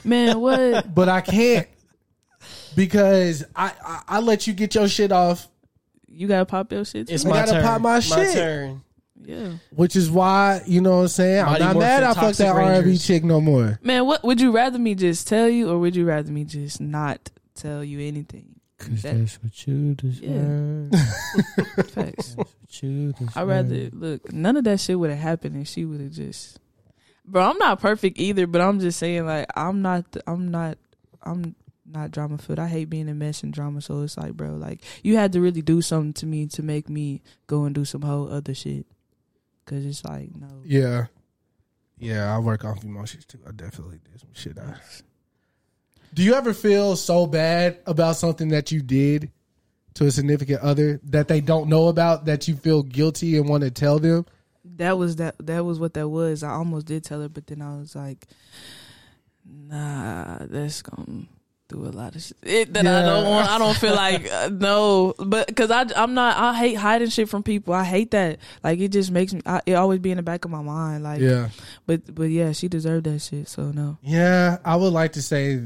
Man, 0.03 0.39
what? 0.39 0.93
But 0.95 1.09
I 1.09 1.21
can't 1.21 1.67
because 2.75 3.45
I, 3.55 3.71
I 3.85 4.01
I 4.07 4.19
let 4.19 4.47
you 4.47 4.53
get 4.53 4.75
your 4.75 4.87
shit 4.87 5.11
off, 5.11 5.47
you 6.07 6.27
gotta 6.27 6.45
pop 6.45 6.71
your 6.71 6.85
shit. 6.85 7.07
Too? 7.07 7.13
It's 7.13 7.25
I 7.25 7.29
my 7.29 7.35
gotta 7.37 7.51
turn. 7.53 7.63
pop 7.63 7.81
my 7.81 7.99
shit. 7.99 8.33
turn. 8.33 8.81
yeah. 9.23 9.53
which 9.71 9.95
is 9.95 10.11
why 10.11 10.61
you 10.65 10.81
know 10.81 10.97
what 10.97 11.01
I'm 11.03 11.07
saying. 11.07 11.45
I'm 11.45 11.51
not 11.53 11.61
Morphin 11.61 11.79
mad. 11.79 12.03
I 12.03 12.07
fucked 12.07 12.19
Toxic 12.19 12.45
that 12.47 12.55
R&B 12.55 12.97
chick 12.97 13.23
no 13.23 13.41
more. 13.41 13.79
Man, 13.81 14.05
what 14.05 14.23
would 14.23 14.41
you 14.41 14.51
rather 14.51 14.77
me 14.77 14.95
just 14.95 15.27
tell 15.27 15.47
you, 15.49 15.69
or 15.69 15.79
would 15.79 15.95
you 15.95 16.05
rather 16.05 16.31
me 16.31 16.43
just 16.43 16.81
not 16.81 17.31
tell 17.55 17.83
you 17.83 17.99
anything? 17.99 18.59
Cause 18.89 19.01
That- 19.03 19.17
that's 19.17 19.35
what 19.43 19.67
you 19.67 19.95
deserve. 19.95 20.91
Facts. 21.91 22.35
That's 22.35 22.35
what 22.35 22.83
you 22.83 23.13
deserve. 23.13 23.37
I 23.37 23.43
rather 23.43 23.89
look. 23.91 24.31
None 24.33 24.57
of 24.57 24.63
that 24.65 24.79
shit 24.79 24.99
would 24.99 25.09
have 25.09 25.19
happened 25.19 25.61
if 25.61 25.67
she 25.67 25.85
would 25.85 26.01
have 26.01 26.11
just. 26.11 26.59
Bro, 27.25 27.43
I'm 27.51 27.57
not 27.57 27.79
perfect 27.79 28.19
either, 28.19 28.47
but 28.47 28.61
I'm 28.61 28.79
just 28.79 28.99
saying 28.99 29.25
like 29.25 29.47
I'm 29.55 29.81
not. 29.81 30.05
I'm 30.27 30.49
not. 30.51 30.77
I'm 31.21 31.55
not 31.85 32.11
drama 32.11 32.37
filled. 32.37 32.59
I 32.59 32.67
hate 32.67 32.89
being 32.89 33.07
a 33.09 33.13
mess 33.13 33.43
and 33.43 33.53
drama. 33.53 33.79
So 33.81 34.01
it's 34.01 34.17
like, 34.17 34.33
bro, 34.33 34.55
like 34.55 34.81
you 35.03 35.15
had 35.15 35.31
to 35.33 35.41
really 35.41 35.61
do 35.61 35.81
something 35.81 36.13
to 36.13 36.25
me 36.25 36.47
to 36.47 36.63
make 36.63 36.89
me 36.89 37.21
go 37.47 37.63
and 37.65 37.73
do 37.75 37.85
some 37.85 38.01
whole 38.01 38.29
other 38.31 38.53
shit. 38.53 38.85
Cause 39.65 39.85
it's 39.85 40.03
like 40.03 40.35
no. 40.35 40.47
Yeah, 40.65 41.05
yeah. 41.97 42.35
I 42.35 42.39
work 42.39 42.65
off 42.65 42.83
emotions 42.83 43.25
too. 43.25 43.39
I 43.47 43.51
definitely 43.51 43.99
did 44.11 44.19
some 44.19 44.33
shit. 44.33 44.57
I, 44.59 44.75
do 46.13 46.23
you 46.23 46.35
ever 46.35 46.53
feel 46.53 46.95
so 46.95 47.25
bad 47.25 47.79
about 47.85 48.15
something 48.15 48.49
that 48.49 48.71
you 48.71 48.81
did 48.81 49.31
to 49.95 50.05
a 50.05 50.11
significant 50.11 50.61
other 50.61 50.99
that 51.05 51.27
they 51.27 51.41
don't 51.41 51.69
know 51.69 51.87
about 51.87 52.25
that 52.25 52.47
you 52.47 52.55
feel 52.55 52.83
guilty 52.83 53.37
and 53.37 53.47
want 53.47 53.63
to 53.63 53.71
tell 53.71 53.99
them? 53.99 54.25
That 54.77 54.97
was 54.97 55.17
that. 55.17 55.35
That 55.39 55.65
was 55.65 55.79
what 55.79 55.93
that 55.95 56.07
was. 56.07 56.43
I 56.43 56.51
almost 56.51 56.87
did 56.87 57.03
tell 57.03 57.21
her, 57.21 57.29
but 57.29 57.47
then 57.47 57.61
I 57.61 57.77
was 57.77 57.95
like, 57.95 58.25
nah, 59.45 60.37
that's 60.41 60.81
gonna 60.81 61.25
do 61.67 61.85
a 61.85 61.89
lot 61.89 62.15
of 62.15 62.21
shit 62.21 62.73
that 62.73 62.85
I 62.85 63.01
don't 63.01 63.29
want. 63.29 63.49
I 63.49 63.57
don't 63.57 63.77
feel 63.77 63.95
like 63.95 64.31
uh, 64.31 64.49
no, 64.51 65.13
but 65.17 65.47
because 65.47 65.69
I 65.69 65.85
I'm 65.95 66.13
not. 66.13 66.37
I 66.37 66.57
hate 66.57 66.75
hiding 66.75 67.09
shit 67.09 67.29
from 67.29 67.43
people. 67.43 67.73
I 67.73 67.83
hate 67.83 68.11
that. 68.11 68.39
Like 68.63 68.79
it 68.79 68.89
just 68.89 69.11
makes 69.11 69.33
me. 69.33 69.41
I, 69.45 69.61
it 69.65 69.73
always 69.73 69.99
be 69.99 70.11
in 70.11 70.17
the 70.17 70.23
back 70.23 70.45
of 70.45 70.51
my 70.51 70.61
mind. 70.61 71.03
Like 71.03 71.21
Yeah, 71.21 71.49
but 71.85 72.13
but 72.13 72.29
yeah, 72.29 72.51
she 72.51 72.67
deserved 72.67 73.05
that 73.05 73.19
shit. 73.19 73.47
So 73.47 73.71
no. 73.71 73.97
yeah. 74.01 74.57
I 74.63 74.75
would 74.75 74.93
like 74.93 75.13
to 75.13 75.21
say, 75.21 75.61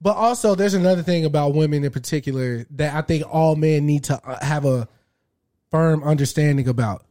but 0.00 0.16
also 0.16 0.54
there's 0.54 0.74
another 0.74 1.02
thing 1.02 1.24
about 1.24 1.54
women 1.54 1.84
in 1.84 1.90
particular 1.90 2.66
that 2.72 2.94
I 2.94 3.02
think 3.02 3.24
all 3.28 3.56
men 3.56 3.86
need 3.86 4.04
to 4.04 4.20
uh, 4.28 4.44
have 4.44 4.64
a 4.64 4.88
firm 5.70 6.02
understanding 6.04 6.68
about. 6.68 7.04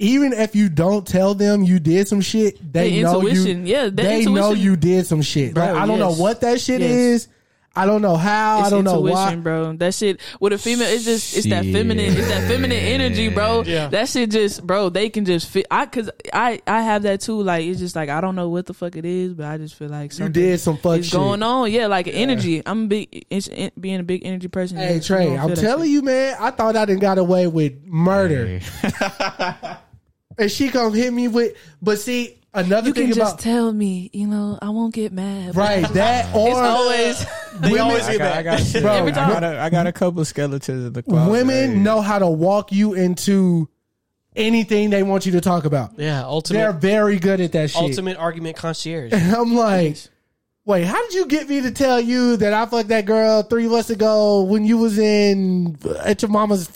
Even 0.00 0.32
if 0.32 0.56
you 0.56 0.68
don't 0.68 1.06
tell 1.06 1.34
them 1.34 1.62
you 1.62 1.78
did 1.78 2.08
some 2.08 2.20
shit, 2.20 2.58
they 2.72 2.90
Their 3.00 3.04
know 3.04 3.20
you. 3.26 3.44
yeah, 3.64 3.88
they 3.92 4.24
know 4.24 4.52
you 4.52 4.74
did 4.76 5.06
some 5.06 5.22
shit. 5.22 5.56
like 5.56 5.70
I 5.70 5.86
don't 5.86 6.00
know 6.00 6.12
what 6.14 6.40
that 6.40 6.60
shit 6.60 6.80
Yes. 6.80 6.90
is. 6.90 7.28
I 7.76 7.86
don't 7.86 8.02
know 8.02 8.16
how. 8.16 8.58
It's 8.60 8.68
I 8.68 8.70
don't 8.70 8.84
know 8.84 9.06
intuition, 9.06 9.38
why. 9.38 9.42
bro. 9.42 9.72
That 9.74 9.94
shit 9.94 10.20
with 10.38 10.52
a 10.52 10.58
female, 10.58 10.88
it's 10.88 11.04
just 11.04 11.36
it's 11.36 11.48
that 11.48 11.64
feminine, 11.64 12.16
it's 12.16 12.28
that 12.28 12.48
feminine 12.48 12.78
energy, 12.78 13.28
bro. 13.28 13.62
Yeah. 13.62 13.88
That 13.88 14.08
shit 14.08 14.30
just, 14.30 14.64
bro. 14.64 14.90
They 14.90 15.10
can 15.10 15.24
just 15.24 15.48
fit. 15.48 15.66
I 15.70 15.86
cause 15.86 16.08
I 16.32 16.60
I 16.66 16.82
have 16.82 17.02
that 17.02 17.20
too. 17.20 17.42
Like 17.42 17.64
it's 17.64 17.80
just 17.80 17.96
like 17.96 18.08
I 18.08 18.20
don't 18.20 18.36
know 18.36 18.48
what 18.48 18.66
the 18.66 18.74
fuck 18.74 18.94
it 18.96 19.04
is, 19.04 19.34
but 19.34 19.46
I 19.46 19.58
just 19.58 19.74
feel 19.74 19.88
like 19.88 20.16
You 20.18 20.28
did 20.28 20.60
some 20.60 20.76
fuck 20.76 21.00
is 21.00 21.06
shit. 21.06 21.14
going 21.14 21.42
on. 21.42 21.70
Yeah, 21.72 21.88
like 21.88 22.06
energy. 22.06 22.62
I'm 22.64 22.84
a 22.84 22.86
big 22.86 23.26
it's, 23.30 23.48
in, 23.48 23.72
being 23.78 23.98
a 23.98 24.04
big 24.04 24.24
energy 24.24 24.48
person. 24.48 24.76
Hey 24.76 25.00
Trey, 25.00 25.36
I'm 25.36 25.54
telling 25.54 25.90
you, 25.90 26.02
man. 26.02 26.36
I 26.38 26.52
thought 26.52 26.76
I 26.76 26.84
didn't 26.84 27.00
got 27.00 27.18
away 27.18 27.48
with 27.48 27.84
murder, 27.84 28.60
and 30.38 30.50
she 30.50 30.68
come 30.68 30.94
hit 30.94 31.12
me 31.12 31.26
with. 31.28 31.56
But 31.82 31.98
see, 31.98 32.40
another 32.54 32.88
you 32.88 32.94
thing 32.94 33.06
can 33.08 33.14
just 33.14 33.38
tell 33.38 33.72
me. 33.72 34.10
You 34.12 34.26
know, 34.26 34.58
I 34.62 34.70
won't 34.70 34.94
get 34.94 35.12
mad. 35.12 35.56
right 35.56 35.86
that 35.92 36.34
or 36.34 36.48
It's 36.48 36.58
always 36.58 37.26
They 37.60 37.78
always 37.78 38.04
I 38.04 38.12
get 38.12 38.18
got, 38.18 38.32
I 38.36 38.42
that. 38.42 38.72
got, 38.72 38.82
Bro, 38.82 39.06
I 39.06 39.10
got, 39.10 39.44
a, 39.44 39.60
I 39.60 39.70
got 39.70 39.86
a 39.86 39.92
couple 39.92 40.20
of 40.20 40.26
skeletons 40.26 40.86
in 40.86 40.92
the 40.92 41.02
closet. 41.02 41.30
women 41.30 41.82
know 41.82 42.00
how 42.00 42.18
to 42.18 42.26
walk 42.26 42.72
you 42.72 42.94
into 42.94 43.68
anything 44.36 44.90
they 44.90 45.02
want 45.04 45.26
you 45.26 45.32
to 45.32 45.40
talk 45.40 45.64
about. 45.64 45.92
Yeah, 45.96 46.24
ultimate. 46.24 46.58
They're 46.58 46.72
very 46.72 47.18
good 47.18 47.40
at 47.40 47.52
that 47.52 47.70
shit. 47.70 47.80
ultimate 47.82 48.16
argument 48.16 48.56
concierge. 48.56 49.12
And 49.12 49.32
I'm 49.36 49.54
like, 49.54 49.98
wait, 50.64 50.84
how 50.84 51.00
did 51.04 51.14
you 51.14 51.26
get 51.26 51.48
me 51.48 51.60
to 51.62 51.70
tell 51.70 52.00
you 52.00 52.36
that 52.38 52.52
I 52.52 52.66
fucked 52.66 52.88
that 52.88 53.04
girl 53.06 53.42
three 53.42 53.68
months 53.68 53.90
ago 53.90 54.42
when 54.42 54.64
you 54.64 54.78
was 54.78 54.98
in 54.98 55.78
at 56.00 56.22
your 56.22 56.30
mama's 56.32 56.68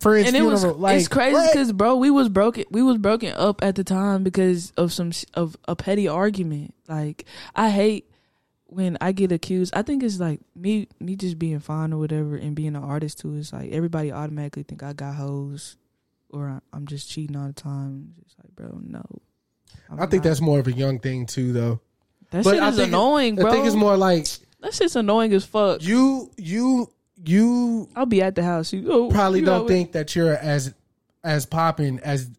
friend's 0.00 0.28
and 0.28 0.36
it 0.36 0.40
funeral? 0.40 0.52
was 0.52 0.64
like, 0.64 0.98
it's 0.98 1.08
crazy 1.08 1.40
because 1.52 1.72
bro, 1.72 1.96
we 1.96 2.10
was 2.10 2.28
broken. 2.28 2.64
We 2.70 2.82
was 2.82 2.98
broken 2.98 3.32
up 3.34 3.62
at 3.62 3.74
the 3.74 3.84
time 3.84 4.22
because 4.24 4.72
of 4.76 4.92
some 4.92 5.12
of 5.34 5.56
a 5.66 5.74
petty 5.76 6.08
argument. 6.08 6.74
Like 6.88 7.24
I 7.54 7.70
hate 7.70 8.10
when 8.66 8.98
I 9.00 9.12
get 9.12 9.32
accused. 9.32 9.74
I 9.74 9.82
think 9.82 10.02
it's 10.02 10.20
like 10.20 10.40
me 10.54 10.88
me 11.00 11.16
just 11.16 11.38
being 11.38 11.60
fine 11.60 11.92
or 11.92 11.98
whatever 11.98 12.36
and 12.36 12.54
being 12.54 12.76
an 12.76 12.82
artist 12.84 13.20
too. 13.20 13.34
It's 13.36 13.52
like 13.52 13.70
everybody 13.72 14.12
automatically 14.12 14.62
think 14.62 14.82
I 14.82 14.92
got 14.92 15.14
hoes 15.14 15.76
or 16.30 16.60
I'm 16.72 16.86
just 16.86 17.08
cheating 17.10 17.36
all 17.36 17.46
the 17.46 17.52
time. 17.52 18.14
Just 18.24 18.36
like 18.38 18.54
bro, 18.54 18.78
no. 18.82 19.02
I'm 19.90 20.00
I 20.00 20.06
think 20.06 20.22
not. 20.24 20.28
that's 20.30 20.40
more 20.40 20.58
of 20.58 20.66
a 20.66 20.72
young 20.72 20.98
thing 20.98 21.24
too, 21.26 21.52
though. 21.52 21.80
that 22.30 22.44
but 22.44 22.54
shit 22.54 22.62
is 22.62 22.76
think 22.76 22.86
it- 22.86 22.88
annoying, 22.88 23.42
I 23.44 23.50
think 23.50 23.66
it's 23.66 23.74
more 23.76 23.96
like 23.96 24.26
that 24.60 24.74
shit's 24.74 24.96
annoying 24.96 25.32
as 25.32 25.44
fuck. 25.44 25.82
you, 25.82 26.30
you, 26.36 26.90
you 27.24 27.88
I'll 27.96 28.06
be 28.06 28.22
at 28.22 28.34
the 28.34 28.42
house. 28.42 28.72
You 28.72 28.90
oh, 28.90 29.10
probably 29.10 29.40
you 29.40 29.46
don't 29.46 29.62
know, 29.62 29.68
think 29.68 29.92
that 29.92 30.14
you're 30.14 30.36
as 30.36 30.74
as 31.24 31.46
popping 31.46 31.98
as 32.00 32.30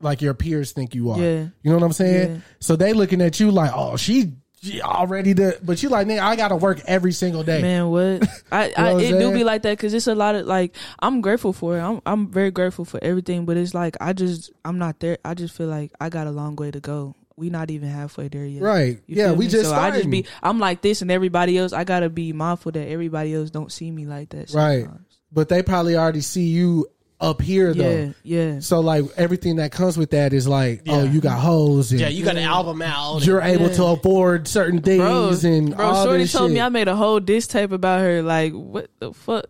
like 0.00 0.22
your 0.22 0.34
peers 0.34 0.72
think 0.72 0.94
you 0.94 1.10
are. 1.10 1.18
Yeah. 1.18 1.46
You 1.62 1.70
know 1.70 1.74
what 1.74 1.82
I'm 1.82 1.92
saying? 1.92 2.34
Yeah. 2.34 2.40
So 2.60 2.76
they 2.76 2.92
looking 2.92 3.20
at 3.20 3.40
you 3.40 3.50
like, 3.50 3.72
oh, 3.74 3.96
she, 3.96 4.34
she 4.62 4.80
already 4.80 5.34
did, 5.34 5.58
but 5.62 5.82
you 5.82 5.88
like, 5.88 6.06
nigga, 6.06 6.20
I 6.20 6.36
got 6.36 6.48
to 6.48 6.56
work 6.56 6.80
every 6.86 7.12
single 7.12 7.42
day. 7.42 7.60
Man, 7.60 7.88
what? 7.88 8.26
I, 8.52 8.68
know 8.68 8.74
I 8.76 8.92
what 8.94 9.02
it 9.02 9.14
I'm 9.14 9.20
do 9.20 9.32
be 9.32 9.44
like 9.44 9.62
that 9.62 9.76
because 9.76 9.94
it's 9.94 10.06
a 10.06 10.14
lot 10.14 10.34
of 10.34 10.46
like 10.46 10.76
I'm 11.00 11.20
grateful 11.20 11.52
for 11.52 11.78
it. 11.78 11.82
I'm 11.82 12.00
I'm 12.06 12.30
very 12.30 12.50
grateful 12.50 12.84
for 12.84 13.02
everything, 13.02 13.44
but 13.46 13.56
it's 13.56 13.74
like 13.74 13.96
I 14.00 14.12
just 14.12 14.52
I'm 14.64 14.78
not 14.78 15.00
there. 15.00 15.18
I 15.24 15.34
just 15.34 15.54
feel 15.56 15.66
like 15.66 15.92
I 16.00 16.08
got 16.08 16.26
a 16.26 16.30
long 16.30 16.54
way 16.56 16.70
to 16.70 16.80
go. 16.80 17.14
We 17.36 17.50
not 17.50 17.70
even 17.70 17.88
halfway 17.88 18.28
there 18.28 18.44
yet. 18.44 18.62
Right. 18.62 19.00
You 19.06 19.16
Yeah, 19.16 19.32
we 19.32 19.46
me? 19.46 19.50
just 19.50 19.70
so 19.70 19.74
I 19.74 19.90
just 19.90 20.08
be 20.08 20.24
I'm 20.42 20.58
like 20.60 20.82
this 20.82 21.02
and 21.02 21.10
everybody 21.10 21.58
else. 21.58 21.72
I 21.72 21.82
gotta 21.84 22.08
be 22.08 22.32
mindful 22.32 22.72
that 22.72 22.86
everybody 22.88 23.34
else 23.34 23.50
don't 23.50 23.72
see 23.72 23.90
me 23.90 24.06
like 24.06 24.28
that. 24.30 24.52
Right. 24.54 24.86
But 25.32 25.48
they 25.48 25.62
probably 25.62 25.96
already 25.96 26.20
see 26.20 26.46
you 26.46 26.86
up 27.20 27.40
here 27.42 27.70
Yeah, 27.72 27.82
though. 27.82 28.14
yeah. 28.22 28.58
So 28.60 28.80
like 28.80 29.04
everything 29.16 29.56
that 29.56 29.72
comes 29.72 29.96
with 29.96 30.10
that 30.10 30.32
is 30.32 30.46
like, 30.46 30.82
oh, 30.86 31.02
you 31.04 31.20
got 31.20 31.38
hoes 31.40 31.90
and 31.90 32.00
Yeah, 32.00 32.08
you 32.08 32.24
got 32.24 32.36
an 32.36 32.42
album 32.44 32.82
out. 32.82 33.24
you're 33.26 33.40
able 33.40 33.66
Yeah. 33.68 33.72
to 33.74 33.84
afford 33.86 34.46
certain 34.46 34.80
things 34.82 34.98
Bro, 35.42 35.50
and 35.50 35.74
bro, 35.76 35.86
all 35.86 36.04
Shorty 36.04 36.18
this 36.24 36.32
told 36.32 36.50
shit. 36.50 36.54
me 36.54 36.60
I 36.60 36.68
made 36.68 36.86
a 36.86 36.94
whole 36.94 37.18
diss 37.18 37.46
tape 37.48 37.72
about 37.72 38.00
her. 38.00 38.22
Like, 38.22 38.52
what 38.52 38.90
the 39.00 39.12
fuck? 39.12 39.46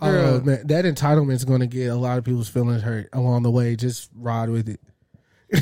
Oh 0.00 0.10
Girl. 0.10 0.40
man, 0.42 0.66
that 0.66 0.84
entitlement's 0.84 1.44
going 1.44 1.60
to 1.60 1.66
get 1.66 1.86
a 1.86 1.94
lot 1.96 2.18
of 2.18 2.24
people's 2.24 2.48
feelings 2.48 2.82
hurt 2.82 3.08
along 3.12 3.42
the 3.44 3.50
way. 3.50 3.74
Just 3.76 4.10
ride 4.14 4.50
with 4.50 4.68
it, 4.68 4.80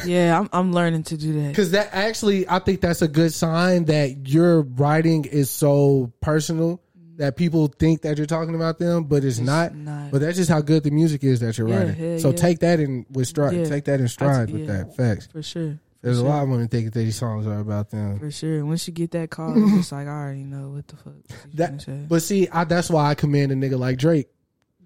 yeah, 0.04 0.38
I'm 0.38 0.48
I'm 0.52 0.72
learning 0.72 1.04
to 1.04 1.16
do 1.16 1.32
that. 1.42 1.48
because 1.48 1.72
that 1.72 1.90
actually, 1.92 2.48
I 2.48 2.58
think 2.58 2.80
that's 2.80 3.02
a 3.02 3.08
good 3.08 3.32
sign 3.32 3.86
that 3.86 4.28
your 4.28 4.62
writing 4.62 5.24
is 5.24 5.50
so 5.50 6.12
personal 6.20 6.80
that 7.16 7.36
people 7.36 7.68
think 7.68 8.02
that 8.02 8.16
you're 8.16 8.26
talking 8.26 8.54
about 8.54 8.78
them, 8.78 9.04
but 9.04 9.22
it's, 9.22 9.38
not. 9.38 9.74
not. 9.74 10.10
But 10.10 10.22
that's 10.22 10.36
just 10.36 10.50
how 10.50 10.60
good 10.60 10.82
the 10.82 10.90
music 10.90 11.22
is 11.22 11.40
that 11.40 11.58
you're 11.58 11.68
Yeah, 11.68 11.78
writing. 11.78 12.02
yeah, 12.12 12.18
so 12.18 12.30
yeah. 12.30 12.36
take 12.36 12.58
that 12.60 12.80
in 12.80 13.04
with 13.10 13.28
stride. 13.28 13.66
Take 13.66 13.84
that 13.84 14.00
in 14.00 14.08
stride 14.08 14.50
with 14.50 14.62
yeah. 14.62 14.78
that. 14.84 14.96
Facts. 14.96 15.26
For 15.26 15.42
sure. 15.42 15.72
For 15.72 15.78
There's 16.00 16.16
sure. 16.18 16.26
a 16.26 16.28
lot 16.28 16.42
of 16.42 16.48
women 16.48 16.68
thinking 16.68 16.90
that 16.90 16.98
these 16.98 17.16
songs 17.16 17.46
are 17.46 17.60
about 17.60 17.90
them. 17.90 18.18
For 18.18 18.30
sure. 18.30 18.64
Once 18.64 18.88
you 18.88 18.94
get 18.94 19.10
that 19.12 19.30
call, 19.30 19.52
it's 19.62 19.72
just 19.76 19.92
like 19.92 20.08
I 20.08 20.10
already 20.10 20.44
know 20.44 20.70
what 20.70 20.88
the 20.88 20.96
fuck. 20.96 21.12
That, 21.54 22.06
but 22.08 22.22
see, 22.22 22.48
I, 22.48 22.64
that's 22.64 22.88
why 22.90 23.10
I 23.10 23.14
commend 23.14 23.52
a 23.52 23.54
nigga 23.54 23.78
like 23.78 23.98
Drake. 23.98 24.28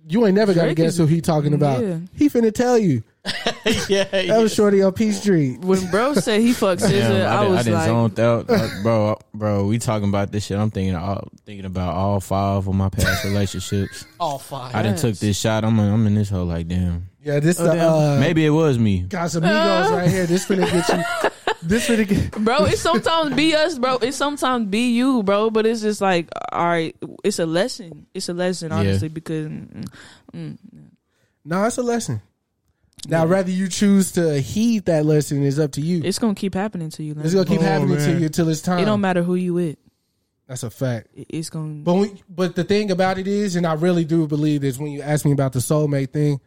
You 0.08 0.24
ain't 0.26 0.34
never 0.36 0.54
got 0.54 0.60
to 0.62 0.66
Drake 0.68 0.76
guess 0.76 0.92
is- 0.92 0.98
who 0.98 1.06
he 1.06 1.20
talking 1.20 1.52
about. 1.54 1.82
Yeah. 1.82 1.98
He 2.14 2.28
finna 2.28 2.52
tell 2.54 2.78
you. 2.78 3.02
yeah, 3.88 4.04
That 4.04 4.38
was 4.40 4.54
Shorty 4.54 4.80
on 4.82 4.92
Peace 4.92 5.20
Street. 5.20 5.58
when 5.60 5.84
bro 5.90 6.14
said 6.14 6.40
he 6.40 6.52
fucked 6.52 6.80
SZA, 6.82 6.90
Damn, 6.90 7.12
I, 7.12 7.16
I, 7.16 7.18
did, 7.18 7.26
I 7.26 7.48
was 7.48 7.64
done 7.64 7.74
like, 7.74 7.86
zoned 7.86 8.20
out, 8.20 8.48
Like, 8.50 8.70
bro. 8.84 9.18
Bro, 9.34 9.66
we 9.66 9.78
talking 9.78 10.08
about 10.08 10.30
this 10.30 10.46
shit. 10.46 10.56
I'm 10.56 10.70
thinking, 10.70 10.94
all, 10.94 11.26
thinking 11.44 11.64
about 11.64 11.92
all 11.96 12.20
five 12.20 12.68
of 12.68 12.72
my 12.74 12.88
past 12.88 13.24
relationships. 13.24 14.06
all 14.20 14.38
five. 14.38 14.76
I 14.76 14.82
done 14.82 14.94
took 14.96 15.16
this 15.16 15.36
shot. 15.36 15.64
I'm, 15.64 15.76
I'm 15.80 16.06
in 16.06 16.14
this 16.14 16.28
hole 16.28 16.44
like, 16.44 16.68
damn. 16.68 17.08
Yeah, 17.24 17.40
this 17.40 17.58
Oh, 17.58 17.64
the 17.64 17.72
damn. 17.74 17.92
uh, 17.92 18.20
Maybe 18.20 18.46
it 18.46 18.50
was 18.50 18.78
me. 18.78 19.00
Got 19.00 19.32
some 19.32 19.42
Casamigos 19.42 19.90
right 19.90 20.08
here. 20.08 20.26
This 20.26 20.46
finna 20.46 20.70
get 20.70 20.88
you. 20.88 21.30
This 21.66 21.88
finna 21.88 22.06
get. 22.06 22.30
bro. 22.32 22.64
It's 22.64 22.80
sometimes 22.80 23.34
be 23.34 23.54
us, 23.54 23.78
bro. 23.78 23.96
It's 23.98 24.16
sometimes 24.16 24.66
be 24.68 24.92
you, 24.94 25.22
bro. 25.22 25.50
But 25.50 25.66
it's 25.66 25.80
just 25.82 26.00
like, 26.00 26.28
all 26.52 26.64
right, 26.66 26.94
it's 27.24 27.38
a 27.38 27.46
lesson. 27.46 28.06
It's 28.14 28.28
a 28.28 28.34
lesson, 28.34 28.70
Yeah. 28.70 28.78
honestly, 28.78 29.08
because 29.08 29.46
mm, 29.48 29.86
mm, 30.34 30.58
No, 31.44 31.64
it's 31.64 31.78
a 31.78 31.82
lesson. 31.82 32.22
Now, 33.08 33.24
rather 33.26 33.50
you 33.50 33.68
choose 33.68 34.12
to 34.12 34.40
heed 34.40 34.86
that 34.86 35.04
lesson 35.04 35.42
is 35.42 35.58
up 35.60 35.72
to 35.72 35.80
you. 35.80 36.02
it's 36.04 36.18
gonna 36.18 36.34
keep 36.34 36.54
happening 36.54 36.90
to 36.90 37.02
you. 37.02 37.14
It's 37.22 37.34
gonna 37.34 37.46
keep 37.46 37.60
Oh, 37.60 37.64
happening 37.64 37.98
to 37.98 38.18
you 38.18 38.26
until 38.26 38.48
it's 38.48 38.62
time. 38.62 38.80
It 38.80 38.84
don't 38.86 39.00
matter 39.00 39.22
who 39.22 39.34
you 39.36 39.54
with. 39.54 39.76
That's 40.48 40.62
a 40.62 40.70
fact. 40.70 41.08
It's 41.14 41.50
gonna. 41.50 41.82
But 41.84 41.94
when, 41.94 42.18
but 42.28 42.54
the 42.56 42.64
thing 42.64 42.90
about 42.90 43.18
it 43.18 43.26
is, 43.28 43.54
and 43.56 43.66
I 43.66 43.74
really 43.74 44.04
do 44.04 44.26
believe 44.26 44.60
this 44.62 44.78
when 44.78 44.90
you 44.92 45.02
ask 45.02 45.24
me 45.24 45.32
about 45.32 45.52
the 45.52 45.58
soulmate 45.60 46.10
thing, 46.12 46.40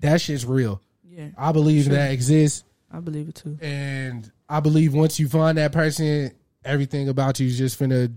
that 0.00 0.20
shit's 0.20 0.44
real. 0.46 0.80
yeah, 1.08 1.28
I 1.36 1.52
believe 1.52 1.84
Sure. 1.84 1.94
that 1.94 2.12
exists, 2.12 2.62
I 2.92 3.00
believe 3.00 3.28
it 3.28 3.34
too. 3.34 3.58
and 3.60 4.30
I 4.48 4.60
believe 4.60 4.94
once 4.94 5.18
you 5.20 5.28
find 5.28 5.58
that 5.58 5.72
person, 5.72 6.32
everything 6.64 7.08
about 7.08 7.38
you 7.40 7.46
is 7.46 7.58
just 7.58 7.78
finna. 7.78 8.12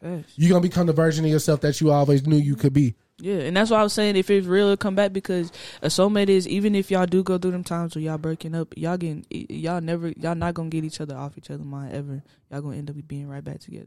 Fast. 0.00 0.30
You're 0.36 0.48
gonna 0.50 0.60
become 0.62 0.86
the 0.86 0.92
version 0.92 1.24
of 1.24 1.30
yourself 1.30 1.60
that 1.60 1.80
you 1.80 1.90
always 1.92 2.26
knew 2.26 2.36
you 2.36 2.56
could 2.56 2.72
be. 2.72 2.94
Yeah, 3.18 3.36
and 3.36 3.56
that's 3.56 3.70
why 3.70 3.78
I 3.78 3.82
was 3.84 3.92
saying 3.92 4.16
if 4.16 4.30
it's 4.30 4.46
real, 4.48 4.76
come 4.76 4.96
back 4.96 5.12
because 5.12 5.52
a 5.80 5.86
soulmate 5.86 6.28
is 6.28 6.48
even 6.48 6.74
if 6.74 6.90
y'all 6.90 7.06
do 7.06 7.22
go 7.22 7.38
through 7.38 7.52
them 7.52 7.62
times 7.62 7.94
where 7.94 8.02
y'all 8.02 8.18
breaking 8.18 8.54
up, 8.54 8.74
y'all 8.76 8.96
getting 8.96 9.24
y'all 9.30 9.80
never 9.80 10.08
y'all 10.16 10.34
not 10.34 10.54
gonna 10.54 10.70
get 10.70 10.82
each 10.84 11.00
other 11.00 11.14
off 11.14 11.38
each 11.38 11.50
other's 11.50 11.64
mind 11.64 11.92
ever. 11.94 12.22
Y'all 12.50 12.62
gonna 12.62 12.76
end 12.78 12.90
up 12.90 12.96
being 13.06 13.28
right 13.28 13.44
back 13.44 13.60
together. 13.60 13.86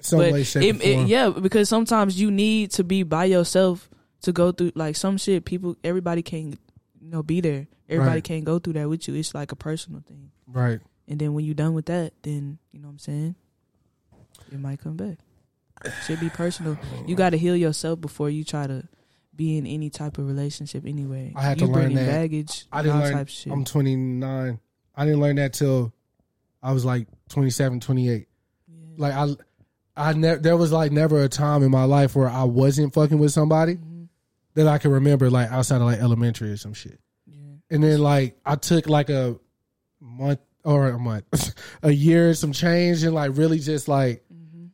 Some 0.00 0.18
but 0.18 0.32
way, 0.32 0.42
shape, 0.44 0.62
it- 0.76 0.84
it- 0.84 1.08
yeah, 1.08 1.30
because 1.30 1.68
sometimes 1.68 2.20
you 2.20 2.30
need 2.30 2.70
to 2.72 2.84
be 2.84 3.02
by 3.04 3.24
yourself 3.24 3.88
to 4.22 4.32
go 4.32 4.52
through 4.52 4.72
like 4.74 4.96
some 4.96 5.16
shit. 5.16 5.44
People, 5.46 5.76
everybody 5.82 6.20
can't 6.22 6.58
you 7.08 7.12
know 7.14 7.22
be 7.22 7.40
there. 7.40 7.66
Everybody 7.88 8.16
Right. 8.16 8.24
can't 8.24 8.44
go 8.44 8.58
through 8.58 8.74
that 8.74 8.86
with 8.88 9.08
you. 9.08 9.14
It's 9.14 9.34
like 9.34 9.50
a 9.50 9.56
personal 9.56 10.02
thing. 10.06 10.30
Right. 10.46 10.78
And 11.08 11.18
then 11.18 11.32
when 11.32 11.46
you're 11.46 11.54
done 11.54 11.72
with 11.72 11.86
that, 11.86 12.12
then 12.22 12.58
you 12.70 12.80
know 12.80 12.88
what 12.88 12.92
I'm 12.92 12.98
saying. 12.98 13.34
It 14.52 14.60
might 14.60 14.78
come 14.80 14.96
back. 14.96 15.16
Should 16.04 16.20
be 16.20 16.28
personal. 16.28 16.76
You 17.06 17.16
got 17.16 17.30
to 17.30 17.38
heal 17.38 17.56
yourself 17.56 17.98
before 18.00 18.28
you 18.28 18.44
try 18.44 18.66
to 18.66 18.86
be 19.34 19.56
in 19.56 19.66
any 19.66 19.88
type 19.88 20.18
of 20.18 20.26
relationship. 20.26 20.84
Anyway, 20.84 21.32
I 21.34 21.42
had 21.42 21.60
you 21.60 21.66
to 21.68 21.72
learn 21.72 21.94
that. 21.94 22.06
baggage. 22.06 22.66
I 22.72 22.82
didn't 22.82 23.00
learn. 23.00 23.12
types 23.14 23.32
of 23.32 23.38
shit. 23.38 23.52
I'm 23.52 23.64
29. 23.64 24.60
I 24.96 25.04
didn't 25.04 25.20
learn 25.20 25.36
that 25.36 25.54
till 25.54 25.94
I 26.62 26.72
was 26.72 26.84
like 26.84 27.06
27, 27.30 27.80
28. 27.80 28.28
Like 28.98 29.14
I, 29.14 29.28
I 29.96 30.12
never. 30.12 30.40
There 30.40 30.56
was 30.58 30.72
like 30.72 30.92
never 30.92 31.22
a 31.22 31.28
time 31.28 31.62
in 31.62 31.70
my 31.70 31.84
life 31.84 32.14
where 32.16 32.28
I 32.28 32.44
wasn't 32.44 32.92
fucking 32.92 33.18
with 33.18 33.32
somebody 33.32 33.76
Mm-hmm. 33.76 33.87
That 34.58 34.66
I 34.68 34.78
can 34.78 34.90
remember, 34.90 35.30
like 35.30 35.50
outside 35.50 35.76
of 35.76 35.82
like 35.82 36.00
elementary 36.00 36.50
or 36.50 36.56
some 36.56 36.74
shit. 36.74 36.98
Yeah. 37.26 37.36
And 37.70 37.82
then 37.82 38.00
like 38.00 38.36
I 38.44 38.56
took 38.56 38.88
like 38.88 39.08
a 39.08 39.38
month 40.00 40.40
or 40.64 40.88
a 40.88 40.98
month, 40.98 41.54
a 41.82 41.90
year, 41.92 42.34
some 42.34 42.52
change, 42.52 43.04
and 43.04 43.14
like 43.14 43.36
really 43.36 43.58
just 43.60 43.86
like, 43.88 44.24
Mm-hmm. 44.32 44.66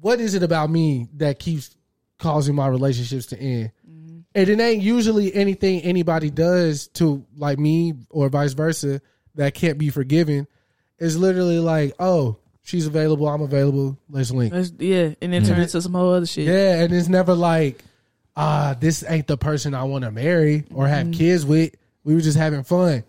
what 0.00 0.20
is 0.20 0.34
it 0.34 0.42
about 0.42 0.70
me 0.70 1.08
that 1.14 1.38
keeps 1.38 1.74
causing 2.18 2.54
my 2.54 2.66
relationships 2.68 3.26
to 3.26 3.38
end? 3.38 3.72
Mm-hmm. 3.88 4.18
And 4.34 4.48
it 4.48 4.60
ain't 4.60 4.82
usually 4.82 5.34
anything 5.34 5.80
anybody 5.80 6.30
does 6.30 6.88
to 6.88 7.24
like 7.36 7.58
me 7.58 7.94
or 8.10 8.28
vice 8.28 8.52
versa 8.52 9.00
that 9.36 9.54
can't 9.54 9.78
be 9.78 9.88
forgiven. 9.90 10.46
It's 10.98 11.16
literally 11.16 11.58
like, 11.58 11.94
oh, 11.98 12.36
she's 12.62 12.86
available, 12.86 13.28
I'm 13.28 13.42
available, 13.42 13.98
let's 14.10 14.30
link. 14.30 14.52
That's- 14.52 14.72
yeah, 14.78 15.14
and 15.22 15.32
then 15.32 15.44
turn 15.44 15.60
into 15.60 15.80
some 15.80 15.94
whole 15.94 16.12
other 16.12 16.26
shit. 16.26 16.46
Yeah, 16.46 16.82
and 16.82 16.92
it's 16.92 17.08
never 17.08 17.34
like, 17.34 17.82
ah, 18.36 18.76
this 18.78 19.04
ain't 19.08 19.26
the 19.26 19.36
person 19.36 19.74
I 19.74 19.84
want 19.84 20.04
to 20.04 20.10
marry 20.10 20.64
or 20.74 20.86
have 20.86 21.06
Mm-hmm. 21.06 21.12
kids 21.18 21.46
with. 21.46 21.74
We 22.04 22.14
were 22.14 22.20
just 22.20 22.38
having 22.38 22.62
fun. 22.62 23.04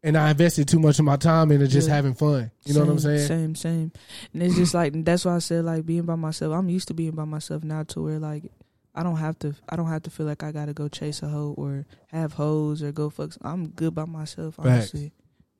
And 0.00 0.16
I 0.16 0.30
invested 0.30 0.68
too 0.68 0.78
much 0.78 1.00
of 1.00 1.04
my 1.04 1.16
time 1.16 1.50
into 1.50 1.66
just 1.66 1.88
Yeah. 1.88 1.94
having 1.96 2.14
fun. 2.14 2.52
You 2.64 2.74
know 2.74 2.80
what 2.80 2.88
I'm 2.90 2.98
saying? 3.00 3.26
Same, 3.26 3.54
same. 3.56 3.92
And 4.32 4.42
it's 4.44 4.54
just 4.54 4.72
like 4.72 4.92
that's 5.04 5.24
why 5.24 5.34
I 5.34 5.40
said 5.40 5.64
like 5.64 5.84
being 5.84 6.04
by 6.04 6.14
myself. 6.14 6.54
I'm 6.54 6.68
used 6.68 6.86
to 6.88 6.94
being 6.94 7.10
by 7.12 7.24
myself 7.24 7.64
now 7.64 7.82
to 7.82 8.02
where 8.02 8.18
like 8.20 8.44
I 8.94 9.02
don't 9.02 9.16
have 9.16 9.38
to. 9.40 9.54
I 9.68 9.74
don't 9.76 9.88
have 9.88 10.04
to 10.04 10.10
feel 10.10 10.24
like 10.26 10.42
I 10.44 10.52
gotta 10.52 10.72
go 10.72 10.86
chase 10.88 11.20
a 11.22 11.28
hoe 11.28 11.52
or 11.58 11.84
have 12.08 12.32
hoes 12.34 12.80
or 12.82 12.92
go 12.92 13.10
fuck. 13.10 13.32
I'm 13.42 13.68
good 13.70 13.92
by 13.94 14.04
myself. 14.04 14.54
Facts. 14.54 14.94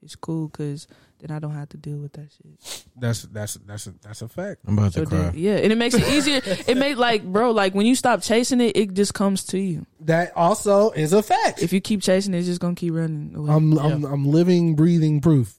Honestly, 0.00 0.06
it's 0.06 0.16
cool 0.16 0.48
because 0.48 0.86
then 1.20 1.34
I 1.34 1.38
don't 1.38 1.54
have 1.54 1.68
to 1.70 1.76
deal 1.76 1.98
with 1.98 2.12
that 2.14 2.28
shit. 2.32 2.84
That's 2.96 3.22
that's 3.22 3.54
that's 3.54 3.86
a 3.86 3.94
that's 4.02 4.22
a 4.22 4.28
fact. 4.28 4.60
I'm 4.66 4.78
about 4.78 4.92
to 4.94 5.00
So 5.00 5.06
cry. 5.06 5.18
then, 5.18 5.32
yeah, 5.36 5.56
and 5.56 5.72
it 5.72 5.76
makes 5.76 5.94
it 5.94 6.06
easier. 6.08 6.40
it 6.44 6.76
make 6.76 6.96
like 6.96 7.24
bro, 7.24 7.50
like 7.50 7.74
when 7.74 7.86
you 7.86 7.94
stop 7.94 8.22
chasing 8.22 8.60
it, 8.60 8.76
it 8.76 8.94
just 8.94 9.14
comes 9.14 9.44
to 9.46 9.58
you. 9.58 9.86
That 10.00 10.36
also 10.36 10.90
is 10.90 11.12
a 11.12 11.22
fact. 11.22 11.62
If 11.62 11.72
you 11.72 11.80
keep 11.80 12.02
chasing 12.02 12.34
it, 12.34 12.38
it's 12.38 12.46
just 12.46 12.60
gonna 12.60 12.74
keep 12.74 12.94
running 12.94 13.34
away. 13.34 13.52
I'm 13.52 13.78
I'm 13.78 14.04
I'm 14.04 14.24
living, 14.26 14.74
breathing 14.76 15.20
proof. 15.20 15.54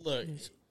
Look, 0.00 0.26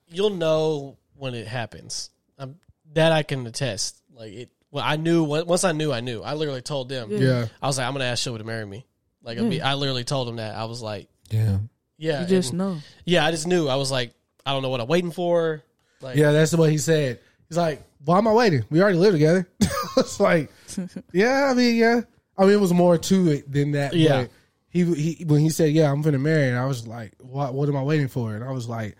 you'll 0.08 0.30
know 0.30 0.98
when 1.16 1.34
it 1.34 1.46
happens. 1.46 2.10
Um, 2.38 2.56
that 2.94 3.12
I 3.12 3.22
can 3.22 3.46
attest. 3.46 4.00
Like 4.14 4.32
it. 4.32 4.50
Well, 4.70 4.84
I 4.84 4.96
knew 4.96 5.24
once 5.24 5.64
I 5.64 5.72
knew, 5.72 5.92
I 5.92 6.00
knew. 6.00 6.22
I 6.22 6.34
literally 6.34 6.62
told 6.62 6.88
them. 6.88 7.10
Yeah. 7.10 7.18
Yeah. 7.18 7.46
I 7.62 7.66
was 7.66 7.78
like, 7.78 7.86
I'm 7.86 7.92
gonna 7.94 8.04
ask 8.04 8.26
Showa 8.28 8.38
to 8.38 8.44
marry 8.44 8.66
me. 8.66 8.86
Like, 9.22 9.38
I, 9.38 9.42
Yeah. 9.42 9.70
I 9.70 9.74
literally 9.74 10.04
told 10.04 10.28
him 10.28 10.36
that. 10.36 10.54
I 10.56 10.64
was 10.66 10.82
like, 10.82 11.08
Yeah. 11.30 11.58
Yeah, 11.98 12.22
you 12.22 12.26
just 12.26 12.50
and- 12.50 12.58
know. 12.58 12.78
yeah. 13.04 13.24
I 13.26 13.30
just 13.30 13.46
knew. 13.46 13.68
I 13.68 13.76
was 13.76 13.90
like, 13.90 14.12
I 14.46 14.52
don't 14.52 14.62
know 14.62 14.68
what 14.70 14.80
I'm 14.80 14.88
waiting 14.88 15.10
for. 15.12 15.62
Like, 16.00 16.16
Yeah, 16.16 16.32
that's 16.32 16.54
what 16.54 16.70
he 16.70 16.78
said. 16.78 17.20
He's 17.48 17.56
like, 17.56 17.82
"Why 18.04 18.18
am 18.18 18.28
I 18.28 18.32
waiting? 18.32 18.64
We 18.70 18.82
already 18.82 18.98
live 18.98 19.12
together." 19.12 19.48
it's 19.96 20.20
like, 20.20 20.50
yeah, 21.12 21.48
I 21.50 21.54
mean, 21.54 21.76
yeah. 21.76 22.00
I 22.36 22.42
mean, 22.44 22.52
it 22.52 22.60
was 22.60 22.72
more 22.72 22.98
to 22.98 23.28
it 23.30 23.50
than 23.50 23.72
that. 23.72 23.94
Yeah. 23.94 24.22
but 24.22 24.30
He 24.68 24.84
he 24.94 25.24
when 25.24 25.40
he 25.40 25.50
said, 25.50 25.72
"Yeah, 25.72 25.90
I'm 25.90 26.02
gonna 26.02 26.18
marry," 26.18 26.48
and 26.48 26.58
I 26.58 26.66
was 26.66 26.86
like, 26.86 27.12
"What? 27.20 27.54
What 27.54 27.68
am 27.68 27.76
I 27.76 27.82
waiting 27.82 28.08
for?" 28.08 28.34
And 28.34 28.42
I 28.44 28.50
was 28.50 28.68
like, 28.68 28.96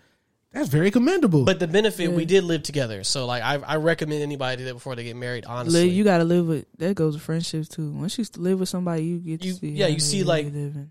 "That's 0.55 0.69
very 0.69 0.89
commendable." 0.89 1.43
But 1.43 1.59
the 1.59 1.67
benefit, 1.67 2.11
we 2.11 2.25
did 2.25 2.43
live 2.43 2.63
together. 2.63 3.03
So 3.03 3.25
like, 3.27 3.43
I, 3.43 3.55
I 3.57 3.75
recommend 3.75 4.23
anybody 4.23 4.63
that 4.63 4.73
before 4.73 4.95
they 4.95 5.03
get 5.03 5.15
married. 5.15 5.45
Honestly, 5.45 5.83
Live, 5.85 5.93
you 5.93 6.03
gotta 6.03 6.23
live 6.23 6.47
with 6.47 6.65
that 6.79 6.95
goes 6.95 7.13
with 7.13 7.21
friendships 7.23 7.67
too. 7.67 7.91
Once 7.91 8.17
you 8.17 8.25
live 8.37 8.59
with 8.59 8.69
somebody, 8.69 9.03
you 9.03 9.17
get 9.19 9.41
to 9.41 9.47
You- 9.47 9.53
see. 9.53 9.69
yeah, 9.69 9.87
you 9.87 9.99
see, 9.99 10.23
like, 10.23 10.47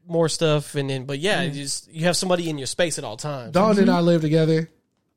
more 0.07 0.29
stuff, 0.29 0.75
and 0.77 0.89
then 0.89 1.07
but 1.07 1.19
yeah, 1.19 1.41
Yeah. 1.43 1.49
you 1.49 1.63
just 1.63 1.91
you 1.93 2.05
have 2.05 2.17
somebody 2.17 2.49
in 2.49 2.59
your 2.59 2.67
space 2.69 2.99
at 2.99 3.05
all 3.05 3.17
times. 3.17 3.53
Dawn 3.53 3.79
and 3.79 3.91
I 3.91 3.97
mm-hmm. 3.97 4.07
live 4.07 4.21
together. 4.21 4.71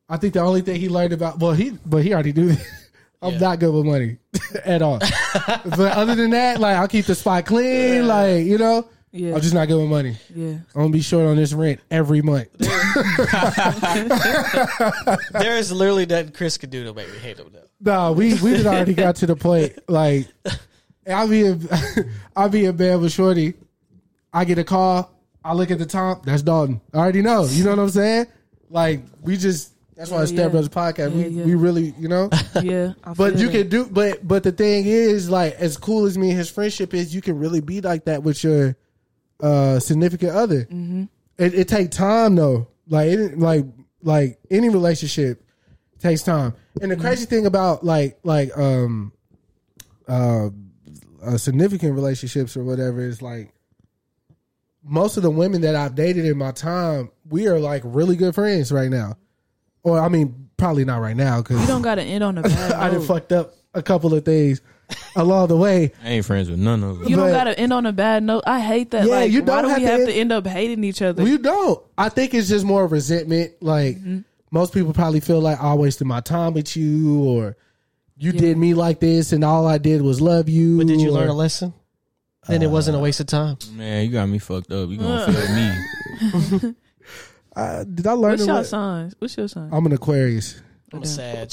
I 0.10 0.18
think 0.18 0.34
the 0.34 0.40
only 0.40 0.62
thing 0.62 0.80
he 0.80 0.90
learned 0.90 1.14
about 1.14 1.40
well, 1.40 1.52
he 1.52 1.72
but 1.86 2.04
he 2.04 2.14
already 2.14 2.34
knew. 2.34 2.56
I'm 3.22 3.34
Yeah. 3.34 3.40
not 3.40 3.60
good 3.60 3.74
with 3.74 3.86
money 3.86 4.18
at 4.64 4.82
all. 4.82 5.00
but 5.40 5.80
other 5.98 6.16
than 6.16 6.30
that, 6.32 6.60
like 6.60 6.78
I'll 6.78 6.88
keep 6.88 7.06
the 7.06 7.16
spot 7.16 7.46
clean. 7.46 8.08
Like 8.08 8.46
you 8.46 8.58
know, 8.58 8.88
yeah, 9.18 9.34
I'm 9.36 9.42
just 9.42 9.54
not 9.54 9.68
giving 9.68 9.90
money. 9.90 10.16
yeah. 10.34 10.52
I'm 10.76 10.82
gonna 10.82 10.90
be 10.90 11.02
short 11.02 11.26
on 11.28 11.36
this 11.36 11.54
rent 11.54 11.80
every 11.92 12.22
month. 12.22 12.48
there 15.32 15.58
is 15.58 15.72
literally 15.72 16.06
that 16.06 16.34
Chris 16.34 16.58
could 16.58 16.70
do 16.70 16.84
to 16.84 16.94
make 16.94 17.12
me 17.12 17.18
hate 17.20 17.38
him. 17.38 17.48
Though. 17.54 17.64
No, 17.80 18.12
we 18.14 18.34
we 18.36 18.56
had 18.58 18.66
already 18.66 18.94
got 18.94 19.18
to 19.18 19.26
the 19.26 19.36
point. 19.36 19.78
Like, 19.88 20.28
I'll 21.08 21.28
be 21.28 21.46
in, 21.46 21.68
I'll 22.36 22.50
be 22.50 22.66
in 22.66 22.76
bed 22.76 23.00
with 23.00 23.12
Shorty. 23.12 23.54
I 24.34 24.46
get 24.46 24.58
a 24.58 24.64
call. 24.64 25.12
I 25.44 25.54
look 25.54 25.72
at 25.72 25.80
the 25.80 25.86
top. 25.86 26.26
That's 26.26 26.42
Dalton. 26.42 26.82
I 26.94 26.98
already 26.98 27.22
know. 27.22 27.46
You 27.46 27.64
know 27.64 27.70
what 27.72 27.80
I'm 27.80 27.90
saying? 27.90 28.26
Like, 28.70 29.02
we 29.22 29.38
just. 29.38 29.74
That's 29.96 30.12
why 30.12 30.18
Yeah, 30.18 30.24
it's 30.24 30.32
Step 30.32 30.44
yeah. 30.46 30.50
Brothers 30.50 30.70
podcast. 30.70 31.12
we 31.14 31.22
Yeah, 31.24 31.28
yeah. 31.28 31.46
we 31.46 31.56
really, 31.56 31.94
you 31.98 32.08
know. 32.08 32.30
Yeah, 32.62 32.94
I 33.04 33.14
But 33.18 33.38
you 33.40 33.48
that. 33.48 33.52
can 33.54 33.70
do. 33.70 33.86
But 33.86 34.28
but 34.28 34.44
the 34.44 34.52
thing 34.52 34.86
is, 34.86 35.30
like, 35.30 35.54
as 35.56 35.76
cool 35.78 36.06
as 36.06 36.18
me 36.18 36.30
and 36.30 36.38
his 36.38 36.50
friendship 36.52 36.94
is, 36.94 37.16
you 37.16 37.22
can 37.22 37.40
really 37.40 37.62
be 37.62 37.82
like 37.82 38.06
that 38.06 38.22
with 38.22 38.44
your 38.44 38.76
uh 39.42 39.80
significant 39.80 40.32
other. 40.36 40.62
Mm-hmm. 40.66 41.04
It, 41.38 41.54
it 41.54 41.68
take 41.68 41.92
time 41.92 42.36
though. 42.36 42.68
Like 42.88 43.10
it, 43.10 43.38
like 43.40 43.66
like 44.02 44.40
any 44.50 44.70
relationship 44.70 45.44
takes 46.00 46.24
time. 46.24 46.54
And 46.82 46.92
the 46.92 46.96
Mm-hmm. 46.96 47.06
crazy 47.06 47.26
thing 47.26 47.46
about 47.46 47.84
like 47.84 48.20
like 48.24 48.56
um 48.58 49.12
uh, 50.08 50.50
uh 51.24 51.38
significant 51.38 51.94
relationships 51.96 52.56
or 52.56 52.64
whatever 52.64 53.02
is 53.02 53.22
like 53.22 53.54
most 54.84 55.18
of 55.18 55.24
the 55.24 55.30
women 55.32 55.62
that 55.62 55.76
I've 55.76 55.96
dated 55.96 56.26
in 56.26 56.38
my 56.38 56.52
time, 56.52 57.12
we 57.30 57.48
are 57.48 57.60
like 57.60 57.82
really 57.86 58.16
good 58.16 58.34
friends 58.36 58.72
right 58.72 58.90
now. 58.90 59.18
Or 59.84 60.00
I 60.00 60.08
mean, 60.08 60.50
probably 60.56 60.86
not 60.86 61.00
right 61.02 61.16
now 61.16 61.42
because 61.42 61.60
You 61.62 61.68
don't 61.68 61.82
gotta 61.82 62.04
end 62.04 62.24
on 62.24 62.38
a 62.38 62.42
bad 62.44 62.72
I 62.74 62.90
done 62.90 63.02
fucked 63.02 63.32
up 63.32 63.54
a 63.74 63.82
couple 63.84 64.14
of 64.14 64.24
things 64.26 64.62
along 65.16 65.48
the 65.50 65.58
way. 65.58 65.92
I 66.04 66.10
ain't 66.10 66.26
friends 66.26 66.50
with 66.50 66.60
none 66.60 66.84
of 66.84 67.00
them. 67.00 67.08
You 67.10 67.16
don't 67.16 67.28
but- 67.28 67.34
gotta 67.34 67.60
end 67.60 67.74
on 67.74 67.86
a 67.86 67.92
bad 67.94 68.24
note. 68.24 68.44
I 68.48 68.60
hate 68.60 68.92
that. 68.92 69.06
Yeah, 69.06 69.12
like, 69.16 69.32
you 69.32 69.42
why 69.42 69.62
don't 69.62 69.64
do 69.64 69.70
have 69.70 69.78
we 69.80 69.86
to 69.86 69.92
have 69.92 70.00
end- 70.02 70.10
to 70.10 70.16
end 70.16 70.32
up 70.32 70.48
hating 70.48 70.84
each 70.84 71.02
other? 71.02 71.24
Well, 71.24 71.32
you 71.32 71.38
don't. 71.38 71.84
I 71.98 72.10
think 72.10 72.34
it's 72.34 72.48
just 72.50 72.66
more 72.66 72.86
resentment. 72.88 73.54
Like 73.62 73.98
Mm-hmm. 73.98 74.20
most 74.52 74.74
people 74.74 74.94
probably 74.94 75.20
feel 75.20 75.40
like 75.42 75.60
I 75.62 75.74
wasted 75.74 76.08
my 76.08 76.22
time 76.22 76.54
with 76.54 76.76
you, 76.78 77.24
or 77.24 77.58
you 78.18 78.32
did 78.32 78.58
me 78.58 78.74
like 78.74 79.00
this, 79.00 79.32
and 79.34 79.44
all 79.44 79.68
I 79.68 79.78
did 79.78 80.02
was 80.02 80.22
love 80.22 80.50
you. 80.50 80.78
But 80.78 80.88
did 80.88 81.02
you 81.02 81.10
or- 81.10 81.14
learn 81.14 81.30
a 81.30 81.34
lesson? 81.34 81.74
Then 82.48 82.62
it 82.62 82.70
wasn't 82.72 82.96
a 82.96 83.00
waste 83.02 83.20
of 83.20 83.28
time. 83.28 83.58
Man, 83.74 84.06
you 84.06 84.12
got 84.14 84.26
me 84.28 84.40
fucked 84.40 84.72
up. 84.72 84.90
You 84.90 84.98
gonna 84.98 85.34
feel 85.34 86.62
me? 86.62 86.76
Uh, 87.56 87.84
did 87.86 88.06
I 88.06 88.12
learn? 88.12 88.32
What's 88.34 88.44
a 88.44 88.46
your 88.46 88.56
le- 88.58 88.64
sign? 88.66 89.14
What's 89.18 89.36
your 89.36 89.48
sign? 89.48 89.70
I'm 89.72 89.84
an 89.88 89.92
Aquarius. 89.94 90.62
I'm 90.94 91.00
a 91.00 91.02
damn. 91.06 91.10
Sag. 91.50 91.52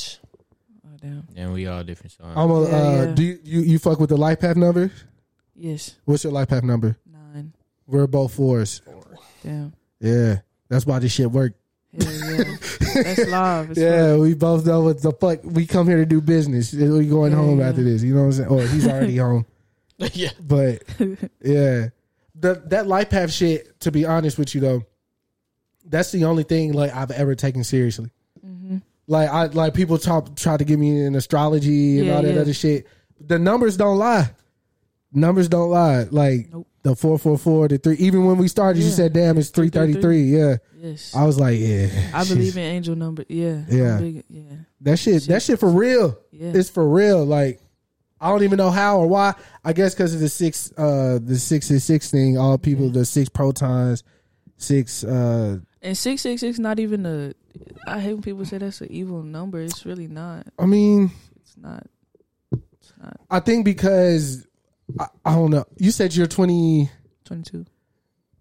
Oh, 1.05 1.09
damn. 1.09 1.27
And 1.37 1.53
we 1.53 1.67
all 1.67 1.83
different 1.85 2.13
signs. 2.13 2.33
I'm 2.37 2.51
a. 2.51 2.63
Yeah, 2.63 2.77
uh, 2.77 2.93
yeah. 3.07 3.15
Do 3.15 3.23
you, 3.23 3.39
you 3.45 3.61
you 3.61 3.79
fuck 3.79 4.01
with 4.01 4.11
the 4.11 4.17
life 4.17 4.41
path 4.41 4.57
number? 4.57 4.91
Yes, 5.55 5.95
What's 6.05 6.25
your 6.25 6.33
life 6.33 6.49
path 6.49 6.65
number? 6.65 6.97
nine. 7.11 7.53
We're 7.87 8.07
both 8.07 8.35
fours. 8.35 8.81
Damn. 9.43 9.73
Yeah, 10.01 10.39
that's 10.69 10.87
why 10.87 10.99
this 10.99 11.13
shit 11.13 11.31
worked. 11.31 11.57
Hell 11.93 12.13
yeah. 12.13 12.45
That's 12.95 13.27
live. 13.29 13.71
It's 13.71 13.79
Yeah, 13.81 14.17
we 14.17 14.35
both 14.35 14.67
know 14.67 14.81
what 14.83 15.01
the 15.01 15.13
fuck. 15.13 15.41
We 15.45 15.67
come 15.67 15.87
here 15.87 15.99
to 15.99 16.07
do 16.07 16.21
business. 16.21 16.73
We 16.73 17.07
going 17.07 17.33
Yeah, 17.33 17.39
home 17.39 17.61
yeah. 17.61 17.69
after 17.69 17.85
this. 17.85 18.03
You 18.03 18.15
know 18.15 18.21
what 18.23 18.27
I'm 18.27 18.33
saying? 18.33 18.49
Or 18.49 18.63
he's 18.63 18.89
already 18.89 19.17
home. 19.19 19.47
yeah. 20.13 20.31
But 20.41 20.83
yeah, 21.41 21.89
the 22.35 22.63
that 22.67 22.87
life 22.89 23.11
path 23.11 23.31
shit. 23.31 23.79
To 23.81 23.93
be 23.93 24.05
honest 24.07 24.39
with 24.39 24.55
you 24.55 24.61
though, 24.61 24.83
that's 25.85 26.11
the 26.11 26.25
only 26.25 26.43
thing 26.43 26.73
like 26.73 26.93
I've 26.93 27.13
ever 27.13 27.35
taken 27.37 27.63
seriously. 27.63 28.11
Like 29.07 29.29
I 29.29 29.47
like 29.47 29.75
people 29.75 29.99
talk 29.99 30.35
try 30.37 30.57
to 30.57 30.65
get 30.65 30.79
me 30.79 31.05
in 31.05 31.15
astrology 31.15 31.99
and 31.99 32.07
Yeah, 32.07 32.17
all 32.17 32.23
that 32.23 32.35
yeah. 32.35 32.41
other 32.41 32.55
shit. 32.55 32.87
The 33.21 33.39
numbers 33.39 33.77
don't 33.77 33.99
lie. 33.99 34.31
Numbers 35.13 35.49
don't 35.49 35.71
lie. 35.71 36.05
Like 36.11 36.49
Nope. 36.53 36.67
the 36.83 36.97
four 36.97 37.19
four 37.19 37.39
four, 37.39 37.69
the 37.69 37.79
three. 37.79 37.97
Even 37.97 38.25
when 38.25 38.37
we 38.39 38.49
started, 38.49 38.83
you 38.83 38.91
said, 38.91 39.13
"Damn, 39.13 39.39
it's 39.39 39.51
three 39.51 39.69
thirty 39.69 39.95
three. 40.01 40.23
Yeah, 40.25 40.57
Yes. 40.77 41.15
I 41.15 41.25
was 41.25 41.39
like, 41.39 41.59
"Yeah." 41.61 41.89
I 42.13 42.25
believe 42.25 42.57
in 42.57 42.63
angel 42.65 42.97
number. 42.97 43.25
Yeah. 43.29 43.63
Yeah. 43.69 43.99
big- 44.01 44.25
yeah. 44.29 44.43
That 44.81 44.99
shit, 44.99 45.23
that 45.29 45.43
shit 45.43 45.61
for 45.61 45.69
real. 45.71 46.19
Yeah. 46.33 46.53
It's 46.55 46.69
for 46.71 46.89
real. 46.89 47.25
Like 47.25 47.61
I 48.21 48.29
don't 48.31 48.43
even 48.43 48.57
know 48.57 48.71
how 48.71 48.99
or 49.01 49.07
why. 49.07 49.35
I 49.65 49.73
guess 49.75 49.95
because 49.95 50.15
of 50.15 50.21
the 50.21 50.29
six, 50.31 50.73
uh, 50.79 51.19
the 51.23 51.37
six 51.39 51.71
is 51.71 51.85
six 51.85 52.11
thing. 52.11 52.37
All 52.39 52.57
people, 52.59 52.89
the 52.91 53.05
six 53.05 53.29
protons, 53.29 54.03
six. 54.57 55.05
uh 55.05 55.59
And 55.85 55.97
six 55.97 56.23
six 56.23 56.41
six 56.41 56.59
not 56.59 56.81
even 56.81 57.05
a. 57.07 57.33
I 57.87 58.01
hate 58.01 58.15
when 58.15 58.23
people 58.23 58.45
say 58.45 58.59
that's 58.59 58.81
an 58.81 58.91
evil 58.91 59.23
number. 59.23 59.61
It's 59.61 59.85
really 59.87 60.09
not. 60.09 60.47
I 60.59 60.67
mean, 60.67 61.11
It's 61.43 61.57
not. 61.57 61.87
It's 62.53 62.93
not. 63.01 63.21
I 63.31 63.39
think 63.41 63.65
because 63.65 64.47
I, 64.99 65.07
I 65.25 65.35
don't 65.35 65.51
know. 65.51 65.65
You 65.77 65.91
said 65.91 66.15
you're 66.17 66.27
20, 66.27 66.91
22. 67.27 67.67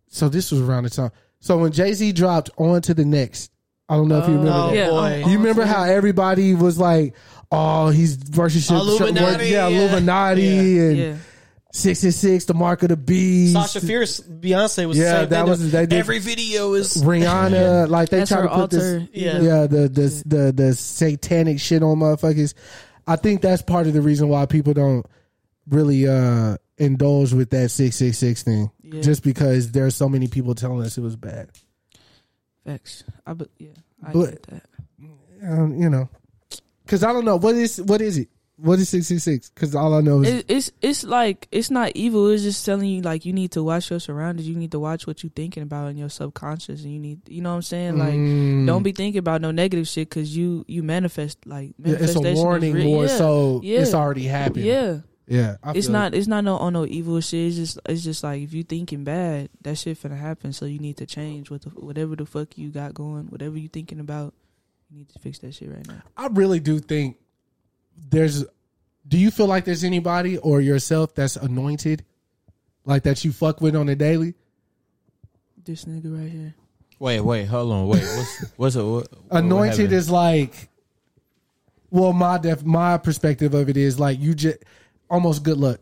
so 0.07 0.29
this 0.29 0.51
was 0.51 0.61
around 0.61 0.83
the 0.85 0.89
time. 0.89 1.11
So 1.41 1.57
when 1.57 1.71
Jay 1.73 1.93
Z 1.93 2.13
dropped 2.13 2.49
on 2.57 2.81
to 2.83 2.93
the 2.93 3.03
next, 3.05 3.51
I 3.89 3.97
don't 3.97 4.07
know 4.07 4.19
if 4.19 4.27
you 4.29 4.35
remember 4.35 4.51
Oh, 4.57 4.67
that. 4.69 4.75
yeah. 4.75 4.89
boy. 4.89 5.21
oh, 5.25 5.29
You 5.29 5.37
remember 5.37 5.65
how 5.65 5.83
everybody 5.83 6.55
was 6.55 6.79
like, 6.79 7.13
"Oh, 7.51 7.89
he's 7.89 8.17
worship, 8.35 8.71
Illuminati, 8.71 9.47
yeah, 9.49 9.67
yeah. 9.67 9.77
Illuminati, 9.81 10.41
Yeah. 10.41 10.81
and 10.83 10.97
Yeah. 10.97 11.15
Six 11.73 12.03
is 12.05 12.15
six, 12.15 12.45
the 12.45 12.53
mark 12.53 12.83
of 12.83 12.89
the 12.89 12.95
beast." 12.97 13.53
Sasha 13.53 13.81
Fierce, 13.81 14.21
Beyonce 14.21 14.87
was 14.87 14.97
Yeah, 14.97 15.03
the 15.03 15.19
same 15.21 15.29
that 15.29 15.39
thing. 15.41 15.49
was- 15.49 15.71
they 15.71 15.85
did- 15.85 15.99
Every 15.99 16.19
video 16.19 16.73
is 16.73 16.93
Rihanna, 17.03 17.89
like 17.89 18.09
they 18.09 18.19
That's 18.19 18.29
try 18.29 18.37
her 18.41 18.47
to 18.47 18.49
put 18.53 18.59
alter. 18.61 18.99
this, 18.99 19.09
Yeah. 19.13 19.41
yeah, 19.41 19.67
the 19.67 19.89
the 19.89 20.23
the 20.25 20.51
the 20.55 20.73
satanic 20.73 21.59
shit 21.59 21.83
on 21.83 21.97
motherfuckers. 21.99 22.53
I 23.05 23.17
think 23.17 23.41
that's 23.41 23.61
part 23.61 23.87
of 23.87 23.93
the 23.93 24.01
reason 24.01 24.29
why 24.29 24.45
people 24.45 24.73
don't 24.73 25.05
really 25.69 26.07
uh 26.07 26.57
indulge 26.77 27.33
with 27.33 27.49
that 27.51 27.69
six 27.71 27.95
six 27.97 28.17
six 28.17 28.43
thing, 28.43 28.69
Yeah. 28.81 29.01
just 29.01 29.23
because 29.23 29.71
there's 29.71 29.95
so 29.95 30.07
many 30.07 30.27
people 30.27 30.55
telling 30.55 30.85
us 30.85 30.97
it 30.97 31.01
was 31.01 31.15
bad. 31.15 31.49
Facts. 32.65 33.03
I 33.25 33.33
but 33.33 33.49
yeah. 33.57 33.69
I 34.05 34.11
But- 34.13 34.29
get 34.31 34.43
that. 34.47 34.63
Um, 35.45 35.75
you 35.77 35.89
know, 35.89 36.07
because 36.85 37.03
I 37.03 37.11
don't 37.11 37.25
know 37.25 37.35
what 37.37 37.55
is 37.55 37.81
what 37.81 37.99
is 38.01 38.17
it. 38.17 38.29
What 38.57 38.77
is 38.77 38.89
six 38.89 39.07
six 39.07 39.23
six? 39.23 39.49
Because 39.49 39.73
all 39.73 39.95
I 39.95 40.01
know 40.01 40.21
is 40.21 40.29
It, 40.29 40.45
it's 40.47 40.71
it's 40.81 41.03
like 41.03 41.47
it's 41.51 41.71
not 41.71 41.91
evil. 41.95 42.29
It's 42.29 42.43
just 42.43 42.63
telling 42.65 42.87
you 42.87 43.01
like 43.01 43.25
you 43.25 43.33
need 43.33 43.51
to 43.53 43.63
watch 43.63 43.89
your 43.89 43.99
surroundings. 43.99 44.47
You 44.47 44.55
need 44.55 44.71
to 44.71 44.79
watch 44.79 45.07
what 45.07 45.23
you're 45.23 45.31
thinking 45.35 45.63
about 45.63 45.87
in 45.87 45.97
your 45.97 46.09
subconscious, 46.09 46.83
and 46.83 46.93
you 46.93 46.99
need 46.99 47.27
you 47.27 47.41
know 47.41 47.49
what 47.49 47.55
I'm 47.57 47.61
saying. 47.63 47.97
Like 47.97 48.13
Mm. 48.13 48.67
don't 48.67 48.83
be 48.83 48.91
thinking 48.91 49.17
about 49.19 49.41
no 49.41 49.49
negative 49.51 49.87
shit 49.87 50.07
because 50.07 50.37
you 50.37 50.65
you 50.67 50.83
manifest 50.83 51.39
like 51.47 51.73
Yeah, 51.83 51.95
it's 51.99 52.15
a 52.15 52.21
warning 52.21 52.77
more 52.77 53.05
yeah. 53.07 53.17
so 53.17 53.59
yeah. 53.63 53.79
it's 53.79 53.95
already 53.95 54.25
happened. 54.25 54.65
Yeah, 54.65 54.99
yeah. 55.27 55.55
It's 55.73 55.87
not 55.87 56.13
it's 56.13 56.27
not 56.27 56.43
no 56.43 56.57
on 56.57 56.73
no 56.73 56.85
evil 56.85 57.19
shit. 57.21 57.47
It's 57.47 57.55
just 57.55 57.79
it's 57.89 58.03
just 58.03 58.23
like 58.23 58.43
if 58.43 58.53
you 58.53 58.61
thinking 58.63 59.03
bad, 59.03 59.49
that 59.63 59.79
shit 59.79 59.99
finna 60.01 60.17
happen. 60.19 60.53
So 60.53 60.65
you 60.65 60.77
need 60.77 60.97
to 60.97 61.07
change 61.07 61.49
what 61.49 61.63
the, 61.63 61.69
whatever 61.71 62.15
the 62.15 62.27
fuck 62.27 62.55
you 62.55 62.69
got 62.69 62.93
going, 62.93 63.25
whatever 63.27 63.57
you 63.57 63.67
thinking 63.67 63.99
about. 63.99 64.35
You 64.91 64.99
need 64.99 65.09
to 65.09 65.17
fix 65.19 65.39
that 65.39 65.55
shit 65.55 65.71
right 65.71 65.87
now. 65.87 66.03
I 66.15 66.27
really 66.27 66.59
do 66.59 66.77
think 66.79 67.17
there's. 67.97 68.45
Do 69.07 69.17
you 69.17 69.31
feel 69.31 69.47
like 69.47 69.65
there's 69.65 69.83
anybody 69.83 70.37
or 70.37 70.61
yourself 70.61 71.13
that's 71.13 71.35
anointed, 71.35 72.05
like 72.85 73.03
that 73.03 73.23
you 73.25 73.31
fuck 73.31 73.61
with 73.61 73.75
on 73.75 73.89
a 73.89 73.95
daily? 73.95 74.33
This 75.65 75.85
nigga 75.85 76.17
right 76.19 76.31
here. 76.31 76.55
Wait, 76.99 77.19
wait, 77.21 77.45
hold 77.45 77.71
on, 77.71 77.87
wait. 77.87 78.01
What's 78.03 78.45
what's 78.57 78.75
a 78.75 78.85
what, 78.85 79.07
what 79.11 79.43
Anointed 79.43 79.71
happened? 79.79 79.93
is 79.93 80.09
like. 80.09 80.69
Well, 81.89 82.11
my 82.13 82.37
def, 82.39 82.63
my 82.63 82.97
perspective 82.97 83.53
of 83.53 83.69
it 83.69 83.77
is 83.77 83.99
like 83.99 84.19
you 84.19 84.33
just 84.33 84.57
almost 85.09 85.43
good 85.43 85.57
luck. 85.57 85.79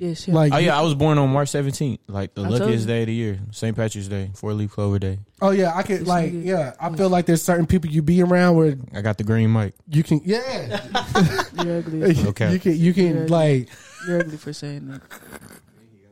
Yes, 0.00 0.28
yeah. 0.28 0.34
Like, 0.34 0.52
Oh 0.52 0.58
yeah, 0.58 0.78
I 0.78 0.82
was 0.82 0.94
born 0.94 1.18
on 1.18 1.28
March 1.30 1.48
seventeenth, 1.48 2.00
like 2.08 2.34
the 2.34 2.44
I 2.44 2.48
luckiest 2.48 2.86
day 2.86 3.00
of 3.02 3.06
the 3.08 3.14
year, 3.14 3.38
St. 3.50 3.76
Patrick's 3.76 4.08
Day, 4.08 4.30
four 4.34 4.52
leaf 4.54 4.70
clover 4.72 4.98
day. 4.98 5.18
oh 5.42 5.50
yeah, 5.50 5.72
I 5.74 5.82
could 5.82 6.06
like 6.06 6.32
yeah. 6.34 6.74
I 6.80 6.90
feel 6.94 7.08
like 7.08 7.26
there's 7.26 7.42
certain 7.42 7.66
people 7.66 7.90
you 7.90 8.02
be 8.02 8.22
around 8.22 8.56
where 8.56 8.76
I 8.94 9.00
got 9.02 9.18
the 9.18 9.24
green 9.24 9.52
mic. 9.52 9.74
you 9.88 10.02
can 10.02 10.20
yeah. 10.24 10.80
You're 11.64 11.78
ugly. 11.78 12.16
Okay. 12.28 12.52
You 12.52 12.58
can 12.58 12.76
you 12.76 12.94
can 12.94 13.16
Yeah. 13.16 13.26
like 13.28 13.68
You're 14.06 14.20
ugly 14.20 14.36
for 14.36 14.52
saying 14.52 14.88
that. 14.88 15.02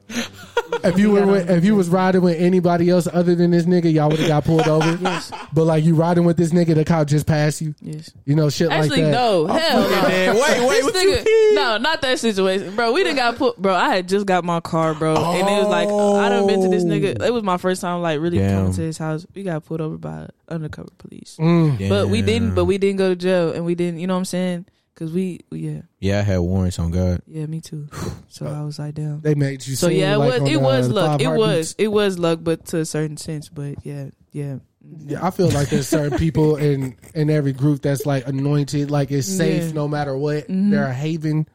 If 0.09 0.99
you 0.99 1.11
were 1.11 1.27
with, 1.27 1.51
if 1.51 1.65
you 1.65 1.75
was 1.75 1.89
riding 1.89 2.23
with 2.23 2.37
anybody 2.41 2.91
else 2.91 3.09
other 3.13 3.35
than 3.35 3.51
this 3.51 3.65
nigga, 3.65 3.93
y'all 3.93 4.09
would 4.09 4.19
have 4.21 4.29
got 4.29 4.45
pulled 4.45 4.67
over. 4.69 4.99
Yes. 5.07 5.31
But 5.53 5.65
like 5.65 5.85
you 5.85 5.95
riding 5.95 6.25
with 6.25 6.37
this 6.37 6.51
nigga, 6.53 6.75
the 6.75 6.85
cop 6.85 7.07
just 7.07 7.27
passed 7.27 7.61
you. 7.61 7.75
Yes. 7.81 8.11
You 8.25 8.35
know 8.35 8.49
shit 8.51 8.71
Actually, 8.71 9.03
like 9.03 9.13
that. 9.13 9.19
no. 9.19 9.47
Hell 9.47 9.81
no. 9.81 10.09
Wait, 10.09 10.69
wait, 10.69 10.69
This 10.69 10.85
what 10.85 10.95
nigga, 10.95 11.55
no, 11.55 11.79
not 11.79 12.03
that 12.03 12.19
situation, 12.19 12.75
bro. 12.75 12.93
We 12.93 13.03
didn't 13.05 13.17
got 13.17 13.37
put, 13.37 13.57
bro. 13.57 13.75
I 13.75 13.95
had 13.95 14.09
just 14.09 14.27
got 14.27 14.45
my 14.45 14.61
car, 14.61 14.95
bro, 14.95 15.15
and 15.17 15.49
it 15.49 15.53
was 15.63 15.69
like 15.69 15.89
I 15.89 16.29
done 16.29 16.47
been 16.47 16.63
to 16.63 16.69
this 16.69 16.85
nigga. 16.85 17.23
It 17.25 17.33
was 17.33 17.43
my 17.43 17.57
first 17.57 17.81
time, 17.81 18.03
like 18.03 18.21
really 18.21 18.39
Damn. 18.39 18.57
coming 18.59 18.73
to 18.75 18.83
his 18.83 18.99
house. 18.99 19.27
We 19.35 19.43
got 19.43 19.65
pulled 19.65 19.81
over 19.81 19.97
by 19.99 20.29
undercover 20.49 20.89
police, 20.99 21.37
Mm. 21.41 21.89
but 21.89 22.09
we 22.09 22.23
didn't. 22.23 22.55
But 22.55 22.65
we 22.65 22.79
didn't 22.79 22.97
go 22.99 23.11
to 23.11 23.17
jail, 23.17 23.53
and 23.53 23.65
we 23.65 23.75
didn't. 23.75 24.01
You 24.01 24.07
know 24.07 24.15
what 24.15 24.19
I'm 24.21 24.25
saying? 24.27 24.67
Because 24.97 25.13
we, 25.13 25.41
yeah, 25.51 25.83
Yeah, 26.01 26.21
I 26.21 26.23
had 26.23 26.39
warrants 26.39 26.79
on 26.79 26.91
God. 26.91 27.21
yeah, 27.27 27.45
me 27.45 27.61
too. 27.61 27.87
So 28.31 28.47
I 28.47 28.63
was 28.65 28.79
like, 28.79 28.95
damn. 28.95 29.21
They 29.21 29.35
made 29.35 29.67
you. 29.67 29.77
So 29.77 29.89
yeah, 29.89 30.15
it 30.15 30.19
like, 30.19 30.41
was 30.41 30.51
it 30.51 30.57
uh, 30.57 30.61
was 30.61 30.89
the 30.89 30.95
luck. 30.95 31.21
It 31.21 31.29
was 31.29 31.39
Heartbeats. 31.39 31.75
it 31.79 31.89
was 31.89 32.19
luck, 32.19 32.39
but 32.43 32.65
to 32.67 32.79
a 32.79 32.85
certain 32.87 33.17
sense. 33.19 33.49
But 33.51 33.77
yeah, 33.85 34.07
yeah. 34.33 34.57
Yeah, 35.05 35.27
I 35.27 35.31
feel 35.31 35.49
like 35.51 35.69
there's 35.69 35.89
certain 35.89 36.17
people 36.19 36.57
in 36.69 36.97
in 37.15 37.29
every 37.29 37.53
group 37.53 37.83
that's 37.83 38.07
like 38.07 38.27
anointed, 38.27 38.91
like 38.91 39.11
it's 39.11 39.27
safe 39.29 39.65
Yeah. 39.65 39.73
no 39.73 39.87
matter 39.89 40.17
what. 40.17 40.49
Mhm. 40.49 40.71
They're 40.71 40.87
a 40.87 40.95
haven. 40.95 41.47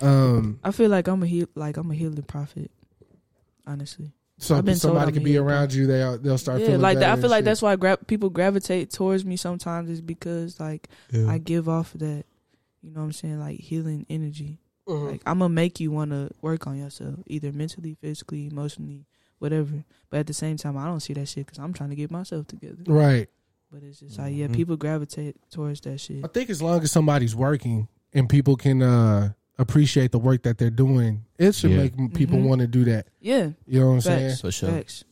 Um, 0.00 0.60
I 0.64 0.70
feel 0.70 0.88
like 0.90 1.08
I'm 1.08 1.22
a 1.22 1.26
heal, 1.26 1.46
like 1.54 1.76
I'm 1.76 1.90
a 1.90 1.94
healing 1.94 2.22
prophet. 2.22 2.70
Honestly. 3.66 4.12
so 4.38 4.56
I've 4.56 4.64
been 4.64 4.76
somebody 4.76 5.08
I'm 5.08 5.14
can 5.14 5.24
be 5.24 5.32
hero. 5.32 5.44
around 5.46 5.72
you. 5.74 5.86
They 5.86 6.16
they'll 6.22 6.38
start 6.38 6.60
yeah, 6.60 6.66
feeling 6.66 6.80
like 6.82 6.98
that. 7.00 7.10
I 7.10 7.16
feel 7.16 7.24
and 7.24 7.30
like 7.32 7.44
that's 7.44 7.60
why 7.62 7.76
gra- 7.76 7.96
people 7.98 8.30
gravitate 8.30 8.90
towards 8.90 9.24
me 9.24 9.36
sometimes 9.36 9.90
is 9.90 10.00
because 10.00 10.58
like 10.60 10.88
Yeah. 11.10 11.28
I 11.28 11.38
give 11.38 11.68
off 11.68 11.92
that, 11.94 12.24
you 12.82 12.90
know 12.90 13.00
what 13.00 13.06
I'm 13.06 13.12
saying, 13.12 13.40
like 13.40 13.58
healing 13.60 14.06
energy. 14.08 14.58
Mhm. 14.88 15.10
Like 15.12 15.22
I'm 15.26 15.38
gonna 15.40 15.48
make 15.54 15.80
you 15.80 15.90
want 15.90 16.10
to 16.12 16.30
work 16.40 16.66
on 16.66 16.78
yourself, 16.78 17.16
either 17.26 17.52
mentally, 17.52 17.94
physically, 18.00 18.46
emotionally, 18.46 19.06
whatever. 19.38 19.84
But 20.10 20.20
at 20.20 20.26
the 20.26 20.34
same 20.34 20.56
time, 20.56 20.76
I 20.76 20.86
don't 20.86 21.00
see 21.00 21.12
that 21.14 21.26
shit 21.28 21.46
because 21.46 21.58
I'm 21.58 21.72
trying 21.72 21.90
to 21.90 21.96
get 21.96 22.10
myself 22.10 22.46
together. 22.46 22.82
right. 22.86 23.28
But 23.70 23.82
it's 23.82 24.00
just 24.00 24.18
like 24.18 24.34
yeah, 24.34 24.46
Mhm. 24.46 24.54
people 24.54 24.76
gravitate 24.78 25.36
towards 25.50 25.82
that 25.82 25.98
shit. 26.00 26.24
I 26.24 26.28
think 26.28 26.48
as 26.48 26.62
long 26.62 26.80
as 26.82 26.90
somebody's 26.90 27.36
working 27.36 27.86
and 28.14 28.26
people 28.28 28.56
can 28.56 28.80
uh 28.82 29.32
appreciate 29.58 30.10
the 30.12 30.18
work 30.18 30.44
that 30.44 30.56
they're 30.56 30.70
doing, 30.70 31.24
it 31.36 31.54
should 31.54 31.72
Yeah. 31.72 31.76
make 31.78 31.98
m- 31.98 32.08
people 32.10 32.38
Mhm. 32.38 32.44
want 32.48 32.60
to 32.62 32.66
do 32.66 32.84
that. 32.84 33.08
Yeah, 33.20 33.50
You 33.66 33.80
know 33.80 33.88
what 33.88 33.92
I'm 33.94 34.00
saying? 34.00 34.36
For 34.36 34.50
sure. 34.52 34.70
facts. 34.70 35.04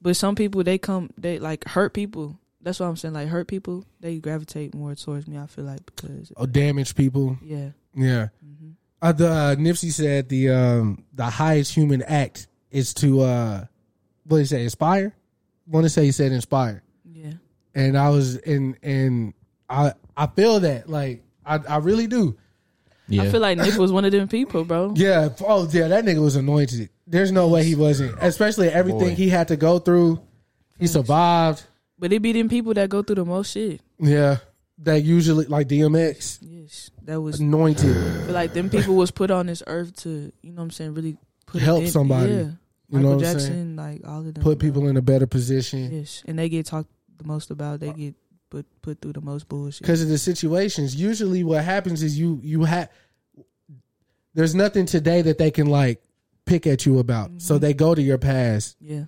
But 0.00 0.14
some 0.16 0.36
people 0.36 0.62
they 0.62 0.78
come 0.78 1.10
they 1.18 1.40
like 1.40 1.66
hurt 1.66 1.94
people. 1.94 2.38
That's 2.66 2.80
what 2.80 2.86
I'm 2.86 2.96
saying. 2.96 3.14
Like 3.14 3.28
hurt 3.28 3.46
people, 3.46 3.84
they 4.00 4.18
gravitate 4.18 4.74
more 4.74 4.92
towards 4.96 5.28
me. 5.28 5.38
I 5.38 5.46
feel 5.46 5.64
like 5.64 5.86
because 5.86 6.32
Oh, 6.36 6.46
damaged 6.46 6.96
people. 6.96 7.38
yeah. 7.40 7.68
Yeah. 7.94 8.28
hmm 8.44 8.70
Uh, 9.00 9.12
the 9.12 9.28
uh, 9.30 9.54
Nipsey 9.54 9.92
said 9.92 10.28
the 10.28 10.50
um 10.50 11.04
the 11.14 11.26
highest 11.26 11.72
human 11.72 12.02
act 12.02 12.48
is 12.72 12.92
to 12.94 13.20
uh 13.20 13.64
what 14.24 14.38
did 14.38 14.42
he 14.42 14.46
say 14.46 14.64
inspire. 14.64 15.14
Want 15.68 15.84
to 15.84 15.90
say 15.90 16.06
he 16.06 16.10
said 16.10 16.32
inspire, 16.32 16.82
Yeah. 17.04 17.34
and 17.76 17.96
I 17.96 18.10
was 18.10 18.34
in 18.36 18.76
and 18.82 19.32
I 19.70 19.92
I 20.16 20.26
feel 20.26 20.58
that 20.58 20.88
like 20.90 21.22
I 21.44 21.60
I 21.68 21.76
really 21.76 22.08
do. 22.08 22.36
Yeah, 23.06 23.22
I 23.22 23.30
feel 23.30 23.40
like 23.40 23.58
Nick 23.58 23.76
was 23.78 23.92
one 23.92 24.04
of 24.04 24.10
them 24.10 24.26
people, 24.26 24.64
bro. 24.64 24.92
Yeah. 24.96 25.28
Oh 25.40 25.68
yeah, 25.70 25.86
that 25.86 26.04
nigga 26.04 26.20
was 26.20 26.34
anointed. 26.34 26.90
There's 27.06 27.30
no 27.30 27.46
way 27.46 27.62
he 27.62 27.76
wasn't. 27.76 28.16
Especially 28.20 28.68
everything 28.70 29.10
Boy. 29.10 29.14
he 29.14 29.28
had 29.28 29.46
to 29.48 29.56
go 29.56 29.78
through. 29.78 30.20
He 30.80 30.88
survived. 30.88 31.62
But 31.98 32.12
it 32.12 32.20
be 32.20 32.32
them 32.32 32.48
people 32.48 32.74
that 32.74 32.88
go 32.88 33.02
through 33.02 33.16
the 33.16 33.24
most 33.24 33.52
shit. 33.52 33.80
Yeah. 33.98 34.38
That 34.78 35.02
usually 35.02 35.46
like 35.46 35.68
DMX 35.68 36.38
Yes. 36.42 36.90
That 37.04 37.20
was 37.20 37.40
anointed. 37.40 38.28
Like 38.30 38.52
them 38.52 38.68
people 38.68 38.96
was 38.96 39.10
put 39.10 39.30
on 39.30 39.46
this 39.46 39.62
earth 39.66 39.96
to, 40.02 40.32
you 40.42 40.52
know 40.52 40.56
what 40.56 40.64
I'm 40.64 40.70
saying, 40.70 40.94
really 40.94 41.16
put 41.46 41.62
Help 41.62 41.84
in- 41.84 41.90
somebody. 41.90 42.32
Yeah. 42.32 42.50
You 42.88 42.98
Michael 42.98 43.00
know 43.10 43.16
what 43.16 43.26
I'm 43.26 43.32
Jackson, 43.32 43.52
saying? 43.52 43.76
like 43.76 44.00
all 44.06 44.18
of 44.18 44.34
them. 44.34 44.42
Put 44.42 44.58
people 44.58 44.86
in 44.88 44.96
a 44.96 45.02
better 45.02 45.26
position. 45.26 45.90
Yes. 45.90 46.22
And 46.26 46.38
they 46.38 46.48
get 46.48 46.66
talked 46.66 46.90
the 47.16 47.24
most 47.24 47.50
about. 47.50 47.80
They 47.80 47.92
get 47.92 48.14
put 48.50 48.66
put 48.82 49.00
through 49.00 49.14
the 49.14 49.20
most 49.20 49.48
bullshit. 49.48 49.80
because 49.82 50.02
of 50.02 50.08
the 50.08 50.18
situations. 50.18 50.94
Usually, 50.94 51.42
what 51.42 51.64
happens 51.64 52.02
is 52.02 52.18
you 52.18 52.38
you 52.42 52.64
have 52.64 52.88
there's 54.34 54.54
nothing 54.54 54.86
today 54.86 55.22
that 55.22 55.38
they 55.38 55.50
can 55.50 55.66
like 55.66 56.00
pick 56.44 56.66
at 56.66 56.86
you 56.86 56.98
about. 56.98 57.30
So 57.38 57.54
mm-hmm. 57.54 57.62
they 57.62 57.74
go 57.74 57.94
to 57.94 58.02
your 58.02 58.18
past. 58.18 58.76
Yeah. 58.80 59.04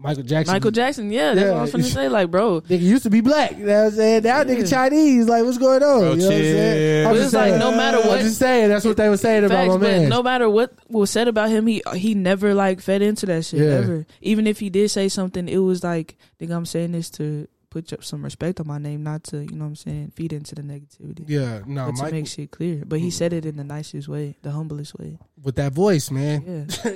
Michael 0.00 0.22
Jackson. 0.22 0.54
Michael 0.54 0.70
Jackson, 0.70 1.10
yeah, 1.10 1.34
that's 1.34 1.44
Yeah. 1.46 1.52
what 1.52 1.58
I 1.58 1.62
was 1.62 1.72
gonna 1.72 1.84
say. 1.84 2.08
Like, 2.08 2.30
bro, 2.30 2.60
Nigga 2.62 2.80
used 2.80 3.02
to 3.02 3.10
be 3.10 3.20
black. 3.20 3.58
You 3.58 3.66
know 3.66 3.84
what 3.84 3.86
I'm 3.86 3.96
saying? 3.96 4.22
Now 4.22 4.44
nigga 4.44 4.58
Yeah. 4.60 4.64
Chinese. 4.64 5.28
Like, 5.28 5.44
what's 5.44 5.58
going 5.58 5.82
on? 5.82 6.00
Bro, 6.00 6.12
you 6.12 6.16
know 6.18 6.26
what 6.26 6.34
I'm 6.34 6.42
saying? 6.42 7.06
I'm 7.06 7.14
just 7.14 7.24
it's 7.26 7.34
like, 7.34 7.54
no 7.56 7.72
matter 7.72 7.98
what- 7.98 8.18
I'm 8.18 8.24
just 8.24 8.38
saying. 8.38 8.68
That's 8.68 8.84
what 8.84 8.96
they 8.96 9.08
were 9.08 9.16
saying 9.16 9.44
about 9.44 9.56
facts, 9.56 9.68
my 9.68 9.78
but 9.78 9.80
man. 9.80 10.08
no 10.08 10.22
matter 10.22 10.48
what 10.48 10.72
was 10.88 11.10
said 11.10 11.28
about 11.28 11.48
him, 11.50 11.66
he 11.66 11.82
he 11.94 12.14
never 12.14 12.54
like 12.54 12.80
fed 12.80 13.02
into 13.02 13.26
that 13.26 13.44
shit 13.44 13.60
Yeah. 13.60 13.78
ever. 13.78 14.06
Even 14.20 14.46
if 14.46 14.60
he 14.60 14.70
did 14.70 14.90
say 14.90 15.08
something, 15.08 15.48
it 15.48 15.58
was 15.58 15.82
like, 15.82 16.16
think 16.38 16.52
I'm 16.52 16.66
saying 16.66 16.92
this 16.92 17.10
to 17.10 17.48
put 17.70 17.92
up 17.92 18.02
some 18.04 18.22
respect 18.24 18.60
on 18.60 18.66
my 18.66 18.78
name, 18.78 19.02
not 19.02 19.24
to 19.24 19.38
you 19.38 19.50
know 19.56 19.64
what 19.64 19.68
I'm 19.70 19.76
saying, 19.76 20.12
feed 20.14 20.32
into 20.32 20.54
the 20.54 20.62
negativity. 20.62 21.24
yeah, 21.26 21.60
no, 21.66 21.86
but 21.86 21.96
to 21.96 22.02
Mike 22.04 22.12
make 22.12 22.26
shit 22.26 22.50
clear. 22.50 22.82
But 22.86 23.00
he 23.00 23.08
mm. 23.08 23.12
said 23.12 23.32
it 23.32 23.44
in 23.44 23.56
the 23.56 23.64
nicest 23.64 24.08
way, 24.08 24.36
the 24.42 24.52
humblest 24.52 24.98
way. 24.98 25.18
with 25.42 25.56
that 25.56 25.72
voice, 25.72 26.10
man. 26.10 26.68
Yeah. 26.84 26.90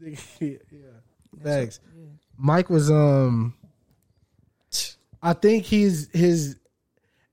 yeah, 0.00 0.08
yeah. 0.40 0.56
That's 1.32 1.44
Thanks. 1.44 1.80
Mike 2.40 2.70
was 2.70 2.90
um 2.90 3.54
I 5.22 5.34
think 5.34 5.64
he's 5.64 6.08
his 6.12 6.56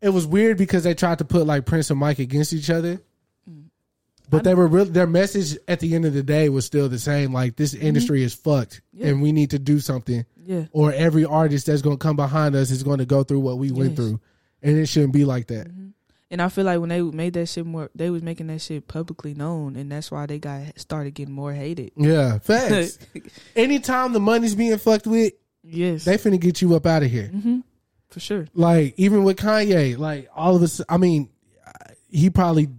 it 0.01 0.09
was 0.09 0.27
weird 0.27 0.57
because 0.57 0.83
they 0.83 0.93
tried 0.93 1.19
to 1.19 1.25
put 1.25 1.47
like 1.47 1.65
Prince 1.65 1.89
and 1.89 1.99
Mike 1.99 2.19
against 2.19 2.53
each 2.53 2.69
other. 2.69 3.01
Mm. 3.49 3.65
But 4.29 4.43
they 4.43 4.53
were 4.53 4.67
real 4.67 4.85
their 4.85 5.07
message 5.07 5.57
at 5.67 5.79
the 5.79 5.95
end 5.95 6.05
of 6.05 6.13
the 6.13 6.23
day 6.23 6.49
was 6.49 6.65
still 6.65 6.89
the 6.89 6.99
same. 6.99 7.33
Like 7.33 7.55
this 7.55 7.73
mm-hmm. 7.73 7.87
industry 7.87 8.23
is 8.23 8.33
fucked 8.33 8.81
Yeah. 8.93 9.07
and 9.07 9.21
we 9.21 9.31
need 9.31 9.51
to 9.51 9.59
do 9.59 9.79
something. 9.79 10.25
Yeah. 10.45 10.65
Or 10.71 10.91
every 10.91 11.25
artist 11.25 11.65
that's 11.67 11.81
gonna 11.81 11.97
come 11.97 12.15
behind 12.15 12.55
us 12.55 12.71
is 12.71 12.83
gonna 12.83 13.05
go 13.05 13.23
through 13.23 13.39
what 13.39 13.57
we 13.57 13.71
went 13.71 13.95
through. 13.95 14.19
And 14.61 14.77
it 14.77 14.87
shouldn't 14.87 15.13
be 15.13 15.25
like 15.25 15.47
that. 15.47 15.67
Mm-hmm. 15.67 15.86
And 16.29 16.41
I 16.41 16.49
feel 16.49 16.65
like 16.65 16.79
when 16.81 16.89
they 16.89 17.01
made 17.01 17.33
that 17.33 17.45
shit 17.47 17.65
more, 17.65 17.89
they 17.95 18.09
was 18.09 18.21
making 18.21 18.47
that 18.47 18.59
shit 18.61 18.87
publicly 18.87 19.33
known, 19.33 19.75
and 19.77 19.89
that's 19.91 20.11
why 20.11 20.25
they 20.25 20.39
got 20.39 20.77
started 20.77 21.13
getting 21.13 21.33
more 21.33 21.53
hated. 21.53 21.91
Yeah. 21.95 22.37
Facts. 22.43 22.99
Anytime 23.55 24.11
the 24.13 24.19
money's 24.19 24.53
being 24.55 24.77
fucked 24.77 25.07
with, 25.07 25.31
yes, 25.63 26.03
they 26.03 26.17
finna 26.17 26.39
get 26.39 26.61
you 26.61 26.75
up 26.75 26.85
out 26.85 27.03
of 27.03 27.09
here. 27.11 27.27
hmm 27.27 27.59
for 28.09 28.19
sure. 28.21 28.47
Like 28.53 28.93
even 28.97 29.23
with 29.25 29.37
Kanye, 29.37 29.97
like 29.97 30.29
all 30.35 30.55
of 30.55 30.63
us. 30.63 30.81
I 30.87 30.97
mean, 30.97 31.29
he 32.09 32.29
probably 32.29 32.69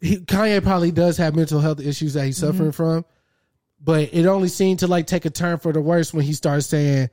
he, 0.00 0.18
Kanye 0.18 0.62
probably 0.62 0.90
does 0.90 1.16
have 1.18 1.34
mental 1.36 1.60
health 1.60 1.80
issues 1.80 2.14
that 2.14 2.24
he's 2.26 2.38
Mm-hmm. 2.38 2.46
suffering 2.50 2.72
from, 2.72 3.04
but 3.82 4.10
it 4.12 4.26
only 4.26 4.48
seemed 4.48 4.80
to 4.80 4.86
like 4.86 5.06
take 5.06 5.24
a 5.24 5.30
turn 5.30 5.58
for 5.58 5.72
the 5.72 5.80
worse 5.80 6.12
when 6.14 6.24
he 6.24 6.32
started 6.32 6.62
saying 6.62 7.10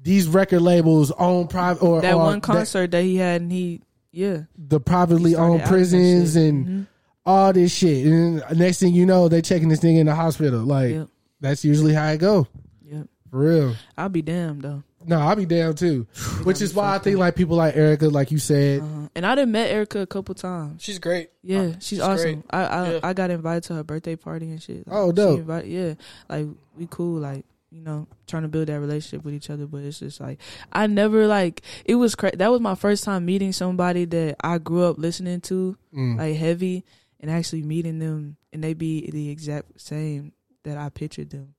these 0.00 0.26
record 0.28 0.60
labels 0.62 1.10
own 1.12 1.48
private 1.48 1.82
or 1.82 2.00
That 2.00 2.14
or 2.14 2.24
one 2.24 2.40
concert 2.40 2.90
that, 2.92 3.02
he 3.02 3.16
had, 3.16 3.40
and 3.42 3.50
he, 3.52 3.82
yeah, 4.12 4.42
the 4.56 4.80
privately 4.80 5.34
owned 5.36 5.62
prisons 5.64 6.34
shit. 6.34 6.42
and 6.42 6.66
Mhm. 6.66 6.86
all 7.26 7.52
this 7.52 7.72
shit. 7.72 8.06
And 8.06 8.42
next 8.58 8.78
thing 8.80 8.94
you 8.94 9.06
know, 9.06 9.28
they 9.28 9.42
checking 9.42 9.68
this 9.68 9.80
thing 9.80 9.96
in 9.96 10.06
the 10.06 10.14
hospital. 10.14 10.60
Like 10.64 10.90
Yep. 10.92 11.08
that's 11.40 11.64
usually 11.64 11.94
how 11.94 12.08
it 12.08 12.18
go. 12.18 12.46
Yep. 12.84 13.06
For 13.30 13.38
real. 13.38 13.74
I'll 13.96 14.08
be 14.08 14.22
damned 14.22 14.62
though. 14.62 14.82
No, 15.06 15.20
I'll 15.20 15.36
be 15.36 15.46
down 15.46 15.74
too. 15.74 16.06
Which 16.42 16.60
is 16.60 16.74
why 16.74 16.94
I 16.94 16.98
think 16.98 17.18
like 17.18 17.34
people 17.36 17.56
like 17.56 17.74
Erykah, 17.76 18.10
like 18.12 18.30
you 18.30 18.38
said, 18.38 18.80
Uh-huh. 18.80 19.08
And 19.14 19.24
I 19.24 19.34
done 19.36 19.52
met 19.52 19.70
Erykah 19.70 20.02
a 20.02 20.06
couple 20.06 20.34
times. 20.34 20.82
She's 20.82 20.98
great. 20.98 21.30
Yeah, 21.42 21.72
she's, 21.74 21.84
she's 21.84 22.00
awesome. 22.00 22.32
great. 22.40 22.44
I 22.50 22.64
I, 22.64 22.92
Yeah. 22.92 23.00
I 23.04 23.12
got 23.14 23.30
invited 23.30 23.62
to 23.64 23.74
her 23.74 23.84
birthday 23.84 24.16
party 24.16 24.50
and 24.50 24.60
shit. 24.62 24.86
Like, 24.86 24.96
Oh, 24.96 25.08
she 25.10 25.14
dope. 25.16 25.38
invite- 25.40 25.66
yeah, 25.66 25.94
like 26.28 26.46
we 26.76 26.86
cool. 26.90 27.20
Like 27.20 27.44
you 27.70 27.82
know, 27.82 28.06
trying 28.26 28.42
to 28.42 28.48
build 28.48 28.68
that 28.68 28.80
relationship 28.80 29.24
with 29.24 29.34
each 29.34 29.50
other. 29.50 29.66
But 29.66 29.82
it's 29.84 29.98
just 29.98 30.20
like 30.20 30.40
I 30.72 30.86
never 30.86 31.26
like 31.26 31.62
it 31.84 31.96
was. 31.96 32.14
Cra- 32.14 32.36
that 32.36 32.50
was 32.50 32.60
my 32.60 32.74
first 32.74 33.04
time 33.04 33.24
meeting 33.26 33.52
somebody 33.52 34.04
that 34.06 34.36
I 34.42 34.58
grew 34.58 34.84
up 34.84 34.98
listening 34.98 35.40
to 35.42 35.76
Mm. 35.94 36.18
like 36.18 36.36
heavy, 36.36 36.84
and 37.20 37.30
actually 37.30 37.62
meeting 37.62 37.98
them, 37.98 38.36
and 38.52 38.62
they 38.64 38.74
be 38.74 39.10
the 39.10 39.28
exact 39.30 39.80
same 39.80 40.32
that 40.64 40.76
I 40.78 40.88
pictured 40.88 41.30
them. 41.30 41.54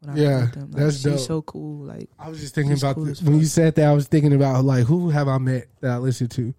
When 0.00 0.16
I 0.16 0.20
Yeah, 0.20 0.40
met 0.40 0.52
them. 0.52 0.70
Like, 0.70 0.82
that's 0.82 0.94
she's 0.96 1.04
dope. 1.04 1.18
so 1.20 1.42
cool. 1.42 1.84
Like 1.86 2.10
I 2.18 2.28
was 2.28 2.40
just 2.40 2.54
thinking 2.54 2.76
about 2.76 2.96
cool 2.96 3.06
the, 3.06 3.10
as 3.12 3.22
when 3.22 3.38
you 3.38 3.46
said 3.46 3.74
that. 3.76 3.86
I 3.86 3.92
was 3.94 4.06
thinking 4.06 4.34
about 4.34 4.64
like 4.64 4.84
who 4.84 5.08
have 5.10 5.28
I 5.28 5.38
met 5.38 5.68
that 5.80 5.92
I 5.92 5.96
listened 5.98 6.30
to, 6.32 6.52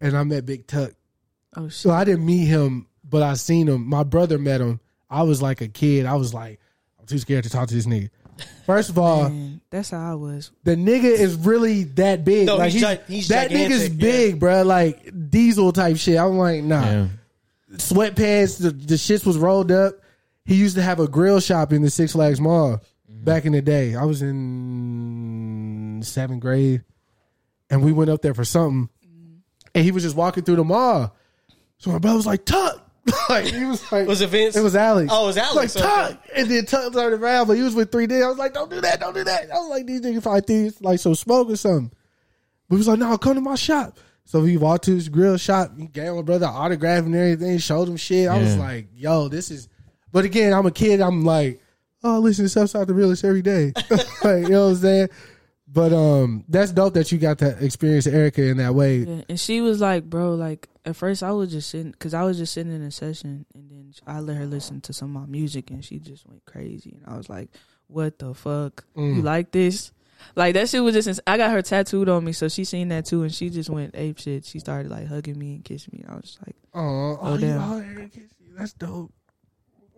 and 0.00 0.16
I 0.16 0.22
met 0.22 0.46
Big 0.46 0.66
Tuck. 0.66 0.92
oh 1.56 1.68
shit. 1.68 1.72
So 1.72 1.90
I 1.90 2.04
didn't 2.04 2.24
meet 2.26 2.44
him, 2.46 2.86
but 3.02 3.22
I 3.22 3.34
seen 3.34 3.68
him. 3.68 3.86
My 3.88 4.04
brother 4.04 4.38
met 4.38 4.60
him. 4.60 4.78
I 5.10 5.22
was 5.22 5.40
like 5.42 5.60
a 5.60 5.68
kid. 5.68 6.06
I 6.06 6.14
was 6.14 6.34
like, 6.34 6.60
I'm 7.06 7.14
too 7.14 7.18
scared 7.20 7.44
to 7.44 7.50
talk 7.50 7.68
to 7.68 7.74
this 7.74 7.86
nigga. 7.86 8.10
First 8.66 8.90
of 8.90 8.98
all, 8.98 9.28
Man, 9.30 9.60
that's 9.70 9.90
how 9.90 10.10
I 10.10 10.14
was. 10.16 10.50
the 10.64 10.74
nigga 10.74 11.04
is 11.04 11.36
really 11.36 11.84
that 11.84 12.24
big. 12.24 12.46
No, 12.46 12.56
like 12.56 12.72
he's 12.72 12.82
he's, 12.82 12.96
gi- 12.96 13.02
he's 13.14 13.28
that 13.28 13.50
nigga's 13.50 13.88
gigantic, 13.88 13.98
big, 13.98 14.40
bruh. 14.40 14.66
Like 14.66 15.30
diesel 15.30 15.72
type 15.72 15.96
shit. 15.98 16.18
I'm 16.18 16.36
like, 16.36 16.64
nah. 16.64 16.82
Yeah. 16.84 17.06
Sweatpants. 17.74 18.60
The, 18.60 18.70
the 18.70 18.94
shits 18.96 19.24
was 19.24 19.38
rolled 19.38 19.70
up. 19.70 19.94
He 20.44 20.56
used 20.56 20.74
to 20.74 20.82
have 20.82 20.98
a 20.98 21.06
grill 21.06 21.38
shop 21.38 21.72
in 21.72 21.82
the 21.82 21.90
Six 21.90 22.12
Flags 22.12 22.40
Mall 22.40 22.80
back 23.08 23.44
in 23.44 23.52
the 23.52 23.62
day. 23.62 23.94
I 23.94 24.04
was 24.04 24.20
in 24.20 26.00
seventh 26.02 26.40
grade, 26.40 26.82
and 27.70 27.84
we 27.84 27.92
went 27.92 28.10
up 28.10 28.20
there 28.20 28.34
for 28.34 28.44
something, 28.44 28.88
and 29.76 29.84
he 29.84 29.92
was 29.92 30.02
just 30.02 30.16
walking 30.16 30.42
through 30.42 30.56
the 30.56 30.64
mall. 30.64 31.14
So 31.78 31.92
my 31.92 31.98
brother 31.98 32.16
was 32.16 32.26
like, 32.26 32.44
"Tuck." 32.44 32.82
like 33.28 33.44
he 33.46 33.64
was 33.64 33.92
like, 33.92 34.06
Was 34.08 34.20
it 34.20 34.30
Vince? 34.30 34.56
It 34.56 34.62
was 34.62 34.74
Alex. 34.74 35.10
Oh, 35.12 35.24
it 35.24 35.26
was 35.28 35.36
Alex, 35.36 35.76
Like 35.76 35.84
okay. 35.84 36.12
Tuck, 36.12 36.28
and 36.34 36.50
then 36.50 36.66
Tuck 36.66 36.92
turned 36.92 37.14
around, 37.14 37.46
but 37.46 37.56
he 37.56 37.62
was 37.62 37.74
with 37.74 37.92
three 37.92 38.06
D. 38.06 38.22
I 38.22 38.28
was 38.28 38.38
like, 38.38 38.52
"Don't 38.54 38.70
do 38.70 38.80
that! 38.80 39.00
Don't 39.00 39.14
do 39.14 39.22
that!" 39.24 39.50
I 39.50 39.58
was 39.58 39.68
like, 39.68 39.86
"These 39.86 40.00
niggas 40.00 40.22
probably 40.22 40.40
think 40.40 40.68
it's 40.68 40.80
like 40.80 40.98
some 40.98 41.14
smoke 41.14 41.48
or 41.48 41.56
something." 41.56 41.92
But 42.68 42.76
he 42.76 42.78
was 42.78 42.88
like, 42.88 42.98
"No, 42.98 43.16
come 43.18 43.34
to 43.34 43.40
my 43.40 43.54
shop." 43.54 43.98
So 44.24 44.42
he 44.42 44.56
walked 44.56 44.84
to 44.86 44.94
his 44.94 45.08
grill 45.08 45.36
shop. 45.36 45.70
He 45.78 45.86
gave 45.86 46.12
my 46.12 46.22
brother 46.22 46.46
autograph 46.46 47.04
and 47.04 47.14
everything. 47.14 47.58
Showed 47.58 47.88
him 47.88 47.96
shit. 47.96 48.28
I 48.28 48.38
was 48.38 48.56
like, 48.56 48.88
"Yo, 48.94 49.28
this 49.28 49.50
is." 49.50 49.68
But 50.10 50.24
again, 50.24 50.52
I'm 50.52 50.66
a 50.66 50.72
kid. 50.72 51.00
I'm 51.00 51.24
like, 51.24 51.60
"Oh, 52.02 52.16
I 52.16 52.18
listen 52.18 52.44
to 52.44 52.48
Southside 52.48 52.88
the 52.88 52.94
Realest 52.94 53.24
every 53.24 53.42
day." 53.42 53.72
like, 53.90 54.42
you 54.42 54.48
know 54.48 54.64
what 54.64 54.70
I'm 54.70 54.76
saying? 54.76 55.08
But 55.68 55.92
um, 55.92 56.44
that's 56.48 56.72
dope 56.72 56.94
that 56.94 57.12
you 57.12 57.18
got 57.18 57.38
to 57.38 57.64
experience 57.64 58.06
Erykah 58.06 58.50
in 58.50 58.56
that 58.56 58.74
way. 58.74 58.98
Yeah, 58.98 59.22
and 59.28 59.38
she 59.38 59.60
was 59.60 59.80
like, 59.80 60.04
bro, 60.04 60.34
like 60.34 60.68
at 60.86 60.96
first 60.96 61.22
I 61.22 61.32
was 61.32 61.50
just 61.50 61.68
sitting, 61.68 61.92
cause 61.98 62.14
I 62.14 62.22
was 62.22 62.38
just 62.38 62.54
sitting 62.54 62.72
in 62.74 62.82
a 62.82 62.90
session, 62.90 63.44
and 63.54 63.70
then 63.70 63.92
I 64.06 64.20
let 64.20 64.36
her 64.36 64.46
listen 64.46 64.80
to 64.82 64.92
some 64.92 65.14
of 65.16 65.22
my 65.22 65.28
music, 65.30 65.70
and 65.70 65.84
she 65.84 65.98
just 65.98 66.26
went 66.26 66.44
crazy, 66.46 66.96
and 66.96 67.12
I 67.12 67.16
was 67.18 67.28
like, 67.28 67.50
what 67.88 68.18
the 68.18 68.32
fuck, 68.34 68.84
Mm. 68.96 69.16
you 69.16 69.22
like 69.22 69.50
this? 69.50 69.92
Like 70.34 70.54
that 70.54 70.68
shit 70.70 70.82
was 70.82 70.94
just. 70.94 71.08
ins- 71.08 71.20
I 71.26 71.36
got 71.36 71.50
her 71.50 71.60
tattooed 71.60 72.08
on 72.08 72.24
me, 72.24 72.32
so 72.32 72.48
she 72.48 72.64
seen 72.64 72.88
that 72.88 73.04
too, 73.04 73.22
and 73.22 73.32
she 73.34 73.50
just 73.50 73.68
went 73.68 73.94
ape 73.94 74.18
shit. 74.18 74.46
She 74.46 74.58
started 74.60 74.90
like 74.90 75.06
hugging 75.08 75.38
me 75.38 75.56
and 75.56 75.64
kissing 75.64 75.90
me. 75.92 76.04
I 76.08 76.14
was 76.14 76.22
just 76.24 76.38
like, 76.46 76.56
Oh, 76.72 77.18
oh, 77.20 77.34
you, 77.34 77.40
damn. 77.40 77.60
oh, 77.60 77.80
Erykah 77.82 78.12
kissed 78.12 78.34
you. 78.40 78.54
That's 78.56 78.72
dope. 78.72 79.12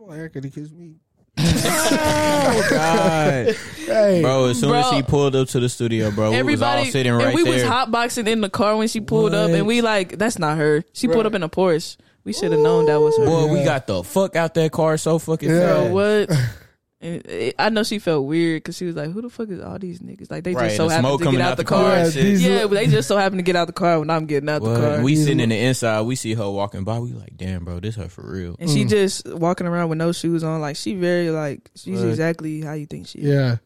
Oh, 0.00 0.06
Erykah 0.08 0.42
to 0.42 0.50
kiss 0.50 0.72
me. 0.72 0.96
Oh 1.40 2.66
God, 2.70 3.54
Hey, 3.86 4.20
bro! 4.22 4.46
As 4.46 4.60
soon 4.60 4.74
as 4.74 4.88
Bro. 4.88 4.96
he 4.96 5.02
pulled 5.02 5.36
up 5.36 5.48
to 5.48 5.60
the 5.60 5.68
studio, 5.68 6.10
bro, 6.10 6.24
we 6.30 6.36
was 6.36 6.38
everybody, 6.40 6.86
all 6.86 6.90
sitting 6.92 7.12
right 7.12 7.26
and 7.28 7.34
we 7.34 7.42
was 7.44 7.62
hotboxing 7.62 8.26
in 8.28 8.40
the 8.40 8.50
car 8.50 8.76
when 8.76 8.88
she 8.88 9.00
pulled 9.00 9.34
up, 9.34 9.50
and 9.50 9.66
we 9.66 9.80
like, 9.80 10.18
that's 10.18 10.38
not 10.38 10.58
her. 10.58 10.84
She 10.92 11.08
pulled 11.08 11.26
up 11.26 11.34
in 11.34 11.42
a 11.42 11.48
Porsche. 11.48 11.96
We 12.24 12.32
should 12.34 12.52
have 12.52 12.60
known 12.60 12.86
that 12.86 13.00
was 13.00 13.16
her. 13.18 13.24
Boy, 13.24 13.46
we 13.52 13.64
got 13.64 13.86
the 13.86 14.02
fuck 14.04 14.36
out 14.36 14.52
that 14.54 14.72
car 14.72 14.98
so 14.98 15.18
fucking 15.18 15.48
Yeah. 15.48 15.60
fast. 15.60 15.84
Bro, 15.86 15.92
what? 15.94 16.30
And 17.00 17.24
it, 17.26 17.54
I 17.60 17.68
know 17.68 17.84
she 17.84 18.00
felt 18.00 18.26
weird 18.26 18.62
because 18.64 18.76
she 18.76 18.84
was 18.84 18.96
like, 18.96 19.12
"Who 19.12 19.22
the 19.22 19.30
fuck 19.30 19.48
is 19.50 19.60
all 19.60 19.78
these 19.78 20.00
niggas?" 20.00 20.32
Like 20.32 20.42
they 20.42 20.52
Right, 20.52 20.64
just 20.64 20.78
so 20.78 20.88
the 20.88 20.94
happen 20.94 21.04
smoke 21.08 21.22
to 21.22 21.30
get 21.30 21.40
out 21.40 21.50
out 21.52 21.56
the 21.56 21.62
the 21.62 21.68
car 21.68 21.94
car. 21.94 22.10
shit. 22.10 22.40
Yeah, 22.40 22.62
but 22.62 22.70
they 22.70 22.86
just 22.88 23.06
so 23.06 23.16
happen 23.16 23.38
to 23.38 23.42
get 23.44 23.54
out 23.54 23.68
the 23.68 23.72
car 23.72 24.00
when 24.00 24.10
I'm 24.10 24.26
getting 24.26 24.48
out 24.48 24.62
What? 24.62 24.74
the 24.74 24.80
car. 24.80 25.00
We 25.02 25.14
sitting 25.14 25.38
in 25.38 25.50
the 25.50 25.56
inside. 25.58 26.00
We 26.02 26.16
see 26.16 26.34
her 26.34 26.50
walking 26.50 26.82
by. 26.82 26.98
We 26.98 27.12
like, 27.12 27.36
damn, 27.36 27.64
bro, 27.64 27.78
this 27.78 27.94
her 27.94 28.08
for 28.08 28.28
real. 28.28 28.56
and 28.58 28.68
she 28.68 28.84
Mm. 28.84 28.88
just 28.88 29.32
walking 29.32 29.68
around 29.68 29.90
with 29.90 29.98
no 29.98 30.10
shoes 30.10 30.42
on. 30.42 30.60
Like 30.60 30.74
she 30.74 30.96
very 30.96 31.30
like 31.30 31.70
she's 31.76 32.00
What? 32.00 32.08
exactly 32.08 32.62
how 32.62 32.72
you 32.72 32.86
think 32.86 33.06
she 33.06 33.20
is. 33.20 33.26
Yeah. 33.28 33.56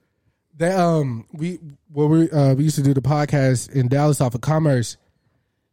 that 0.58 0.78
um 0.78 1.24
we 1.32 1.58
well 1.90 2.08
we 2.08 2.30
uh 2.30 2.52
we 2.52 2.64
used 2.64 2.76
to 2.76 2.82
do 2.82 2.92
the 2.92 3.00
podcast 3.00 3.70
in 3.70 3.88
Dallas 3.88 4.20
off 4.20 4.34
of 4.34 4.42
Commerce, 4.42 4.98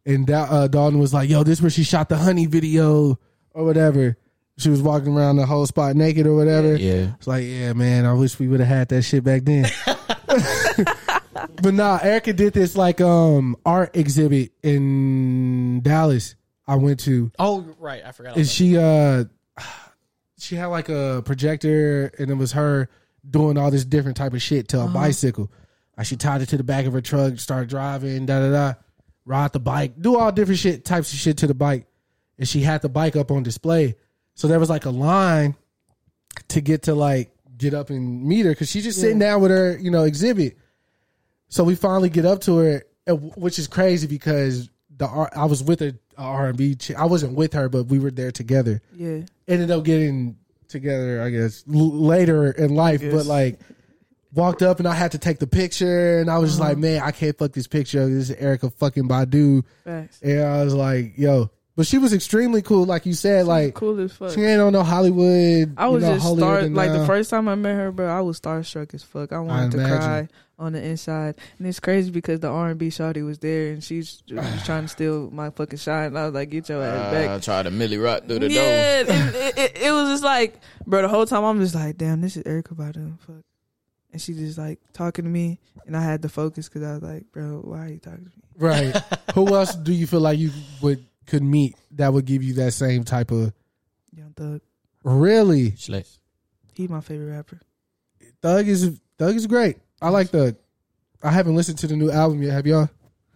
and 0.06 0.26
da- 0.26 0.48
uh, 0.50 0.66
Dalton 0.66 0.98
was 0.98 1.12
like, 1.12 1.28
"Yo, 1.28 1.42
this 1.44 1.60
where 1.60 1.68
she 1.70 1.82
shot 1.84 2.08
the 2.08 2.16
honey 2.16 2.46
video 2.46 3.18
or 3.52 3.64
whatever." 3.66 4.16
She 4.60 4.68
was 4.68 4.82
walking 4.82 5.16
around 5.16 5.36
the 5.36 5.46
whole 5.46 5.66
spot 5.66 5.96
naked 5.96 6.26
or 6.26 6.36
whatever. 6.36 6.76
Yeah, 6.76 7.14
It's 7.16 7.26
like, 7.26 7.44
yeah, 7.46 7.72
man, 7.72 8.04
I 8.04 8.12
wish 8.12 8.38
we 8.38 8.46
would 8.48 8.60
have 8.60 8.68
had 8.68 8.88
that 8.90 9.02
shit 9.02 9.24
back 9.24 9.42
then. 9.44 9.64
but 11.62 11.74
nah, 11.74 11.98
Erykah 11.98 12.36
did 12.36 12.52
this 12.52 12.76
like 12.76 13.00
um 13.00 13.56
art 13.64 13.96
exhibit 13.96 14.52
in 14.62 15.80
Dallas. 15.82 16.34
I 16.66 16.76
went 16.76 17.00
to. 17.00 17.32
Oh, 17.38 17.62
right. 17.78 18.02
I 18.04 18.12
forgot. 18.12 18.36
and 18.36 18.46
she 18.46 18.76
uh 18.76 19.24
she 20.38 20.56
had 20.56 20.66
like 20.66 20.88
a 20.88 21.22
projector 21.24 22.12
and 22.18 22.30
it 22.30 22.34
was 22.34 22.52
her 22.52 22.88
doing 23.28 23.58
all 23.58 23.70
this 23.70 23.84
different 23.84 24.16
type 24.16 24.32
of 24.32 24.40
shit 24.40 24.68
to 24.68 24.80
a 24.80 24.88
bicycle 24.88 25.50
like 25.98 26.06
she 26.06 26.16
tied 26.16 26.40
it 26.40 26.46
to 26.48 26.56
the 26.56 26.64
back 26.64 26.86
of 26.86 26.94
her 26.94 27.02
truck 27.02 27.38
started 27.38 27.68
driving 27.68 28.24
da 28.24 28.40
da 28.40 28.50
da 28.50 28.74
ride 29.26 29.52
the 29.52 29.60
bike 29.60 29.92
do 30.00 30.16
all 30.16 30.32
different 30.32 30.58
shit 30.58 30.82
types 30.82 31.12
of 31.12 31.18
shit 31.18 31.36
to 31.36 31.46
the 31.46 31.52
bike 31.52 31.86
and 32.38 32.48
she 32.48 32.62
had 32.62 32.80
the 32.80 32.88
bike 32.88 33.14
up 33.16 33.30
on 33.30 33.42
display 33.42 33.94
so 34.34 34.48
there 34.48 34.58
was 34.60 34.70
like 34.70 34.84
a 34.86 34.90
line 34.90 35.54
to 36.48 36.60
get 36.60 36.82
to 36.84 36.94
like 36.94 37.30
get 37.58 37.74
up 37.74 37.90
and 37.90 38.24
meet 38.24 38.44
her 38.46 38.52
because 38.52 38.70
she's 38.70 38.84
just 38.84 39.00
sitting 39.00 39.18
down 39.18 39.40
with 39.42 39.50
her 39.50 39.76
you 39.78 39.90
know 39.90 40.04
exhibit 40.04 40.56
so 41.48 41.64
we 41.64 41.74
finally 41.74 42.08
get 42.08 42.24
up 42.24 42.40
to 42.42 42.56
her, 42.58 42.84
which 43.36 43.58
is 43.58 43.66
crazy 43.66 44.06
because 44.06 44.70
the 44.96 45.06
I 45.06 45.46
was 45.46 45.64
with 45.64 45.82
a, 45.82 45.98
R 46.16 46.50
and 46.50 46.56
B. 46.56 46.76
I 46.96 47.06
wasn't 47.06 47.34
with 47.34 47.54
her, 47.54 47.68
but 47.68 47.84
we 47.86 47.98
were 47.98 48.12
there 48.12 48.30
together. 48.30 48.80
Yeah. 48.94 49.22
Ended 49.48 49.72
up 49.72 49.82
getting 49.84 50.36
together, 50.68 51.20
I 51.22 51.30
guess, 51.30 51.64
l- 51.68 51.90
later 51.90 52.52
in 52.52 52.76
life. 52.76 53.00
But 53.00 53.26
like, 53.26 53.58
walked 54.32 54.62
up 54.62 54.78
and 54.78 54.86
I 54.86 54.94
had 54.94 55.10
to 55.12 55.18
take 55.18 55.40
the 55.40 55.48
picture, 55.48 56.20
and 56.20 56.30
I 56.30 56.38
was 56.38 56.50
just 56.50 56.60
Uh-huh. 56.60 56.68
like, 56.68 56.78
man, 56.78 57.02
I 57.02 57.10
can't 57.10 57.36
fuck 57.36 57.50
this 57.52 57.66
picture. 57.66 58.06
This 58.08 58.30
is 58.30 58.36
Erykah 58.36 58.72
fucking 58.74 59.08
Badu, 59.08 59.64
Facts. 59.82 60.20
and 60.22 60.40
I 60.42 60.62
was 60.62 60.74
like, 60.74 61.18
yo. 61.18 61.50
But 61.76 61.86
she 61.86 61.98
was 61.98 62.12
extremely 62.12 62.62
cool, 62.62 62.84
like 62.84 63.06
you 63.06 63.14
said. 63.14 63.46
Like 63.46 63.74
cool 63.74 63.98
as 64.00 64.12
fuck. 64.12 64.32
she 64.32 64.42
ain't 64.42 64.60
on 64.60 64.72
no 64.72 64.82
Hollywood. 64.82 65.74
I 65.76 65.88
was 65.88 66.02
you 66.02 66.08
know, 66.08 66.14
just 66.16 66.26
holier 66.26 66.40
star 66.40 66.62
than 66.62 66.74
like 66.74 66.90
the 66.90 67.02
uh, 67.02 67.06
first 67.06 67.30
time 67.30 67.48
I 67.48 67.54
met 67.54 67.74
her, 67.74 67.92
bro. 67.92 68.08
I 68.08 68.20
was 68.20 68.40
starstruck 68.40 68.92
as 68.92 69.02
fuck. 69.02 69.32
I 69.32 69.38
wanted 69.38 69.72
to 69.72 69.78
cry 69.78 70.28
on 70.58 70.72
the 70.74 70.84
inside, 70.84 71.36
and 71.58 71.66
it's 71.66 71.80
crazy 71.80 72.10
because 72.10 72.40
the 72.40 72.48
R 72.48 72.70
and 72.70 72.78
B 72.78 72.88
shawty 72.88 73.24
was 73.24 73.38
there, 73.38 73.72
and 73.72 73.82
she's 73.82 74.22
was 74.30 74.64
trying 74.64 74.82
to 74.82 74.88
steal 74.88 75.30
my 75.30 75.50
fucking 75.50 75.78
shine. 75.78 76.08
And 76.08 76.18
I 76.18 76.26
was 76.26 76.34
like, 76.34 76.50
"Get 76.50 76.68
your 76.68 76.82
ass 76.82 77.12
back!" 77.12 77.28
Uh, 77.28 77.36
I 77.36 77.38
tried 77.38 77.62
to 77.62 77.70
Millie 77.70 77.98
rock 77.98 78.26
through 78.26 78.40
the 78.40 78.48
door. 78.48 78.50
yeah, 78.50 79.00
it, 79.00 79.08
it, 79.08 79.58
it, 79.58 79.82
it 79.84 79.92
was 79.92 80.10
just 80.10 80.24
like, 80.24 80.60
bro. 80.86 81.02
The 81.02 81.08
whole 81.08 81.24
time 81.24 81.44
I'm 81.44 81.60
just 81.60 81.74
like, 81.74 81.96
"Damn, 81.96 82.20
this 82.20 82.36
is 82.36 82.42
Erykah 82.42 82.74
Badu." 82.74 83.18
Fuck, 83.20 83.44
and 84.12 84.20
she 84.20 84.34
just 84.34 84.58
like 84.58 84.80
talking 84.92 85.24
to 85.24 85.30
me, 85.30 85.60
and 85.86 85.96
I 85.96 86.02
had 86.02 86.22
to 86.22 86.28
focus 86.28 86.68
because 86.68 86.82
I 86.82 86.94
was 86.94 87.02
like, 87.02 87.24
"Bro, 87.32 87.62
why 87.64 87.86
are 87.86 87.88
you 87.88 87.98
talking 87.98 88.24
to 88.24 88.24
me?" 88.24 88.42
Right. 88.56 88.94
Who 89.34 89.54
else 89.54 89.74
do 89.74 89.92
you 89.92 90.06
feel 90.06 90.20
like 90.20 90.38
you 90.38 90.50
would 90.82 91.04
could 91.26 91.42
meet 91.42 91.76
that 91.92 92.12
would 92.12 92.24
give 92.24 92.42
you 92.42 92.54
that 92.54 92.72
same 92.72 93.04
type 93.04 93.30
of 93.30 93.52
Young 94.12 94.32
Thug, 94.36 94.60
really? 95.04 95.74
he 96.74 96.88
my 96.88 97.00
favorite 97.00 97.30
rapper. 97.34 97.60
Thug 98.42 98.66
is 98.68 98.98
Thug 99.18 99.36
is 99.36 99.46
great. 99.46 99.76
I 100.00 100.08
like 100.08 100.30
Thug. 100.30 100.56
I 101.22 101.30
haven't 101.30 101.54
listened 101.54 101.78
to 101.78 101.86
the 101.86 101.96
new 101.96 102.10
album 102.10 102.42
yet. 102.42 102.52
Have 102.52 102.66
y'all? 102.66 102.88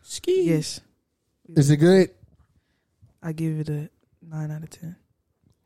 Ski. 0.02 0.44
Yes, 0.50 0.80
Is 1.54 1.70
it 1.70 1.76
good? 1.76 2.10
I 3.22 3.32
give 3.32 3.60
it 3.60 3.68
a 3.68 3.90
nine 4.22 4.50
out 4.50 4.62
of 4.62 4.70
ten. 4.70 4.96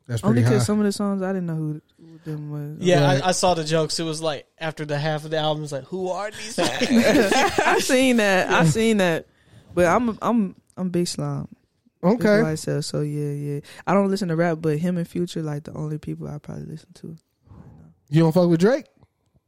That's 0.07 0.25
Only 0.25 0.37
pretty 0.37 0.45
high. 0.45 0.51
because 0.55 0.67
some 0.67 0.79
of 0.81 0.85
the 0.87 0.93
songs 0.93 1.23
I 1.23 1.33
didn't 1.33 1.47
know 1.47 1.55
who, 1.55 1.83
who 2.01 2.19
them 2.25 2.51
was. 2.51 2.77
Yeah, 2.81 3.05
Right. 3.05 3.23
I, 3.23 3.29
I 3.29 3.33
saw 3.33 3.55
the 3.55 3.63
jokes. 3.65 3.99
It 4.01 4.05
was 4.05 4.23
like 4.23 4.47
after 4.59 4.85
the 4.87 4.99
half 4.99 5.25
of 5.25 5.31
the 5.31 5.37
album, 5.39 5.63
it's 5.65 5.73
like, 5.73 5.85
who 5.85 6.09
are 6.09 6.31
these? 6.31 6.59
I 6.59 7.79
seen 7.81 8.17
that. 8.17 8.49
I 8.51 8.65
seen 8.65 8.97
that. 8.99 9.27
But 9.75 9.85
I'm 9.87 10.19
I'm 10.23 10.57
I'm 10.77 10.89
big 10.89 11.07
slime. 11.09 11.49
Big 12.03 12.11
Okay. 12.25 12.43
myself. 12.43 12.85
So 12.85 13.01
yeah, 13.01 13.31
yeah. 13.33 13.61
I 13.87 13.95
don't 13.95 14.09
listen 14.11 14.29
to 14.29 14.37
rap, 14.37 14.59
but 14.61 14.79
him 14.79 14.97
and 14.99 15.07
Future 15.09 15.43
like 15.43 15.65
the 15.65 15.73
only 15.75 15.99
people 15.99 16.29
I 16.29 16.39
probably 16.39 16.65
listen 16.67 16.93
to. 16.95 17.17
You 18.09 18.21
don't 18.23 18.33
fuck 18.33 18.49
with 18.49 18.61
Drake? 18.61 18.87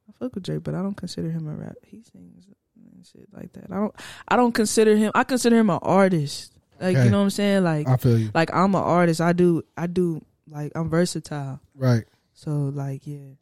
I 0.08 0.12
fuck 0.18 0.34
with 0.34 0.44
Drake, 0.44 0.62
but 0.64 0.74
I 0.74 0.82
don't 0.82 0.96
consider 0.96 1.30
him 1.30 1.46
a 1.48 1.54
rap. 1.54 1.76
He 1.86 2.02
sings 2.02 2.46
and 2.94 3.06
shit 3.06 3.28
like 3.32 3.52
that. 3.54 3.66
I 3.70 3.76
don't. 3.76 3.94
I 4.28 4.36
don't 4.36 4.52
consider 4.52 4.96
him. 4.96 5.12
I 5.14 5.24
consider 5.24 5.56
him 5.56 5.70
an 5.70 5.78
artist. 5.82 6.52
Like 6.80 6.96
Okay. 6.96 7.04
you 7.04 7.10
know 7.10 7.18
what 7.18 7.24
I'm 7.24 7.30
saying. 7.30 7.64
Like 7.64 7.88
I 7.88 7.96
feel 7.96 8.18
you. 8.18 8.30
like 8.34 8.52
I'm 8.52 8.74
an 8.74 8.82
artist. 8.82 9.20
I 9.20 9.32
do. 9.32 9.62
I 9.76 9.86
do. 9.86 10.24
Like 10.48 10.72
I'm 10.74 10.90
versatile. 10.90 11.60
Right. 11.74 12.04
So 12.34 12.70
like 12.74 13.06
yeah, 13.06 13.34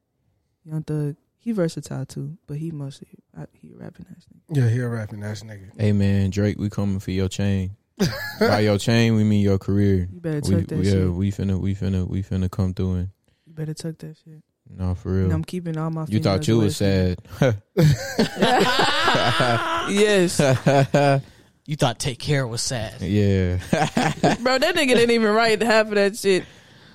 Young 0.65 0.83
Thug. 0.83 1.17
He 1.41 1.53
versatile 1.53 2.05
too, 2.05 2.37
but 2.47 2.59
he 2.59 2.71
mostly 2.73 3.09
I, 3.37 3.47
he 3.53 3.73
rapping 3.73 4.07
ass 4.11 4.27
nigga. 4.53 4.57
Yeah, 4.61 4.69
he 4.69 4.81
a 4.81 4.89
rapping 4.89 5.23
ass 5.23 5.43
nigga. 5.43 5.71
Hey 5.81 5.93
man, 5.93 6.31
Drake, 6.31 6.59
we 6.59 6.69
coming 6.69 6.99
for 7.01 7.11
your 7.13 7.29
chain. 7.29 7.77
By 8.41 8.61
your 8.61 8.79
chain, 8.79 9.15
we 9.17 9.25
mean 9.25 9.43
your 9.43 9.59
career. 9.59 10.09
You 10.13 10.21
better 10.21 10.41
We, 10.49 10.55
tuck 10.61 10.67
that 10.69 10.79
we- 10.79 10.85
yeah, 10.87 10.91
shit. 10.93 11.13
we 11.13 11.31
finna, 11.33 11.59
we 11.61 11.75
finna, 11.75 12.09
we 12.09 12.23
finna 12.23 12.51
come 12.51 12.73
through 12.75 12.95
and 12.95 13.09
You 13.47 13.53
better 13.55 13.75
tuck 13.75 13.99
that 13.99 14.17
shit. 14.25 14.43
no 14.71 14.95
for 14.95 15.11
And 15.19 15.27
real. 15.29 15.33
I'm 15.35 15.45
keeping 15.45 15.77
all 15.77 15.91
my. 15.91 16.05
You 16.09 16.21
thought 16.21 16.47
you 16.47 16.59
was 16.59 16.77
sad. 16.77 17.19
yes, 19.91 20.39
you 21.67 21.77
thought 21.77 21.99
Take 21.99 22.19
Care 22.19 22.47
was 22.47 22.63
sad. 22.63 23.01
yeah. 23.03 23.57
bro. 24.41 24.59
That 24.59 24.75
nigga 24.75 24.89
didn't 24.95 25.11
even 25.11 25.33
write 25.33 25.63
half 25.63 25.89
of 25.89 25.95
that 25.95 26.17
shit. 26.17 26.45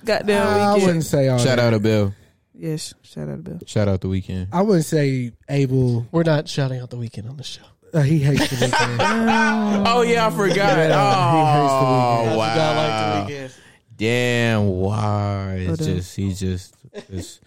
Goddamn 0.04 0.46
ah, 0.46 0.50
I 0.50 0.72
weekend. 0.74 0.86
wouldn't 0.86 1.04
say 1.04 1.28
all 1.28 1.38
Shout 1.38 1.56
that. 1.56 1.58
out 1.60 1.70
to 1.70 1.80
Bill. 1.80 2.14
Yes, 2.56 2.94
shout 3.02 3.28
out 3.28 3.36
to 3.36 3.42
Bill. 3.42 3.58
Shout 3.66 3.88
out 3.88 4.00
the 4.00 4.08
Weeknd. 4.08 4.48
I 4.52 4.62
wouldn't 4.62 4.84
say 4.84 5.32
Abel. 5.48 6.06
We're 6.12 6.22
not 6.22 6.46
shouting 6.48 6.80
out 6.80 6.90
the 6.90 6.96
Weeknd 6.96 7.28
on 7.28 7.36
the 7.36 7.42
show. 7.42 7.62
Uh, 7.94 8.00
he 8.00 8.18
hates 8.18 8.50
the 8.50 8.56
Weeknd. 8.66 9.84
Oh 9.86 10.02
yeah, 10.02 10.26
I 10.26 10.30
forgot. 10.30 10.56
Yeah, 10.56 10.74
he 10.74 11.60
hates 11.60 11.72
the 11.72 11.86
oh 11.86 12.24
Weeknd. 12.26 12.36
wow. 12.36 12.54
I 12.56 13.16
like 13.18 13.26
the 13.28 13.32
Weeknd. 13.34 13.58
Damn, 13.96 14.66
why? 14.68 15.54
It's 15.60 15.66
Hold 15.66 15.78
just 15.96 16.16
he 16.16 16.28
just 16.34 16.74
just 17.10 17.10
just 17.10 17.40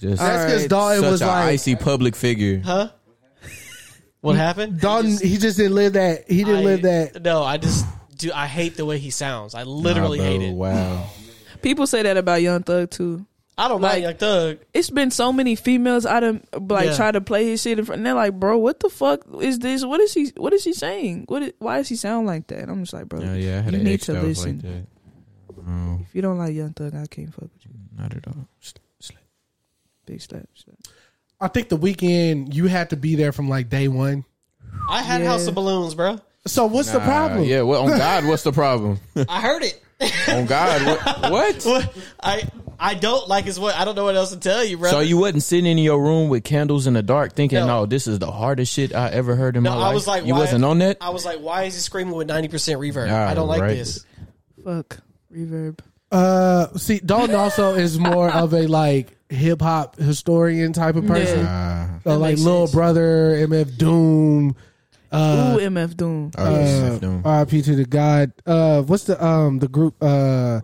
That's 0.00 0.20
because 0.20 0.20
Alright. 0.20 0.68
Dalton 0.70 1.00
such 1.00 1.10
was 1.10 1.22
an 1.22 1.28
like 1.28 1.44
icy 1.46 1.76
public 1.76 2.14
figure. 2.16 2.60
Huh? 2.64 2.90
What 4.20 4.36
happened? 4.36 4.80
Dalton. 4.80 5.16
He 5.18 5.36
just 5.38 5.56
didn't 5.56 5.74
live 5.74 5.94
that. 5.94 6.28
He 6.30 6.44
didn't 6.44 6.60
I- 6.60 6.64
live 6.64 6.82
that. 6.82 7.22
No, 7.22 7.42
I 7.42 7.56
just 7.56 7.86
do. 8.16 8.30
I 8.34 8.46
hate 8.46 8.76
the 8.76 8.84
way 8.84 8.98
he 8.98 9.10
sounds. 9.10 9.54
I 9.54 9.62
literally 9.64 10.18
Nah, 10.18 10.24
bro, 10.24 10.32
hate 10.32 10.42
it. 10.48 10.52
Wow. 10.54 11.06
People 11.62 11.86
say 11.86 12.02
that 12.02 12.16
about 12.18 12.42
Young 12.42 12.62
Thug 12.62 12.90
too. 12.90 13.24
I 13.56 13.68
don't 13.68 13.80
Like- 13.80 13.92
like 13.94 14.02
Young 14.02 14.14
Thug. 14.16 14.58
It's 14.74 14.90
been 14.90 15.10
so 15.12 15.32
many 15.32 15.54
females 15.54 16.06
I 16.06 16.18
done 16.20 16.42
like 16.58 16.86
Yeah. 16.86 16.96
try 16.96 17.12
to 17.12 17.20
play 17.20 17.46
his 17.46 17.62
shit 17.62 17.78
in 17.78 17.84
front. 17.84 18.00
And 18.00 18.06
they're 18.06 18.14
like, 18.14 18.38
bro, 18.40 18.58
what 18.58 18.80
the 18.80 18.88
fuck 18.90 19.20
is 19.40 19.60
this? 19.60 19.84
What 19.84 20.00
is 20.00 20.12
he? 20.12 20.32
What 20.36 20.52
is 20.52 20.64
he 20.64 20.72
saying? 20.72 21.26
What? 21.28 21.42
Is, 21.44 21.52
why 21.60 21.76
does 21.76 21.88
he 21.88 21.94
sound 21.96 22.26
like 22.26 22.48
that? 22.48 22.68
I'm 22.68 22.82
just 22.82 22.92
like, 22.92 23.08
bro, 23.08 23.20
Yeah, 23.20 23.34
yeah. 23.34 23.58
I 23.58 23.62
had 23.62 23.72
you 23.74 23.78
need 23.84 24.02
to 24.02 24.12
listen. 24.14 24.56
like 24.56 24.62
that. 24.62 24.86
Oh, 25.66 25.98
If 26.02 26.14
you 26.14 26.20
don't 26.22 26.36
like 26.38 26.52
Young 26.54 26.72
Thug, 26.72 26.94
I 26.94 27.06
can't 27.06 27.32
fuck 27.32 27.42
with 27.44 27.64
you. 27.64 27.70
not 27.96 28.14
at 28.14 28.26
all. 28.26 28.48
Big 30.06 30.20
slap. 30.20 30.46
slap. 30.54 30.76
I 31.40 31.48
think 31.48 31.68
the 31.68 31.78
Weeknd 31.78 32.52
you 32.54 32.66
had 32.66 32.90
to 32.90 32.96
be 32.96 33.14
there 33.14 33.32
from 33.32 33.48
like 33.48 33.68
day 33.70 33.88
one. 33.88 34.24
I 34.90 35.02
had 35.02 35.22
Yeah. 35.22 35.28
House 35.28 35.46
of 35.46 35.54
Balloons, 35.54 35.94
bro. 35.94 36.18
So 36.46 36.66
what's 36.66 36.90
the 36.90 37.00
problem? 37.00 37.44
Yeah. 37.44 37.62
Well, 37.62 37.84
on 37.84 37.96
God, 37.96 38.26
what's 38.26 38.42
the 38.42 38.52
problem? 38.52 39.00
I 39.28 39.40
heard 39.40 39.62
it. 39.62 39.80
On 40.28 40.46
God, 40.46 40.86
what? 40.86 41.30
what? 41.32 41.64
What? 41.64 41.96
I 42.20 42.42
I 42.78 42.94
don't 42.94 43.28
like 43.28 43.44
his 43.44 43.58
what. 43.58 43.74
I 43.76 43.84
don't 43.84 43.94
know 43.94 44.04
what 44.04 44.16
else 44.16 44.30
to 44.32 44.38
tell 44.38 44.64
you, 44.64 44.76
bro. 44.76 44.90
So 44.90 45.00
you 45.00 45.16
wasn't 45.16 45.42
sitting 45.44 45.66
in 45.70 45.78
your 45.78 46.02
room 46.02 46.28
with 46.28 46.42
candles 46.44 46.86
in 46.86 46.94
the 46.94 47.02
dark, 47.02 47.34
thinking, 47.34 47.58
No. 47.60 47.66
"No, 47.66 47.86
this 47.86 48.06
is 48.06 48.18
the 48.18 48.30
hardest 48.30 48.72
shit 48.72 48.94
I 48.94 49.10
ever 49.10 49.36
heard 49.36 49.56
in 49.56 49.62
No, 49.62 49.70
my 49.70 49.76
life." 49.76 49.90
I 49.90 49.94
was 49.94 50.06
like, 50.06 50.26
"You 50.26 50.34
why- 50.34 50.40
wasn't 50.40 50.64
on 50.64 50.78
that." 50.80 50.98
I 51.00 51.10
was 51.10 51.24
like, 51.24 51.38
why 51.38 51.62
is 51.64 51.74
he 51.74 51.80
screaming 51.80 52.14
with 52.14 52.26
ninety 52.26 52.48
percent 52.48 52.80
reverb? 52.80 53.08
Ah, 53.10 53.28
I 53.30 53.34
don't 53.34 53.48
like 53.48 53.60
right. 53.60 53.76
this. 53.76 54.04
Fuck 54.64 54.98
reverb. 55.32 55.78
Uh, 56.10 56.76
see, 56.76 56.98
Dalton 56.98 57.34
also 57.36 57.74
is 57.74 57.98
more 57.98 58.28
of 58.30 58.52
a 58.52 58.66
like 58.66 59.16
hip 59.30 59.62
hop 59.62 59.96
historian 59.96 60.72
type 60.72 60.96
of 60.96 61.06
person. 61.06 61.44
Ah. 61.46 62.00
So, 62.04 62.18
like 62.18 62.32
makes 62.32 62.42
Little 62.42 62.66
sense. 62.66 62.74
Brother, 62.74 63.46
MF 63.48 63.78
Doom. 63.78 64.56
Uh, 65.14 65.56
Ooh, 65.56 65.60
MF 65.60 65.96
Doom. 65.96 66.30
Oh, 66.36 66.44
uh, 66.44 67.20
R.I.P. 67.24 67.62
to 67.62 67.76
the 67.76 67.84
God. 67.84 68.32
Uh, 68.46 68.82
what's 68.82 69.04
the 69.04 69.22
um 69.24 69.58
the 69.58 69.68
group? 69.68 69.94
Uh, 70.02 70.60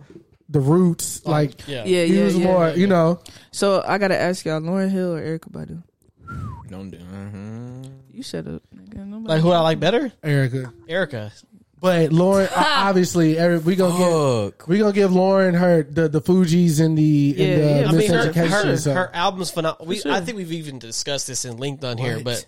the 0.49 0.59
Roots. 0.59 1.25
Like 1.25 1.65
Yeah, 1.67 1.85
Yeah, 1.85 2.03
he 2.03 2.17
yeah, 2.17 2.23
was 2.25 2.37
yeah. 2.37 2.43
more, 2.45 2.69
you 2.71 2.87
know. 2.87 3.19
So 3.51 3.83
I 3.87 3.97
gotta 3.97 4.19
ask 4.19 4.43
y'all, 4.45 4.59
Lauryn 4.59 4.89
Hill 4.89 5.13
or 5.15 5.21
Erykah 5.21 5.51
Badu? 5.51 5.83
Don't 6.69 6.89
do. 6.89 6.97
mhm. 6.97 7.91
You 8.11 8.23
shut 8.23 8.47
up. 8.47 8.61
Nigga. 8.75 9.27
Like 9.27 9.41
who 9.41 9.51
I 9.51 9.59
like 9.61 9.79
better? 9.79 10.11
Erykah. 10.23 10.71
Erykah. 10.89 11.31
But 11.79 12.11
Lauryn, 12.11 12.49
obviously, 12.55 13.37
every, 13.37 13.57
we 13.59 13.75
gonna 13.75 13.97
give 13.97 14.53
Fuck. 14.59 14.67
we 14.67 14.77
gonna 14.79 14.93
give 14.93 15.11
Lauryn 15.11 15.57
her 15.57 15.83
the 15.83 16.07
the 16.09 16.21
Fugees 16.21 16.79
and 16.79 16.97
the 16.97 17.01
Yeah, 17.01 17.45
and 17.45 17.61
the 17.61 17.67
yeah. 17.67 17.87
I 17.87 17.91
mean, 17.91 18.33
her 18.33 18.47
her, 18.47 18.77
so- 18.77 18.93
her 18.93 19.09
album's 19.15 19.49
phenomenal. 19.51 19.87
We, 19.87 19.99
sure. 19.99 20.11
I 20.11 20.21
think 20.21 20.37
we've 20.37 20.51
even 20.51 20.77
discussed 20.79 21.27
this 21.27 21.43
in 21.45 21.57
linked 21.57 21.83
on 21.83 21.97
here, 21.97 22.15
What? 22.17 22.23
but 22.25 22.45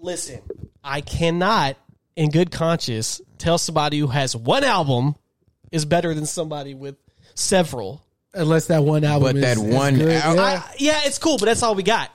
listen, 0.00 0.40
I 0.82 1.00
cannot, 1.00 1.76
in 2.16 2.30
good 2.30 2.50
conscience, 2.50 3.20
tell 3.38 3.58
somebody 3.58 3.98
who 3.98 4.06
has 4.08 4.34
one 4.36 4.64
album 4.64 5.14
is 5.72 5.84
better 5.84 6.14
than 6.14 6.26
somebody 6.26 6.74
with 6.74 6.96
several. 7.34 8.02
unless 8.34 8.66
that 8.66 8.82
one 8.84 9.04
album. 9.04 9.28
But 9.32 9.36
is, 9.36 9.42
that 9.42 9.56
is 9.56 9.74
one 9.74 9.96
good. 9.96 10.10
al- 10.12 10.36
yeah. 10.36 10.42
I, 10.42 10.74
yeah, 10.78 11.00
it's 11.04 11.18
cool, 11.18 11.38
but 11.38 11.46
that's 11.46 11.62
all 11.62 11.74
we 11.74 11.82
got. 11.82 12.10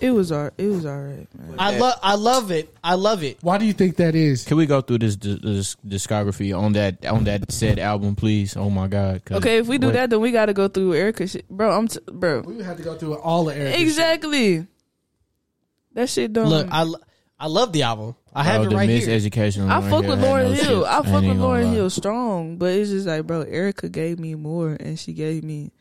It 0.00 0.10
was 0.10 0.32
all. 0.32 0.50
It 0.58 0.66
was 0.66 0.84
all 0.84 1.00
right, 1.00 1.28
man. 1.38 1.54
I 1.60 1.78
love, 1.78 1.98
I 2.02 2.14
love 2.16 2.50
it. 2.50 2.74
I 2.82 2.94
love 2.94 3.22
it. 3.22 3.38
Why 3.40 3.56
do 3.58 3.64
you 3.64 3.72
think 3.72 3.96
that 3.98 4.16
is? 4.16 4.44
Can 4.44 4.56
we 4.56 4.66
go 4.66 4.80
through 4.80 4.98
this, 4.98 5.14
this 5.14 5.76
discography 5.86 6.58
on 6.58 6.72
that 6.72 7.06
on 7.06 7.22
that 7.24 7.52
said 7.52 7.78
album, 7.78 8.16
please? 8.16 8.56
Oh 8.56 8.68
my 8.68 8.88
god. 8.88 9.22
Okay, 9.30 9.58
if 9.58 9.68
we 9.68 9.78
do 9.78 9.86
what- 9.86 9.92
that, 9.94 10.10
then 10.10 10.20
we 10.20 10.32
got 10.32 10.46
to 10.46 10.54
go 10.54 10.66
through 10.66 10.94
Erykah 10.94 11.30
shit, 11.30 11.48
bro. 11.48 11.70
I'm 11.70 11.86
t- 11.86 12.00
bro. 12.10 12.40
We 12.40 12.60
have 12.64 12.78
to 12.78 12.82
go 12.82 12.96
through 12.96 13.14
all 13.18 13.44
the 13.44 13.54
Erykah. 13.54 13.78
Exactly. 13.78 14.66
That 15.94 16.08
shit 16.08 16.32
don't. 16.32 16.48
Look, 16.48 16.68
I, 16.70 16.86
I 17.38 17.46
love 17.46 17.72
the 17.72 17.82
album. 17.82 18.16
I 18.34 18.44
have 18.44 18.62
Oh, 18.62 18.64
it 18.64 18.70
the 18.70 18.76
right 18.76 18.88
here. 18.88 19.00
miseducation. 19.08 19.68
I 19.70 19.80
fuck 19.90 20.04
with 20.06 20.20
Lauryn 20.22 20.54
Hill. 20.54 20.86
I 20.86 20.96
fuck 21.02 21.04
with 21.06 21.24
even 21.24 21.38
gonna 21.38 21.64
Lauryn. 21.64 21.72
Hill 21.74 21.90
strong, 21.90 22.56
but 22.56 22.72
it's 22.72 22.90
just 22.90 23.06
like, 23.06 23.26
bro, 23.26 23.44
Erykah 23.44 23.92
gave 23.92 24.18
me 24.18 24.34
more, 24.34 24.72
and 24.72 24.98
she 24.98 25.12
gave 25.12 25.44
me. 25.44 25.72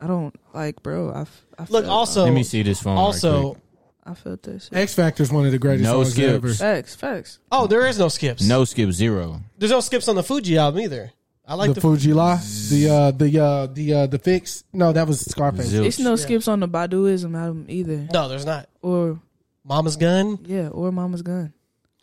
I 0.00 0.06
don't 0.06 0.34
like, 0.54 0.82
bro. 0.82 1.10
I, 1.10 1.20
f- 1.22 1.46
I 1.58 1.62
Look, 1.62 1.84
felt- 1.84 1.86
also, 1.86 2.24
Let 2.24 2.32
me 2.32 2.42
see 2.44 2.62
this 2.62 2.80
phone. 2.82 2.96
also, 2.96 3.52
quick. 3.52 3.62
I 4.06 4.14
felt 4.14 4.42
that 4.44 4.62
shit. 4.62 4.72
X 4.74 4.94
Factor 4.94 5.22
is 5.22 5.30
one 5.32 5.44
of 5.46 5.52
the 5.52 5.58
greatest 5.58 5.84
No 5.84 6.02
songs 6.02 6.12
skips. 6.14 6.32
ever. 6.32 6.54
Facts, 6.54 6.94
facts. 6.94 7.38
oh, 7.52 7.66
there 7.66 7.86
is 7.86 7.98
no 7.98 8.08
skips. 8.08 8.42
no 8.46 8.64
skip 8.64 8.92
zero. 8.92 9.40
there's 9.58 9.72
no 9.72 9.80
skips 9.80 10.08
on 10.08 10.16
the 10.16 10.22
Fuji 10.22 10.56
album 10.58 10.80
either. 10.80 11.12
I 11.46 11.54
like 11.54 11.68
the, 11.70 11.74
the, 11.74 11.80
Fu-Gee-La, 11.80 12.36
the 12.70 12.88
uh, 12.88 13.10
the 13.10 13.40
uh, 13.40 13.66
the 13.66 13.94
uh, 13.94 14.06
the 14.06 14.18
fix. 14.20 14.62
No, 14.72 14.92
that 14.92 15.08
was 15.08 15.20
Scarface. 15.20 15.72
Zilch. 15.72 15.84
It's 15.86 15.98
no 15.98 16.14
skips 16.14 16.46
on 16.46 16.60
the 16.60 16.68
Baduizm 16.68 17.36
album 17.36 17.66
either, 17.68 18.06
no, 18.12 18.28
there's 18.28 18.46
not. 18.46 18.68
or 18.82 19.18
Mama's 19.64 19.96
Gun. 19.96 20.38
yeah, 20.44 20.68
or 20.68 20.90
Mama's 20.92 21.22
Gun. 21.22 21.52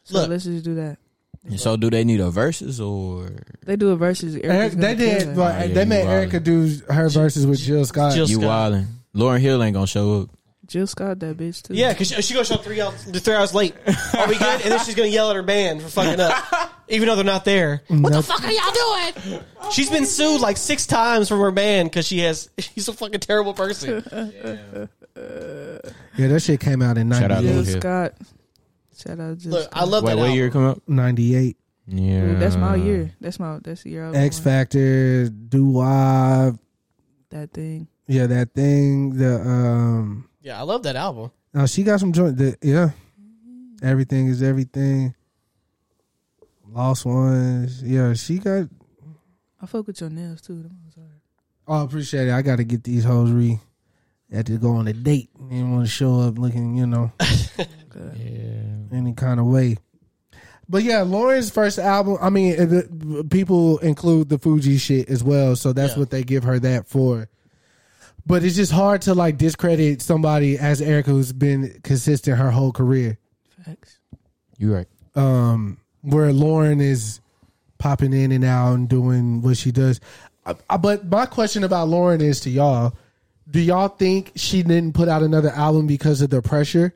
So 0.03 0.19
Look. 0.19 0.29
let's 0.29 0.43
just 0.45 0.63
do 0.63 0.75
that. 0.75 0.97
And 1.43 1.59
so, 1.59 1.77
do 1.77 1.89
they 1.89 2.03
need 2.03 2.19
a 2.19 2.29
verses 2.29 2.81
or 2.81 3.29
They 3.65 3.77
do 3.77 3.91
a 3.91 3.95
versus. 3.95 4.35
Eric, 4.35 4.73
they 4.73 4.95
did. 4.95 5.29
Oh, 5.29 5.41
yeah, 5.43 5.67
they 5.67 5.81
you 5.81 5.85
made 5.85 6.05
wildin'. 6.05 6.29
Erykah 6.29 6.43
do 6.43 6.77
her 6.93 7.07
verses 7.09 7.45
with 7.47 7.59
Jill 7.59 7.85
Scott. 7.85 8.13
Jill 8.13 8.27
you 8.27 8.41
Scott. 8.41 8.71
wildin'? 8.73 8.85
Lauryn 9.15 9.39
Hill 9.39 9.63
ain't 9.63 9.73
gonna 9.73 9.87
show 9.87 10.21
up. 10.23 10.29
Jill 10.65 10.85
Scott, 10.87 11.19
that 11.19 11.37
bitch 11.37 11.61
too. 11.63 11.73
Yeah, 11.73 11.93
because 11.93 12.09
she, 12.09 12.21
she 12.21 12.33
gonna 12.33 12.45
show 12.45 12.55
up 12.55 12.63
three 12.65 12.81
hours, 12.81 13.01
three 13.05 13.33
hours 13.33 13.53
late. 13.53 13.73
Are 14.13 14.27
we 14.27 14.37
good? 14.37 14.61
And 14.61 14.71
then 14.73 14.79
she's 14.83 14.95
gonna 14.95 15.07
yell 15.07 15.29
at 15.29 15.37
her 15.37 15.41
band 15.43 15.81
for 15.81 15.87
fucking 15.87 16.19
up, 16.19 16.73
even 16.89 17.07
though 17.07 17.15
they're 17.15 17.23
not 17.23 17.45
there. 17.45 17.81
What 17.87 18.11
the 18.11 18.21
fuck 18.21 18.43
are 18.43 18.51
y'all 18.51 19.13
doing? 19.23 19.41
She's 19.71 19.89
been 19.89 20.05
sued 20.05 20.41
like 20.41 20.57
six 20.57 20.85
times 20.85 21.29
from 21.29 21.39
her 21.39 21.51
band 21.51 21.89
because 21.89 22.05
she 22.05 22.19
has. 22.19 22.49
She's 22.59 22.89
a 22.89 22.93
fucking 22.93 23.21
terrible 23.21 23.53
person. 23.53 24.03
Yeah, 26.17 26.27
that 26.29 26.39
shit 26.41 26.59
came 26.59 26.81
out 26.81 26.97
in 26.97 27.11
Shout 27.11 27.23
out 27.31 27.43
98. 27.43 27.53
Jill 27.53 27.63
Hill. 27.63 27.81
Scott. 27.81 28.13
Shout 28.97 29.19
out 29.19 29.37
Jill 29.37 29.51
Look, 29.51 29.63
Scott. 29.65 29.81
I 29.81 29.85
love 29.85 30.03
Wait, 30.03 30.09
that 30.11 30.17
what 30.17 30.23
album. 30.23 30.37
year 30.37 30.49
come 30.49 30.65
out? 30.65 30.81
98. 30.87 31.57
Yeah, 31.89 32.21
Ooh, 32.23 32.35
that's 32.35 32.55
my 32.57 32.75
year. 32.75 33.13
That's 33.21 33.39
my 33.39 33.59
that's 33.63 33.83
the 33.83 33.91
year. 33.91 34.05
I 34.05 34.09
was 34.09 34.17
X 34.17 34.39
born. 34.39 34.43
Factor, 34.43 35.29
Doo 35.29 35.65
Wop. 35.69 36.55
That 37.29 37.53
thing. 37.53 37.87
Yeah, 38.07 38.27
that 38.27 38.53
thing. 38.53 39.17
The 39.17 39.39
um. 39.39 40.27
Yeah, 40.41 40.59
I 40.59 40.63
love 40.63 40.83
that 40.83 40.97
album. 40.97 41.31
No, 41.53 41.65
she 41.65 41.83
got 41.83 41.99
some 42.01 42.11
joint. 42.11 42.35
The, 42.37 42.57
yeah, 42.61 42.89
everything 43.81 44.27
is 44.27 44.43
everything. 44.43 45.15
Lost 46.69 47.05
ones. 47.05 47.81
Yeah, 47.81 48.13
she 48.15 48.39
got. 48.39 48.67
I 49.61 49.65
fuck 49.65 49.87
with 49.87 50.01
your 50.01 50.09
nails 50.09 50.41
too. 50.41 50.61
Them 50.61 50.77
was 50.85 50.95
hard. 50.95 51.21
Oh, 51.67 51.83
appreciate 51.85 52.27
it. 52.27 52.33
I 52.33 52.41
got 52.41 52.57
to 52.57 52.63
get 52.65 52.83
these 52.83 53.05
hoes 53.05 53.31
re. 53.31 53.59
Had 54.31 54.45
to 54.47 54.57
go 54.57 54.71
on 54.71 54.87
a 54.87 54.93
date. 54.93 55.29
Didn't 55.49 55.71
want 55.71 55.85
to 55.85 55.91
show 55.91 56.19
up 56.21 56.37
looking, 56.37 56.75
you 56.75 56.85
know, 56.85 57.11
Yeah. 57.95 58.61
any 58.91 59.13
kind 59.13 59.39
of 59.39 59.45
way. 59.45 59.77
But 60.69 60.83
yeah, 60.83 60.99
Lauryn's 61.01 61.49
first 61.49 61.79
album. 61.79 62.17
I 62.21 62.29
mean, 62.29 62.53
if 62.53 62.71
it- 62.71 63.29
people 63.29 63.77
include 63.79 64.27
the 64.29 64.37
Fuji 64.37 64.77
shit 64.77 65.09
as 65.09 65.23
well, 65.23 65.55
so 65.55 65.71
that's 65.71 65.93
Yeah. 65.93 65.99
what 65.99 66.09
they 66.09 66.23
give 66.23 66.43
her 66.43 66.59
that 66.59 66.87
for. 66.87 67.29
But 68.25 68.43
it's 68.43 68.57
just 68.57 68.73
hard 68.73 69.01
to 69.03 69.13
like 69.15 69.37
discredit 69.37 70.01
somebody 70.01 70.57
as 70.57 70.81
Erykah 70.81 71.05
who's 71.05 71.31
been 71.31 71.79
consistent 71.83 72.37
her 72.37 72.51
whole 72.51 72.73
career. 72.73 73.17
Facts. 73.65 73.97
You're 74.57 74.75
right. 74.75 74.87
um, 75.15 75.77
where 76.01 76.31
Lauryn 76.31 76.81
is 76.81 77.21
popping 77.79 78.11
in 78.13 78.31
and 78.31 78.43
out 78.43 78.73
and 78.73 78.87
doing 78.89 79.41
what 79.41 79.55
she 79.57 79.71
does. 79.71 79.99
I, 80.45 80.55
I- 80.69 80.77
but 80.77 81.05
my 81.09 81.25
question 81.25 81.63
about 81.63 81.87
Lauryn 81.87 82.21
is 82.21 82.41
to 82.41 82.49
y'all: 82.49 82.93
Do 83.49 83.59
y'all 83.61 83.87
think 83.87 84.33
she 84.35 84.61
didn't 84.63 84.93
put 84.93 85.07
out 85.07 85.23
another 85.23 85.49
album 85.49 85.87
because 85.87 86.21
of 86.21 86.29
the 86.29 86.41
pressure 86.41 86.93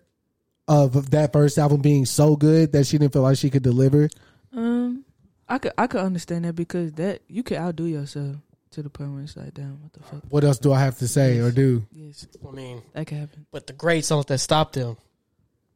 of 0.68 1.12
that 1.12 1.32
first 1.34 1.58
album 1.58 1.82
being 1.82 2.06
so 2.06 2.36
good 2.36 2.72
that 2.74 2.86
she 2.88 2.98
didn't 2.98 3.14
feel 3.14 3.22
like 3.22 3.38
she 3.38 3.50
could 3.50 3.64
deliver? 3.64 4.10
Um, 4.54 5.06
I 5.48 5.58
could 5.58 5.72
I 5.78 5.88
could 5.88 6.02
understand 6.02 6.46
that 6.46 6.54
because 6.54 6.92
that 6.94 7.22
you 7.28 7.44
could 7.44 7.58
outdo 7.58 7.86
yourself 7.86 8.36
to 8.72 8.82
the 8.82 8.90
point 8.90 9.14
where 9.14 9.22
it's 9.24 9.36
like, 9.36 9.54
damn, 9.54 9.82
what 9.82 9.94
the 9.94 10.00
fuck? 10.02 10.22
What 10.30 10.44
else 10.44 10.60
do 10.60 10.72
I 10.74 10.80
have 10.80 10.98
to 11.00 11.08
say 11.08 11.40
or 11.40 11.52
do? 11.52 11.86
Yes, 11.92 12.28
I 12.48 12.52
mean, 12.52 12.82
that 12.94 13.08
could 13.08 13.18
happen. 13.18 13.46
but 13.52 13.68
the 13.68 13.74
great 13.74 14.04
songs 14.06 14.26
that 14.28 14.40
stopped 14.40 14.74
them: 14.74 14.98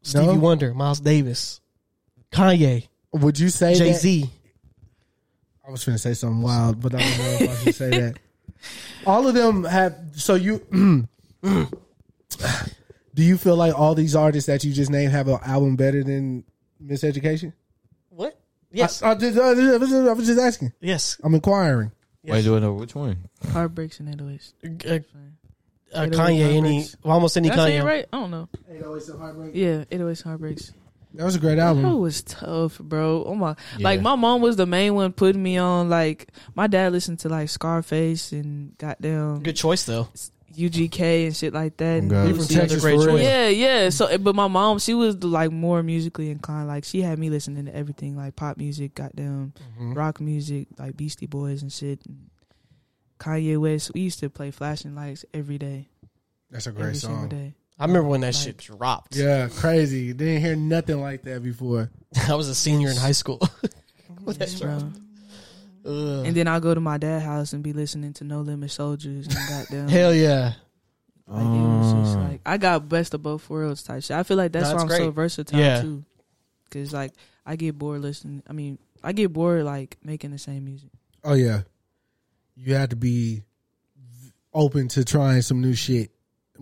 Stevie 0.01 0.25
No? 0.27 0.33
Wonder, 0.35 0.73
Miles 0.73 0.99
Davis, 0.99 1.61
Kanye, 2.31 2.87
Would 3.13 3.39
you 3.39 3.49
say 3.49 3.75
Jay 3.75 3.93
Z? 3.93 4.29
I 5.67 5.71
was 5.71 5.83
going 5.83 5.95
to 5.95 5.99
say 6.01 6.13
something 6.13 6.41
wild, 6.41 6.79
but 6.81 6.93
I 6.93 6.99
don't 6.99 7.17
know 7.17 7.25
if 7.39 7.49
I 7.49 7.63
should 7.63 7.75
say 7.75 7.89
that. 7.89 8.19
All 9.05 9.27
of 9.27 9.33
them 9.33 9.63
have. 9.63 9.95
So 10.13 10.35
you. 10.35 10.59
do 13.13 13.23
you 13.23 13.37
feel 13.37 13.55
like 13.55 13.77
all 13.77 13.95
these 13.95 14.15
artists 14.15 14.47
that 14.47 14.63
you 14.63 14.73
just 14.73 14.91
named 14.91 15.11
have 15.11 15.27
an 15.27 15.39
album 15.45 15.75
better 15.75 16.03
than 16.03 16.43
Miseducation? 16.83 17.53
What? 18.09 18.39
Yes, 18.71 19.01
I, 19.01 19.11
I, 19.11 19.15
just, 19.15 19.37
I, 19.37 19.53
was 19.53 19.89
just, 19.89 20.07
I 20.09 20.13
was 20.13 20.27
just 20.27 20.39
asking. 20.39 20.73
yes. 20.81 21.19
I'm 21.23 21.33
inquiring. 21.33 21.91
Wait, 22.23 22.43
do 22.43 22.55
I 22.55 22.59
know 22.59 22.73
which 22.73 22.95
one? 22.95 23.29
Heartbreaks 23.51 23.99
and 23.99 24.09
808s. 24.09 24.53
Uh, 24.63 24.89
uh, 24.89 24.93
It 24.95 25.95
always 25.95 26.17
Kanye, 26.19 26.55
any 26.55 26.85
almost 27.03 27.37
any 27.37 27.49
Did 27.49 27.59
I 27.59 27.67
say 27.67 27.77
Kanye. 27.77 27.81
it 27.81 27.85
right? 27.85 28.05
I 28.11 28.19
don't 28.19 28.31
know. 28.31 28.49
Yeah, 28.67 29.83
808s 29.85 30.23
Heartbreaks. 30.23 30.73
That 31.17 31.23
was 31.25 31.35
a 31.35 31.39
great 31.39 31.55
That 31.55 31.67
album. 31.67 31.99
was 31.99 32.21
tough, 32.23 32.77
bro. 32.79 33.23
Oh 33.25 33.35
my! 33.35 33.55
Yeah. 33.77 33.83
Like 33.85 34.01
my 34.01 34.15
mom 34.15 34.41
was 34.41 34.55
the 34.55 34.65
main 34.65 34.95
one 34.95 35.11
putting 35.13 35.41
me 35.41 35.57
on. 35.57 35.89
Like 35.89 36.29
my 36.55 36.67
dad 36.67 36.91
listened 36.91 37.19
to 37.19 37.29
like 37.29 37.49
Scarface 37.49 38.31
and 38.31 38.77
goddamn 38.77 39.41
Good 39.43 39.55
choice 39.55 39.83
though. 39.85 40.09
UGK 40.55 41.25
and 41.25 41.35
shit 41.35 41.53
like 41.53 41.75
that. 41.77 41.99
and 42.03 42.09
from 42.09 42.31
Lucy. 42.31 42.55
Texas 42.55 42.81
great 42.81 42.97
choice. 42.99 43.21
Yeah, 43.21 43.49
yeah. 43.49 43.89
So, 43.89 44.17
but 44.17 44.35
my 44.35 44.47
mom, 44.47 44.79
she 44.79 44.93
was 44.93 45.21
like 45.21 45.51
more 45.51 45.83
musically 45.83 46.29
inclined. 46.31 46.69
Like 46.69 46.85
she 46.85 47.01
had 47.01 47.19
me 47.19 47.29
listening 47.29 47.65
to 47.65 47.75
everything, 47.75 48.15
like 48.15 48.37
pop 48.37 48.55
music, 48.57 48.95
goddamn 48.95 49.51
Mm-hmm. 49.73 49.93
rock 49.93 50.21
music, 50.21 50.67
like 50.79 50.95
Beastie 50.95 51.25
Boys 51.27 51.61
and 51.61 51.71
shit. 51.73 51.99
And 52.05 52.29
Kanye 53.19 53.57
West. 53.57 53.91
We 53.93 54.01
used 54.01 54.19
to 54.19 54.29
play 54.29 54.51
Flashing 54.51 54.95
Lights 54.95 55.25
every 55.33 55.57
day, 55.57 55.89
That's 56.49 56.67
a 56.67 56.69
every 56.69 56.83
great 56.83 56.95
single 56.97 57.19
song. 57.19 57.29
day. 57.29 57.55
I 57.77 57.85
remember 57.85 58.07
when 58.09 58.21
that 58.21 58.33
Like- 58.35 58.43
shit 58.43 58.57
dropped. 58.57 59.15
Yeah, 59.15 59.49
crazy. 59.49 60.13
Didn't 60.13 60.41
hear 60.41 60.55
nothing 60.55 61.01
like 61.01 61.23
that 61.23 61.43
before. 61.43 61.91
I 62.29 62.35
was 62.35 62.47
a 62.47 62.55
senior 62.55 62.89
in 62.89 62.95
high 62.97 63.11
school. 63.13 63.41
When 64.23 64.35
that 64.37 64.55
dropped. 64.57 64.97
Ugh. 65.85 66.25
And 66.25 66.35
then 66.35 66.47
I'll 66.47 66.59
go 66.59 66.73
to 66.73 66.79
my 66.81 66.97
dad's 66.97 67.23
house 67.23 67.53
and 67.53 67.61
be 67.61 67.73
listening 67.73 68.13
to 68.13 68.23
No 68.23 68.41
Limit 68.41 68.71
Soldiers 68.71 69.27
and 69.27 69.35
goddamn. 69.49 69.87
Hell 69.87 70.15
yeah. 70.15 70.53
Like, 71.27 71.43
it 71.45 71.47
was 71.49 71.93
just 71.93 72.17
Uh, 72.17 72.21
like 72.21 72.41
I 72.43 72.57
got 72.57 72.89
best 72.89 73.13
of 73.13 73.21
both 73.21 73.47
worlds 73.51 73.83
type 73.83 74.01
shit. 74.01 74.17
I 74.17 74.23
feel 74.23 74.37
like 74.37 74.51
that's 74.51 74.69
No, 74.69 74.77
why 74.77 74.81
I'm 74.81 74.89
so 74.89 75.11
versatile 75.11 75.59
Yeah. 75.59 75.81
too. 75.81 76.03
Cause 76.71 76.91
like 76.91 77.11
I 77.45 77.55
get 77.55 77.77
bored 77.77 78.01
listening. 78.01 78.41
I 78.49 78.53
mean, 78.53 78.79
I 79.03 79.11
get 79.11 79.31
bored 79.31 79.63
like 79.63 79.97
making 80.03 80.31
the 80.31 80.39
same 80.39 80.65
music. 80.65 80.89
Oh 81.23 81.33
yeah, 81.33 81.61
you 82.55 82.73
had 82.73 82.89
to 82.89 82.95
be 82.95 83.43
open 84.53 84.87
to 84.87 85.03
trying 85.05 85.41
some 85.43 85.61
new 85.61 85.73
shit 85.75 86.09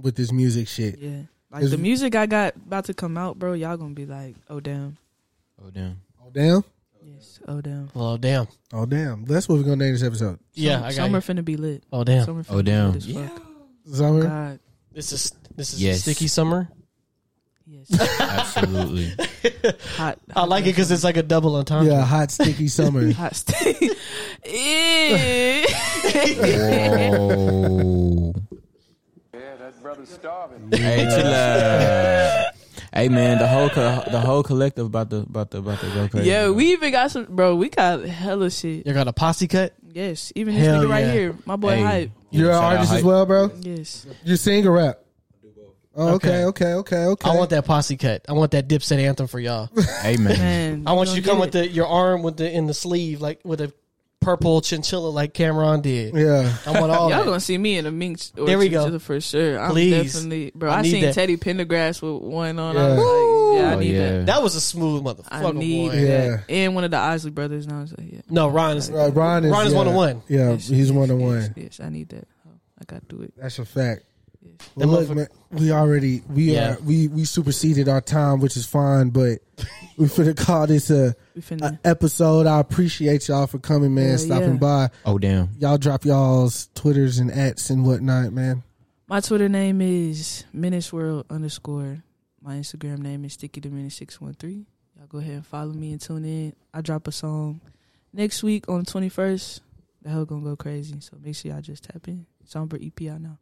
with 0.01 0.15
this 0.15 0.31
music 0.31 0.67
shit. 0.67 0.99
Yeah, 0.99 1.21
like 1.51 1.69
the 1.69 1.77
music 1.77 2.15
I 2.15 2.25
got 2.25 2.55
about 2.55 2.85
to 2.85 2.93
come 2.93 3.17
out, 3.17 3.37
bro. 3.39 3.53
Y'all 3.53 3.77
gonna 3.77 3.93
be 3.93 4.05
like, 4.05 4.35
oh 4.49 4.59
damn, 4.59 4.97
oh 5.63 5.69
damn. 5.69 6.01
Oh 6.25 6.29
damn, 6.31 6.63
yes, 7.05 7.39
oh 7.47 7.61
damn. 7.61 7.89
Well, 7.93 8.17
damn. 8.17 8.47
oh 8.71 8.85
damn. 8.85 9.25
That's 9.25 9.47
what 9.49 9.57
we're 9.57 9.63
gonna 9.63 9.75
name 9.77 9.93
this 9.93 10.03
episode. 10.03 10.39
Yeah, 10.53 10.75
Summer, 10.75 10.85
I 10.85 10.89
got 10.89 10.95
summer 10.95 11.17
you. 11.17 11.21
finna 11.21 11.45
be 11.45 11.57
lit. 11.57 11.83
Oh 11.91 12.03
damn. 12.03 12.25
Summer 12.25 12.43
finna 12.43 12.51
Oh, 12.53 12.57
be 12.57 12.63
damn. 12.63 12.91
lit 12.93 12.95
as 13.07 13.11
fuck. 13.13 13.41
Summer. 13.93 14.23
God, 14.23 14.59
This 14.93 15.11
is 15.11 15.31
this 15.55 15.73
is 15.73 15.83
Yes. 15.83 16.01
sticky 16.01 16.27
summer. 16.27 16.69
yes, 17.67 17.99
Absolutely. 18.19 19.11
hot. 19.95 20.17
I 20.35 20.45
like 20.45 20.63
it 20.63 20.67
because 20.69 20.89
it's 20.91 21.03
like 21.03 21.17
a 21.17 21.23
double 21.23 21.55
entendre. 21.57 21.91
Yeah, 21.93 22.05
hot 22.05 22.31
sticky 22.31 22.67
summer. 22.69 23.11
hot 23.13 23.35
steak. 23.35 23.77
Eh. 24.45 25.65
Whoa. 27.17 28.02
Hey, 30.71 31.05
chill 31.15 31.27
out. 31.33 32.53
Hey 32.95 33.09
man, 33.09 33.39
the 33.39 33.47
whole 33.47 33.69
co- 33.69 34.03
the 34.11 34.19
whole 34.19 34.43
collective 34.43 34.85
about 34.85 35.09
the 35.09 35.21
about 35.21 35.49
the 35.49 35.57
about 35.59 35.79
to 35.79 35.87
go 35.87 36.07
crazy. 36.07 36.29
yeah, 36.29 36.51
we 36.51 36.73
even 36.73 36.91
got 36.91 37.09
some, 37.09 37.25
bro. 37.25 37.55
We 37.55 37.69
got 37.69 38.03
hella 38.05 38.51
shit. 38.51 38.85
You 38.85 38.93
got 38.93 39.07
a 39.07 39.13
posse 39.13 39.47
cut? 39.47 39.73
Yes, 39.91 40.31
even 40.35 40.53
this 40.53 40.63
Hell 40.67 40.83
nigga 40.83 40.89
right 40.89 41.05
here, 41.05 41.35
my 41.45 41.55
boy 41.55 41.75
Hey. 41.77 41.81
Hype. 41.81 42.11
You're 42.29 42.51
an 42.51 42.55
Shout 42.55 42.63
out 42.63 42.73
artist 42.73 42.93
as 42.93 43.03
well, 43.03 43.25
bro. 43.25 43.51
Yes, 43.61 44.05
You 44.23 44.35
sing 44.35 44.67
or 44.67 44.73
rap? 44.73 44.99
Oh, 45.95 46.15
okay, 46.15 46.43
okay, 46.45 46.73
okay, 46.73 47.05
okay. 47.05 47.29
I 47.29 47.35
want 47.35 47.49
that 47.49 47.65
posse 47.65 47.97
cut. 47.97 48.25
I 48.29 48.33
want 48.33 48.51
that 48.51 48.67
Dipset 48.67 48.99
anthem 48.99 49.25
for 49.27 49.39
y'all. 49.39 49.69
Hey 50.01 50.17
man. 50.17 50.37
man. 50.37 50.83
I 50.85 50.93
want 50.93 51.09
you 51.09 51.15
to 51.15 51.21
gonna 51.21 51.31
come 51.31 51.39
with 51.39 51.51
the 51.53 51.67
your 51.67 51.87
arm 51.87 52.21
with 52.21 52.37
the 52.37 52.51
in 52.51 52.67
the 52.67 52.73
sleeve 52.75 53.21
like 53.21 53.39
with 53.43 53.61
a 53.61 53.73
purple 54.23 54.61
chinchilla 54.61 55.07
like 55.09 55.33
Cam'ron 55.33 55.81
did. 55.81 56.15
Yeah, 56.15 56.55
I 56.65 56.79
want 56.79 56.91
all 56.91 57.09
Y'all 57.11 57.19
that. 57.19 57.25
gonna 57.25 57.39
see 57.39 57.57
me 57.57 57.77
in 57.77 57.85
a 57.85 57.91
mink 57.91 58.19
or 58.37 58.45
There 58.45 58.57
we 58.57 58.69
go. 58.69 58.97
for 58.99 59.19
sure. 59.21 59.59
I'm 59.59 59.71
Please. 59.71 60.13
definitely, 60.13 60.51
bro. 60.55 60.71
I 60.71 60.79
I, 60.79 60.83
seen 60.83 61.01
that. 61.03 61.13
Teddy 61.13 61.37
Pendergrass 61.37 62.01
with 62.01 62.21
one 62.23 62.59
on. 62.59 62.75
Yeah. 62.75 62.81
I 62.81 62.87
was 62.89 62.97
like, 62.97 63.59
yeah, 63.61 63.69
I 63.69 63.73
Oh, 63.75 63.79
need 63.79 63.91
yeah. 63.95 64.11
that. 64.11 64.25
That 64.27 64.43
was 64.43 64.55
a 64.55 64.61
smooth 64.61 65.05
I 65.29 65.51
need 65.51 65.89
boy. 65.89 65.95
Yeah. 65.95 66.07
that. 66.37 66.43
And 66.49 66.75
one 66.75 66.83
of 66.83 66.91
the 66.91 66.97
Isley 66.97 67.31
brothers. 67.31 67.65
And 67.65 67.73
I 67.75 67.81
was 67.81 67.95
like, 67.97 68.11
yeah, 68.11 68.21
No, 68.29 68.47
Ron 68.47 68.77
is 68.77 68.89
uh, 68.89 68.93
right. 68.93 69.15
Ron 69.15 69.45
is 69.45 69.51
Ron 69.51 69.65
is 69.67 69.73
yeah, 69.73 69.77
one 69.77 69.87
on 69.87 69.93
one. 69.95 70.23
Yeah, 70.27 70.51
Yes, 70.51 70.67
he's 70.67 70.87
yes, 70.87 70.91
one 70.91 71.11
on 71.11 71.19
yes, 71.19 71.27
one. 71.49 71.53
Yes, 71.57 71.79
I 71.79 71.89
need 71.89 72.09
that. 72.09 72.27
Oh, 72.47 72.51
I 72.79 72.83
gotta 72.85 73.05
do 73.05 73.21
it. 73.21 73.33
That's 73.37 73.59
a 73.59 73.65
fact. 73.65 74.03
Yes. 74.43 74.69
Well, 74.75 74.87
That 74.89 75.07
look, 75.07 75.15
man, 75.17 75.27
we 75.51 75.71
already 75.71 76.21
we 76.29 76.53
Yeah. 76.53 76.73
are 76.73 76.79
we 76.81 77.07
we 77.07 77.25
superseded 77.25 77.87
our 77.87 78.01
time, 78.01 78.39
which 78.39 78.57
is 78.57 78.65
fine. 78.65 79.09
But 79.09 79.39
we 79.97 80.07
finna 80.07 80.35
call 80.35 80.67
this 80.67 80.89
a, 80.89 81.15
We 81.35 81.41
a 81.61 81.79
episode. 81.85 82.45
I 82.47 82.59
appreciate 82.59 83.27
y'all 83.27 83.47
for 83.47 83.59
coming, 83.59 83.93
man. 83.93 84.09
Hell 84.09 84.17
stopping 84.17 84.53
yeah. 84.53 84.57
by. 84.57 84.89
Oh 85.05 85.17
damn. 85.17 85.49
Y'all 85.59 85.77
drop 85.77 86.05
y'all's 86.05 86.69
twitters 86.75 87.19
and 87.19 87.31
ats 87.31 87.69
and 87.69 87.85
whatnot, 87.85 88.33
man. 88.33 88.63
My 89.07 89.19
Twitter 89.19 89.49
name 89.49 89.81
is 89.81 90.43
Menace 90.53 90.91
World 90.91 91.25
underscore. 91.29 92.03
My 92.41 92.55
Instagram 92.55 92.99
name 92.99 93.23
is 93.25 93.33
Sticky 93.33 93.61
the 93.61 93.69
Menace 93.69 93.95
six 93.95 94.19
one 94.19 94.33
three. 94.33 94.65
Y'all 94.97 95.07
go 95.07 95.19
ahead 95.19 95.35
and 95.35 95.45
follow 95.45 95.73
me 95.73 95.91
and 95.91 96.01
tune 96.01 96.25
in. 96.25 96.53
I 96.73 96.81
drop 96.81 97.07
a 97.07 97.11
song 97.11 97.61
next 98.11 98.43
week 98.43 98.67
on 98.67 98.79
the 98.79 98.85
twenty 98.91 99.09
first. 99.09 99.61
The 100.01 100.09
hell 100.09 100.25
gonna 100.25 100.43
go 100.43 100.55
crazy. 100.55 100.99
So 100.99 101.17
make 101.23 101.35
sure 101.35 101.51
y'all 101.51 101.61
just 101.61 101.83
tap 101.85 102.07
in. 102.07 102.25
Somber 102.45 102.77
EP 102.81 103.07
out 103.09 103.21
now. 103.21 103.37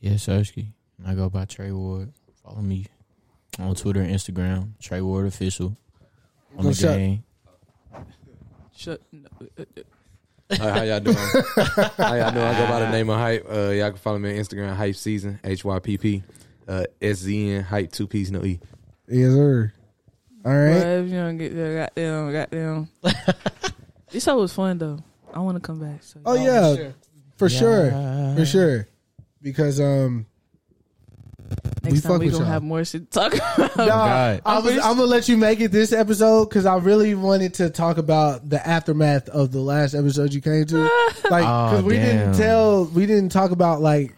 Yes, 0.00 0.26
Ersky. 0.26 0.68
I 1.06 1.14
go 1.14 1.28
by 1.28 1.44
Trey 1.44 1.72
Ward. 1.72 2.12
Follow 2.42 2.60
me 2.62 2.86
on 3.58 3.74
Twitter 3.74 4.00
and 4.00 4.14
Instagram. 4.14 4.70
Trey 4.80 5.00
Ward 5.00 5.26
official. 5.26 5.76
On 6.56 6.64
the 6.64 6.74
shout- 6.74 6.96
game. 6.96 7.24
Shut. 8.76 9.00
No, 9.12 9.28
uh, 9.58 9.62
uh, 9.62 10.56
Hi, 10.56 10.70
how 10.70 10.82
y'all 10.82 11.00
doing? 11.00 11.16
how 11.16 12.14
y'all 12.14 12.30
doing? 12.30 12.44
I 12.44 12.58
go 12.58 12.66
by 12.68 12.80
the 12.80 12.90
name 12.90 13.10
of 13.10 13.18
Hype. 13.18 13.44
Uh, 13.50 13.70
y'all 13.70 13.90
can 13.90 13.98
follow 13.98 14.18
me 14.18 14.30
on 14.30 14.36
Instagram, 14.36 14.74
Hype 14.76 14.94
Season, 14.96 15.38
H 15.44 15.64
Y 15.64 15.78
P 15.80 15.98
P, 15.98 16.22
uh, 16.68 16.84
S 17.02 17.18
Z 17.18 17.50
N, 17.50 17.64
Hype, 17.64 17.92
two 17.92 18.06
P's, 18.06 18.30
no 18.30 18.42
E. 18.44 18.58
Yes, 19.08 19.32
sir. 19.32 19.72
All 20.44 20.52
Well, 20.52 20.66
right. 20.66 21.04
if 21.04 21.10
you 21.10 21.16
don't 21.16 21.36
get 21.36 21.54
there, 21.54 21.76
goddamn, 21.96 22.32
goddamn. 22.32 22.88
this 24.10 24.24
show 24.24 24.38
was 24.38 24.52
fun 24.54 24.78
though. 24.78 25.00
I 25.34 25.40
want 25.40 25.56
to 25.56 25.60
come 25.60 25.80
back. 25.80 26.02
So. 26.02 26.20
Oh 26.24 26.34
yeah, 26.34 26.74
sure. 26.76 26.94
for 27.36 27.48
sure, 27.50 28.34
for 28.36 28.46
sure. 28.46 28.88
Because 29.42 29.80
um, 29.80 30.26
we 31.84 31.90
Next 31.92 32.02
fuck 32.02 32.10
time 32.12 32.18
we 32.20 32.26
with 32.26 32.34
gonna 32.34 32.44
y'all. 32.44 32.52
have 32.52 32.62
more 32.62 32.84
shit 32.84 33.10
to 33.10 33.20
talk 33.30 33.34
about. 33.56 33.76
Nah, 33.76 34.38
I 34.44 34.58
was, 34.58 34.74
I'm 34.74 34.96
gonna 34.96 35.04
let 35.04 35.28
you 35.28 35.36
make 35.36 35.60
it 35.60 35.70
this 35.72 35.92
episode 35.92 36.48
because 36.48 36.66
I 36.66 36.76
really 36.76 37.14
wanted 37.14 37.54
to 37.54 37.70
talk 37.70 37.96
about 37.98 38.48
the 38.48 38.64
aftermath 38.66 39.28
of 39.30 39.52
the 39.52 39.60
last 39.60 39.94
episode 39.94 40.34
you 40.34 40.40
came 40.40 40.64
to. 40.66 40.88
Like, 41.30 41.42
because 41.42 41.82
Oh, 41.84 41.86
we 41.86 41.94
didn't 41.94 42.34
tell, 42.36 42.84
we 42.86 43.04
didn't 43.06 43.30
talk 43.30 43.50
about 43.50 43.80
like 43.82 44.14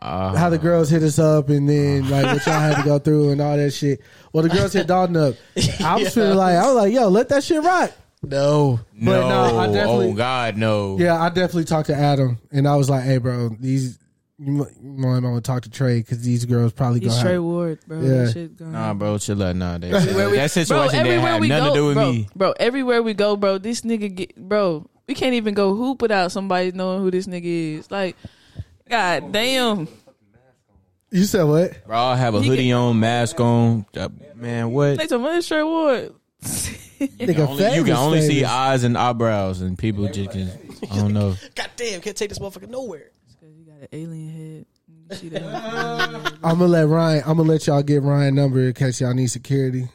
Uh, 0.00 0.34
how 0.36 0.48
the 0.50 0.58
girls 0.58 0.88
hit 0.90 1.02
us 1.02 1.18
up 1.18 1.48
and 1.48 1.68
then 1.68 2.08
like 2.10 2.24
what 2.26 2.44
y'all 2.46 2.60
had 2.60 2.76
to 2.76 2.82
go 2.84 2.98
through 2.98 3.30
and 3.30 3.40
all 3.40 3.56
that 3.56 3.72
shit. 3.72 4.00
Well, 4.32 4.42
the 4.42 4.48
girls 4.50 4.72
hit 4.72 4.86
Dalton 4.86 5.16
up. 5.16 5.34
I 5.80 5.96
was 5.96 6.14
feeling 6.14 6.36
like 6.36 6.54
I 6.56 6.66
was 6.66 6.74
like, 6.76 6.92
yo, 6.92 7.08
let 7.08 7.28
that 7.30 7.42
shit 7.44 7.62
rock. 7.62 7.90
No. 8.22 8.78
But 8.94 9.20
no, 9.20 9.28
no, 9.52 9.58
I 9.58 9.66
definitely- 9.72 10.10
oh 10.10 10.14
God, 10.14 10.56
no. 10.56 10.98
Yeah, 10.98 11.20
I 11.20 11.28
definitely 11.30 11.64
talked 11.64 11.86
to 11.88 11.94
Adam 11.96 12.38
and 12.52 12.66
I 12.68 12.76
was 12.76 12.88
like, 12.90 13.04
hey, 13.04 13.18
bro, 13.18 13.48
these 13.60 13.98
you 14.38 14.52
might, 14.52 14.72
you 14.82 14.90
might 14.92 15.18
want 15.22 15.36
to 15.36 15.40
talk 15.48 15.62
to 15.62 15.70
Trey 15.70 16.00
because 16.00 16.22
these 16.22 16.44
girls 16.44 16.72
probably 16.72 17.00
He's 17.00 17.10
gonna 17.10 17.22
Trey 17.22 17.32
have, 17.34 17.42
Ward, 17.42 17.78
bro. 17.86 18.00
Yeah. 18.00 18.08
That 18.24 18.32
shit 18.32 18.56
going 18.56 18.72
Nah, 18.72 18.94
bro, 18.94 19.18
chill 19.18 19.42
out. 19.42 19.56
Nah, 19.56 19.78
that, 19.78 19.92
Everywhere 19.94 20.30
we- 20.30 20.36
that 20.36 20.50
situation 20.50 20.90
didn't 21.04 21.06
everywhere 21.06 21.30
have 21.32 21.40
we 21.40 21.48
nothing 21.48 21.68
go, 21.68 21.74
to 21.74 21.80
do 21.80 21.86
with 21.86 21.94
bro, 21.94 22.12
me. 22.12 22.28
Bro, 22.36 22.54
everywhere 22.60 23.02
we 23.02 23.14
go, 23.14 23.36
bro, 23.36 23.58
this 23.58 23.80
nigga 23.82 24.14
get 24.14 24.36
bro. 24.36 24.86
We 25.08 25.14
can't 25.14 25.34
even 25.34 25.54
go 25.54 25.74
hoop 25.74 26.02
without 26.02 26.32
somebody 26.32 26.72
knowing 26.72 27.00
who 27.02 27.10
this 27.10 27.26
nigga 27.26 27.78
is. 27.78 27.90
Like, 27.90 28.16
god 28.88 29.32
damn. 29.32 29.88
You 31.12 31.22
said 31.24 31.44
what? 31.44 31.86
Bro, 31.86 31.96
I 31.96 32.16
have 32.16 32.34
a 32.34 32.42
He 32.42 32.48
hoodie 32.48 32.72
on, 32.72 32.98
mask 32.98 33.38
on. 33.40 33.86
Uh, 33.96 34.08
man, 34.34 34.72
what? 34.72 34.98
They 34.98 35.06
talking 35.06 35.24
about 35.24 35.42
Trey 35.44 35.62
Ward. 35.62 36.12
You 36.98 37.08
can 37.26 37.40
only, 37.40 37.64
you 37.64 37.84
can 37.84 37.84
famous, 37.84 37.98
only 37.98 38.20
see 38.22 38.44
eyes 38.44 38.82
and 38.82 38.98
eyebrows, 38.98 39.60
and 39.60 39.78
people 39.78 40.08
just 40.08 40.30
can. 40.30 40.50
I 40.90 40.96
don't 40.96 41.12
know. 41.12 41.34
God 41.54 41.70
damn, 41.76 42.00
can't 42.00 42.16
take 42.16 42.28
this 42.30 42.38
motherfucker 42.38 42.68
nowhere. 42.68 43.10
You 43.86 43.86
got 43.86 43.92
an 43.92 44.10
alien 44.10 44.30
head. 44.30 44.66
You? 45.22 45.30
I'm 46.42 46.58
gonna 46.58 46.66
let 46.66 46.88
Ryan. 46.88 47.22
I'm 47.26 47.36
gonna 47.36 47.48
let 47.48 47.66
y'all 47.66 47.82
get 47.82 48.02
Ryan 48.02 48.34
number 48.34 48.60
in 48.60 48.72
case 48.72 49.00
y'all 49.00 49.14
need 49.14 49.28
security. 49.28 49.88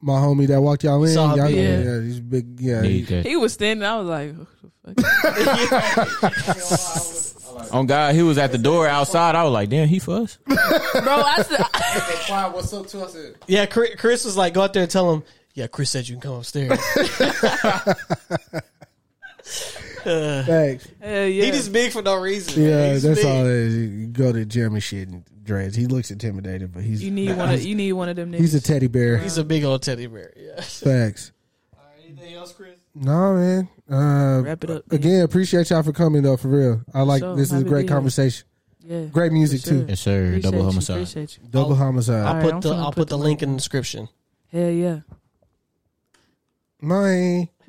My 0.00 0.14
homie 0.14 0.46
that 0.48 0.60
walked 0.60 0.84
y'all 0.84 1.02
in, 1.04 1.14
Saw 1.14 1.34
y'all, 1.34 1.46
him, 1.46 1.56
yeah, 1.56 1.62
yeah. 1.62 1.78
yeah, 1.78 2.00
he's 2.02 2.20
big. 2.20 2.60
Yeah, 2.60 2.80
Need 2.82 3.08
he- 3.08 3.22
he 3.22 3.36
was 3.36 3.54
standing. 3.54 3.86
I 3.86 3.98
was 3.98 4.06
like, 4.06 4.34
what 4.82 4.96
the 4.96 5.02
fuck? 5.02 7.20
On 7.72 7.74
oh, 7.84 7.84
God, 7.84 8.14
he 8.14 8.22
was 8.22 8.36
at 8.36 8.52
the 8.52 8.58
door 8.58 8.86
outside. 8.86 9.34
I 9.34 9.44
was 9.44 9.52
like, 9.52 9.70
damn, 9.70 9.88
he 9.88 9.98
for 9.98 10.16
us. 10.16 10.36
bro. 10.44 10.56
I 10.58 11.42
said, 11.42 11.60
what's 12.52 12.72
up 12.72 12.86
to 12.88 13.00
us? 13.02 13.16
Yeah, 13.46 13.66
Chris, 13.66 13.90
Chris 13.96 14.24
was 14.24 14.36
like, 14.36 14.54
go 14.54 14.62
out 14.62 14.72
there 14.72 14.82
and 14.82 14.90
tell 14.90 15.12
him, 15.12 15.22
yeah, 15.54 15.68
Chris 15.68 15.90
said 15.90 16.08
you 16.08 16.16
can 16.16 16.22
come 16.22 16.34
upstairs. 16.34 16.78
Thanks. 20.44 20.88
hell 21.00 21.26
yeah. 21.26 21.44
He 21.44 21.50
just 21.50 21.72
big 21.72 21.92
for 21.92 22.02
no 22.02 22.16
reason. 22.20 22.62
man. 22.62 22.70
Yeah, 22.70 22.92
He's 22.92 23.02
that's 23.02 23.20
big. 23.20 23.26
all 23.26 23.46
it 23.46 23.50
is. 23.52 23.74
You 23.76 24.06
go 24.08 24.32
to 24.32 24.44
Jeremy 24.44 24.80
shit 24.80 25.08
and 25.08 25.24
dreads. 25.42 25.74
He 25.76 25.86
looks 25.86 26.10
intimidated, 26.10 26.72
but 26.72 26.82
he's 26.82 27.02
you 27.02 27.10
need 27.10 27.36
one. 27.36 27.52
Of, 27.54 27.62
you 27.62 27.74
need 27.74 27.92
one 27.92 28.08
of 28.08 28.16
them. 28.16 28.32
Niggas. 28.32 28.38
he's 28.38 28.54
a 28.54 28.60
teddy 28.60 28.86
bear. 28.88 29.18
He's 29.18 29.38
a 29.38 29.44
big 29.44 29.64
old 29.64 29.82
teddy 29.82 30.06
bear. 30.06 30.32
Yeah. 30.36 30.60
Facts. 30.60 31.32
Anything 32.06 32.34
else, 32.34 32.52
Chris? 32.52 32.78
No 32.94 33.34
man. 33.34 33.68
Uh, 33.90 34.42
Wrap 34.44 34.62
it 34.64 34.70
up. 34.70 34.90
man. 34.90 34.98
again, 35.00 35.22
appreciate 35.22 35.68
y'all 35.70 35.82
for 35.82 35.92
coming 35.92 36.22
though. 36.22 36.36
For 36.36 36.48
real, 36.48 36.82
I 36.94 37.02
like 37.02 37.20
sure. 37.22 37.34
this 37.36 37.46
is 37.48 37.52
a 37.52 37.54
Happy 37.56 37.64
to 37.64 37.70
great 37.70 37.80
here. 37.88 37.96
conversation. 37.96 38.46
Yeah. 38.86 39.04
Great 39.06 39.32
music 39.32 39.62
For 39.62 39.68
sure. 39.68 39.78
too. 39.80 39.86
Yes, 39.88 40.00
sir. 40.00 40.20
Appreciate 40.26 40.42
Double 40.42 40.58
you, 40.58 40.64
homicide. 40.64 40.96
Appreciate 40.96 41.38
you. 41.42 41.48
Double 41.48 41.70
I'll- 41.70 41.76
homicide. 41.76 42.26
I'll 42.26 42.34
All 42.36 42.42
put 42.42 42.54
I'm 42.54 42.60
the 42.60 42.68
finna 42.70 42.78
I'll 42.78 42.84
put 42.86 42.94
put 42.96 43.08
the 43.08 43.16
the 43.16 43.22
link 43.22 43.42
in 43.42 43.50
the 43.52 43.56
description. 43.56 44.08
Hell 44.52 44.70
yeah. 44.70 45.00
Mine. 46.80 47.48